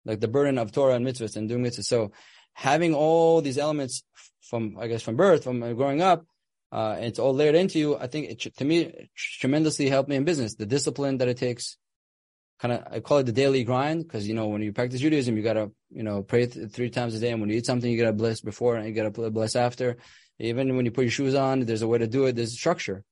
like 0.05 0.21
the 0.21 0.29
burden 0.29 0.59
of 0.59 0.73
Torah 0.73 0.95
and 0.95 1.07
mitzvahs 1.07 1.37
and 1.37 1.49
doing 1.49 1.63
mitzvahs. 1.63 1.85
So 1.85 2.13
having 2.53 2.95
all 2.95 3.41
these 3.41 3.59
elements 3.59 4.03
from 4.49 4.77
I 4.79 4.87
guess 4.89 5.03
from 5.03 5.17
birth, 5.17 5.45
from 5.45 5.61
growing 5.75 6.03
up, 6.03 6.25
uh, 6.71 6.95
and 6.97 7.07
it's 7.07 7.19
all 7.19 7.35
layered 7.35 7.55
into 7.55 7.79
you. 7.79 7.97
I 7.97 8.07
think 8.07 8.31
it, 8.31 8.55
to 8.57 8.65
me, 8.65 8.81
it 8.81 9.11
tremendously 9.15 9.89
helped 9.89 10.09
me 10.09 10.17
in 10.17 10.25
business. 10.25 10.55
The 10.55 10.67
discipline 10.67 11.19
that 11.19 11.29
it 11.29 11.39
takes, 11.39 11.79
kind 12.61 12.75
of, 12.75 12.93
I 12.93 13.01
call 13.01 13.19
it 13.19 13.25
the 13.25 13.33
daily 13.33 13.65
grind 13.65 14.03
because, 14.03 14.29
you 14.29 14.35
know, 14.35 14.49
when 14.49 14.63
you 14.63 14.73
practice 14.73 15.01
Judaism, 15.01 15.37
you 15.37 15.43
got 15.43 15.55
to, 15.55 15.71
you 15.91 16.03
know, 16.03 16.23
pray 16.23 16.47
th- 16.47 16.71
three 16.71 16.91
times 16.91 17.15
a 17.15 17.21
day. 17.21 17.31
And 17.31 17.41
when 17.41 17.49
you 17.49 17.57
eat 17.57 17.67
something, 17.67 17.91
you 17.91 17.99
got 17.99 18.09
to 18.09 18.13
bless 18.13 18.41
before 18.41 18.77
and 18.77 18.87
you 18.87 18.93
got 18.95 19.15
to 19.15 19.31
bless 19.31 19.57
after. 19.57 19.97
Even 20.39 20.77
when 20.77 20.85
you 20.85 20.91
put 20.91 21.05
your 21.05 21.11
shoes 21.11 21.35
on, 21.35 21.61
there's 21.61 21.83
a 21.83 21.89
way 21.89 21.99
to 21.99 22.07
do 22.07 22.27
it. 22.27 22.37
There's 22.37 22.53
structure 22.53 23.03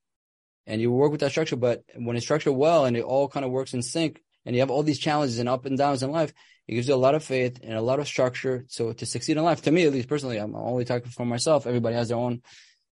and 0.66 0.80
you 0.80 0.93
work 0.93 1.11
with 1.11 1.20
that 1.20 1.30
structure. 1.30 1.57
But 1.57 1.82
when 1.95 2.16
it's 2.16 2.26
structured 2.26 2.55
well 2.55 2.84
and 2.84 2.97
it 2.97 3.05
all 3.05 3.28
kind 3.28 3.45
of 3.45 3.51
works 3.51 3.72
in 3.72 3.82
sync 3.82 4.22
and 4.45 4.55
you 4.55 4.61
have 4.61 4.70
all 4.70 4.82
these 4.82 4.99
challenges 4.99 5.39
and 5.39 5.49
up 5.49 5.64
and 5.64 5.78
downs 5.78 6.03
in 6.03 6.11
life, 6.11 6.32
it 6.68 6.74
gives 6.74 6.88
you 6.88 6.94
a 6.94 6.96
lot 6.96 7.14
of 7.14 7.22
faith 7.22 7.60
and 7.62 7.74
a 7.74 7.80
lot 7.80 8.00
of 8.00 8.06
structure. 8.06 8.64
So 8.68 8.92
to 8.92 9.06
succeed 9.06 9.36
in 9.36 9.44
life, 9.44 9.62
to 9.62 9.70
me, 9.70 9.86
at 9.86 9.92
least 9.92 10.08
personally, 10.08 10.38
I'm 10.38 10.56
only 10.56 10.84
talking 10.84 11.10
for 11.10 11.24
myself. 11.24 11.66
Everybody 11.66 11.94
has 11.94 12.08
their 12.08 12.16
own 12.16 12.42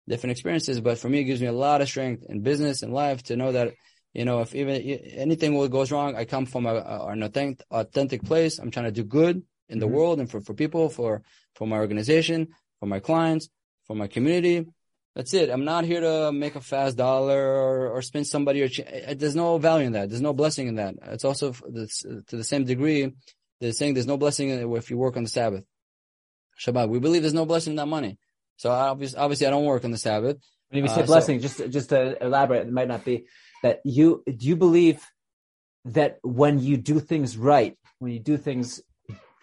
different 0.09 0.33
experiences. 0.33 0.81
But 0.81 0.99
for 0.99 1.09
me, 1.09 1.20
it 1.20 1.25
gives 1.25 1.41
me 1.41 1.49
a 1.49 1.53
lot 1.53 1.81
of 1.81 1.89
strength 1.89 2.25
in 2.29 2.43
business 2.43 2.83
and 2.83 2.93
life 2.93 3.25
to 3.25 3.37
know 3.37 3.53
that, 3.53 3.75
you 4.12 4.25
know, 4.25 4.43
if 4.43 4.55
even 4.55 4.77
anything 4.77 5.55
goes 5.70 5.91
wrong, 5.91 6.14
I 6.14 6.25
come 6.25 6.47
from 6.47 6.66
a, 6.66 6.75
a, 6.75 7.07
an 7.07 7.22
authentic, 7.22 7.66
authentic 7.70 8.22
place. 8.22 8.59
I'm 8.59 8.70
trying 8.70 8.87
to 8.87 8.93
do 8.93 9.03
good 9.03 9.43
in 9.68 9.79
the 9.79 9.87
mm-hmm. 9.87 9.95
world 9.95 10.20
and 10.20 10.31
for, 10.31 10.41
for 10.41 10.55
people, 10.55 10.89
for, 10.89 11.22
for 11.57 11.66
my 11.66 11.79
organization, 11.79 12.49
for 12.79 12.87
my 12.87 13.01
clients, 13.01 13.49
for 13.87 13.97
my 13.97 14.07
community. 14.07 14.66
That's 15.16 15.33
it. 15.33 15.49
I'm 15.49 15.64
not 15.64 15.85
here 15.85 16.01
to 16.01 16.33
make 16.33 16.57
a 16.57 16.61
fast 16.61 16.97
dollar 16.97 17.41
or, 17.41 17.91
or 17.91 18.03
spend 18.03 18.27
somebody 18.27 18.62
or 18.62 18.68
ch- 18.68 18.81
there's 19.16 19.37
no 19.37 19.59
value 19.59 19.87
in 19.87 19.93
that. 19.93 20.11
There's 20.11 20.20
no 20.20 20.33
blessing 20.33 20.66
in 20.66 20.75
that. 20.77 20.95
It's 21.03 21.25
also 21.25 21.53
to 21.53 22.37
the 22.37 22.45
same 22.45 22.64
degree. 22.64 23.12
They're 23.65 23.73
saying 23.73 23.95
there's 23.95 24.07
no 24.07 24.19
blessing 24.19 24.51
if 24.51 24.91
you 24.91 24.99
work 24.99 25.17
on 25.17 25.23
the 25.23 25.31
Sabbath. 25.31 25.65
Shabbat. 26.61 26.91
We 26.91 26.99
believe 26.99 27.23
there's 27.23 27.33
no 27.33 27.47
blessing 27.47 27.73
in 27.73 27.77
that 27.77 27.87
money. 27.87 28.19
So 28.57 28.71
obviously, 28.71 29.19
obviously, 29.19 29.47
I 29.47 29.51
don't 29.51 29.65
work 29.65 29.87
on 29.87 29.91
the 29.91 29.97
Sabbath. 29.97 30.37
When 30.69 30.85
you 30.85 30.91
say 30.91 31.01
uh, 31.01 31.07
blessing, 31.07 31.41
so, 31.41 31.49
just 31.49 31.73
just 31.73 31.89
to 31.89 32.23
elaborate, 32.23 32.67
it 32.67 32.73
might 32.73 32.89
not 32.89 33.07
be 33.07 33.25
that 33.62 33.81
you 33.87 34.23
do 34.27 34.47
you 34.47 34.57
believe 34.57 35.03
that 35.87 36.19
when 36.21 36.59
you 36.59 36.77
do 36.77 37.01
things 37.01 37.39
right, 37.39 37.75
when 38.01 38.12
you 38.12 38.21
do 38.21 38.37
things 38.37 38.83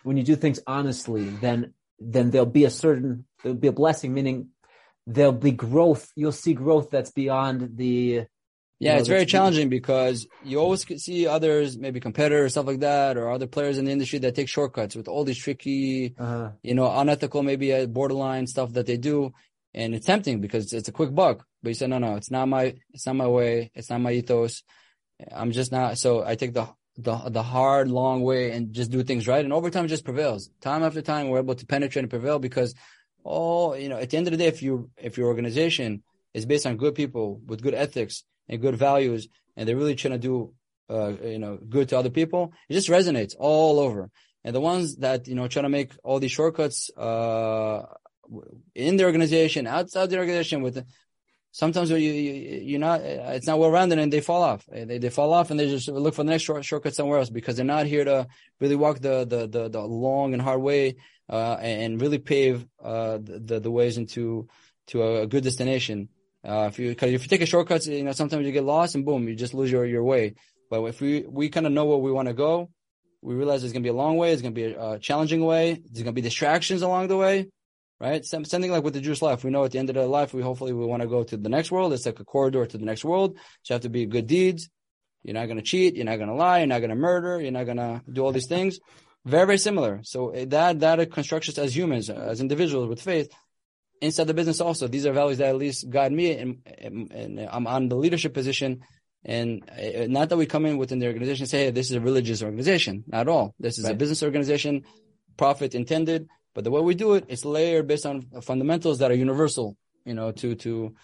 when 0.03 0.17
you 0.17 0.24
do 0.24 0.36
things 0.36 0.59
honestly, 0.67 1.24
then 1.28 1.74
then 1.99 2.30
there'll 2.30 2.45
be 2.45 2.65
a 2.65 2.69
certain 2.69 3.26
there'll 3.41 3.57
be 3.57 3.69
a 3.69 3.74
blessing, 3.74 4.13
meaning 4.13 4.49
there'll 5.07 5.32
be 5.32 5.51
growth. 5.51 6.11
You'll 6.15 6.32
see 6.32 6.53
growth 6.53 6.91
that's 6.91 7.11
beyond 7.11 7.76
the 7.76 8.26
yeah, 8.82 8.93
know, 8.93 8.99
it's 8.99 9.07
very 9.07 9.27
challenging 9.27 9.69
because 9.69 10.27
you 10.43 10.59
always 10.59 10.84
see 11.03 11.27
others, 11.27 11.77
maybe 11.77 11.99
competitors, 11.99 12.53
stuff 12.53 12.65
like 12.65 12.79
that, 12.79 13.15
or 13.15 13.29
other 13.29 13.45
players 13.45 13.77
in 13.77 13.86
the 13.86 13.91
industry 13.91 14.17
that 14.19 14.34
take 14.34 14.49
shortcuts 14.49 14.95
with 14.95 15.07
all 15.07 15.23
these 15.23 15.38
tricky, 15.38 16.15
uh-huh. 16.17 16.49
you 16.63 16.73
know, 16.73 16.91
unethical, 16.91 17.43
maybe 17.43 17.71
uh, 17.71 17.86
borderline 17.86 18.47
stuff 18.47 18.73
that 18.73 18.88
they 18.88 18.97
do. 18.97 19.34
And 19.75 19.93
it's 19.93 20.07
tempting 20.07 20.41
because 20.41 20.73
it's 20.73 20.89
a 20.89 20.91
quick 20.91 21.13
buck. 21.13 21.45
But 21.61 21.69
you 21.69 21.73
say, 21.75 21.86
no, 21.86 21.99
no, 21.99 22.15
it's 22.15 22.32
not 22.32 22.47
my, 22.47 22.73
it's 22.91 23.05
not 23.05 23.15
my 23.15 23.27
way. 23.27 23.69
It's 23.75 23.91
not 23.91 24.01
my 24.01 24.13
ethos. 24.13 24.63
I'm 25.32 25.51
just 25.51 25.71
not. 25.71 25.99
So 25.99 26.25
I 26.25 26.34
take 26.34 26.55
the, 26.55 26.67
the, 26.97 27.29
the 27.29 27.43
hard, 27.43 27.88
long 27.88 28.23
way 28.23 28.49
and 28.49 28.73
just 28.73 28.89
do 28.89 29.03
things 29.03 29.27
right. 29.27 29.45
And 29.45 29.53
over 29.53 29.69
time 29.69 29.89
just 29.89 30.05
prevails. 30.05 30.49
Time 30.59 30.82
after 30.82 31.03
time, 31.03 31.29
we're 31.29 31.38
able 31.38 31.53
to 31.53 31.67
penetrate 31.67 32.01
and 32.01 32.09
prevail 32.09 32.39
because, 32.39 32.73
oh, 33.23 33.75
you 33.75 33.89
know, 33.89 33.97
at 33.97 34.09
the 34.09 34.17
end 34.17 34.25
of 34.25 34.32
the 34.32 34.38
day, 34.38 34.47
if 34.47 34.63
you, 34.63 34.89
if 34.97 35.19
your 35.19 35.27
organization 35.27 36.01
is 36.34 36.47
based 36.47 36.65
on 36.65 36.77
good 36.77 36.95
people 36.95 37.39
with 37.45 37.61
good 37.61 37.75
ethics, 37.75 38.23
and 38.52 38.62
good 38.62 38.76
values, 38.76 39.28
and 39.56 39.68
they're 39.68 39.78
really 39.78 39.95
trying 39.95 40.12
to 40.12 40.20
do, 40.20 40.54
uh, 40.89 41.14
you 41.24 41.39
know, 41.39 41.58
good 41.58 41.89
to 41.89 41.97
other 41.97 42.10
people, 42.10 42.54
it 42.70 42.74
just 42.74 42.89
resonates 42.89 43.34
all 43.39 43.80
over. 43.80 44.12
And 44.43 44.56
the 44.56 44.62
ones 44.62 44.97
that, 44.97 45.28
you 45.28 45.36
know, 45.36 45.47
trying 45.47 45.64
to 45.64 45.70
make 45.70 45.91
all 46.04 46.20
these 46.20 46.32
shortcuts, 46.32 46.91
uh, 46.97 47.86
in 48.76 48.97
the 48.97 49.06
organization, 49.06 49.68
outside 49.68 50.10
the 50.10 50.18
organization 50.18 50.62
with, 50.62 50.84
sometimes 51.52 51.89
you, 51.91 51.97
you, 51.97 52.78
are 52.78 52.80
not, 52.80 53.02
it's 53.02 53.47
not 53.47 53.60
well 53.60 53.72
rounded 53.72 53.99
and 53.99 54.12
they 54.12 54.22
fall 54.22 54.41
off. 54.41 54.66
They, 54.72 54.97
they 54.97 55.10
fall 55.10 55.34
off 55.34 55.52
and 55.52 55.60
they 55.60 55.70
just 55.70 55.88
look 55.88 56.14
for 56.16 56.24
the 56.24 56.32
next 56.32 56.43
short, 56.43 56.64
shortcut 56.66 56.95
somewhere 56.95 57.20
else 57.20 57.30
because 57.30 57.56
they're 57.56 57.66
not 57.66 57.86
here 57.86 58.06
to 58.06 58.28
really 58.60 58.76
walk 58.76 58.99
the, 58.99 59.26
the, 59.26 59.47
the, 59.47 59.70
the 59.70 59.82
long 59.82 60.34
and 60.34 60.41
hard 60.41 60.62
way, 60.62 60.95
uh, 61.30 61.58
and 61.62 62.02
really 62.02 62.20
pave, 62.20 62.66
uh, 62.84 63.18
the, 63.22 63.60
the 63.60 63.72
ways 63.72 63.97
into, 63.97 64.47
to 64.88 65.04
a 65.04 65.28
good 65.28 65.43
destination. 65.43 66.10
Uh, 66.43 66.67
if 66.71 66.79
you, 66.79 66.93
cause 66.95 67.09
if 67.09 67.21
you 67.21 67.27
take 67.27 67.41
a 67.41 67.45
shortcut, 67.45 67.85
you 67.85 68.03
know, 68.03 68.11
sometimes 68.13 68.45
you 68.45 68.51
get 68.51 68.63
lost 68.63 68.95
and 68.95 69.05
boom, 69.05 69.27
you 69.27 69.35
just 69.35 69.53
lose 69.53 69.71
your, 69.71 69.85
your 69.85 70.03
way. 70.03 70.33
But 70.69 70.83
if 70.85 71.01
we, 71.01 71.25
we 71.27 71.49
kind 71.49 71.67
of 71.67 71.71
know 71.71 71.85
where 71.85 71.97
we 71.97 72.11
want 72.11 72.27
to 72.27 72.33
go, 72.33 72.69
we 73.21 73.35
realize 73.35 73.63
it's 73.63 73.73
going 73.73 73.83
to 73.83 73.87
be 73.87 73.91
a 73.91 73.93
long 73.93 74.17
way. 74.17 74.31
It's 74.31 74.41
going 74.41 74.55
to 74.55 74.59
be 74.59 74.73
a, 74.73 74.91
a 74.93 74.99
challenging 74.99 75.45
way. 75.45 75.73
There's 75.73 76.03
going 76.03 76.05
to 76.05 76.11
be 76.13 76.21
distractions 76.21 76.81
along 76.81 77.07
the 77.07 77.17
way, 77.17 77.49
right? 77.99 78.25
Something 78.25 78.71
like 78.71 78.83
with 78.83 78.95
the 78.95 79.01
Jewish 79.01 79.21
life. 79.21 79.43
We 79.43 79.51
know 79.51 79.63
at 79.63 79.71
the 79.71 79.79
end 79.79 79.89
of 79.89 79.95
the 79.95 80.07
life, 80.07 80.33
we 80.33 80.41
hopefully 80.41 80.73
we 80.73 80.85
want 80.85 81.03
to 81.03 81.07
go 81.07 81.23
to 81.23 81.37
the 81.37 81.49
next 81.49 81.71
world. 81.71 81.93
It's 81.93 82.05
like 82.05 82.19
a 82.19 82.25
corridor 82.25 82.65
to 82.65 82.77
the 82.77 82.85
next 82.85 83.05
world. 83.05 83.37
So 83.61 83.73
you 83.73 83.75
have 83.75 83.81
to 83.83 83.89
be 83.89 84.05
good 84.07 84.25
deeds. 84.25 84.69
You're 85.23 85.35
not 85.35 85.45
going 85.45 85.57
to 85.57 85.63
cheat. 85.63 85.95
You're 85.95 86.05
not 86.05 86.17
going 86.17 86.29
to 86.29 86.35
lie. 86.35 86.59
You're 86.59 86.67
not 86.67 86.79
going 86.79 86.89
to 86.89 86.95
murder. 86.95 87.39
You're 87.39 87.51
not 87.51 87.65
going 87.65 87.77
to 87.77 88.01
do 88.11 88.25
all 88.25 88.31
these 88.31 88.47
things. 88.47 88.79
Very, 89.23 89.45
very 89.45 89.59
similar. 89.59 89.99
So 90.03 90.31
eh, 90.31 90.45
that, 90.49 90.79
that 90.79 91.11
constructs 91.11 91.49
us 91.49 91.59
as 91.59 91.75
humans, 91.75 92.09
as 92.09 92.41
individuals 92.41 92.87
with 92.87 93.01
faith 93.01 93.31
inside 94.02 94.26
the 94.26 94.34
business 94.34 94.60
also. 94.60 94.88
These 94.88 95.06
are 95.06 95.14
values 95.14 95.38
that 95.38 95.49
at 95.49 95.56
least 95.56 95.89
guide 95.89 96.12
me, 96.12 96.32
and, 96.38 96.58
and, 96.78 97.12
and 97.12 97.39
I'm 97.52 97.68
on 97.68 97.88
the 97.88 97.95
leadership 97.95 98.34
position. 98.34 98.82
And 99.24 99.70
uh, 99.70 100.08
not 100.08 100.30
that 100.30 100.38
we 100.38 100.47
come 100.47 100.66
in 100.66 100.78
within 100.78 100.99
the 100.99 101.06
organization 101.06 101.43
and 101.43 101.49
say, 101.49 101.66
hey, 101.66 101.72
this 101.72 101.91
is 101.91 101.95
a 101.95 102.02
religious 102.02 102.41
organization. 102.41 103.04
Not 103.08 103.22
at 103.22 103.28
all. 103.30 103.54
This 103.60 103.78
is 103.78 103.86
right. 103.86 103.93
a 103.93 103.95
business 103.95 104.24
organization, 104.24 104.84
profit 105.38 105.76
intended. 105.76 106.28
But 106.56 106.64
the 106.64 106.72
way 106.72 106.82
we 106.82 106.95
do 106.95 107.14
it, 107.14 107.26
it 107.28 107.34
is 107.34 107.45
layered 107.45 107.88
based 107.88 108.06
on 108.06 108.26
fundamentals 108.41 108.99
that 108.99 109.12
are 109.12 109.16
universal, 109.16 109.78
you 110.04 110.16
know, 110.16 110.32
to, 110.32 110.56
to 110.56 110.95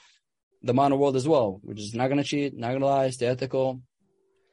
the 0.64 0.74
modern 0.74 0.98
world 0.98 1.16
as 1.16 1.28
well. 1.28 1.62
We're 1.64 1.76
just 1.76 1.96
not 1.96 2.08
going 2.08 2.18
to 2.18 2.24
cheat, 2.24 2.58
not 2.58 2.70
going 2.70 2.82
to 2.82 2.88
lie, 2.88 3.12
stay 3.12 3.28
ethical, 3.28 3.82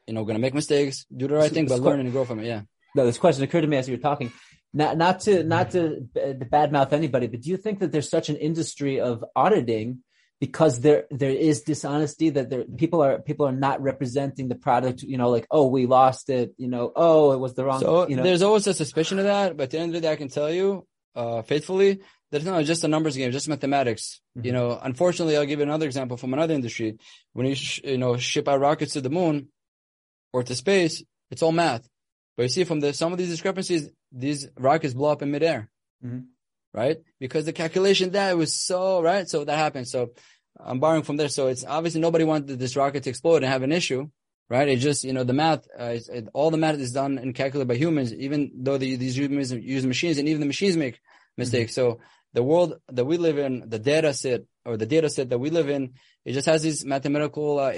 you 0.07 0.13
know, 0.13 0.25
going 0.25 0.37
to 0.37 0.41
make 0.41 0.55
mistakes, 0.55 1.07
do 1.15 1.27
the 1.27 1.35
right 1.35 1.51
thing, 1.51 1.67
but 1.67 1.81
learn 1.81 2.01
and 2.01 2.13
grow 2.13 2.27
from 2.27 2.41
it. 2.41 2.47
Yeah. 2.47 2.63
No, 2.95 3.07
this 3.07 3.19
question 3.19 3.43
occurred 3.43 3.63
to 3.63 3.67
me 3.67 3.79
as 3.79 3.89
you 3.89 3.97
were 3.97 4.03
talking 4.03 4.31
not 4.75 4.99
not 4.99 5.21
to 5.21 5.45
not 5.45 5.71
to 5.71 6.09
badmouth 6.15 6.93
anybody, 6.93 7.29
but 7.29 7.41
do 7.41 7.49
you 7.49 7.57
think 7.57 7.79
that 7.79 7.93
there's 7.93 8.11
such 8.11 8.29
an 8.29 8.37
industry 8.37 9.01
of 9.01 9.25
auditing 9.37 10.01
because 10.41 10.81
there 10.81 11.05
there 11.11 11.31
is 11.31 11.63
dishonesty 11.63 12.31
that 12.31 12.51
there 12.51 12.65
people 12.65 13.01
are 13.03 13.21
people 13.21 13.47
are 13.47 13.53
not 13.53 13.81
representing 13.81 14.49
the 14.49 14.57
product? 14.57 15.03
You 15.03 15.17
know, 15.17 15.31
like 15.31 15.47
oh 15.51 15.69
we 15.69 15.87
lost 15.87 16.29
it. 16.29 16.55
You 16.59 16.69
know, 16.69 16.93
oh 16.95 17.33
it 17.33 17.39
was 17.39 17.55
the 17.55 17.65
wrong. 17.65 17.81
So 17.81 18.09
you 18.09 18.17
know. 18.17 18.25
there's 18.25 18.43
always 18.43 18.67
a 18.67 18.75
suspicion 18.75 19.21
of 19.21 19.27
that, 19.27 19.57
but 19.57 19.65
at 19.65 19.71
the 19.71 19.79
end 19.79 19.95
of 19.95 20.03
the 20.03 20.07
day, 20.09 20.13
I 20.13 20.17
can 20.17 20.29
tell 20.29 20.51
you 20.51 20.87
uh, 21.15 21.43
faithfully 21.43 22.01
that 22.33 22.39
it's 22.39 22.45
not 22.45 22.65
just 22.65 22.83
a 22.83 22.89
numbers 22.89 23.17
game, 23.17 23.31
just 23.31 23.49
mathematics. 23.49 24.21
Mm-hmm. 24.37 24.47
You 24.47 24.53
know, 24.53 24.79
unfortunately, 24.83 25.37
I'll 25.37 25.47
give 25.47 25.61
you 25.61 25.65
another 25.65 25.87
example 25.87 26.17
from 26.17 26.35
another 26.35 26.55
industry. 26.55 26.99
When 27.33 27.47
you 27.47 27.55
sh- 27.55 27.81
you 27.85 27.99
know 27.99 28.17
ship 28.17 28.49
out 28.49 28.59
rockets 28.59 28.95
to 28.95 29.01
the 29.01 29.11
moon 29.11 29.49
or 30.33 30.43
to 30.43 30.55
space, 30.57 31.01
it's 31.31 31.43
all 31.43 31.53
math. 31.53 31.89
But 32.37 32.45
you 32.45 32.49
see 32.49 32.65
from 32.65 32.81
the 32.81 32.93
some 32.93 33.13
of 33.13 33.19
these 33.19 33.31
discrepancies, 33.31 33.89
these 34.11 34.49
rockets 34.59 34.95
blow 34.95 35.11
up 35.11 35.23
in 35.23 35.31
midair, 35.31 35.69
mm-hmm. 36.05 36.21
right? 36.73 36.99
Because 37.21 37.45
the 37.45 37.53
calculation 37.53 38.11
that 38.11 38.37
was 38.37 38.55
so 38.55 39.01
right, 39.03 39.29
so 39.29 39.45
that 39.45 39.57
happened. 39.57 39.89
So 39.89 40.11
I'm 40.59 40.81
borrowing 40.81 41.05
from 41.05 41.17
there. 41.17 41.29
So 41.29 41.49
it's 41.49 41.65
obviously 41.65 42.01
nobody 42.01 42.25
wanted 42.25 42.59
this 42.59 42.77
rocket 42.77 43.05
to 43.05 43.11
explode 43.11 43.43
and 43.43 43.47
have 43.47 43.63
an 43.63 43.73
issue, 43.73 44.09
right? 44.49 44.69
It 44.69 44.79
just 44.79 45.05
you 45.05 45.13
know 45.13 45.25
the 45.25 45.33
math, 45.33 45.67
uh, 45.79 45.97
it, 46.13 46.29
all 46.35 46.51
the 46.51 46.57
math 46.57 46.77
is 46.77 46.93
done 46.93 47.19
and 47.19 47.35
calculated 47.35 47.69
by 47.69 47.77
humans, 47.77 48.13
even 48.13 48.51
though 48.57 48.79
the, 48.79 48.97
these 48.97 49.17
humans 49.17 49.53
use 49.53 49.87
machines, 49.87 50.19
and 50.19 50.29
even 50.29 50.41
the 50.41 50.47
machines 50.47 50.77
make 50.77 51.01
mistakes. 51.37 51.73
Mm-hmm. 51.73 51.93
So 51.93 52.01
the 52.33 52.43
world 52.43 52.75
that 52.89 53.05
we 53.05 53.17
live 53.17 53.39
in, 53.39 53.69
the 53.69 53.79
data 53.79 54.13
set 54.13 54.43
or 54.65 54.77
the 54.77 54.87
data 54.87 55.09
set 55.09 55.31
that 55.31 55.39
we 55.39 55.51
live 55.51 55.69
in, 55.69 55.93
it 56.25 56.33
just 56.33 56.47
has 56.47 56.63
these 56.63 56.85
mathematical 56.85 57.59
uh, 57.59 57.71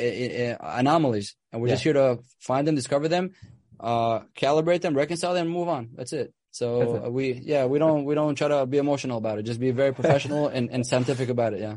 anomalies, 0.60 1.36
and 1.52 1.60
we're 1.60 1.68
yeah. 1.68 1.74
just 1.74 1.84
here 1.84 1.92
to 1.92 2.18
find 2.40 2.66
them, 2.66 2.74
discover 2.74 3.08
them, 3.08 3.32
uh, 3.80 4.20
calibrate 4.34 4.80
them, 4.80 4.94
reconcile 4.94 5.34
them, 5.34 5.48
move 5.48 5.68
on. 5.68 5.90
That's 5.94 6.12
it. 6.12 6.32
So 6.50 7.04
uh, 7.04 7.10
we, 7.10 7.32
yeah, 7.32 7.66
we 7.66 7.78
don't, 7.78 8.04
we 8.04 8.14
don't 8.14 8.34
try 8.34 8.48
to 8.48 8.64
be 8.66 8.78
emotional 8.78 9.18
about 9.18 9.38
it. 9.38 9.42
Just 9.42 9.60
be 9.60 9.72
very 9.72 9.92
professional 9.92 10.48
and, 10.54 10.70
and 10.70 10.86
scientific 10.86 11.28
about 11.28 11.52
it. 11.52 11.60
Yeah. 11.60 11.76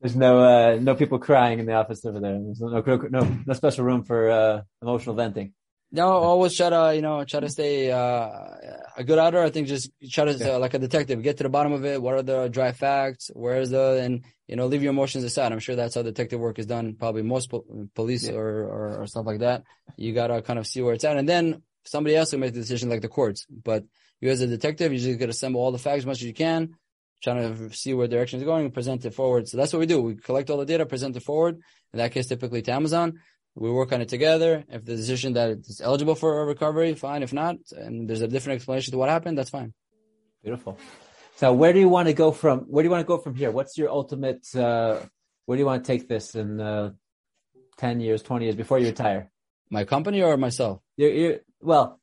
There's 0.00 0.14
no, 0.14 0.38
uh, 0.38 0.78
no 0.80 0.94
people 0.94 1.18
crying 1.18 1.58
in 1.58 1.66
the 1.66 1.72
office 1.72 2.04
over 2.04 2.20
there. 2.20 2.38
There's 2.40 2.60
no, 2.60 2.68
no, 2.68 2.96
no, 3.10 3.38
no 3.46 3.52
special 3.54 3.84
room 3.84 4.04
for, 4.04 4.30
uh, 4.30 4.62
emotional 4.80 5.16
venting. 5.16 5.54
No, 5.90 6.06
always 6.06 6.54
try 6.54 6.68
to, 6.68 6.92
you 6.94 7.00
know, 7.00 7.24
try 7.24 7.40
to 7.40 7.48
stay 7.48 7.90
uh, 7.90 8.28
a 8.96 9.04
good 9.04 9.18
outer. 9.18 9.42
I 9.42 9.48
think 9.48 9.68
just 9.68 9.90
try 10.10 10.26
to, 10.26 10.32
yeah. 10.32 10.48
uh, 10.50 10.58
like 10.58 10.74
a 10.74 10.78
detective, 10.78 11.22
get 11.22 11.38
to 11.38 11.44
the 11.44 11.48
bottom 11.48 11.72
of 11.72 11.84
it. 11.86 12.02
What 12.02 12.14
are 12.14 12.22
the 12.22 12.48
dry 12.48 12.72
facts? 12.72 13.30
Where 13.32 13.58
is 13.60 13.70
the, 13.70 13.98
and, 14.02 14.24
you 14.46 14.56
know, 14.56 14.66
leave 14.66 14.82
your 14.82 14.90
emotions 14.90 15.24
aside. 15.24 15.50
I'm 15.50 15.60
sure 15.60 15.76
that's 15.76 15.94
how 15.94 16.02
detective 16.02 16.40
work 16.40 16.58
is 16.58 16.66
done. 16.66 16.94
Probably 16.94 17.22
most 17.22 17.50
po- 17.50 17.64
police 17.94 18.28
yeah. 18.28 18.34
or, 18.34 18.66
or, 18.66 19.02
or, 19.02 19.06
stuff 19.06 19.24
like 19.24 19.40
that. 19.40 19.64
You 19.96 20.12
gotta 20.12 20.42
kind 20.42 20.58
of 20.58 20.66
see 20.66 20.82
where 20.82 20.92
it's 20.92 21.04
at. 21.04 21.16
And 21.16 21.28
then 21.28 21.62
somebody 21.84 22.16
else 22.16 22.32
will 22.32 22.40
make 22.40 22.52
the 22.52 22.60
decision 22.60 22.90
like 22.90 23.00
the 23.00 23.08
courts. 23.08 23.46
But 23.48 23.84
you 24.20 24.28
as 24.28 24.42
a 24.42 24.46
detective, 24.46 24.92
you 24.92 24.98
just 24.98 25.18
gotta 25.18 25.30
assemble 25.30 25.62
all 25.62 25.72
the 25.72 25.78
facts 25.78 25.98
as 25.98 26.06
much 26.06 26.18
as 26.18 26.24
you 26.24 26.34
can, 26.34 26.74
trying 27.22 27.56
to 27.56 27.74
see 27.74 27.94
where 27.94 28.08
direction 28.08 28.40
is 28.40 28.44
going 28.44 28.66
and 28.66 28.74
present 28.74 29.06
it 29.06 29.14
forward. 29.14 29.48
So 29.48 29.56
that's 29.56 29.72
what 29.72 29.80
we 29.80 29.86
do. 29.86 30.02
We 30.02 30.16
collect 30.16 30.50
all 30.50 30.58
the 30.58 30.66
data, 30.66 30.84
present 30.84 31.16
it 31.16 31.22
forward. 31.22 31.60
In 31.94 31.98
that 31.98 32.12
case, 32.12 32.26
typically 32.26 32.60
to 32.62 32.72
Amazon. 32.72 33.20
We 33.58 33.70
work 33.72 33.92
on 33.92 34.00
it 34.00 34.08
together. 34.08 34.64
If 34.68 34.84
the 34.84 34.94
decision 34.94 35.32
that 35.32 35.50
it's 35.50 35.80
eligible 35.80 36.14
for 36.14 36.42
a 36.42 36.44
recovery, 36.44 36.94
fine. 36.94 37.24
If 37.24 37.32
not, 37.32 37.56
and 37.72 38.08
there's 38.08 38.20
a 38.20 38.28
different 38.28 38.56
explanation 38.56 38.92
to 38.92 38.98
what 38.98 39.08
happened, 39.08 39.36
that's 39.36 39.50
fine. 39.50 39.74
Beautiful. 40.44 40.78
So 41.36 41.52
where 41.52 41.72
do 41.72 41.80
you 41.80 41.88
want 41.88 42.06
to 42.06 42.14
go 42.14 42.30
from? 42.30 42.60
Where 42.60 42.82
do 42.82 42.86
you 42.86 42.90
want 42.90 43.02
to 43.02 43.06
go 43.06 43.18
from 43.18 43.34
here? 43.34 43.50
What's 43.50 43.76
your 43.76 43.90
ultimate? 43.90 44.46
Uh, 44.54 45.00
where 45.46 45.56
do 45.56 45.60
you 45.60 45.66
want 45.66 45.84
to 45.84 45.86
take 45.92 46.08
this 46.08 46.36
in 46.36 46.60
uh, 46.60 46.92
ten 47.76 48.00
years, 48.00 48.22
twenty 48.22 48.44
years 48.44 48.54
before 48.54 48.78
you 48.78 48.86
retire? 48.86 49.30
My 49.70 49.84
company 49.84 50.22
or 50.22 50.36
myself? 50.36 50.80
You're, 50.96 51.10
you're, 51.10 51.38
well, 51.60 52.00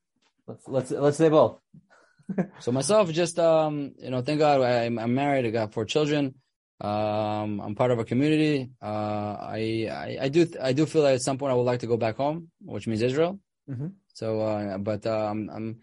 let's 0.48 0.68
let's 0.68 0.92
let's 0.92 1.18
say 1.18 1.30
both. 1.30 1.60
so 2.60 2.74
myself, 2.74 3.12
just 3.12 3.40
um, 3.40 3.94
you 3.98 4.10
know, 4.10 4.22
thank 4.22 4.40
God 4.40 4.62
I, 4.62 4.86
I'm 4.86 5.16
married. 5.16 5.46
I 5.46 5.52
got 5.52 5.74
four 5.74 5.86
children. 5.86 6.36
Um, 6.82 7.62
I'm 7.62 7.76
part 7.76 7.92
of 7.92 8.00
a 8.00 8.06
community. 8.06 8.70
Uh, 8.82 9.38
I, 9.40 9.88
I, 9.90 10.18
I 10.24 10.30
do 10.30 10.48
I 10.62 10.74
do 10.74 10.86
feel 10.86 11.04
that 11.04 11.14
at 11.14 11.22
some 11.22 11.38
point 11.38 11.52
I 11.52 11.56
would 11.56 11.64
like 11.64 11.80
to 11.80 11.88
go 11.88 11.98
back 11.98 12.18
home, 12.18 12.50
which 12.62 12.86
means 12.88 13.02
Israel. 13.02 13.40
Mm-hmm. 13.70 13.88
So, 14.14 14.42
uh, 14.42 14.78
but 14.78 15.06
um, 15.08 15.50
I'm, 15.54 15.80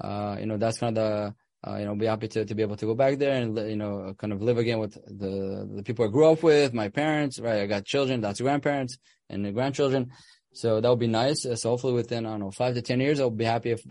uh, 0.00 0.36
you 0.38 0.46
know, 0.46 0.56
that's 0.56 0.78
kind 0.78 0.96
of 0.96 1.02
the 1.04 1.34
uh, 1.66 1.76
you 1.78 1.84
know, 1.84 1.94
be 1.94 2.06
happy 2.06 2.28
to, 2.28 2.44
to 2.44 2.54
be 2.54 2.62
able 2.62 2.76
to 2.76 2.86
go 2.86 2.94
back 2.94 3.18
there 3.18 3.42
and, 3.42 3.56
you 3.58 3.76
know, 3.76 4.14
kind 4.18 4.32
of 4.32 4.40
live 4.40 4.58
again 4.58 4.78
with 4.78 4.94
the, 4.94 5.68
the 5.74 5.82
people 5.82 6.04
I 6.04 6.08
grew 6.08 6.30
up 6.30 6.42
with, 6.42 6.72
my 6.72 6.88
parents, 6.88 7.40
right? 7.40 7.62
I 7.62 7.66
got 7.66 7.84
children, 7.84 8.20
that's 8.20 8.40
grandparents 8.40 8.98
and 9.28 9.44
the 9.44 9.52
grandchildren. 9.52 10.12
So 10.52 10.80
that 10.80 10.88
would 10.88 11.00
be 11.00 11.08
nice. 11.08 11.42
So 11.42 11.70
hopefully 11.70 11.92
within, 11.94 12.24
I 12.24 12.30
don't 12.30 12.40
know, 12.40 12.50
five 12.50 12.74
to 12.74 12.82
10 12.82 13.00
years, 13.00 13.20
I'll 13.20 13.30
be 13.30 13.44
happy 13.44 13.72
if 13.72 13.82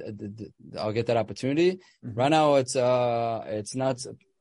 I'll 0.79 0.93
get 0.93 1.07
that 1.07 1.17
opportunity. 1.17 1.79
Mm-hmm. 2.03 2.17
Right 2.17 2.31
now, 2.31 2.55
it's, 2.55 2.75
uh, 2.75 3.43
it's 3.45 3.75
not 3.75 3.99
uh, 4.05 4.11
uh, 4.11 4.34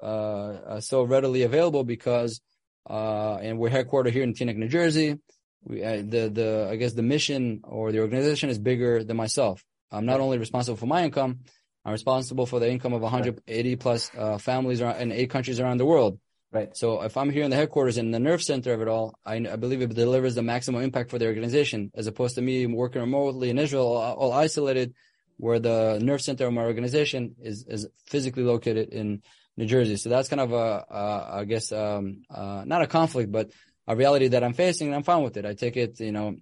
so 0.81 1.03
readily 1.03 1.43
available 1.43 1.85
because, 1.85 2.41
uh, 2.89 3.37
and 3.37 3.59
we're 3.59 3.71
headquartered 3.71 4.13
here 4.13 4.23
in 4.23 4.35
Teaneck, 4.35 4.57
New 4.57 4.69
Jersey. 4.69 5.19
We, 5.65 5.81
the, 5.81 6.31
the, 6.33 6.69
I 6.71 6.77
guess 6.77 6.93
the 6.93 7.03
mission 7.03 7.63
or 7.65 7.91
the 7.91 8.01
organization 8.01 8.51
is 8.51 8.59
bigger 8.59 9.03
than 9.03 9.17
myself. 9.17 9.65
I'm 9.91 10.07
not 10.07 10.21
only 10.21 10.39
responsible 10.39 10.77
for 10.77 10.87
my 10.87 11.05
income, 11.05 11.41
I'm 11.85 11.93
responsible 11.93 12.47
for 12.47 12.61
the 12.61 12.71
income 12.71 12.93
of 12.93 13.03
180 13.03 13.77
plus 13.77 14.11
uh, 14.17 14.39
families 14.39 14.81
around, 14.81 15.01
in 15.01 15.13
eight 15.13 15.31
countries 15.31 15.61
around 15.61 15.79
the 15.79 15.87
world. 15.87 16.19
Right. 16.51 16.77
So 16.77 17.03
if 17.03 17.17
I'm 17.17 17.31
here 17.31 17.43
in 17.43 17.51
the 17.51 17.57
headquarters 17.57 17.99
in 17.99 18.13
the 18.13 18.21
nerve 18.21 18.41
center 18.41 18.73
of 18.73 18.81
it 18.81 18.87
all, 18.87 19.19
I, 19.27 19.35
I, 19.35 19.57
believe 19.57 19.83
it 19.83 19.93
delivers 19.93 20.37
the 20.37 20.43
maximum 20.43 20.83
impact 20.83 21.11
for 21.11 21.19
the 21.19 21.27
organization, 21.27 21.91
as 21.97 22.07
opposed 22.07 22.37
to 22.37 22.43
me 22.43 22.65
working 22.67 23.01
remotely 23.01 23.51
in 23.51 23.59
Israel, 23.59 23.89
all, 23.89 24.15
all 24.15 24.33
isolated, 24.33 24.95
where 25.37 25.59
the 25.59 25.99
nerve 26.01 26.23
center 26.23 26.47
of 26.47 26.53
my 26.53 26.63
organization 26.63 27.35
is 27.43 27.65
is 27.67 27.89
physically 28.07 28.45
located 28.45 28.91
in 28.91 29.23
New 29.57 29.67
Jersey. 29.67 29.97
So 29.97 30.09
that's 30.09 30.29
kind 30.29 30.41
of 30.41 30.53
a, 30.53 30.85
a 30.91 31.29
I 31.41 31.45
guess, 31.45 31.73
um, 31.73 32.23
uh, 32.31 32.65
not 32.67 32.83
a 32.83 32.87
conflict, 32.87 33.31
but 33.31 33.51
a 33.87 33.95
reality 33.95 34.29
that 34.29 34.43
I'm 34.43 34.55
facing 34.55 34.89
and 34.89 34.97
I'm 34.97 35.03
fine 35.03 35.23
with 35.23 35.37
it. 35.37 35.47
I 35.47 35.55
take 35.55 35.77
it, 35.77 36.01
you 36.01 36.13
know, 36.13 36.37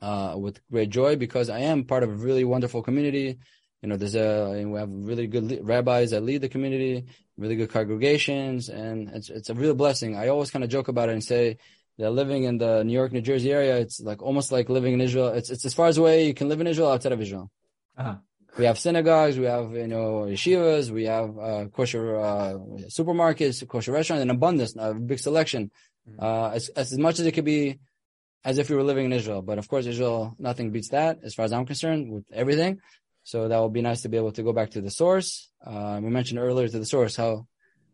uh, 0.00 0.34
with 0.36 0.60
great 0.70 0.90
joy 0.90 1.16
because 1.16 1.50
I 1.50 1.60
am 1.60 1.84
part 1.84 2.02
of 2.02 2.10
a 2.10 2.14
really 2.14 2.44
wonderful 2.44 2.82
community. 2.82 3.38
You 3.82 3.88
know, 3.88 3.96
there's 3.96 4.16
a, 4.16 4.64
we 4.66 4.78
have 4.78 4.88
really 4.90 5.26
good 5.26 5.60
rabbis 5.62 6.10
that 6.10 6.22
lead 6.22 6.40
the 6.40 6.48
community, 6.48 7.06
really 7.36 7.56
good 7.56 7.70
congregations, 7.70 8.68
and 8.68 9.08
it's, 9.10 9.30
it's 9.30 9.50
a 9.50 9.54
real 9.54 9.74
blessing. 9.74 10.16
I 10.16 10.28
always 10.28 10.50
kind 10.50 10.64
of 10.64 10.70
joke 10.70 10.88
about 10.88 11.08
it 11.08 11.12
and 11.12 11.22
say 11.22 11.58
that 11.98 12.10
living 12.10 12.44
in 12.44 12.58
the 12.58 12.82
New 12.82 12.92
York, 12.92 13.12
New 13.12 13.20
Jersey 13.20 13.52
area, 13.52 13.76
it's 13.78 14.00
like 14.00 14.22
almost 14.22 14.50
like 14.50 14.68
living 14.68 14.94
in 14.94 15.00
Israel. 15.00 15.28
It's, 15.28 15.50
it's 15.50 15.64
as 15.64 15.74
far 15.74 15.86
as 15.86 15.98
away 15.98 16.26
you 16.26 16.34
can 16.34 16.48
live 16.48 16.60
in 16.60 16.66
Israel 16.66 16.90
outside 16.90 17.12
of 17.12 17.20
Israel. 17.20 17.50
Uh-huh. 17.96 18.16
We 18.56 18.64
have 18.64 18.78
synagogues, 18.78 19.38
we 19.38 19.44
have 19.44 19.72
you 19.72 19.86
know 19.86 20.26
yeshivas, 20.28 20.90
we 20.90 21.04
have 21.04 21.38
uh, 21.38 21.66
kosher 21.66 22.16
uh, 22.16 22.54
supermarkets, 22.88 23.66
kosher 23.68 23.92
restaurants, 23.92 24.22
in 24.22 24.30
abundance, 24.30 24.74
a 24.78 24.94
big 24.94 25.18
selection, 25.18 25.70
mm-hmm. 26.08 26.24
uh, 26.24 26.50
as, 26.50 26.68
as 26.70 26.96
much 26.98 27.20
as 27.20 27.26
it 27.26 27.32
could 27.32 27.44
be, 27.44 27.78
as 28.44 28.58
if 28.58 28.70
we 28.70 28.76
were 28.76 28.82
living 28.82 29.04
in 29.04 29.12
Israel. 29.12 29.42
But 29.42 29.58
of 29.58 29.68
course, 29.68 29.86
Israel, 29.86 30.34
nothing 30.38 30.70
beats 30.70 30.88
that, 30.88 31.18
as 31.22 31.34
far 31.34 31.44
as 31.44 31.52
I'm 31.52 31.66
concerned, 31.66 32.10
with 32.10 32.24
everything. 32.32 32.80
So 33.22 33.46
that 33.46 33.60
would 33.60 33.74
be 33.74 33.82
nice 33.82 34.02
to 34.02 34.08
be 34.08 34.16
able 34.16 34.32
to 34.32 34.42
go 34.42 34.52
back 34.52 34.70
to 34.70 34.80
the 34.80 34.90
source. 34.90 35.50
Uh, 35.64 36.00
we 36.02 36.08
mentioned 36.08 36.40
earlier 36.40 36.66
to 36.66 36.78
the 36.78 36.86
source 36.86 37.14
how 37.14 37.46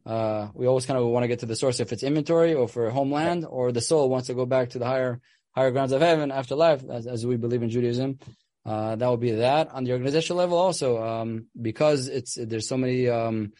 uh, 0.07 0.49
we 0.55 0.67
always 0.67 0.87
kind 0.87 0.99
of 0.99 1.07
want 1.07 1.25
to 1.25 1.29
get 1.29 1.41
to 1.41 1.47
the 1.47 1.57
source 1.57 1.81
if 1.81 1.93
it's 1.93 2.03
inventory 2.03 2.55
or 2.55 2.69
for 2.69 2.89
homeland, 2.91 3.45
or 3.49 3.73
the 3.73 3.81
soul 3.81 4.09
wants 4.09 4.29
to 4.29 4.35
go 4.35 4.47
back 4.47 4.71
to 4.71 4.79
the 4.79 4.87
higher 4.87 5.21
higher 5.53 5.71
grounds 5.71 5.93
of 5.93 6.01
heaven 6.01 6.31
after 6.31 6.55
life, 6.55 6.83
as, 6.91 7.07
as 7.07 7.27
we 7.27 7.37
believe 7.37 7.63
in 7.63 7.71
Judaism. 7.71 8.19
Uh, 8.67 8.97
that 8.97 9.07
will 9.07 9.19
be 9.19 9.33
that 9.33 9.71
on 9.73 9.85
the 9.85 9.93
organizational 9.93 10.39
level 10.39 10.57
also, 10.57 11.03
um, 11.03 11.47
because 11.61 12.09
it's, 12.09 12.39
there's 12.41 12.67
so 12.67 12.79
many, 12.79 13.09
um, 13.09 13.53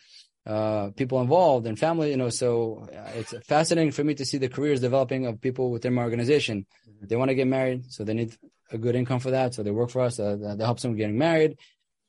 uh, 0.47 0.91
people 0.91 1.21
involved 1.21 1.67
and 1.67 1.79
family, 1.79 2.11
you 2.11 2.17
know, 2.17 2.29
so 2.29 2.87
it's 3.15 3.35
fascinating 3.47 3.93
for 3.93 4.05
me 4.05 4.15
to 4.15 4.25
see 4.25 4.39
the 4.39 4.49
careers 4.49 4.81
developing 4.81 5.27
of 5.27 5.41
people 5.41 5.71
within 5.71 5.95
my 5.95 6.03
organization. 6.03 6.67
Mm-hmm. 6.89 7.07
They 7.07 7.17
want 7.17 7.31
to 7.31 7.35
get 7.35 7.47
married, 7.47 7.93
so 7.93 8.05
they 8.05 8.15
need 8.15 8.37
a 8.71 8.79
good 8.79 8.95
income 8.95 9.21
for 9.21 9.31
that. 9.31 9.55
So 9.55 9.63
they 9.63 9.71
work 9.71 9.91
for 9.91 10.03
us. 10.03 10.19
Uh, 10.19 10.37
that 10.57 10.61
helps 10.61 10.83
them 10.83 10.97
getting 10.97 11.19
married 11.19 11.59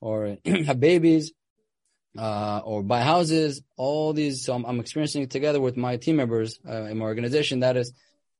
or 0.01 0.37
have 0.45 0.79
babies, 0.79 1.31
uh, 2.17 2.61
or 2.63 2.83
buy 2.83 3.01
houses, 3.01 3.61
all 3.77 4.13
these. 4.13 4.43
So 4.43 4.53
I'm, 4.53 4.65
I'm 4.65 4.79
experiencing 4.79 5.23
it 5.23 5.31
together 5.31 5.59
with 5.59 5.77
my 5.77 5.97
team 5.97 6.17
members, 6.17 6.59
uh, 6.67 6.83
in 6.83 6.97
my 6.97 7.05
organization. 7.05 7.61
That 7.61 7.77
is, 7.77 7.93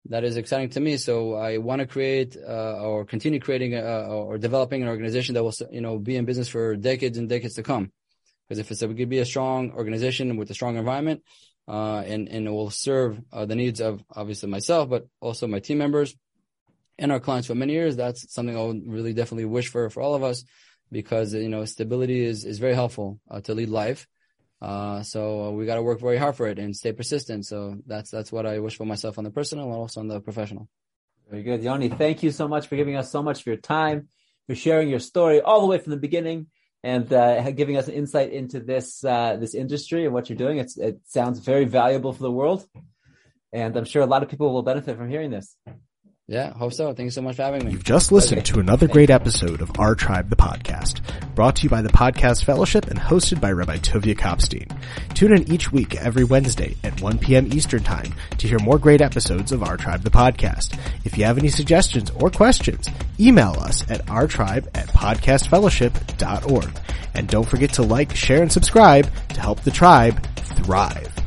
that 0.10 0.24
is 0.24 0.38
exciting 0.38 0.70
to 0.70 0.80
me. 0.80 0.98
So 0.98 1.34
I 1.34 1.58
want 1.58 1.80
to 1.80 1.88
create 1.88 2.38
uh, 2.38 2.80
or 2.82 3.06
continue 3.06 3.40
creating 3.40 3.74
a, 3.76 3.82
or 3.82 4.38
developing 4.38 4.82
an 4.84 4.88
organization 4.88 5.34
that 5.36 5.44
will, 5.44 5.54
you 5.72 5.82
know, 5.82 5.98
be 5.98 6.16
in 6.16 6.26
business 6.26 6.48
for 6.48 6.76
decades 6.76 7.18
and 7.18 7.28
decades 7.28 7.56
to 7.56 7.64
come. 7.64 7.92
Because 8.48 8.60
if 8.60 8.70
it's 8.72 8.82
a, 8.82 8.88
we 8.88 8.96
could 8.96 9.10
be 9.10 9.20
a 9.20 9.26
strong 9.26 9.72
organization 9.72 10.38
with 10.38 10.52
a 10.52 10.54
strong 10.54 10.78
environment, 10.78 11.24
uh, 11.68 12.04
and 12.06 12.30
and 12.30 12.48
it 12.48 12.52
will 12.52 12.70
serve 12.70 13.20
uh, 13.34 13.46
the 13.46 13.56
needs 13.56 13.82
of 13.82 14.04
obviously 14.16 14.50
myself, 14.50 14.88
but 14.88 15.08
also 15.20 15.48
my 15.48 15.60
team 15.60 15.80
members 15.80 16.16
and 17.00 17.12
our 17.12 17.20
clients 17.20 17.48
for 17.48 17.56
many 17.56 17.74
years. 17.74 17.96
That's 17.96 18.32
something 18.32 18.56
I 18.56 18.62
would 18.62 18.84
really 18.86 19.14
definitely 19.14 19.46
wish 19.46 19.70
for 19.70 19.90
for 19.90 20.02
all 20.02 20.14
of 20.14 20.22
us, 20.22 20.44
because 20.92 21.34
you 21.34 21.50
know 21.50 21.66
stability 21.66 22.24
is 22.24 22.46
is 22.46 22.60
very 22.60 22.76
helpful 22.76 23.20
uh, 23.32 23.42
to 23.42 23.56
lead 23.56 23.70
life. 23.70 24.08
Uh, 24.66 25.04
so 25.04 25.52
we 25.52 25.68
got 25.68 25.76
to 25.76 25.84
work 25.84 26.00
very 26.00 26.18
hard 26.18 26.36
for 26.36 26.48
it 26.48 26.58
and 26.58 26.76
stay 26.76 26.92
persistent. 26.92 27.46
So 27.46 27.78
that's 27.86 28.10
that's 28.10 28.32
what 28.32 28.48
I 28.48 28.58
wish 28.58 28.76
for 28.78 28.86
myself 28.86 29.20
on 29.20 29.24
the 29.24 29.30
personal 29.30 29.66
and 29.66 29.76
also 29.76 30.00
on 30.00 30.08
the 30.08 30.20
professional. 30.20 30.68
Very 31.30 31.44
good, 31.44 31.64
Yoni. 31.64 31.90
Thank 31.90 32.24
you 32.24 32.32
so 32.32 32.48
much 32.48 32.66
for 32.68 32.76
giving 32.76 32.96
us 32.96 33.12
so 33.12 33.22
much 33.22 33.44
for 33.44 33.52
your 33.52 33.58
time, 33.58 34.10
for 34.48 34.56
sharing 34.56 34.90
your 34.90 35.00
story 35.00 35.40
all 35.40 35.62
the 35.62 35.68
way 35.68 35.78
from 35.78 35.92
the 35.92 35.98
beginning, 36.08 36.48
and 36.84 37.12
uh, 37.14 37.52
giving 37.52 37.78
us 37.78 37.88
an 37.88 37.94
insight 37.94 38.32
into 38.32 38.60
this 38.60 39.06
uh, 39.06 39.36
this 39.36 39.54
industry 39.54 40.06
and 40.06 40.14
what 40.16 40.30
you're 40.30 40.44
doing. 40.46 40.58
It's, 40.58 40.78
it 40.78 41.00
sounds 41.06 41.38
very 41.40 41.66
valuable 41.66 42.14
for 42.14 42.24
the 42.24 42.32
world, 42.32 42.66
and 43.54 43.78
I'm 43.78 43.86
sure 43.86 44.02
a 44.02 44.08
lot 44.08 44.24
of 44.24 44.30
people 44.30 44.52
will 44.52 44.64
benefit 44.64 44.98
from 44.98 45.10
hearing 45.10 45.30
this. 45.30 45.56
Yeah, 46.28 46.54
hope 46.54 46.74
so. 46.74 46.92
Thanks 46.92 47.14
so 47.14 47.22
much 47.22 47.36
for 47.36 47.44
having 47.44 47.66
me. 47.66 47.72
You've 47.72 47.84
just 47.84 48.12
listened 48.12 48.48
to 48.48 48.60
another 48.60 48.88
great 48.88 49.12
episode 49.12 49.62
of 49.62 49.80
Our 49.80 49.94
Tribe 49.94 50.32
the 50.32 50.36
Podcast, 50.36 51.02
brought 51.36 51.58
to 51.58 51.64
you 51.64 51.70
by 51.70 51.84
the 51.84 51.90
Podcast 51.90 52.44
Fellowship 52.46 52.88
and 52.88 52.98
hosted 52.98 53.40
by 53.40 53.52
Rabbi 53.52 53.78
Tovia 53.78 54.16
Kopstein. 54.16 54.76
Tune 55.14 55.34
in 55.34 55.52
each 55.52 55.72
week 55.72 55.96
every 55.96 56.24
Wednesday 56.24 56.78
at 56.84 57.00
1 57.00 57.20
p.m. 57.20 57.54
Eastern 57.54 57.84
Time 57.84 58.12
to 58.40 58.48
hear 58.48 58.58
more 58.58 58.80
great 58.80 59.02
episodes 59.02 59.52
of 59.52 59.62
Our 59.62 59.78
Tribe 59.78 60.02
the 60.02 60.10
Podcast. 60.10 60.76
If 61.06 61.16
you 61.16 61.26
have 61.26 61.38
any 61.38 61.50
suggestions 61.50 62.10
or 62.10 62.32
questions, 62.32 62.90
email 63.20 63.56
us 63.60 63.84
at 63.92 64.04
ourtribe 64.08 64.68
at 64.74 64.88
podcastfellowship.org. 64.88 66.80
And 67.14 67.28
don't 67.28 67.48
forget 67.48 67.74
to 67.74 67.84
like, 67.84 68.16
share, 68.16 68.42
and 68.42 68.52
subscribe 68.52 69.12
to 69.30 69.40
help 69.40 69.62
the 69.62 69.70
tribe 69.70 70.26
thrive. 70.64 71.25